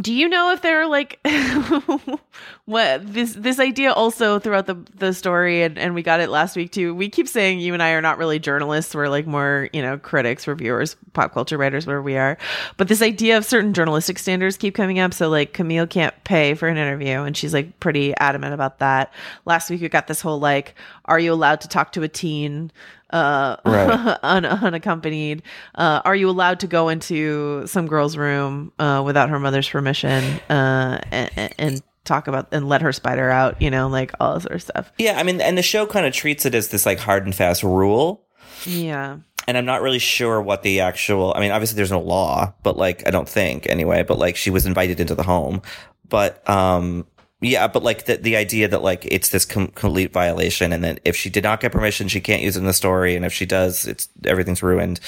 do 0.00 0.12
you 0.12 0.28
know 0.28 0.50
if 0.52 0.62
there 0.62 0.80
are 0.80 0.86
like 0.86 1.20
what 2.64 3.12
this 3.12 3.34
this 3.34 3.58
idea 3.60 3.92
also 3.92 4.38
throughout 4.38 4.66
the 4.66 4.74
the 4.94 5.12
story 5.12 5.62
and 5.62 5.78
and 5.78 5.94
we 5.94 6.02
got 6.02 6.20
it 6.20 6.30
last 6.30 6.56
week 6.56 6.72
too. 6.72 6.94
We 6.94 7.10
keep 7.10 7.28
saying 7.28 7.60
you 7.60 7.74
and 7.74 7.82
i 7.82 7.90
are 7.90 8.00
not 8.00 8.16
really 8.16 8.38
journalists. 8.38 8.94
We're 8.94 9.08
like 9.08 9.26
more 9.26 9.68
you 9.72 9.82
know 9.82 9.98
critics 9.98 10.46
reviewers 10.48 10.96
pop 11.12 11.34
culture 11.34 11.58
writers 11.58 11.86
where 11.86 12.00
we 12.00 12.16
are. 12.16 12.38
But 12.78 12.88
this 12.88 13.02
idea 13.02 13.36
of 13.36 13.44
certain 13.44 13.74
journalistic 13.74 14.18
standards 14.18 14.56
keep 14.56 14.74
coming 14.74 14.98
up. 14.98 15.12
So 15.12 15.28
like 15.28 15.52
camille 15.52 15.86
can't 15.86 16.14
pay 16.24 16.54
for 16.54 16.68
an 16.68 16.78
interview 16.78 17.22
and 17.22 17.36
she's 17.36 17.52
like 17.52 17.78
pretty 17.78 18.14
adamant 18.16 18.54
about 18.54 18.78
that. 18.78 19.12
Last 19.44 19.68
week 19.68 19.82
we 19.82 19.90
got 19.90 20.06
this 20.06 20.22
whole 20.22 20.38
like 20.38 20.74
are 21.04 21.18
you 21.18 21.32
allowed 21.34 21.60
to 21.62 21.68
talk 21.68 21.92
to 21.92 22.02
a 22.02 22.08
teen 22.08 22.72
uh 23.12 23.56
Right. 23.64 24.18
un- 24.22 24.44
unaccompanied 24.46 25.42
uh 25.74 26.00
are 26.04 26.14
you 26.16 26.28
allowed 26.30 26.60
to 26.60 26.66
go 26.66 26.88
into 26.88 27.66
some 27.66 27.86
girl's 27.86 28.16
room 28.16 28.72
uh 28.78 29.02
without 29.04 29.28
her 29.30 29.38
mother's 29.38 29.68
permission 29.68 30.22
uh 30.50 30.98
and, 31.10 31.54
and 31.58 31.82
talk 32.04 32.26
about 32.26 32.48
and 32.52 32.68
let 32.68 32.82
her 32.82 32.92
spider 32.92 33.30
out 33.30 33.60
you 33.62 33.70
know 33.70 33.88
like 33.88 34.12
all 34.18 34.34
this 34.34 34.42
sort 34.42 34.54
of 34.56 34.62
stuff 34.62 34.92
yeah, 34.98 35.18
I 35.18 35.22
mean, 35.22 35.40
and 35.40 35.56
the 35.56 35.62
show 35.62 35.86
kind 35.86 36.04
of 36.06 36.12
treats 36.12 36.44
it 36.46 36.54
as 36.54 36.68
this 36.68 36.84
like 36.86 36.98
hard 36.98 37.24
and 37.24 37.34
fast 37.34 37.62
rule. 37.62 38.24
yeah 38.66 39.18
and 39.48 39.58
I'm 39.58 39.64
not 39.64 39.82
really 39.82 39.98
sure 39.98 40.40
what 40.40 40.62
the 40.62 40.78
actual. 40.80 41.32
I 41.36 41.40
mean, 41.40 41.50
obviously 41.50 41.74
there's 41.74 41.90
no 41.90 41.98
law, 42.00 42.54
but 42.62 42.76
like 42.76 43.02
I 43.08 43.10
don't 43.10 43.28
think 43.28 43.66
anyway. 43.66 44.04
But 44.04 44.16
like 44.18 44.36
she 44.36 44.50
was 44.50 44.66
invited 44.66 45.00
into 45.00 45.16
the 45.16 45.24
home, 45.24 45.62
but 46.08 46.48
um, 46.48 47.06
yeah, 47.42 47.66
but 47.68 47.82
like 47.82 48.04
the 48.06 48.16
the 48.16 48.36
idea 48.36 48.68
that 48.68 48.82
like 48.82 49.04
it's 49.04 49.28
this 49.28 49.44
com- 49.44 49.68
complete 49.68 50.12
violation, 50.12 50.72
and 50.72 50.82
that 50.84 51.00
if 51.04 51.16
she 51.16 51.28
did 51.28 51.44
not 51.44 51.60
get 51.60 51.72
permission, 51.72 52.08
she 52.08 52.20
can't 52.20 52.42
use 52.42 52.56
it 52.56 52.60
in 52.60 52.66
the 52.66 52.72
story, 52.72 53.16
and 53.16 53.24
if 53.24 53.32
she 53.32 53.44
does, 53.46 53.86
it's 53.86 54.08
everything's 54.24 54.62
ruined. 54.62 55.00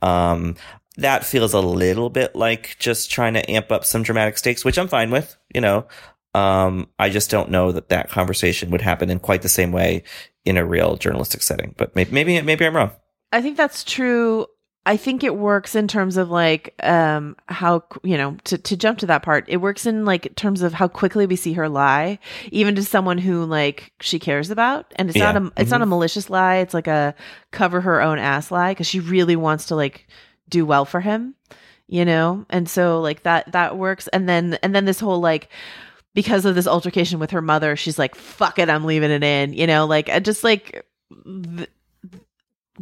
Um, 0.00 0.56
that 0.96 1.24
feels 1.24 1.54
a 1.54 1.60
little 1.60 2.10
bit 2.10 2.34
like 2.34 2.76
just 2.78 3.10
trying 3.10 3.34
to 3.34 3.50
amp 3.50 3.70
up 3.70 3.84
some 3.84 4.02
dramatic 4.02 4.38
stakes, 4.38 4.64
which 4.64 4.78
I'm 4.78 4.88
fine 4.88 5.10
with. 5.10 5.36
You 5.54 5.60
know, 5.60 5.86
Um, 6.34 6.88
I 6.98 7.10
just 7.10 7.30
don't 7.30 7.50
know 7.50 7.72
that 7.72 7.90
that 7.90 8.08
conversation 8.08 8.70
would 8.70 8.80
happen 8.80 9.10
in 9.10 9.18
quite 9.18 9.42
the 9.42 9.48
same 9.48 9.70
way 9.70 10.02
in 10.44 10.56
a 10.56 10.64
real 10.64 10.96
journalistic 10.96 11.42
setting. 11.42 11.74
But 11.76 11.94
maybe 11.94 12.12
maybe, 12.12 12.40
maybe 12.40 12.66
I'm 12.66 12.74
wrong. 12.76 12.92
I 13.32 13.42
think 13.42 13.56
that's 13.56 13.84
true. 13.84 14.46
I 14.84 14.96
think 14.96 15.22
it 15.22 15.36
works 15.36 15.76
in 15.76 15.86
terms 15.86 16.16
of 16.16 16.28
like 16.30 16.74
um 16.82 17.36
how 17.46 17.84
you 18.02 18.16
know 18.16 18.36
to 18.44 18.58
to 18.58 18.76
jump 18.76 18.98
to 18.98 19.06
that 19.06 19.22
part. 19.22 19.44
It 19.48 19.58
works 19.58 19.86
in 19.86 20.04
like 20.04 20.34
terms 20.34 20.60
of 20.62 20.72
how 20.74 20.88
quickly 20.88 21.24
we 21.26 21.36
see 21.36 21.52
her 21.52 21.68
lie, 21.68 22.18
even 22.50 22.74
to 22.74 22.82
someone 22.84 23.18
who 23.18 23.44
like 23.44 23.92
she 24.00 24.18
cares 24.18 24.50
about, 24.50 24.92
and 24.96 25.08
it's 25.08 25.16
Yeah. 25.18 25.32
not 25.32 25.42
a 25.42 25.52
it's 25.56 25.70
not 25.70 25.82
a 25.82 25.86
malicious 25.86 26.28
lie. 26.28 26.56
It's 26.56 26.74
like 26.74 26.88
a 26.88 27.14
cover 27.52 27.80
her 27.80 28.02
own 28.02 28.18
ass 28.18 28.50
lie 28.50 28.72
because 28.72 28.88
she 28.88 28.98
really 29.00 29.36
wants 29.36 29.66
to 29.66 29.76
like 29.76 30.08
do 30.48 30.66
well 30.66 30.84
for 30.84 31.00
him, 31.00 31.36
you 31.86 32.04
know. 32.04 32.44
And 32.50 32.68
so 32.68 33.00
like 33.00 33.22
that 33.22 33.52
that 33.52 33.78
works. 33.78 34.08
And 34.08 34.28
then 34.28 34.58
and 34.64 34.74
then 34.74 34.84
this 34.84 34.98
whole 34.98 35.20
like 35.20 35.48
because 36.14 36.44
of 36.44 36.54
this 36.56 36.66
altercation 36.66 37.20
with 37.20 37.30
her 37.30 37.40
mother, 37.40 37.76
she's 37.76 37.98
like, 38.00 38.16
"Fuck 38.16 38.58
it, 38.58 38.68
I'm 38.68 38.84
leaving 38.84 39.12
it 39.12 39.22
in," 39.22 39.52
you 39.52 39.66
know. 39.68 39.86
Like 39.86 40.08
I 40.08 40.18
just 40.18 40.42
like. 40.42 40.84
th- 41.56 41.68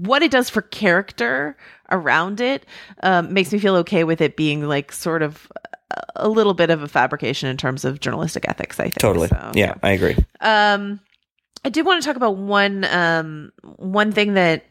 what 0.06 0.22
it 0.22 0.30
does 0.30 0.48
for 0.48 0.62
character 0.62 1.56
around 1.90 2.40
it 2.40 2.64
um, 3.02 3.32
makes 3.32 3.52
me 3.52 3.58
feel 3.58 3.76
okay 3.76 4.04
with 4.04 4.20
it 4.20 4.36
being 4.36 4.66
like 4.66 4.92
sort 4.92 5.22
of 5.22 5.50
a- 6.16 6.28
little 6.28 6.54
bit 6.54 6.70
of 6.70 6.82
a 6.82 6.88
fabrication 6.88 7.48
in 7.48 7.56
terms 7.56 7.84
of 7.84 8.00
journalistic 8.00 8.48
ethics. 8.48 8.78
I 8.78 8.84
think 8.84 8.98
Totally. 8.98 9.28
So, 9.28 9.52
yeah, 9.54 9.74
I 9.82 9.90
agree. 9.90 10.16
Um, 10.40 11.00
I 11.64 11.68
did 11.68 11.84
want 11.84 12.02
to 12.02 12.06
talk 12.06 12.16
about 12.16 12.36
one 12.36 12.84
um 12.84 13.52
one 13.76 14.12
thing 14.12 14.34
that 14.34 14.64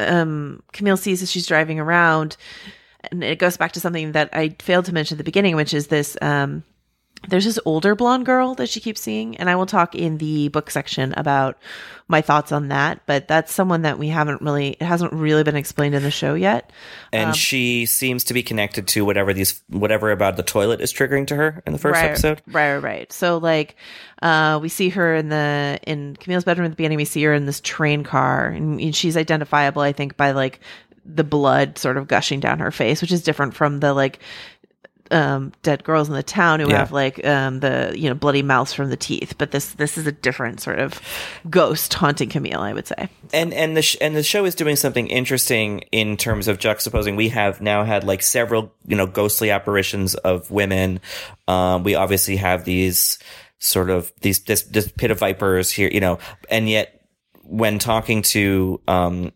um 0.00 0.62
Camille 0.72 0.96
sees 0.96 1.22
as 1.22 1.30
she's 1.30 1.46
driving 1.46 1.78
around, 1.78 2.36
and 3.10 3.22
it 3.22 3.38
goes 3.38 3.56
back 3.56 3.72
to 3.72 3.80
something 3.80 4.12
that 4.12 4.30
I 4.32 4.56
failed 4.58 4.86
to 4.86 4.92
mention 4.92 5.14
at 5.16 5.18
the 5.18 5.24
beginning, 5.24 5.56
which 5.56 5.74
is 5.74 5.88
this 5.88 6.16
um. 6.20 6.64
There's 7.26 7.44
this 7.44 7.58
older 7.64 7.94
blonde 7.94 8.26
girl 8.26 8.54
that 8.54 8.68
she 8.68 8.80
keeps 8.80 9.00
seeing, 9.00 9.36
and 9.38 9.50
I 9.50 9.56
will 9.56 9.66
talk 9.66 9.94
in 9.94 10.18
the 10.18 10.48
book 10.48 10.70
section 10.70 11.14
about 11.16 11.58
my 12.06 12.20
thoughts 12.20 12.52
on 12.52 12.68
that. 12.68 13.00
But 13.06 13.28
that's 13.28 13.52
someone 13.52 13.82
that 13.82 13.98
we 13.98 14.08
haven't 14.08 14.40
really, 14.40 14.70
it 14.70 14.82
hasn't 14.82 15.12
really 15.12 15.42
been 15.42 15.56
explained 15.56 15.94
in 15.94 16.02
the 16.02 16.10
show 16.10 16.34
yet. 16.34 16.70
And 17.12 17.28
Um, 17.28 17.34
she 17.34 17.86
seems 17.86 18.24
to 18.24 18.34
be 18.34 18.42
connected 18.42 18.88
to 18.88 19.04
whatever 19.04 19.32
these 19.32 19.60
whatever 19.68 20.10
about 20.10 20.36
the 20.36 20.42
toilet 20.42 20.80
is 20.80 20.92
triggering 20.92 21.26
to 21.26 21.36
her 21.36 21.62
in 21.66 21.72
the 21.72 21.78
first 21.78 22.00
right, 22.00 22.10
episode. 22.10 22.40
Right, 22.46 22.74
right, 22.74 22.82
right. 22.82 23.12
So 23.12 23.38
like 23.38 23.76
uh 24.22 24.58
we 24.62 24.68
see 24.68 24.90
her 24.90 25.14
in 25.14 25.28
the 25.28 25.80
in 25.86 26.16
Camille's 26.16 26.44
bedroom 26.44 26.66
at 26.66 26.70
the 26.70 26.76
beginning, 26.76 26.96
we 26.96 27.04
see 27.04 27.22
her 27.24 27.34
in 27.34 27.46
this 27.46 27.60
train 27.60 28.04
car 28.04 28.46
and, 28.46 28.80
and 28.80 28.94
she's 28.94 29.16
identifiable, 29.16 29.82
I 29.82 29.92
think, 29.92 30.16
by 30.16 30.30
like 30.32 30.60
the 31.04 31.24
blood 31.24 31.78
sort 31.78 31.96
of 31.96 32.06
gushing 32.06 32.38
down 32.40 32.58
her 32.58 32.70
face, 32.70 33.00
which 33.00 33.12
is 33.12 33.22
different 33.22 33.54
from 33.54 33.80
the 33.80 33.94
like 33.94 34.20
um 35.10 35.52
dead 35.62 35.84
girls 35.84 36.08
in 36.08 36.14
the 36.14 36.22
town 36.22 36.60
who 36.60 36.68
Yeah. 36.68 36.78
have 36.78 36.92
like 36.92 37.24
um 37.26 37.60
the 37.60 37.92
you 37.96 38.08
know 38.08 38.14
bloody 38.14 38.42
mouths 38.42 38.72
from 38.72 38.90
the 38.90 38.96
teeth 38.96 39.34
but 39.38 39.50
this 39.50 39.72
this 39.74 39.96
is 39.98 40.06
a 40.06 40.12
different 40.12 40.60
sort 40.60 40.78
of 40.78 41.00
ghost 41.48 41.94
haunting 41.94 42.28
camille 42.28 42.60
i 42.60 42.72
would 42.72 42.86
say 42.86 43.08
and 43.32 43.52
and 43.54 43.76
the 43.76 43.82
sh- 43.82 43.96
and 44.00 44.16
the 44.16 44.22
show 44.22 44.44
is 44.44 44.54
doing 44.54 44.76
something 44.76 45.06
interesting 45.08 45.80
in 45.92 46.16
terms 46.16 46.48
of 46.48 46.58
juxtaposing. 46.58 47.16
We 47.16 47.28
have 47.28 47.60
now 47.60 47.84
had 47.84 48.04
like 48.04 48.22
several 48.22 48.72
you 48.86 48.96
know 48.96 49.06
ghostly 49.06 49.50
apparitions 49.50 50.14
of 50.14 50.50
women. 50.50 51.00
Um, 51.46 51.82
we 51.84 51.94
obviously 51.94 52.36
have 52.36 52.64
these 52.64 53.18
sort 53.58 53.90
of 53.90 54.10
these 54.22 54.40
this 54.44 54.62
this 54.62 54.90
pit 54.90 55.10
of 55.10 55.18
vipers 55.18 55.70
here, 55.70 55.90
you 55.92 56.00
know, 56.00 56.18
and 56.50 56.68
yet 56.70 57.02
when 57.42 57.78
talking 57.78 58.22
to 58.22 58.80
um 58.88 59.32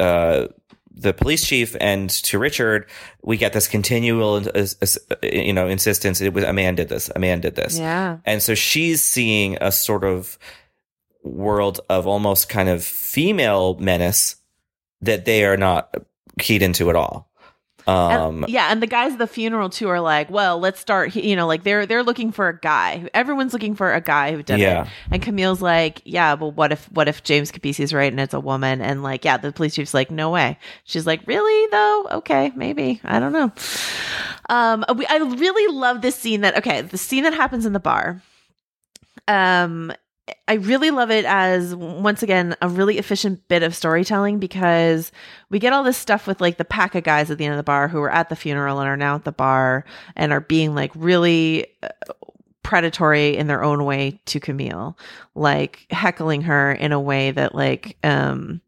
uh 0.00 0.48
the 0.98 1.12
police 1.12 1.46
chief 1.46 1.76
and 1.80 2.10
to 2.10 2.38
Richard, 2.38 2.86
we 3.22 3.36
get 3.36 3.52
this 3.52 3.68
continual, 3.68 4.42
you 5.22 5.52
know, 5.52 5.68
insistence. 5.68 6.20
It 6.20 6.32
was 6.32 6.44
a 6.44 6.52
man 6.52 6.74
did 6.74 6.88
this, 6.88 7.10
a 7.14 7.18
man 7.18 7.40
did 7.40 7.54
this. 7.54 7.78
Yeah. 7.78 8.18
And 8.24 8.42
so 8.42 8.54
she's 8.54 9.02
seeing 9.02 9.56
a 9.60 9.70
sort 9.70 10.04
of 10.04 10.38
world 11.22 11.80
of 11.88 12.06
almost 12.06 12.48
kind 12.48 12.68
of 12.68 12.82
female 12.82 13.74
menace 13.78 14.36
that 15.00 15.24
they 15.24 15.44
are 15.44 15.56
not 15.56 15.94
keyed 16.38 16.62
into 16.62 16.90
at 16.90 16.96
all. 16.96 17.30
Um, 17.88 18.44
And- 18.44 18.52
yeah, 18.52 18.68
and 18.70 18.82
the 18.82 18.86
guys 18.86 19.12
at 19.14 19.18
the 19.18 19.26
funeral 19.26 19.70
too 19.70 19.88
are 19.88 20.00
like, 20.00 20.30
well, 20.30 20.58
let's 20.58 20.78
start. 20.78 21.14
You 21.16 21.34
know, 21.36 21.46
like 21.46 21.62
they're 21.64 21.86
they're 21.86 22.02
looking 22.02 22.32
for 22.32 22.48
a 22.48 22.58
guy. 22.58 23.08
Everyone's 23.14 23.52
looking 23.52 23.74
for 23.74 23.92
a 23.94 24.00
guy 24.00 24.32
who 24.32 24.42
did 24.42 24.58
Yeah. 24.60 24.82
it. 24.82 24.88
And 25.10 25.22
Camille's 25.22 25.62
like, 25.62 26.02
yeah, 26.04 26.36
but 26.36 26.48
what 26.50 26.70
if 26.72 26.84
what 26.92 27.08
if 27.08 27.22
James 27.22 27.50
Capisi's 27.50 27.94
right 27.94 28.12
and 28.12 28.20
it's 28.20 28.34
a 28.34 28.40
woman? 28.40 28.80
And 28.82 29.02
like, 29.02 29.24
yeah, 29.24 29.38
the 29.38 29.52
police 29.52 29.74
chief's 29.74 29.94
like, 29.94 30.10
no 30.10 30.30
way. 30.30 30.58
She's 30.84 31.06
like, 31.06 31.26
really 31.26 31.66
though? 31.70 32.06
Okay, 32.12 32.52
maybe. 32.54 33.00
I 33.04 33.18
don't 33.18 33.32
know. 33.32 33.52
Um, 34.50 34.84
we, 34.96 35.06
I 35.06 35.16
really 35.16 35.74
love 35.74 36.02
this 36.02 36.14
scene. 36.16 36.42
That 36.42 36.58
okay, 36.58 36.82
the 36.82 36.98
scene 36.98 37.24
that 37.24 37.34
happens 37.34 37.64
in 37.66 37.72
the 37.72 37.80
bar. 37.80 38.20
Um, 39.26 39.92
I 40.46 40.54
really 40.54 40.90
love 40.90 41.10
it 41.10 41.24
as 41.24 41.74
once 41.74 42.22
again 42.22 42.56
a 42.62 42.68
really 42.68 42.98
efficient 42.98 43.46
bit 43.48 43.62
of 43.62 43.74
storytelling 43.74 44.38
because 44.38 45.12
we 45.50 45.58
get 45.58 45.72
all 45.72 45.84
this 45.84 45.96
stuff 45.96 46.26
with 46.26 46.40
like 46.40 46.56
the 46.56 46.64
pack 46.64 46.94
of 46.94 47.04
guys 47.04 47.30
at 47.30 47.38
the 47.38 47.44
end 47.44 47.54
of 47.54 47.58
the 47.58 47.62
bar 47.62 47.88
who 47.88 48.00
were 48.00 48.10
at 48.10 48.28
the 48.28 48.36
funeral 48.36 48.80
and 48.80 48.88
are 48.88 48.96
now 48.96 49.14
at 49.14 49.24
the 49.24 49.32
bar 49.32 49.84
and 50.16 50.32
are 50.32 50.40
being 50.40 50.74
like 50.74 50.90
really 50.94 51.66
uh, 51.82 51.88
predatory 52.62 53.36
in 53.36 53.46
their 53.46 53.64
own 53.64 53.84
way 53.84 54.20
to 54.26 54.38
Camille, 54.40 54.98
like 55.34 55.86
heckling 55.90 56.42
her 56.42 56.72
in 56.72 56.92
a 56.92 57.00
way 57.00 57.30
that 57.30 57.54
like 57.54 57.96
um 58.04 58.60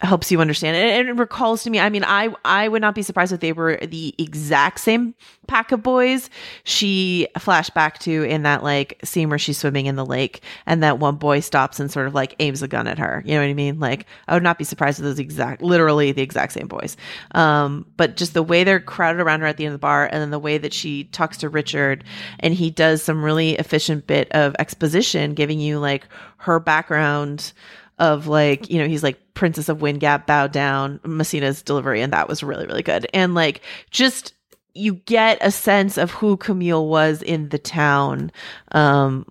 helps 0.00 0.30
you 0.30 0.40
understand 0.40 0.76
it. 0.76 1.00
And 1.00 1.08
it 1.08 1.12
recalls 1.12 1.62
to 1.64 1.70
me, 1.70 1.80
I 1.80 1.88
mean, 1.88 2.04
I 2.04 2.34
I 2.44 2.68
would 2.68 2.82
not 2.82 2.94
be 2.94 3.02
surprised 3.02 3.32
if 3.32 3.40
they 3.40 3.52
were 3.52 3.78
the 3.78 4.14
exact 4.18 4.80
same 4.80 5.14
pack 5.48 5.72
of 5.72 5.82
boys 5.82 6.30
she 6.64 7.26
flashed 7.38 7.74
back 7.74 7.98
to 7.98 8.22
in 8.22 8.42
that 8.42 8.62
like 8.62 8.98
scene 9.04 9.28
where 9.28 9.38
she's 9.38 9.58
swimming 9.58 9.86
in 9.86 9.96
the 9.96 10.06
lake 10.06 10.42
and 10.66 10.82
that 10.82 10.98
one 10.98 11.16
boy 11.16 11.40
stops 11.40 11.80
and 11.80 11.90
sort 11.90 12.06
of 12.06 12.14
like 12.14 12.34
aims 12.38 12.62
a 12.62 12.68
gun 12.68 12.86
at 12.86 12.98
her. 12.98 13.22
You 13.26 13.34
know 13.34 13.40
what 13.40 13.48
I 13.48 13.54
mean? 13.54 13.80
Like 13.80 14.06
I 14.28 14.34
would 14.34 14.42
not 14.42 14.58
be 14.58 14.64
surprised 14.64 14.98
if 14.98 15.04
those 15.04 15.18
exact 15.18 15.62
literally 15.62 16.12
the 16.12 16.22
exact 16.22 16.52
same 16.52 16.68
boys. 16.68 16.96
Um, 17.32 17.86
but 17.96 18.16
just 18.16 18.34
the 18.34 18.42
way 18.42 18.64
they're 18.64 18.80
crowded 18.80 19.20
around 19.20 19.40
her 19.40 19.46
at 19.46 19.56
the 19.56 19.64
end 19.64 19.74
of 19.74 19.80
the 19.80 19.82
bar 19.82 20.04
and 20.04 20.20
then 20.22 20.30
the 20.30 20.38
way 20.38 20.58
that 20.58 20.72
she 20.72 21.04
talks 21.04 21.36
to 21.38 21.48
Richard 21.48 22.04
and 22.40 22.54
he 22.54 22.70
does 22.70 23.02
some 23.02 23.24
really 23.24 23.52
efficient 23.52 24.06
bit 24.06 24.30
of 24.32 24.54
exposition 24.58 25.34
giving 25.34 25.60
you 25.60 25.78
like 25.78 26.06
her 26.38 26.60
background 26.60 27.52
of 27.98 28.26
like 28.26 28.70
you 28.70 28.78
know 28.78 28.88
he's 28.88 29.02
like 29.02 29.18
princess 29.34 29.68
of 29.68 29.82
wind 29.82 30.00
gap 30.00 30.26
bow 30.26 30.46
down 30.46 30.98
messina's 31.04 31.62
delivery 31.62 32.00
and 32.00 32.12
that 32.12 32.28
was 32.28 32.42
really 32.42 32.66
really 32.66 32.82
good 32.82 33.06
and 33.14 33.34
like 33.34 33.60
just 33.90 34.34
you 34.74 34.94
get 34.94 35.38
a 35.40 35.50
sense 35.50 35.98
of 35.98 36.10
who 36.10 36.36
camille 36.36 36.86
was 36.86 37.22
in 37.22 37.48
the 37.50 37.58
town 37.58 38.30
um 38.72 39.26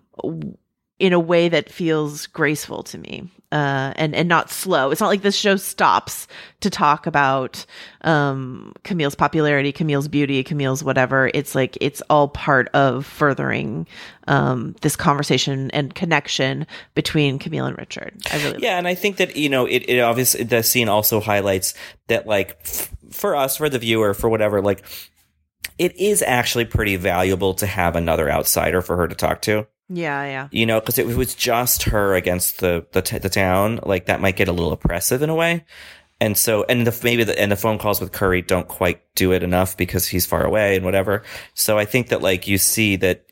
in 1.00 1.14
a 1.14 1.20
way 1.20 1.50
that 1.50 1.70
feels 1.70 2.28
graceful 2.28 2.84
to 2.84 2.98
me 2.98 3.28
uh 3.52 3.92
and 3.96 4.16
and 4.16 4.30
not 4.30 4.50
slow 4.50 4.92
it's 4.92 5.02
not 5.02 5.08
like 5.08 5.24
this 5.24 5.36
show 5.36 5.56
stops 5.56 6.28
to 6.60 6.70
talk 6.70 7.08
about 7.08 7.66
um 8.02 8.72
camille's 8.84 9.16
popularity 9.16 9.72
camille's 9.72 10.08
beauty 10.08 10.44
camille's 10.44 10.84
whatever 10.84 11.32
it's 11.34 11.56
like 11.56 11.78
it's 11.82 12.02
all 12.10 12.28
part 12.28 12.70
of 12.70 13.06
furthering 13.06 13.88
um 14.28 14.76
this 14.82 14.96
conversation 14.96 15.72
and 15.72 15.96
connection 15.96 16.66
between 16.94 17.40
camille 17.40 17.66
and 17.66 17.78
richard 17.78 18.14
i 18.32 18.42
really 18.44 18.62
yeah, 18.62 18.78
and 18.78 18.88
I 18.88 18.96
think 18.96 19.18
that 19.18 19.36
you 19.36 19.50
know 19.50 19.66
it. 19.66 19.90
It 19.90 20.00
obviously 20.00 20.44
the 20.44 20.62
scene 20.62 20.88
also 20.88 21.20
highlights 21.20 21.74
that 22.08 22.28
like 22.28 22.58
f- 22.64 22.94
for 23.10 23.36
us, 23.36 23.58
for 23.58 23.70
the 23.70 23.80
viewer, 23.80 24.14
for 24.14 24.30
whatever, 24.30 24.62
like 24.62 24.84
it 25.82 25.98
is 25.98 26.22
actually 26.22 26.66
pretty 26.66 26.96
valuable 26.96 27.56
to 27.56 27.66
have 27.66 27.96
another 27.96 28.30
outsider 28.30 28.82
for 28.82 28.96
her 28.98 29.08
to 29.08 29.16
talk 29.16 29.42
to. 29.42 29.66
yeah 29.90 30.24
yeah 30.26 30.48
You 30.52 30.66
know, 30.68 30.80
because 30.80 31.00
it 31.00 31.08
was 31.08 31.34
just 31.36 31.84
her 31.84 32.14
against 32.16 32.60
the 32.60 32.86
the, 32.92 33.02
t- 33.02 33.18
the 33.18 33.30
town, 33.30 33.80
like 33.84 34.06
that 34.06 34.22
might 34.22 34.38
get 34.38 34.48
a 34.48 34.54
little 34.54 34.72
oppressive 34.72 35.22
in 35.24 35.30
a 35.30 35.36
way. 35.36 35.66
And 36.20 36.38
so, 36.38 36.64
and 36.70 36.86
the 36.86 36.94
maybe 37.04 37.24
the 37.24 37.36
and 37.42 37.52
the 37.52 37.56
phone 37.56 37.80
calls 37.80 38.00
with 38.00 38.12
Curry 38.12 38.44
don't 38.44 38.68
quite 38.68 39.02
do 39.16 39.32
it 39.34 39.42
enough 39.42 39.76
because 39.76 40.08
he's 40.08 40.28
far 40.28 40.46
away 40.46 40.76
and 40.76 40.86
whatever. 40.86 41.24
So 41.56 41.80
I 41.80 41.86
think 41.86 42.10
that 42.10 42.22
like 42.22 42.48
you 42.48 42.60
see 42.60 42.96
that 42.98 43.26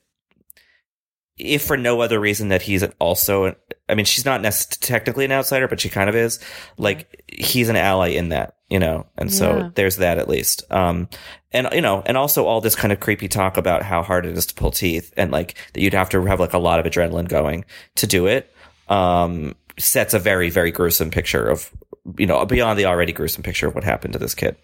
if 1.37 1.61
for 1.63 1.77
no 1.77 2.01
other 2.01 2.19
reason 2.19 2.49
that 2.49 2.63
he's 2.63 2.83
also, 2.99 3.55
I 3.87 3.95
mean, 3.95 4.05
she's 4.05 4.25
not 4.25 4.41
technically 4.81 5.25
an 5.25 5.31
outsider, 5.31 5.67
but 5.67 5.79
she 5.79 5.89
kind 5.89 6.09
of 6.09 6.15
is. 6.15 6.39
Like 6.77 7.23
he's 7.27 7.69
an 7.69 7.75
ally 7.77 8.09
in 8.09 8.29
that, 8.29 8.55
you 8.69 8.79
know, 8.79 9.05
and 9.17 9.33
so 9.33 9.57
Yeah. 9.57 9.69
there's 9.75 9.97
that 9.97 10.17
at 10.17 10.29
least. 10.29 10.63
Um, 10.71 11.07
and 11.51 11.67
you 11.73 11.81
know, 11.81 12.03
and 12.05 12.15
also 12.17 12.45
all 12.45 12.61
this 12.61 12.75
kind 12.75 12.91
of 12.93 12.99
creepy 12.99 13.27
talk 13.27 13.57
about 13.57 13.83
how 13.83 14.03
hard 14.03 14.25
it 14.25 14.37
is 14.37 14.45
to 14.47 14.53
pull 14.55 14.71
teeth, 14.71 15.11
and 15.17 15.31
like 15.31 15.55
that 15.73 15.81
you'd 15.81 15.93
have 15.93 16.09
to 16.09 16.23
have 16.25 16.39
like 16.39 16.53
a 16.53 16.59
lot 16.59 16.79
of 16.79 16.85
adrenaline 16.91 17.27
going 17.27 17.65
to 17.95 18.05
do 18.07 18.27
it. 18.27 18.53
Um, 18.87 19.55
sets 19.77 20.13
a 20.13 20.19
very 20.19 20.49
very 20.49 20.71
gruesome 20.71 21.09
picture 21.09 21.47
of 21.47 21.71
you 22.17 22.25
know 22.25 22.45
beyond 22.45 22.77
the 22.77 22.85
already 22.85 23.13
gruesome 23.13 23.43
picture 23.43 23.67
of 23.67 23.75
what 23.75 23.83
happened 23.83 24.13
to 24.13 24.19
this 24.19 24.35
kid. 24.35 24.55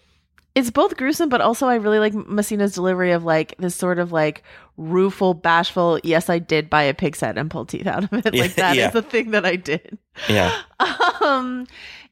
it's 0.54 0.70
both 0.70 0.96
gruesome, 0.96 1.28
but 1.28 1.40
also 1.40 1.66
I 1.66 1.74
really 1.76 1.98
like 1.98 2.14
Messina's 2.14 2.74
delivery 2.74 3.12
of 3.12 3.24
like 3.24 3.54
this 3.58 3.74
sort 3.74 3.98
of 3.98 4.10
like 4.12 4.42
rueful, 4.76 5.34
bashful. 5.34 5.98
Yes, 6.04 6.28
I 6.30 6.38
did 6.38 6.68
buy 6.70 6.82
a 6.84 6.94
pig 6.94 7.14
set 7.16 7.36
and 7.38 7.50
pull 7.50 7.64
teeth 7.66 7.86
out 7.86 8.04
of 8.04 8.12
it. 8.12 8.34
Like 8.34 8.54
that 8.56 8.72
is 8.72 8.78
Yeah. 8.78 8.90
the 8.90 9.02
thing 9.02 9.30
that 9.32 9.44
I 9.46 9.56
did. 9.56 9.98
Yeah. 10.28 10.54
Um, 11.22 11.66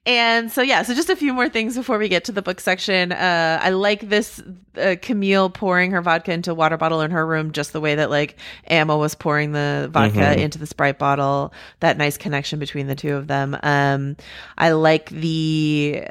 and 0.06 0.50
so 0.52 0.60
yeah, 0.62 0.82
so 0.82 0.94
just 0.94 1.08
a 1.08 1.16
few 1.16 1.32
more 1.32 1.48
things 1.48 1.76
before 1.76 1.98
we 1.98 2.08
get 2.08 2.24
to 2.24 2.32
the 2.32 2.42
book 2.42 2.60
section. 2.60 3.10
Uh, 3.12 3.58
I 3.62 3.70
like 3.70 4.08
this 4.08 4.42
uh, 4.76 4.96
Camille 5.00 5.48
pouring 5.50 5.92
her 5.92 6.02
vodka 6.02 6.32
into 6.32 6.50
a 6.50 6.54
water 6.54 6.76
bottle 6.76 7.00
in 7.00 7.10
her 7.10 7.26
room, 7.26 7.52
just 7.52 7.72
the 7.72 7.80
way 7.80 7.94
that 7.94 8.10
like 8.10 8.36
Amma 8.68 8.96
was 8.96 9.14
pouring 9.14 9.52
the 9.52 9.88
vodka 9.92 10.18
Mhm. 10.18 10.36
into 10.38 10.58
the 10.58 10.66
Sprite 10.66 10.98
bottle. 10.98 11.52
That 11.80 11.96
nice 11.96 12.18
connection 12.18 12.58
between 12.58 12.86
the 12.86 12.94
two 12.94 13.14
of 13.14 13.26
them. 13.28 13.56
Um, 13.62 14.16
I 14.58 14.70
like 14.72 15.08
the 15.10 16.04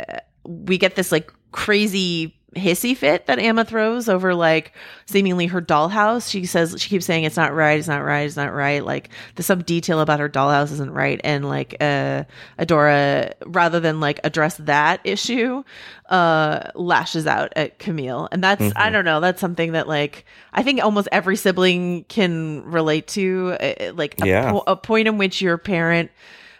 we 0.45 0.77
get 0.77 0.95
this 0.95 1.11
like 1.11 1.31
crazy 1.51 2.35
hissy 2.55 2.95
fit 2.95 3.25
that 3.27 3.39
Amma 3.39 3.65
throws 3.65 4.07
over 4.09 4.33
like 4.35 4.73
seemingly 5.05 5.47
her 5.47 5.61
dollhouse. 5.61 6.29
She 6.29 6.45
says 6.45 6.75
she 6.79 6.89
keeps 6.89 7.05
saying 7.05 7.23
it's 7.23 7.37
not 7.37 7.53
right, 7.53 7.77
it's 7.79 7.87
not 7.87 8.03
right, 8.03 8.21
it's 8.25 8.35
not 8.35 8.53
right. 8.53 8.83
Like 8.83 9.09
the 9.35 9.43
some 9.43 9.61
detail 9.63 9.99
about 9.99 10.19
her 10.19 10.29
dollhouse 10.29 10.71
isn't 10.71 10.91
right, 10.91 11.19
and 11.23 11.47
like 11.47 11.75
uh, 11.81 12.23
Adora 12.59 13.33
rather 13.45 13.79
than 13.79 13.99
like 13.99 14.19
address 14.23 14.57
that 14.57 14.99
issue, 15.03 15.63
uh, 16.09 16.69
lashes 16.75 17.27
out 17.27 17.53
at 17.55 17.79
Camille, 17.79 18.27
and 18.31 18.43
that's 18.43 18.61
I 18.75 18.89
Mhm. 18.89 18.91
don't 18.93 19.05
know. 19.05 19.19
That's 19.19 19.41
something 19.41 19.73
that 19.73 19.87
like 19.87 20.25
I 20.53 20.63
think 20.63 20.83
almost 20.83 21.07
every 21.11 21.35
sibling 21.35 22.03
can 22.05 22.63
relate 22.65 23.07
to. 23.09 23.57
uh, 23.59 23.93
Like 23.93 24.15
a, 24.21 24.27
Yeah. 24.27 24.51
po- 24.51 24.63
a 24.67 24.75
point 24.75 25.07
in 25.07 25.17
which 25.17 25.41
your 25.41 25.57
parent 25.57 26.11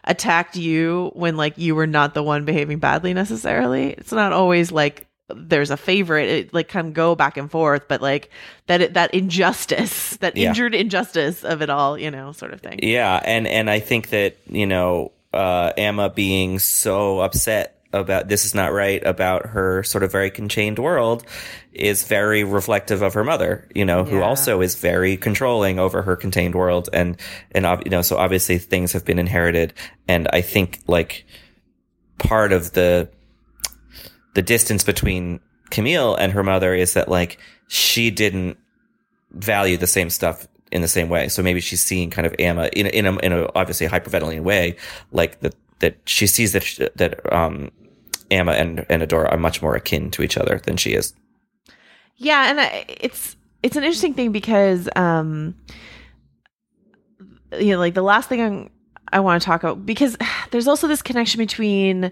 attacked 0.05 0.55
you 0.57 1.11
when 1.13 1.37
like 1.37 1.57
you 1.57 1.75
were 1.75 1.87
not 1.87 2.13
the 2.13 2.21
one 2.23 2.43
behaving 2.45 2.79
badly 2.79 3.13
necessarily. 3.13 3.91
It's 3.91 4.11
not 4.11 4.33
always 4.33 4.71
like 4.71 5.05
there's 5.29 5.71
a 5.71 5.77
favorite. 5.77 6.29
It 6.29 6.53
like 6.53 6.67
can 6.67 6.91
go 6.93 7.15
back 7.15 7.37
and 7.37 7.49
forth, 7.49 7.87
but 7.87 8.01
like 8.01 8.29
that 8.67 8.81
it, 8.81 8.93
that 8.95 9.13
injustice, 9.13 10.17
that 10.21 10.35
Yeah. 10.35 10.49
injured 10.49 10.75
injustice 10.75 11.43
of 11.43 11.61
it 11.61 11.69
all, 11.69 11.97
you 11.97 12.11
know, 12.11 12.31
sort 12.31 12.53
of 12.53 12.61
thing. 12.61 12.79
Yeah, 12.83 13.21
and 13.23 13.47
and 13.47 13.69
I 13.69 13.79
think 13.79 14.09
that 14.09 14.37
you 14.47 14.65
know 14.65 15.11
uh, 15.33 15.71
Amma 15.77 16.09
being 16.09 16.59
so 16.59 17.19
upset 17.21 17.79
about 17.93 18.27
this 18.27 18.43
is 18.43 18.55
not 18.55 18.73
right 18.73 19.05
about 19.05 19.45
her 19.45 19.83
sort 19.83 20.03
of 20.03 20.11
very 20.11 20.31
contained 20.31 20.79
world 20.79 21.23
is 21.73 22.03
very 22.07 22.43
reflective 22.43 23.03
of 23.03 23.13
her 23.13 23.23
mother, 23.23 23.67
you 23.75 23.85
know, 23.85 24.03
who 24.03 24.21
also 24.23 24.61
is 24.61 24.73
very 24.75 25.15
controlling 25.15 25.77
over 25.77 26.01
her 26.01 26.15
contained 26.15 26.55
world, 26.55 26.89
and 26.91 27.17
and 27.51 27.65
you 27.85 27.91
know, 27.91 28.01
so 28.01 28.17
obviously 28.17 28.57
things 28.57 28.91
have 28.93 29.05
been 29.05 29.19
inherited, 29.19 29.73
and 30.07 30.27
I 30.33 30.41
think 30.41 30.79
like 30.87 31.25
part 32.17 32.51
of 32.51 32.73
the 32.73 33.09
the 34.33 34.41
distance 34.41 34.83
between 34.83 35.39
Camille 35.69 36.15
and 36.15 36.31
her 36.31 36.43
mother 36.43 36.73
is 36.73 36.93
that 36.93 37.09
like 37.09 37.39
she 37.67 38.11
didn't 38.11 38.57
value 39.31 39.77
the 39.77 39.87
same 39.87 40.09
stuff 40.09 40.47
in 40.71 40.81
the 40.81 40.87
same 40.87 41.09
way. 41.09 41.27
So 41.29 41.43
maybe 41.43 41.59
she's 41.59 41.81
seeing 41.81 42.09
kind 42.09 42.25
of 42.25 42.35
Amma 42.39 42.69
in 42.73 42.87
in 42.87 43.05
a, 43.05 43.17
in 43.19 43.33
a 43.33 43.47
obviously 43.55 43.87
hyperventilating 43.87 44.41
way, 44.41 44.75
like 45.11 45.39
that, 45.41 45.55
that 45.79 45.97
she 46.05 46.27
sees 46.27 46.53
that, 46.53 46.63
sh- 46.63 46.81
that, 46.95 47.33
um, 47.33 47.71
Amma 48.31 48.53
and, 48.53 48.85
and 48.89 49.03
Adora 49.03 49.31
are 49.31 49.37
much 49.37 49.61
more 49.61 49.75
akin 49.75 50.09
to 50.11 50.23
each 50.23 50.37
other 50.37 50.59
than 50.65 50.77
she 50.77 50.93
is. 50.93 51.13
Yeah, 52.17 52.49
and 52.49 52.59
I, 52.59 52.85
it's 52.87 53.35
it's 53.61 53.75
an 53.75 53.83
interesting 53.83 54.13
thing 54.13 54.31
because 54.31 54.89
um 54.95 55.55
you 57.59 57.71
know 57.71 57.79
like 57.79 57.93
the 57.93 58.01
last 58.01 58.29
thing 58.29 58.41
I'm, 58.41 58.69
I 59.11 59.19
want 59.19 59.41
to 59.41 59.45
talk 59.45 59.63
about 59.63 59.85
because 59.85 60.17
there's 60.51 60.67
also 60.67 60.87
this 60.87 61.01
connection 61.01 61.39
between 61.39 62.11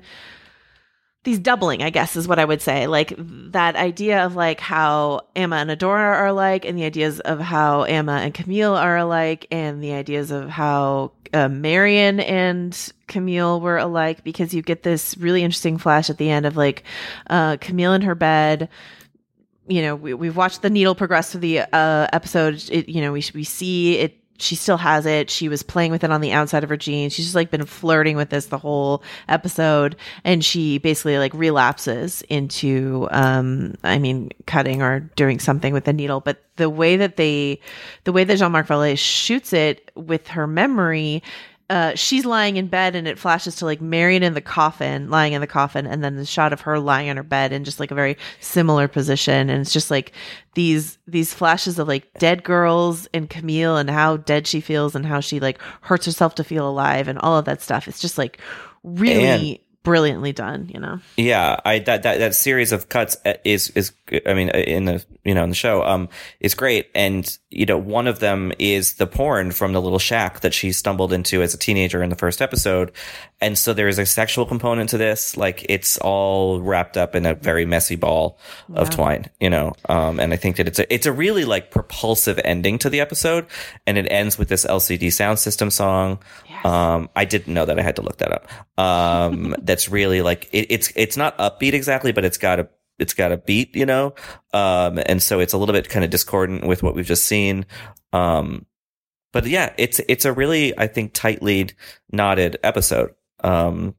these 1.23 1.39
doubling, 1.39 1.83
I 1.83 1.91
guess 1.91 2.15
is 2.15 2.27
what 2.27 2.39
I 2.39 2.45
would 2.45 2.61
say. 2.61 2.87
Like 2.87 3.13
that 3.17 3.75
idea 3.75 4.25
of 4.25 4.35
like 4.35 4.59
how 4.59 5.21
Amma 5.35 5.57
and 5.57 5.69
Adora 5.69 5.99
are 5.99 6.27
alike 6.27 6.65
and 6.65 6.77
the 6.77 6.83
ideas 6.83 7.19
of 7.19 7.39
how 7.39 7.85
Amma 7.85 8.13
and 8.13 8.33
Camille 8.33 8.75
are 8.75 8.97
alike 8.97 9.45
and 9.51 9.83
the 9.83 9.93
ideas 9.93 10.31
of 10.31 10.49
how 10.49 11.11
uh, 11.33 11.47
Marian 11.47 12.19
and 12.19 12.91
Camille 13.07 13.61
were 13.61 13.77
alike 13.77 14.23
because 14.23 14.53
you 14.53 14.61
get 14.63 14.83
this 14.83 15.15
really 15.17 15.43
interesting 15.43 15.77
flash 15.77 16.09
at 16.09 16.17
the 16.17 16.29
end 16.29 16.45
of 16.45 16.57
like 16.57 16.83
uh, 17.29 17.57
Camille 17.57 17.93
in 17.93 18.01
her 18.01 18.15
bed 18.15 18.69
you 19.67 19.81
know, 19.81 19.95
we, 19.95 20.13
we've 20.13 20.35
watched 20.35 20.61
the 20.61 20.69
needle 20.69 20.95
progress 20.95 21.31
through 21.31 21.41
the 21.41 21.59
uh, 21.59 22.07
episode. 22.11 22.61
It, 22.69 22.89
you 22.89 22.99
know, 23.01 23.13
we 23.13 23.23
we 23.33 23.43
see 23.43 23.97
it. 23.99 24.17
She 24.41 24.55
still 24.55 24.77
has 24.77 25.05
it. 25.05 25.29
She 25.29 25.49
was 25.49 25.63
playing 25.63 25.91
with 25.91 26.03
it 26.03 26.11
on 26.11 26.21
the 26.21 26.31
outside 26.31 26.63
of 26.63 26.69
her 26.69 26.77
jeans. 26.77 27.13
She's 27.13 27.25
just 27.25 27.35
like 27.35 27.51
been 27.51 27.65
flirting 27.65 28.17
with 28.17 28.29
this 28.29 28.47
the 28.47 28.57
whole 28.57 29.03
episode, 29.27 29.95
and 30.23 30.43
she 30.43 30.77
basically 30.77 31.17
like 31.17 31.33
relapses 31.33 32.21
into, 32.23 33.07
um, 33.11 33.75
I 33.83 33.99
mean, 33.99 34.31
cutting 34.45 34.81
or 34.81 35.01
doing 35.15 35.39
something 35.39 35.73
with 35.73 35.85
the 35.85 35.93
needle. 35.93 36.19
But 36.19 36.43
the 36.57 36.69
way 36.69 36.97
that 36.97 37.17
they, 37.17 37.59
the 38.03 38.11
way 38.11 38.23
that 38.23 38.37
Jean 38.37 38.51
Marc 38.51 38.67
Vallée 38.67 38.97
shoots 38.97 39.53
it 39.53 39.91
with 39.95 40.27
her 40.29 40.47
memory, 40.47 41.23
uh, 41.71 41.95
she's 41.95 42.25
lying 42.25 42.57
in 42.57 42.67
bed 42.67 42.97
and 42.97 43.07
it 43.07 43.17
flashes 43.17 43.55
to 43.55 43.65
like 43.65 43.79
Marian 43.79 44.23
in 44.23 44.33
the 44.33 44.41
coffin, 44.41 45.09
lying 45.09 45.31
in 45.31 45.39
the 45.39 45.47
coffin, 45.47 45.87
and 45.87 46.03
then 46.03 46.17
the 46.17 46.25
shot 46.25 46.51
of 46.51 46.59
her 46.59 46.77
lying 46.79 47.09
on 47.09 47.15
her 47.15 47.23
bed 47.23 47.53
in 47.53 47.63
just 47.63 47.79
like 47.79 47.91
a 47.91 47.95
very 47.95 48.17
similar 48.41 48.89
position. 48.89 49.49
And 49.49 49.61
it's 49.61 49.71
just 49.71 49.89
like 49.89 50.11
these 50.53 50.97
these 51.07 51.33
flashes 51.33 51.79
of 51.79 51.87
like 51.87 52.13
dead 52.15 52.43
girls 52.43 53.07
and 53.13 53.29
Camille 53.29 53.77
and 53.77 53.89
how 53.89 54.17
dead 54.17 54.47
she 54.47 54.59
feels 54.59 54.95
and 54.95 55.05
how 55.05 55.21
she 55.21 55.39
like 55.39 55.61
hurts 55.79 56.05
herself 56.05 56.35
to 56.35 56.43
feel 56.43 56.67
alive 56.67 57.07
and 57.07 57.17
all 57.19 57.37
of 57.37 57.45
that 57.45 57.61
stuff. 57.61 57.87
It's 57.87 58.01
just 58.01 58.17
like 58.17 58.41
really 58.83 59.63
brilliantly 59.83 60.31
done, 60.31 60.69
you 60.73 60.79
know. 60.79 60.99
Yeah, 61.17 61.59
I 61.65 61.79
that 61.79 62.03
that 62.03 62.19
that 62.19 62.35
series 62.35 62.71
of 62.71 62.89
cuts 62.89 63.17
uh, 63.25 63.33
is 63.43 63.69
is 63.71 63.91
I 64.25 64.33
mean 64.33 64.49
uh, 64.53 64.59
in 64.59 64.85
the 64.85 65.03
you 65.23 65.33
know 65.33 65.43
in 65.43 65.49
the 65.49 65.55
show 65.55 65.83
um 65.83 66.09
is 66.39 66.53
great. 66.53 66.89
And 66.93 67.37
you 67.49 67.65
know 67.65 67.77
one 67.77 68.07
of 68.07 68.19
them 68.19 68.51
is 68.59 68.95
the 68.95 69.07
porn 69.07 69.51
from 69.51 69.73
the 69.73 69.81
little 69.81 69.99
shack 69.99 70.41
that 70.41 70.53
she 70.53 70.71
stumbled 70.71 71.13
into 71.13 71.41
as 71.41 71.53
a 71.53 71.57
teenager 71.57 72.03
in 72.03 72.09
the 72.09 72.15
first 72.15 72.41
episode. 72.41 72.91
And 73.39 73.57
so 73.57 73.73
there 73.73 73.87
is 73.87 73.97
a 73.97 74.05
sexual 74.05 74.45
component 74.45 74.91
to 74.91 74.97
this. 74.97 75.35
Like 75.35 75.65
it's 75.67 75.97
all 75.97 76.61
wrapped 76.61 76.97
up 76.97 77.15
in 77.15 77.25
a 77.25 77.33
very 77.33 77.65
messy 77.65 77.95
ball 77.95 78.37
of 78.73 78.89
twine 78.89 79.29
you 79.39 79.49
know? 79.49 79.73
Um 79.89 80.19
and 80.19 80.33
I 80.33 80.35
think 80.35 80.57
that 80.57 80.67
it's 80.67 80.79
a 80.79 80.93
it's 80.93 81.05
a 81.05 81.11
really 81.11 81.45
like 81.45 81.71
propulsive 81.71 82.39
ending 82.43 82.77
to 82.79 82.89
the 82.89 82.99
episode. 82.99 83.47
And 83.87 83.97
it 83.97 84.07
ends 84.11 84.37
with 84.37 84.49
this 84.49 84.65
LCD 84.65 85.11
sound 85.11 85.39
system 85.39 85.71
song 85.71 86.19
um 86.63 87.09
I 87.15 87.25
didn't 87.25 87.53
know 87.53 87.65
that. 87.65 87.79
I 87.79 87.81
had 87.81 87.95
to 87.97 88.01
look 88.01 88.17
that 88.17 88.31
up. 88.31 88.47
Um 88.79 89.55
that's 89.61 89.89
really 89.89 90.21
like 90.21 90.49
it, 90.51 90.67
it's 90.69 90.91
it's 90.95 91.17
not 91.17 91.37
upbeat 91.37 91.73
exactly 91.73 92.11
but 92.11 92.25
it's 92.25 92.37
got 92.37 92.59
a 92.59 92.69
it's 92.99 93.13
got 93.13 93.31
a 93.31 93.37
beat 93.37 93.75
you 93.75 93.85
know? 93.85 94.13
Um 94.53 94.99
and 95.05 95.21
so 95.21 95.39
it's 95.39 95.53
a 95.53 95.57
little 95.57 95.73
bit 95.73 95.89
kind 95.89 96.05
of 96.05 96.11
discordant 96.11 96.65
with 96.65 96.83
what 96.83 96.95
we've 96.95 97.05
just 97.05 97.25
seen. 97.25 97.65
Um 98.13 98.65
but 99.31 99.45
yeah 99.45 99.73
it's 99.77 99.99
it's 100.07 100.25
a 100.25 100.33
really 100.33 100.77
i 100.77 100.87
think 100.87 101.13
tightly 101.13 101.69
knotted 102.11 102.57
episode 102.63 103.13
um 103.43 103.95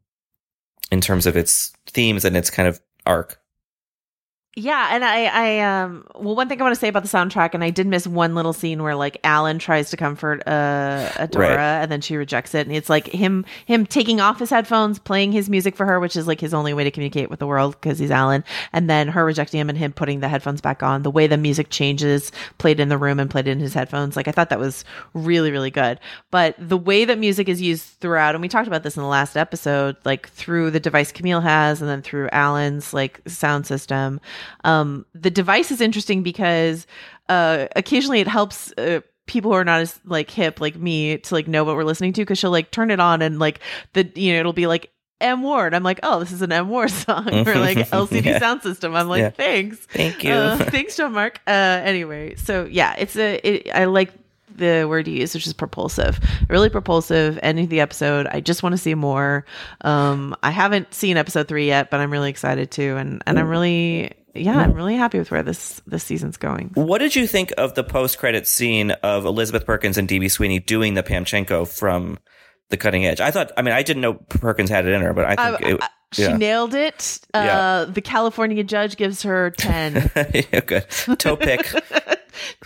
in 0.90 1.00
terms 1.00 1.26
of 1.26 1.36
its 1.36 1.72
themes 1.86 2.24
and 2.24 2.36
its 2.36 2.50
kind 2.50 2.68
of 2.68 2.80
arc 3.06 3.40
Yeah, 4.54 4.88
and 4.90 5.02
I, 5.02 5.24
I, 5.24 5.60
um, 5.60 6.06
well, 6.14 6.36
one 6.36 6.46
thing 6.46 6.60
I 6.60 6.64
want 6.64 6.74
to 6.74 6.78
say 6.78 6.88
about 6.88 7.02
the 7.02 7.08
soundtrack, 7.08 7.54
and 7.54 7.64
I 7.64 7.70
did 7.70 7.86
miss 7.86 8.06
one 8.06 8.34
little 8.34 8.52
scene 8.52 8.82
where 8.82 8.94
like 8.94 9.16
Alan 9.24 9.58
tries 9.58 9.88
to 9.90 9.96
comfort 9.96 10.42
uh, 10.46 11.08
Adora, 11.14 11.56
Right. 11.56 11.82
and 11.82 11.90
then 11.90 12.02
she 12.02 12.16
rejects 12.16 12.54
it, 12.54 12.66
and 12.66 12.76
it's 12.76 12.90
like 12.90 13.06
him, 13.06 13.46
him 13.64 13.86
taking 13.86 14.20
off 14.20 14.38
his 14.38 14.50
headphones, 14.50 14.98
playing 14.98 15.32
his 15.32 15.48
music 15.48 15.74
for 15.74 15.86
her, 15.86 15.98
which 15.98 16.16
is 16.16 16.26
like 16.26 16.38
his 16.38 16.52
only 16.52 16.74
way 16.74 16.84
to 16.84 16.90
communicate 16.90 17.30
with 17.30 17.38
the 17.38 17.46
world 17.46 17.80
because 17.80 17.98
he's 17.98 18.10
Alan, 18.10 18.44
and 18.74 18.90
then 18.90 19.08
her 19.08 19.24
rejecting 19.24 19.58
him 19.58 19.70
and 19.70 19.78
him 19.78 19.90
putting 19.90 20.20
the 20.20 20.28
headphones 20.28 20.60
back 20.60 20.82
on. 20.82 21.02
The 21.02 21.10
way 21.10 21.26
the 21.26 21.38
music 21.38 21.70
changes, 21.70 22.30
played 22.58 22.78
in 22.78 22.90
the 22.90 22.98
room 22.98 23.18
and 23.20 23.30
played 23.30 23.48
in 23.48 23.58
his 23.58 23.72
headphones, 23.72 24.16
like 24.16 24.28
I 24.28 24.32
thought 24.32 24.50
that 24.50 24.58
was 24.60 24.84
really, 25.14 25.50
really 25.50 25.70
good. 25.70 25.98
But 26.30 26.56
the 26.58 26.76
way 26.76 27.06
that 27.06 27.18
music 27.18 27.48
is 27.48 27.62
used 27.62 27.84
throughout, 28.00 28.34
and 28.34 28.42
we 28.42 28.48
talked 28.48 28.68
about 28.68 28.82
this 28.82 28.98
in 28.98 29.02
the 29.02 29.08
last 29.08 29.34
episode, 29.34 29.96
like 30.04 30.28
through 30.28 30.72
the 30.72 30.80
device 30.80 31.10
Camille 31.10 31.40
has, 31.40 31.80
and 31.80 31.88
then 31.88 32.02
through 32.02 32.28
Alan's 32.32 32.92
like 32.92 33.22
sound 33.26 33.66
system. 33.66 34.20
Um, 34.64 35.06
the 35.14 35.30
device 35.30 35.70
is 35.70 35.80
interesting 35.80 36.22
because 36.22 36.86
uh, 37.28 37.66
occasionally 37.76 38.20
it 38.20 38.28
helps. 38.28 38.72
Uh, 38.78 39.00
people 39.26 39.52
who 39.52 39.56
are 39.56 39.64
not 39.64 39.80
as 39.80 40.00
like 40.04 40.28
hip 40.30 40.60
like 40.60 40.74
me 40.74 41.16
to 41.16 41.32
like 41.34 41.46
know 41.46 41.62
what 41.62 41.76
we're 41.76 41.84
listening 41.84 42.12
to 42.12 42.20
because 42.22 42.36
she'll 42.38 42.50
like 42.50 42.72
turn 42.72 42.90
it 42.90 42.98
on 42.98 43.22
and 43.22 43.38
like 43.38 43.60
the 43.92 44.10
you 44.16 44.32
know 44.32 44.40
it'll 44.40 44.52
be 44.52 44.66
like 44.66 44.90
M 45.20 45.44
Ward. 45.44 45.74
I'm 45.74 45.84
like, 45.84 46.00
oh, 46.02 46.18
this 46.18 46.32
is 46.32 46.42
an 46.42 46.50
M 46.50 46.68
Ward 46.68 46.90
song 47.06 47.28
or 47.28 47.54
like 47.54 47.78
LCD 47.90 48.24
Yeah. 48.24 48.38
sound 48.40 48.62
system. 48.62 48.96
I'm 48.96 49.08
like, 49.08 49.20
Yeah. 49.20 49.30
thanks, 49.30 49.78
Thank 49.78 50.24
you. 50.24 50.32
Uh, 50.32 50.56
thanks, 50.70 50.96
John 50.96 51.12
Mark. 51.12 51.40
Uh, 51.46 51.50
anyway, 51.50 52.34
so 52.34 52.64
yeah, 52.64 52.96
it's 52.98 53.16
a. 53.16 53.36
It, 53.46 53.70
I 53.72 53.84
like 53.84 54.10
the 54.56 54.84
word 54.88 55.06
you 55.06 55.14
use, 55.20 55.32
which 55.32 55.46
is 55.46 55.52
propulsive. 55.54 56.18
Really 56.50 56.68
propulsive. 56.68 57.38
Ending 57.44 57.68
the 57.68 57.78
episode. 57.80 58.26
I 58.26 58.40
just 58.40 58.64
want 58.64 58.72
to 58.72 58.76
see 58.78 58.94
more. 58.94 59.46
Um, 59.82 60.34
I 60.42 60.50
haven't 60.50 60.92
seen 60.92 61.16
episode 61.16 61.46
three 61.46 61.68
yet, 61.68 61.90
but 61.90 62.00
I'm 62.00 62.10
really 62.10 62.28
excited 62.28 62.72
to, 62.72 62.96
and 62.96 63.22
and 63.26 63.38
I'm 63.38 63.48
really 63.48 64.12
yeah, 64.34 64.52
mm-hmm. 64.52 64.60
I'm 64.60 64.72
really 64.72 64.96
happy 64.96 65.18
with 65.18 65.30
where 65.30 65.42
this 65.42 65.80
this 65.86 66.04
season's 66.04 66.36
going. 66.36 66.70
what 66.74 66.98
did 66.98 67.14
you 67.14 67.26
think 67.26 67.52
of 67.58 67.74
the 67.74 67.84
post-credit 67.84 68.46
scene 68.46 68.90
of 69.02 69.24
elizabeth 69.24 69.66
perkins 69.66 69.98
and 69.98 70.08
db 70.08 70.30
sweeney 70.30 70.58
doing 70.58 70.94
the 70.94 71.02
pamchenko 71.02 71.66
from 71.68 72.18
the 72.72 72.76
cutting 72.76 73.06
edge. 73.06 73.20
I 73.20 73.30
thought. 73.30 73.52
I 73.56 73.62
mean, 73.62 73.72
I 73.74 73.82
didn't 73.84 74.02
know 74.02 74.14
Perkins 74.14 74.68
had 74.70 74.84
it 74.86 74.92
in 74.92 75.00
her, 75.02 75.12
but 75.12 75.24
I 75.26 75.36
think 75.56 75.64
Uh, 75.64 75.68
it, 75.76 75.82
uh, 75.82 75.86
she 76.12 76.22
yeah. 76.22 76.36
nailed 76.36 76.74
it. 76.74 77.20
Uh, 77.32 77.42
Yeah. 77.44 77.84
The 77.88 78.00
California 78.02 78.64
judge 78.64 78.96
gives 78.96 79.22
her 79.22 79.50
10. 79.50 80.10
yeah, 80.34 80.60
good. 80.60 80.84
Toe 81.18 81.36
pick. 81.36 81.64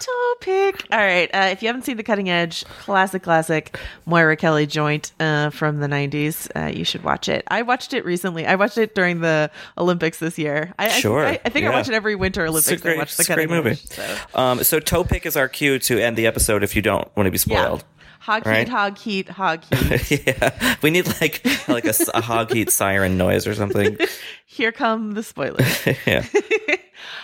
Toe 0.01 0.35
pick. 0.41 0.87
All 0.93 0.99
right. 0.99 1.29
Uh, 1.35 1.49
if 1.51 1.61
you 1.63 1.67
haven't 1.69 1.83
seen 1.83 1.97
The 1.97 2.03
Cutting 2.03 2.31
Edge, 2.31 2.65
classic, 2.81 3.23
classic 3.23 3.79
Moira 4.07 4.37
Kelly 4.37 4.67
joint 4.67 5.13
uh, 5.21 5.51
from 5.51 5.81
the 5.81 5.87
90s, 5.89 6.49
uh, 6.57 6.69
you 6.69 6.85
should 6.85 7.03
watch 7.03 7.29
it. 7.29 7.45
I 7.49 7.63
watched 7.63 7.93
it 7.93 8.05
recently. 8.05 8.47
I 8.47 8.55
watched 8.55 8.79
it 8.79 8.95
during 8.95 9.21
the 9.21 9.51
Olympics 9.77 10.19
this 10.19 10.39
year. 10.39 10.73
I, 10.79 10.89
Sure. 10.89 11.27
I, 11.27 11.31
I, 11.33 11.41
I 11.45 11.49
think 11.51 11.67
I 11.67 11.71
Yeah. 11.71 11.77
watch 11.77 11.89
it 11.89 11.95
every 11.95 12.15
winter 12.15 12.47
Olympics. 12.47 12.71
It's 12.71 12.81
a 12.81 12.83
great, 12.83 12.97
I 12.97 12.99
watch 12.99 13.17
The 13.17 13.23
it's 13.23 13.31
a 13.31 13.35
great 13.35 13.51
movie. 13.51 13.71
Edge, 13.71 13.87
so. 13.87 14.17
Um, 14.35 14.63
so 14.63 14.79
toe 14.81 15.05
pick 15.05 15.27
is 15.27 15.37
our 15.37 15.49
cue 15.49 15.79
to 15.81 16.01
end 16.01 16.17
the 16.17 16.27
episode 16.27 16.63
if 16.63 16.75
you 16.77 16.83
don't 16.83 17.15
want 17.17 17.27
to 17.27 17.31
be 17.33 17.39
spoiled. 17.39 17.85
Hog 18.27 18.43
heat, 18.43 18.51
Right. 18.51 18.69
hog 18.69 18.99
heat, 18.99 19.29
hog 19.29 19.63
heat. 19.73 20.27
yeah, 20.27 20.75
we 20.83 20.91
need 20.91 21.07
like 21.21 21.47
like 21.69 21.85
a, 21.85 21.95
a 22.13 22.21
hog 22.21 22.53
heat 22.53 22.71
siren 22.73 23.17
noise 23.17 23.47
or 23.47 23.55
something. 23.55 23.97
Here 24.47 24.73
come 24.73 25.13
the 25.13 25.23
spoilers. 25.23 25.87
yeah. 26.07 26.25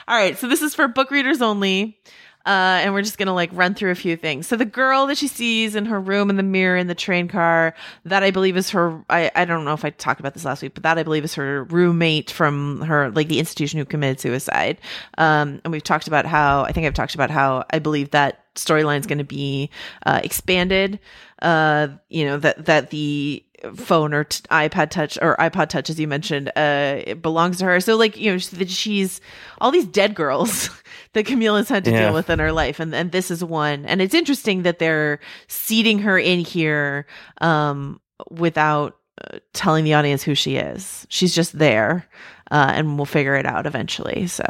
All 0.07 0.16
right, 0.16 0.39
so 0.39 0.47
this 0.49 0.62
is 0.62 0.77
for 0.77 0.87
book 0.87 1.11
readers 1.11 1.43
only. 1.43 1.99
Uh, 2.44 2.81
and 2.82 2.93
we're 2.93 3.02
just 3.02 3.19
gonna 3.19 3.35
like 3.35 3.51
run 3.52 3.74
through 3.74 3.90
a 3.90 3.94
few 3.94 4.16
things. 4.16 4.47
So 4.47 4.56
the 4.56 4.64
girl 4.64 5.06
that 5.06 5.19
she 5.19 5.28
sees 5.28 5.74
in 5.74 5.86
her 5.86 6.01
room 6.01 6.31
in 6.31 6.36
the 6.36 6.43
mirror 6.43 6.77
in 6.77 6.86
the 6.86 6.94
train 6.94 7.28
car, 7.28 7.74
that 8.05 8.23
I 8.23 8.31
believe 8.31 8.56
is 8.56 8.70
her. 8.70 9.02
I, 9.09 9.31
I 9.35 9.44
don't 9.44 9.64
know 9.64 9.74
if 9.74 9.85
I 9.85 9.90
talked 9.90 10.20
about 10.20 10.35
this 10.35 10.44
last 10.44 10.62
week, 10.62 10.74
but 10.74 10.82
that 10.82 10.98
I 10.98 11.02
believe 11.02 11.24
is 11.24 11.35
her 11.35 11.64
roommate 11.64 12.31
from 12.31 12.81
her 12.82 13.10
like 13.10 13.28
the 13.28 13.39
institution 13.39 13.78
who 13.78 13.85
committed 13.85 14.20
suicide. 14.20 14.81
Um, 15.19 15.60
and 15.64 15.73
we've 15.73 15.85
talked 15.85 16.06
about 16.06 16.27
how 16.27 16.64
I 16.64 16.73
think 16.73 16.86
I've 16.86 16.94
talked 16.94 17.14
about 17.14 17.31
how 17.31 17.64
I 17.70 17.78
believe 17.78 18.10
that 18.10 18.39
storyline 18.55 19.01
is 19.01 19.06
going 19.06 19.19
to 19.19 19.24
be 19.24 19.70
uh, 20.06 20.20
expanded. 20.23 20.98
Uh, 21.40 21.89
you 22.09 22.24
know 22.24 22.39
that 22.39 22.66
that 22.66 22.90
the 22.90 23.44
phone 23.74 24.12
or 24.12 24.24
t- 24.24 24.43
iPad 24.51 24.90
Touch 24.90 25.19
or 25.20 25.36
iPod 25.36 25.69
Touch, 25.69 25.90
as 25.90 25.98
you 25.98 26.09
mentioned, 26.09 26.48
uh, 26.56 27.02
it 27.06 27.23
belongs 27.23 27.59
to 27.59 27.64
her. 27.64 27.81
So 27.81 27.97
like 27.97 28.16
you 28.16 28.32
know 28.32 28.39
that 28.39 28.70
she's 28.70 29.20
all 29.60 29.70
these 29.70 29.86
dead 29.86 30.14
girls 30.14 30.70
that 31.14 31.26
Camille 31.26 31.56
has 31.56 31.68
had 31.68 31.84
to 31.84 31.90
Yeah. 31.90 32.06
deal 32.06 32.14
with 32.14 32.30
in 32.30 32.39
her 32.39 32.52
life, 32.52 32.80
and 32.80 32.94
and 32.94 33.12
this 33.12 33.30
is 33.30 33.43
one. 33.44 33.84
And 33.86 34.01
it's 34.02 34.14
interesting 34.14 34.62
that 34.62 34.78
they're 34.78 35.20
seating 35.48 35.98
her 36.01 36.18
in 36.18 36.40
here 36.40 37.06
um, 37.40 38.01
without 38.30 38.97
uh, 39.30 39.39
telling 39.52 39.84
the 39.84 39.94
audience 39.94 40.22
who 40.22 40.34
she 40.34 40.56
is. 40.56 41.06
She's 41.10 41.34
just 41.34 41.59
there, 41.59 42.06
uh, 42.51 42.72
and 42.74 42.97
we'll 42.97 43.06
figure 43.06 43.34
it 43.36 43.47
out 43.47 43.66
eventually. 43.66 44.26
So. 44.26 44.44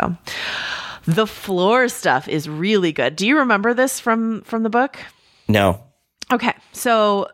The 1.05 1.27
floor 1.27 1.89
stuff 1.89 2.29
is 2.29 2.49
really 2.49 2.93
good. 2.93 3.17
Do 3.17 3.27
you 3.27 3.39
remember 3.39 3.75
this 3.75 3.99
from 3.99 4.43
from 4.43 4.63
the 4.63 4.71
book? 4.71 4.99
No. 5.49 5.83
Okay, 6.33 6.53
so 6.71 7.27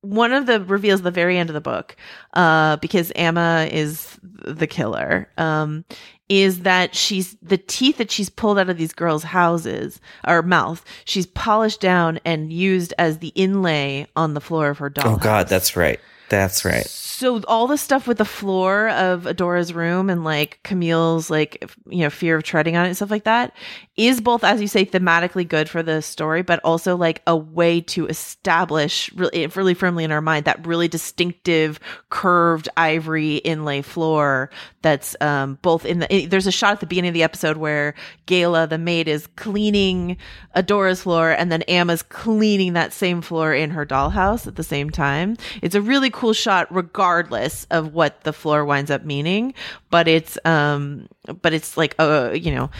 one 0.00 0.32
of 0.32 0.46
the 0.46 0.60
reveals 0.64 0.98
at 1.00 1.04
the 1.04 1.12
very 1.12 1.38
end 1.38 1.48
of 1.48 1.54
the 1.54 1.60
book, 1.60 1.94
uh, 2.34 2.74
because 2.78 3.12
Amma 3.14 3.68
is 3.70 4.18
the 4.22 4.66
killer, 4.66 5.30
um, 5.38 5.84
is 6.28 6.60
that 6.60 6.94
she's 6.94 7.36
the 7.42 7.58
teeth 7.58 7.96
that 7.98 8.10
she's 8.10 8.28
pulled 8.28 8.58
out 8.58 8.68
of 8.68 8.76
these 8.76 8.92
girls' 8.92 9.24
houses 9.24 10.00
or 10.26 10.42
mouth. 10.42 10.84
She's 11.04 11.26
polished 11.26 11.80
down 11.80 12.20
and 12.24 12.52
used 12.52 12.92
as 12.98 13.18
the 13.18 13.28
inlay 13.28 14.06
on 14.14 14.34
the 14.34 14.40
floor 14.40 14.70
of 14.70 14.78
her 14.78 14.90
doll. 14.90 15.14
Oh 15.14 15.16
God, 15.16 15.48
that's 15.48 15.76
right. 15.76 16.00
That's 16.28 16.64
right. 16.64 16.86
So 17.18 17.42
all 17.48 17.66
the 17.66 17.76
stuff 17.76 18.06
with 18.06 18.18
the 18.18 18.24
floor 18.24 18.90
of 18.90 19.26
Adora's 19.26 19.74
room 19.74 20.08
and 20.08 20.22
like 20.22 20.60
Camille's 20.62 21.30
like 21.30 21.68
you 21.88 22.04
know 22.04 22.10
fear 22.10 22.36
of 22.36 22.44
treading 22.44 22.76
on 22.76 22.84
it 22.84 22.90
and 22.90 22.96
stuff 22.96 23.10
like 23.10 23.24
that 23.24 23.56
is 23.96 24.20
both 24.20 24.44
as 24.44 24.60
you 24.60 24.68
say 24.68 24.86
thematically 24.86 25.46
good 25.46 25.68
for 25.68 25.82
the 25.82 26.00
story 26.00 26.42
but 26.42 26.60
also 26.62 26.96
like 26.96 27.20
a 27.26 27.36
way 27.36 27.80
to 27.80 28.06
establish 28.06 29.12
really 29.14 29.48
really 29.48 29.74
firmly 29.74 30.04
in 30.04 30.12
our 30.12 30.20
mind 30.20 30.44
that 30.44 30.64
really 30.64 30.86
distinctive 30.86 31.80
curved 32.08 32.68
ivory 32.76 33.38
inlay 33.38 33.82
floor 33.82 34.48
that's 34.82 35.16
um 35.20 35.58
both 35.60 35.84
in 35.84 35.98
the 35.98 36.26
there's 36.26 36.46
a 36.46 36.52
shot 36.52 36.74
at 36.74 36.78
the 36.78 36.86
beginning 36.86 37.08
of 37.08 37.14
the 37.14 37.24
episode 37.24 37.56
where 37.56 37.94
Gayla 38.28 38.68
the 38.68 38.78
maid 38.78 39.08
is 39.08 39.26
cleaning 39.34 40.18
Adora's 40.54 41.02
floor 41.02 41.32
and 41.32 41.50
then 41.50 41.62
Amma's 41.62 42.04
cleaning 42.04 42.74
that 42.74 42.92
same 42.92 43.22
floor 43.22 43.52
in 43.52 43.70
her 43.70 43.84
dollhouse 43.84 44.46
at 44.46 44.54
the 44.54 44.62
same 44.62 44.90
time. 44.90 45.36
It's 45.62 45.74
a 45.74 45.82
really 45.82 46.10
cool 46.10 46.32
shot 46.32 46.72
regardless 46.72 47.07
of 47.70 47.94
what 47.94 48.22
the 48.22 48.32
floor 48.32 48.64
winds 48.64 48.90
up 48.90 49.04
meaning, 49.04 49.54
but 49.90 50.08
it's 50.08 50.38
um 50.44 51.08
but 51.42 51.52
it's 51.52 51.76
like 51.76 51.94
uh 51.98 52.30
you 52.34 52.54
know 52.54 52.70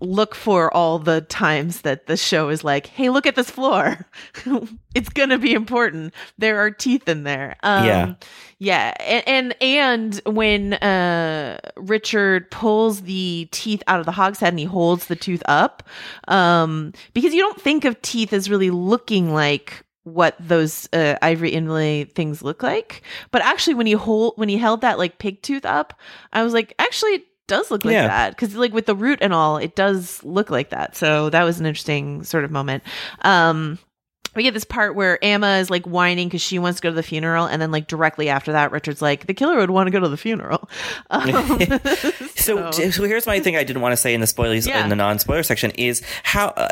look 0.00 0.34
for 0.34 0.72
all 0.74 0.98
the 0.98 1.20
times 1.22 1.82
that 1.82 2.06
the 2.06 2.16
show 2.16 2.48
is 2.48 2.62
like, 2.64 2.86
"Hey, 2.88 3.08
look 3.08 3.26
at 3.26 3.36
this 3.36 3.50
floor. 3.50 4.06
it's 4.94 5.08
going 5.08 5.30
to 5.30 5.38
be 5.38 5.54
important. 5.54 6.12
There 6.38 6.58
are 6.58 6.70
teeth 6.70 7.08
in 7.08 7.22
there." 7.24 7.56
Um 7.62 7.84
Yeah. 7.86 8.14
yeah, 8.58 8.94
and, 9.00 9.54
and 9.62 9.62
and 9.62 10.20
when 10.36 10.74
uh 10.74 11.58
Richard 11.76 12.50
pulls 12.50 13.02
the 13.02 13.48
teeth 13.50 13.82
out 13.86 14.00
of 14.00 14.06
the 14.06 14.12
hogshead 14.12 14.48
and 14.52 14.58
he 14.58 14.64
holds 14.66 15.06
the 15.06 15.16
tooth 15.16 15.42
up, 15.46 15.82
um, 16.28 16.92
because 17.14 17.32
you 17.34 17.40
don't 17.40 17.60
think 17.60 17.84
of 17.84 18.00
teeth 18.02 18.32
as 18.32 18.50
really 18.50 18.70
looking 18.70 19.32
like 19.32 19.84
what 20.04 20.34
those 20.40 20.88
uh, 20.92 21.16
ivory 21.22 21.50
inlay 21.50 22.04
things 22.04 22.42
look 22.42 22.62
like, 22.62 23.02
but 23.30 23.42
actually 23.42 23.74
when 23.74 23.86
he 23.86 23.92
hold 23.92 24.34
when 24.36 24.48
he 24.48 24.56
held 24.58 24.80
that 24.80 24.98
like 24.98 25.18
pig 25.18 25.42
tooth 25.42 25.64
up, 25.64 25.94
I 26.32 26.42
was 26.42 26.52
like, 26.52 26.74
actually. 26.78 27.12
It 27.12 27.26
does 27.48 27.70
look 27.72 27.84
like 27.84 27.92
Yeah. 27.92 28.06
that 28.06 28.30
because 28.30 28.54
like 28.54 28.72
with 28.72 28.86
the 28.86 28.94
root 28.94 29.18
and 29.20 29.34
all 29.34 29.56
it 29.58 29.74
does 29.74 30.22
look 30.24 30.48
like 30.48 30.70
that 30.70 30.96
so 30.96 31.28
that 31.30 31.42
was 31.42 31.58
an 31.60 31.66
interesting 31.66 32.22
sort 32.22 32.44
of 32.44 32.50
moment 32.52 32.82
um 33.22 33.78
we 34.34 34.42
get 34.42 34.54
this 34.54 34.64
part 34.64 34.94
where 34.94 35.22
Amma 35.24 35.58
is 35.58 35.70
like 35.70 35.84
whining 35.84 36.28
because 36.28 36.42
she 36.42 36.58
wants 36.58 36.80
to 36.80 36.82
go 36.82 36.90
to 36.90 36.94
the 36.94 37.02
funeral, 37.02 37.46
and 37.46 37.60
then 37.60 37.70
like 37.70 37.86
directly 37.86 38.28
after 38.28 38.52
that, 38.52 38.72
Richard's 38.72 39.02
like, 39.02 39.26
"The 39.26 39.34
killer 39.34 39.58
would 39.58 39.70
want 39.70 39.86
to 39.88 39.90
go 39.90 40.00
to 40.00 40.08
the 40.08 40.16
funeral." 40.16 40.68
Um, 41.10 41.28
So, 42.36 42.70
so 42.72 43.04
here's 43.04 43.26
my 43.26 43.38
thing 43.38 43.56
I 43.56 43.62
didn't 43.64 43.82
want 43.82 43.92
to 43.92 43.96
say 43.96 44.14
in 44.14 44.20
the 44.20 44.26
spoilers 44.26 44.66
Yeah. 44.66 44.82
in 44.82 44.88
the 44.88 44.96
non-spoiler 44.96 45.42
section 45.44 45.70
is 45.72 46.02
how 46.24 46.48
uh, 46.48 46.68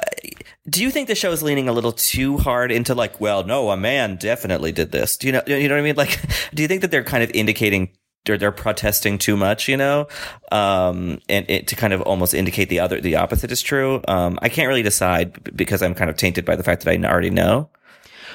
do 0.69 0.82
you 0.82 0.91
think 0.91 1.07
the 1.07 1.15
show 1.15 1.31
is 1.31 1.43
leaning 1.43 1.69
a 1.69 1.73
little 1.73 1.93
too 1.93 2.39
hard 2.39 2.73
into 2.73 2.95
like 2.95 3.20
well 3.20 3.45
no 3.45 3.70
a 3.70 3.77
man 3.77 4.16
definitely 4.16 4.73
did 4.73 4.91
this 4.91 5.16
do 5.16 5.28
you 5.28 5.32
know 5.32 5.43
you 5.47 5.69
know 5.69 5.74
what 5.74 5.81
I 5.81 5.85
mean 5.85 5.95
like 5.97 6.19
do 6.55 6.62
you 6.62 6.69
think 6.69 6.81
that 6.82 6.91
they're 6.91 7.05
kind 7.05 7.23
of 7.23 7.31
indicating 7.35 7.91
or 8.28 8.36
they're 8.36 8.52
protesting 8.52 9.18
too 9.18 9.36
much 9.36 9.68
you 9.68 9.76
know? 9.76 10.06
Um 10.52 11.20
and 11.28 11.48
it, 11.48 11.66
to 11.68 11.76
kind 11.76 11.92
of 11.92 12.02
almost 12.02 12.34
indicate 12.34 12.68
the 12.68 12.80
other 12.80 13.01
the 13.01 13.16
opposite 13.16 13.51
is 13.51 13.62
true. 13.62 14.02
Um 14.09 14.38
I 14.42 14.48
can't 14.48 14.68
really 14.68 14.82
decide 14.82 15.56
because 15.56 15.82
I'm 15.82 15.94
kind 15.94 16.10
of 16.10 16.16
tainted 16.16 16.44
by 16.44 16.56
the 16.56 16.62
fact 16.62 16.84
that 16.84 16.90
I 16.90 17.09
already 17.09 17.30
know. 17.30 17.70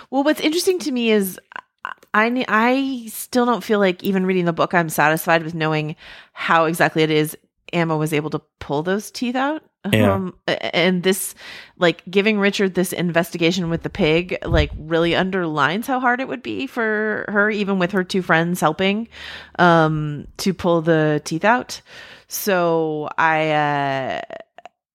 Well, 0.10 0.24
what's 0.24 0.41
interesting 0.41 0.80
to 0.80 0.91
me 0.91 1.12
is 1.12 1.40
I 2.14 2.45
I 2.48 3.07
still 3.12 3.45
don't 3.45 3.64
feel 3.64 3.80
like 3.80 4.03
even 4.03 4.26
reading 4.26 4.45
the 4.45 4.53
book, 4.53 4.74
I'm 4.74 4.90
satisfied 4.90 5.44
with 5.44 5.53
knowing 5.53 5.95
how 6.34 6.66
exactly 6.66 7.03
it 7.03 7.12
is 7.12 7.38
Amma 7.74 7.98
was 7.98 8.14
able 8.14 8.30
to 8.30 8.41
pull 8.60 8.84
those 8.84 9.12
teeth 9.12 9.36
out. 9.36 9.64
Yeah. 9.91 10.14
Um, 10.14 10.36
and 10.48 11.03
this, 11.03 11.36
like, 11.78 12.03
giving 12.10 12.40
Richard 12.40 12.74
this 12.74 12.94
investigation 12.94 13.70
with 13.70 13.84
the 13.84 13.90
pig, 13.90 14.38
like, 14.44 14.72
really 14.78 15.16
underlines 15.16 15.88
how 15.88 15.99
hard 15.99 16.22
it 16.22 16.28
would 16.28 16.44
be 16.44 16.68
for 16.68 17.26
her, 17.28 17.49
even 17.49 17.80
with 17.80 17.91
her 17.91 18.03
two 18.03 18.22
friends 18.22 18.60
helping, 18.62 19.07
um, 19.60 20.28
to 20.38 20.53
pull 20.53 20.82
the 20.82 21.22
teeth 21.26 21.45
out. 21.45 21.82
So 22.28 23.10
I, 23.18 23.52
uh, 23.52 24.22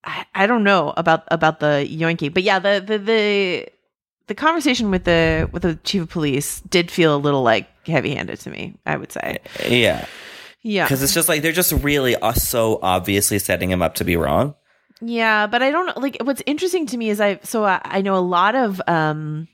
I, 0.05 0.27
I 0.35 0.47
don't 0.47 0.65
know 0.65 0.93
about 0.97 1.25
about 1.31 1.61
the 1.61 1.87
yoinking, 1.89 2.35
but 2.35 2.43
yeah, 2.43 2.59
the 2.59 2.83
the 2.85 2.99
the 2.99 3.69
the 4.27 4.35
conversation 4.35 4.91
with 4.91 5.05
the 5.05 5.49
with 5.53 5.63
the 5.63 5.77
chief 5.85 6.03
of 6.03 6.11
police 6.11 6.61
did 6.63 6.91
feel 6.91 7.15
a 7.15 7.19
little 7.19 7.43
like 7.43 7.69
heavy 7.87 8.15
handed 8.15 8.41
to 8.41 8.51
me. 8.51 8.75
I 8.87 8.97
would 8.97 9.13
say, 9.13 9.39
yeah 9.69 10.07
yeah, 10.63 10.85
because 10.85 11.03
it's 11.03 11.15
just 11.15 11.29
like 11.29 11.43
they're 11.43 11.53
just 11.53 11.73
really 11.73 12.17
uh, 12.17 12.33
so 12.33 12.79
obviously 12.83 13.39
setting 13.39 13.71
him 13.71 13.83
up 13.83 13.95
to 13.97 14.05
be 14.05 14.17
wrong 14.17 14.55
Yeah, 15.01 15.47
but 15.47 15.63
I 15.63 15.71
don't. 15.71 15.97
Like, 15.97 16.19
what's 16.23 16.43
interesting 16.47 16.87
to 16.87 16.97
me 16.97 17.11
is 17.11 17.21
I 17.21 17.41
so 17.43 17.65
I, 17.65 17.81
I 17.85 18.03
know 18.03 18.17
a 18.17 18.21
lot 18.21 18.55
of 18.55 18.81
um, 18.87 19.49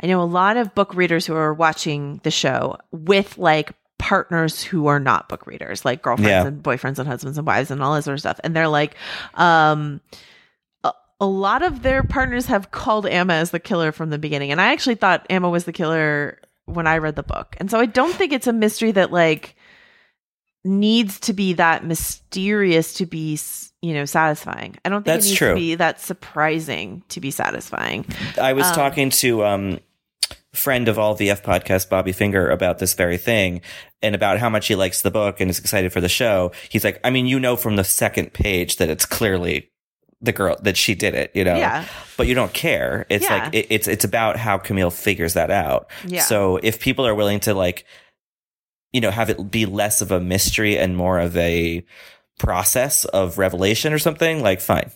I 0.00 0.06
know 0.06 0.20
a 0.22 0.24
lot 0.24 0.56
of 0.56 0.74
book 0.74 0.94
readers 0.94 1.26
who 1.26 1.34
are 1.34 1.54
watching 1.54 2.20
the 2.24 2.30
show 2.30 2.76
with 2.90 3.38
like 3.38 3.72
partners 3.98 4.62
who 4.62 4.86
are 4.86 5.00
not 5.00 5.28
book 5.28 5.46
readers, 5.46 5.84
like 5.84 6.02
girlfriends 6.02 6.28
Yeah. 6.28 6.46
and 6.46 6.62
boyfriends 6.62 6.98
and 6.98 7.08
husbands 7.08 7.36
and 7.38 7.46
wives 7.46 7.70
and 7.70 7.82
all 7.82 7.94
this 7.94 8.04
sort 8.04 8.14
of 8.14 8.20
stuff, 8.20 8.40
and 8.44 8.54
they're 8.54 8.68
like, 8.68 8.94
um. 9.34 10.00
a- 10.84 10.92
A 11.20 11.26
lot 11.26 11.62
of 11.62 11.82
their 11.82 12.02
partners 12.04 12.46
have 12.46 12.70
called 12.70 13.06
Amma 13.06 13.34
as 13.34 13.50
the 13.50 13.58
killer 13.60 13.90
from 13.92 14.10
the 14.10 14.18
beginning, 14.18 14.52
and 14.52 14.60
I 14.60 14.72
actually 14.72 14.94
thought 14.96 15.26
Amma 15.30 15.50
was 15.50 15.64
the 15.64 15.72
killer 15.72 16.38
when 16.66 16.86
I 16.86 16.98
read 16.98 17.16
the 17.16 17.22
book, 17.24 17.56
and 17.58 17.68
so 17.70 17.78
I 17.80 17.86
don't 17.86 18.14
think 18.14 18.32
it's 18.32 18.46
a 18.46 18.52
mystery 18.52 18.92
that 18.92 19.10
like 19.12 19.56
needs 20.64 21.20
to 21.20 21.32
be 21.32 21.54
that 21.54 21.84
mysterious 21.84 22.94
to 22.94 23.06
be 23.06 23.34
s- 23.34 23.67
you 23.82 23.94
know 23.94 24.04
satisfying 24.04 24.76
i 24.84 24.88
don't 24.88 25.02
think 25.04 25.06
That's 25.06 25.26
it 25.26 25.28
needs 25.30 25.38
true. 25.38 25.48
to 25.50 25.54
be 25.54 25.74
that 25.76 26.00
surprising 26.00 27.02
to 27.10 27.20
be 27.20 27.30
satisfying 27.30 28.04
I 28.40 28.52
was 28.52 28.66
Um, 28.66 28.74
talking 28.74 29.10
to 29.10 29.44
um 29.44 29.78
friend 30.54 30.88
of 30.88 30.98
all 30.98 31.16
VF 31.16 31.42
podcast 31.42 31.88
Bobby 31.88 32.10
Finger 32.12 32.48
about 32.50 32.78
this 32.78 32.94
very 32.94 33.18
thing 33.18 33.60
and 34.02 34.14
about 34.14 34.38
how 34.38 34.48
much 34.48 34.66
he 34.66 34.74
likes 34.74 35.02
the 35.02 35.10
book 35.10 35.40
and 35.40 35.50
is 35.50 35.58
excited 35.58 35.92
for 35.92 36.00
the 36.00 36.08
show. 36.08 36.50
He's 36.70 36.82
like, 36.84 36.98
I 37.04 37.10
mean, 37.10 37.26
you 37.26 37.38
know 37.38 37.54
from 37.54 37.76
the 37.76 37.84
second 37.84 38.32
page 38.32 38.78
that 38.78 38.88
it's 38.88 39.04
clearly 39.06 39.70
the 40.20 40.32
girl 40.32 40.56
that 40.62 40.76
she 40.76 40.94
did 40.96 41.14
it, 41.14 41.30
you 41.34 41.44
know. 41.44 41.54
Yeah. 41.56 41.84
But 42.16 42.26
you 42.26 42.34
don't 42.34 42.52
care. 42.52 43.06
It's 43.10 43.24
Yeah. 43.24 43.44
like 43.44 43.54
it, 43.54 43.66
it's 43.70 43.86
it's 43.86 44.04
about 44.04 44.36
how 44.36 44.58
Camille 44.58 44.90
figures 44.90 45.34
that 45.34 45.50
out. 45.50 45.90
Yeah. 46.06 46.22
So 46.22 46.56
if 46.62 46.80
people 46.80 47.06
are 47.06 47.14
willing 47.14 47.40
to 47.40 47.54
like, 47.54 47.84
you 48.92 49.00
know, 49.00 49.10
have 49.10 49.30
it 49.30 49.50
be 49.50 49.66
less 49.66 50.00
of 50.00 50.10
a 50.10 50.18
mystery 50.18 50.78
and 50.78 50.96
more 50.96 51.18
of 51.20 51.36
a 51.36 51.84
process 52.38 53.04
of 53.04 53.38
revelation 53.38 53.92
or 53.92 53.98
something, 53.98 54.42
like 54.42 54.60
fine. 54.60 54.90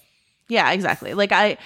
Yeah, 0.49 0.73
exactly. 0.73 1.15
Like 1.15 1.33
I, 1.33 1.57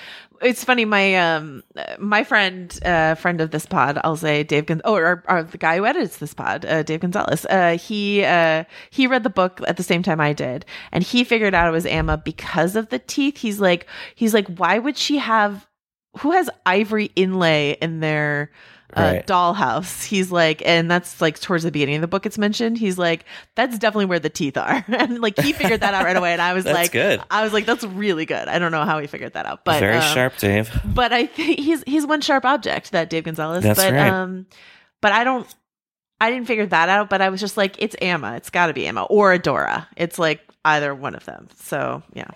it's 0.42 0.64
funny. 0.64 0.84
My 0.84 1.14
um, 1.16 1.62
my 1.98 2.24
friend, 2.24 2.78
uh, 2.84 3.14
friend 3.14 3.40
of 3.40 3.50
this 3.50 3.66
pod, 3.66 3.98
I'll 4.04 4.16
say 4.16 4.42
Dave, 4.42 4.66
Gon- 4.66 4.82
oh, 4.84 4.94
or, 4.94 5.24
or 5.28 5.42
the 5.42 5.58
guy 5.58 5.76
who 5.76 5.86
edits 5.86 6.18
this 6.18 6.34
pod, 6.34 6.64
uh, 6.64 6.82
Dave 6.82 7.00
Gonzalez. 7.00 7.46
Uh, 7.46 7.78
he 7.78 8.24
uh, 8.24 8.64
he 8.90 9.06
read 9.06 9.22
the 9.22 9.30
book 9.30 9.60
at 9.66 9.76
the 9.76 9.82
same 9.82 10.02
time 10.02 10.20
I 10.20 10.32
did, 10.32 10.64
and 10.92 11.02
he 11.02 11.24
figured 11.24 11.54
out 11.54 11.68
it 11.68 11.72
was 11.72 11.86
Amma 11.86 12.18
because 12.18 12.76
of 12.76 12.88
the 12.90 12.98
teeth. 12.98 13.38
He's 13.38 13.60
like, 13.60 13.86
he's 14.14 14.34
like, 14.34 14.46
why 14.48 14.78
would 14.78 14.96
she 14.96 15.18
have? 15.18 15.66
Who 16.18 16.32
has 16.32 16.48
ivory 16.64 17.10
inlay 17.16 17.72
in 17.80 18.00
their 18.00 18.50
uh, 18.96 19.00
Right. 19.02 19.26
dollhouse? 19.26 20.04
He's 20.04 20.32
like, 20.32 20.62
and 20.64 20.90
that's 20.90 21.20
like 21.20 21.38
towards 21.38 21.64
the 21.64 21.70
beginning 21.70 21.96
of 21.96 22.00
the 22.00 22.08
book. 22.08 22.26
It's 22.26 22.38
mentioned. 22.38 22.78
He's 22.78 22.98
like, 22.98 23.24
that's 23.54 23.78
definitely 23.78 24.06
where 24.06 24.18
the 24.18 24.30
teeth 24.30 24.56
are, 24.56 24.84
and 24.88 25.20
like 25.20 25.38
he 25.38 25.52
figured 25.52 25.80
that 25.80 25.94
out 25.94 26.04
right 26.04 26.16
away. 26.16 26.32
And 26.32 26.42
I 26.42 26.54
was 26.54 26.64
That's 26.66 26.76
like, 26.76 26.92
good. 26.92 27.20
I 27.30 27.44
was 27.44 27.52
like, 27.52 27.66
that's 27.66 27.84
really 27.84 28.26
good. 28.26 28.48
I 28.48 28.58
don't 28.58 28.72
know 28.72 28.84
how 28.84 28.98
he 28.98 29.06
figured 29.06 29.34
that 29.34 29.46
out, 29.46 29.64
but 29.64 29.80
Very 29.80 29.96
um, 29.96 30.14
sharp, 30.14 30.36
Dave. 30.38 30.70
But 30.84 31.12
I 31.12 31.26
think 31.26 31.58
he's 31.60 31.82
he's 31.86 32.06
one 32.06 32.20
sharp 32.20 32.44
object, 32.44 32.92
that 32.92 33.10
Dave 33.10 33.24
Gonzalez. 33.24 33.62
That's 33.62 33.78
but 33.82 33.92
right. 33.92 34.08
um, 34.10 34.46
but 35.00 35.12
I 35.12 35.24
don't. 35.24 35.46
I 36.18 36.30
didn't 36.30 36.46
figure 36.46 36.64
that 36.64 36.88
out, 36.88 37.10
but 37.10 37.20
I 37.20 37.28
was 37.28 37.40
just 37.42 37.58
like, 37.58 37.76
it's 37.78 37.94
Amma. 38.00 38.36
It's 38.36 38.48
got 38.48 38.68
to 38.68 38.72
be 38.72 38.86
Amma 38.86 39.02
or 39.02 39.36
Adora. 39.36 39.86
It's 39.98 40.18
like 40.18 40.40
either 40.64 40.94
one 40.94 41.14
of 41.14 41.26
them. 41.26 41.48
So 41.56 42.02
yeah. 42.14 42.30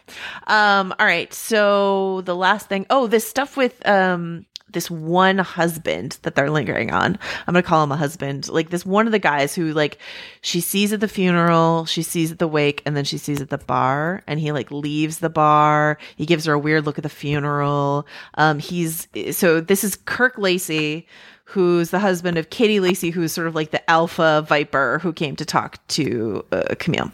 Um. 0.47 0.93
All 0.99 1.07
right. 1.07 1.33
So 1.33 2.21
the 2.27 2.37
last 2.37 2.69
thing. 2.69 2.85
Oh, 2.91 3.07
this 3.07 3.27
stuff 3.27 3.57
with 3.57 3.81
um 3.89 4.45
this 4.73 4.91
one 4.91 5.39
husband 5.39 6.19
that 6.23 6.35
they're 6.35 6.51
lingering 6.51 6.91
on. 6.91 7.19
I'm 7.47 7.55
gonna 7.55 7.63
call 7.63 7.83
him 7.85 7.93
a 7.93 7.97
husband. 7.97 8.49
Like 8.49 8.71
this 8.71 8.87
one 8.87 9.07
of 9.07 9.13
the 9.13 9.19
guys 9.19 9.55
who 9.55 9.73
like 9.73 9.99
she 10.41 10.61
sees 10.61 10.93
at 10.93 11.01
the 11.01 11.09
funeral, 11.09 11.85
she 11.87 12.03
sees 12.03 12.33
at 12.33 12.39
the 12.39 12.49
wake, 12.49 12.83
and 12.87 12.97
then 12.97 13.05
she 13.05 13.19
sees 13.19 13.41
at 13.41 13.51
the 13.51 13.59
bar, 13.59 14.23
and 14.27 14.41
he 14.41 14.53
like 14.53 14.71
leaves 14.71 15.19
the 15.19 15.31
bar. 15.31 15.99
He 16.17 16.27
gives 16.27 16.45
her 16.45 16.53
a 16.53 16.59
weird 16.59 16.87
look 16.87 16.99
at 16.99 17.03
the 17.03 17.09
funeral. 17.09 18.07
Um. 18.35 18.59
He's 18.59 19.09
so 19.33 19.61
this 19.61 19.85
is 19.85 19.97
Kirk 19.97 20.39
Lacey 20.39 21.07
who's 21.51 21.91
the 21.91 21.99
husband 21.99 22.39
of 22.39 22.49
Katie 22.51 22.79
Lacey, 22.79 23.11
who's 23.11 23.33
sort 23.33 23.49
of 23.49 23.57
like 23.57 23.73
the 23.73 23.91
alpha 23.91 24.45
viper 24.47 25.01
who 25.01 25.13
came 25.13 25.35
to 25.35 25.45
talk 25.45 25.85
to 25.89 26.45
uh, 26.53 26.77
Camille. 26.79 27.11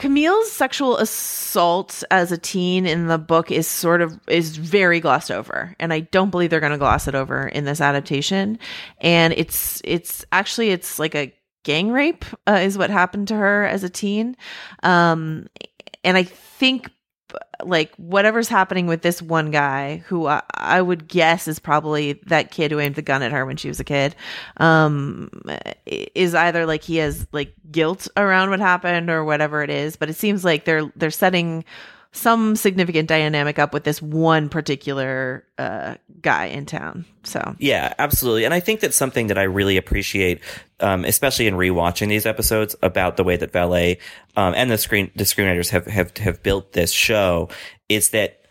Camille's 0.00 0.50
sexual 0.50 0.96
assault 0.96 2.02
as 2.10 2.32
a 2.32 2.38
teen 2.38 2.86
in 2.86 3.08
the 3.08 3.18
book 3.18 3.50
is 3.50 3.66
sort 3.66 4.00
of 4.00 4.18
is 4.28 4.56
very 4.56 4.98
glossed 4.98 5.30
over, 5.30 5.76
and 5.78 5.92
I 5.92 6.00
don't 6.00 6.30
believe 6.30 6.48
they're 6.48 6.58
going 6.58 6.72
to 6.72 6.78
gloss 6.78 7.06
it 7.06 7.14
over 7.14 7.46
in 7.46 7.66
this 7.66 7.82
adaptation. 7.82 8.58
And 9.02 9.34
it's 9.34 9.82
it's 9.84 10.24
actually 10.32 10.70
it's 10.70 10.98
like 10.98 11.14
a 11.14 11.34
gang 11.64 11.92
rape 11.92 12.24
uh, 12.46 12.60
is 12.62 12.78
what 12.78 12.88
happened 12.88 13.28
to 13.28 13.34
her 13.34 13.66
as 13.66 13.84
a 13.84 13.90
teen, 13.90 14.38
um, 14.82 15.48
and 16.02 16.16
I 16.16 16.22
think 16.22 16.90
like 17.64 17.94
whatever's 17.96 18.48
happening 18.48 18.86
with 18.86 19.02
this 19.02 19.20
one 19.20 19.50
guy 19.50 19.98
who 20.06 20.26
I, 20.26 20.42
I 20.54 20.82
would 20.82 21.08
guess 21.08 21.48
is 21.48 21.58
probably 21.58 22.14
that 22.26 22.50
kid 22.50 22.70
who 22.70 22.80
aimed 22.80 22.94
the 22.94 23.02
gun 23.02 23.22
at 23.22 23.32
her 23.32 23.44
when 23.46 23.56
she 23.56 23.68
was 23.68 23.80
a 23.80 23.84
kid 23.84 24.14
um 24.58 25.30
is 25.86 26.34
either 26.34 26.66
like 26.66 26.82
he 26.82 26.96
has 26.96 27.26
like 27.32 27.54
guilt 27.70 28.08
around 28.16 28.50
what 28.50 28.60
happened 28.60 29.10
or 29.10 29.24
whatever 29.24 29.62
it 29.62 29.70
is 29.70 29.96
but 29.96 30.10
it 30.10 30.14
seems 30.14 30.44
like 30.44 30.64
they're 30.64 30.90
they're 30.96 31.10
setting 31.10 31.64
some 32.12 32.56
significant 32.56 33.08
dynamic 33.08 33.58
up 33.58 33.72
with 33.72 33.84
this 33.84 34.02
one 34.02 34.48
particular 34.48 35.44
uh 35.58 35.94
guy 36.20 36.46
in 36.46 36.66
town 36.66 37.04
so 37.22 37.54
Yeah, 37.58 37.92
absolutely. 37.98 38.44
And 38.44 38.54
I 38.54 38.60
think 38.60 38.80
that's 38.80 38.96
something 38.96 39.26
that 39.28 39.38
I 39.38 39.42
really 39.42 39.76
appreciate, 39.76 40.40
um, 40.80 41.04
especially 41.04 41.46
in 41.46 41.54
rewatching 41.54 42.08
these 42.08 42.26
episodes 42.26 42.74
about 42.82 43.16
the 43.16 43.24
way 43.24 43.36
that 43.36 43.52
Vallée 43.52 43.98
um, 44.36 44.54
and 44.56 44.70
the 44.70 44.78
screen 44.78 45.10
the 45.16 45.24
screenwriters 45.24 45.70
have 45.70 45.86
have 45.86 46.16
have 46.18 46.42
built 46.42 46.72
this 46.72 46.92
show 46.92 47.48
is 47.88 48.10
that 48.10 48.46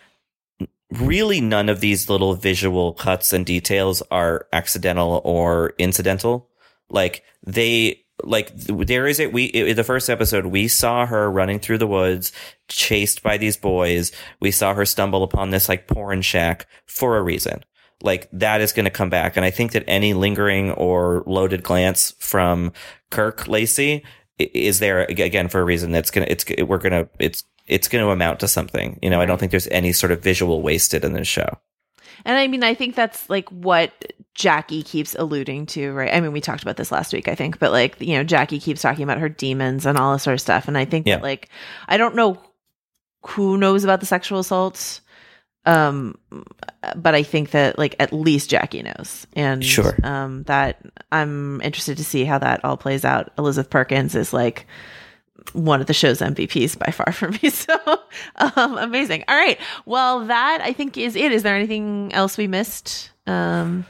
really 0.91 1.41
none 1.41 1.69
of 1.69 1.80
these 1.80 2.10
little 2.10 2.36
visual 2.36 2.94
cuts 2.94 3.34
and 3.34 3.45
details 3.45 4.02
are 4.11 4.48
accidental 4.53 5.22
or 5.23 5.73
incidental. 5.77 6.49
Like 6.90 7.23
they 7.45 8.03
like 8.24 8.56
there 8.56 9.08
is 9.08 9.20
it 9.20 9.34
we 9.34 9.46
in 9.46 9.76
the 9.76 9.84
first 9.84 10.10
episode 10.10 10.46
we 10.48 10.68
saw 10.68 11.06
her 11.06 11.30
running 11.30 11.60
through 11.60 11.78
the 11.78 11.88
woods 11.88 12.32
chased 12.68 13.24
by 13.24 13.38
these 13.38 13.58
boys. 13.58 14.12
We 14.40 14.52
saw 14.52 14.74
her 14.74 14.86
stumble 14.86 15.24
upon 15.24 15.50
this 15.50 15.70
like 15.70 15.88
porn 15.88 16.22
shack 16.22 16.68
for 16.86 17.18
a 17.18 17.22
reason. 17.22 17.64
Like 18.02 18.30
that 18.32 18.62
is 18.62 18.72
going 18.72 18.86
to 18.86 18.91
come 18.91 19.10
back. 19.10 19.36
And 19.36 19.46
i 19.46 19.52
think 19.52 19.72
that 19.74 19.84
any 19.88 20.14
lingering 20.14 20.72
or 20.72 21.24
loaded 21.26 21.64
glance 21.64 22.12
from 22.20 22.72
kirk 23.10 23.48
lacey 23.48 24.04
is 24.38 24.80
there 24.80 25.02
again 25.02 25.50
for 25.50 25.60
a 25.62 25.66
reason. 25.66 25.91
That's 25.91 26.12
going 26.12 26.26
to 26.26 26.32
it's 26.32 26.46
we're 26.68 26.78
going 26.78 26.91
to 26.91 27.10
it's 27.20 27.44
it's 27.68 27.88
going 27.88 28.04
to 28.04 28.12
amount 28.12 28.40
to 28.40 28.48
something. 28.48 29.00
You 29.02 29.10
know 29.10 29.22
i 29.22 29.26
don't 29.26 29.38
think 29.38 29.52
there's 29.52 29.68
any 29.68 29.94
sort 29.94 30.12
of 30.12 30.22
visual 30.22 30.62
wasted 30.62 31.04
in 31.04 31.14
this 31.14 31.28
show. 31.28 31.58
And 32.26 32.38
I 32.38 32.48
mean, 32.48 32.64
I 32.64 32.74
think 32.74 32.96
that's 32.96 33.30
like 33.30 33.50
what 33.50 33.91
Jackie 34.40 34.84
keeps 34.84 35.16
alluding 35.20 35.66
to, 35.68 35.91
right? 35.91 36.14
I 36.14 36.22
mean, 36.22 36.32
we 36.32 36.40
talked 36.40 36.64
about 36.64 36.78
this 36.78 36.94
last 36.94 37.11
week, 37.11 37.28
I 37.28 37.36
think, 37.36 37.60
but 37.60 37.74
like, 37.74 37.99
you 37.99 38.14
know, 38.16 38.24
Jackie 38.24 38.57
keeps 38.60 38.82
talking 38.82 39.03
about 39.03 39.18
her 39.18 39.28
demons 39.28 39.86
and 39.86 39.98
all 39.98 40.14
this 40.14 40.24
sort 40.24 40.36
of 40.36 40.40
stuff. 40.41 40.70
And 40.70 40.78
I 40.78 40.86
think 40.86 41.06
Yeah. 41.06 41.18
that 41.18 41.24
like, 41.24 41.49
I 41.90 41.98
don't 41.98 42.16
know 42.16 42.38
who 43.28 43.57
knows 43.57 43.84
about 43.84 43.99
the 43.99 44.06
sexual 44.06 44.40
assaults. 44.40 45.02
Um, 45.66 46.18
but 46.95 47.16
I 47.16 47.22
think 47.22 47.52
that 47.52 47.78
like 47.78 47.95
at 47.99 48.14
least 48.14 48.49
Jackie 48.49 48.82
knows. 48.82 49.28
And 49.34 49.64
Sure. 49.64 49.94
um, 50.03 50.44
that 50.44 50.78
I'm 51.11 51.60
interested 51.61 51.98
to 51.98 52.06
see 52.06 52.24
how 52.24 52.40
that 52.40 52.64
all 52.64 52.78
plays 52.78 53.03
out. 53.03 53.32
Elizabeth 53.38 53.70
Perkins 53.70 54.16
is 54.16 54.32
like, 54.32 54.66
one 55.53 55.82
of 55.82 55.88
the 55.88 55.94
show's 55.94 56.20
MVPs 56.22 56.78
by 56.80 56.91
far 56.91 57.11
for 57.11 57.30
me. 57.30 57.40
So 57.49 57.76
um, 58.38 58.78
amazing. 58.78 59.26
All 59.28 59.36
right. 59.36 59.60
Well, 59.86 60.26
that 60.28 60.61
I 60.64 60.72
think 60.74 60.98
is 60.98 61.16
it. 61.18 61.32
Is 61.34 61.44
there 61.44 61.56
anything 61.56 62.14
else 62.14 62.38
we 62.38 62.48
missed? 62.48 63.11
Um, 63.28 63.86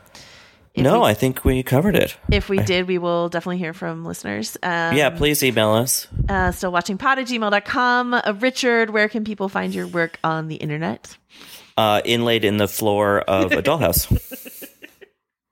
if 0.79 0.83
no 0.83 1.01
we, 1.01 1.05
i 1.07 1.13
think 1.13 1.43
we 1.45 1.61
covered 1.63 1.95
it 1.95 2.17
if 2.31 2.49
we 2.49 2.57
did, 2.59 2.87
we 2.87 2.97
will 2.97 3.29
definitely 3.29 3.57
hear 3.57 3.73
from 3.73 4.03
listeners. 4.05 4.57
Um, 4.63 4.95
yeah 4.95 5.09
please 5.09 5.43
email 5.43 5.71
us 5.71 6.07
Uh, 6.27 6.51
still 6.51 6.71
watching 6.71 6.97
pod 6.97 7.19
at 7.19 7.27
gmail.com. 7.27 8.13
Uh, 8.13 8.33
Richard, 8.39 8.89
where 8.89 9.07
can 9.09 9.23
people 9.23 9.49
find 9.49 9.73
your 9.73 9.87
work 9.87 10.19
on 10.23 10.47
the 10.47 10.55
internet? 10.55 11.17
uh 11.77 12.01
inlaid 12.03 12.43
in 12.43 12.57
the 12.57 12.67
floor 12.67 13.19
of 13.21 13.51
a 13.53 13.61
dollhouse 13.61 14.07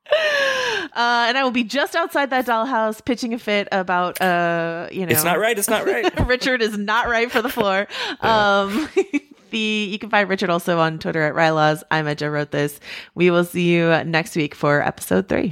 Uh, 0.10 1.26
and 1.28 1.38
I 1.38 1.44
will 1.44 1.52
be 1.52 1.64
just 1.64 1.96
outside 1.96 2.32
that 2.32 2.46
dollhouse 2.48 3.04
pitching 3.06 3.34
a 3.34 3.38
fit 3.38 3.68
about, 3.72 4.20
uh, 4.20 4.88
you 4.92 5.06
know, 5.06 5.12
It's 5.12 5.24
not 5.24 5.38
right, 5.38 5.58
it's 5.60 5.70
not 5.70 5.86
right. 5.86 6.10
Richard 6.28 6.62
is 6.64 6.76
not 6.76 7.08
right 7.08 7.30
for 7.32 7.42
the 7.44 7.50
floor. 7.50 7.88
Um, 8.22 8.90
the 9.50 9.88
you 9.92 10.00
can 10.00 10.10
find 10.10 10.30
Richard 10.30 10.50
also 10.50 10.80
on 10.80 11.00
Twitter 11.00 11.24
at 11.24 11.34
Rylaws. 11.34 11.84
I'm 11.92 12.08
at 12.08 12.18
Joe 12.18 12.30
wrote 12.30 12.52
this. 12.52 12.80
We 13.16 13.30
will 13.30 13.46
see 13.46 13.74
you 13.74 14.04
next 14.04 14.36
week 14.36 14.56
for 14.56 14.82
episode 14.82 15.28
three. 15.28 15.52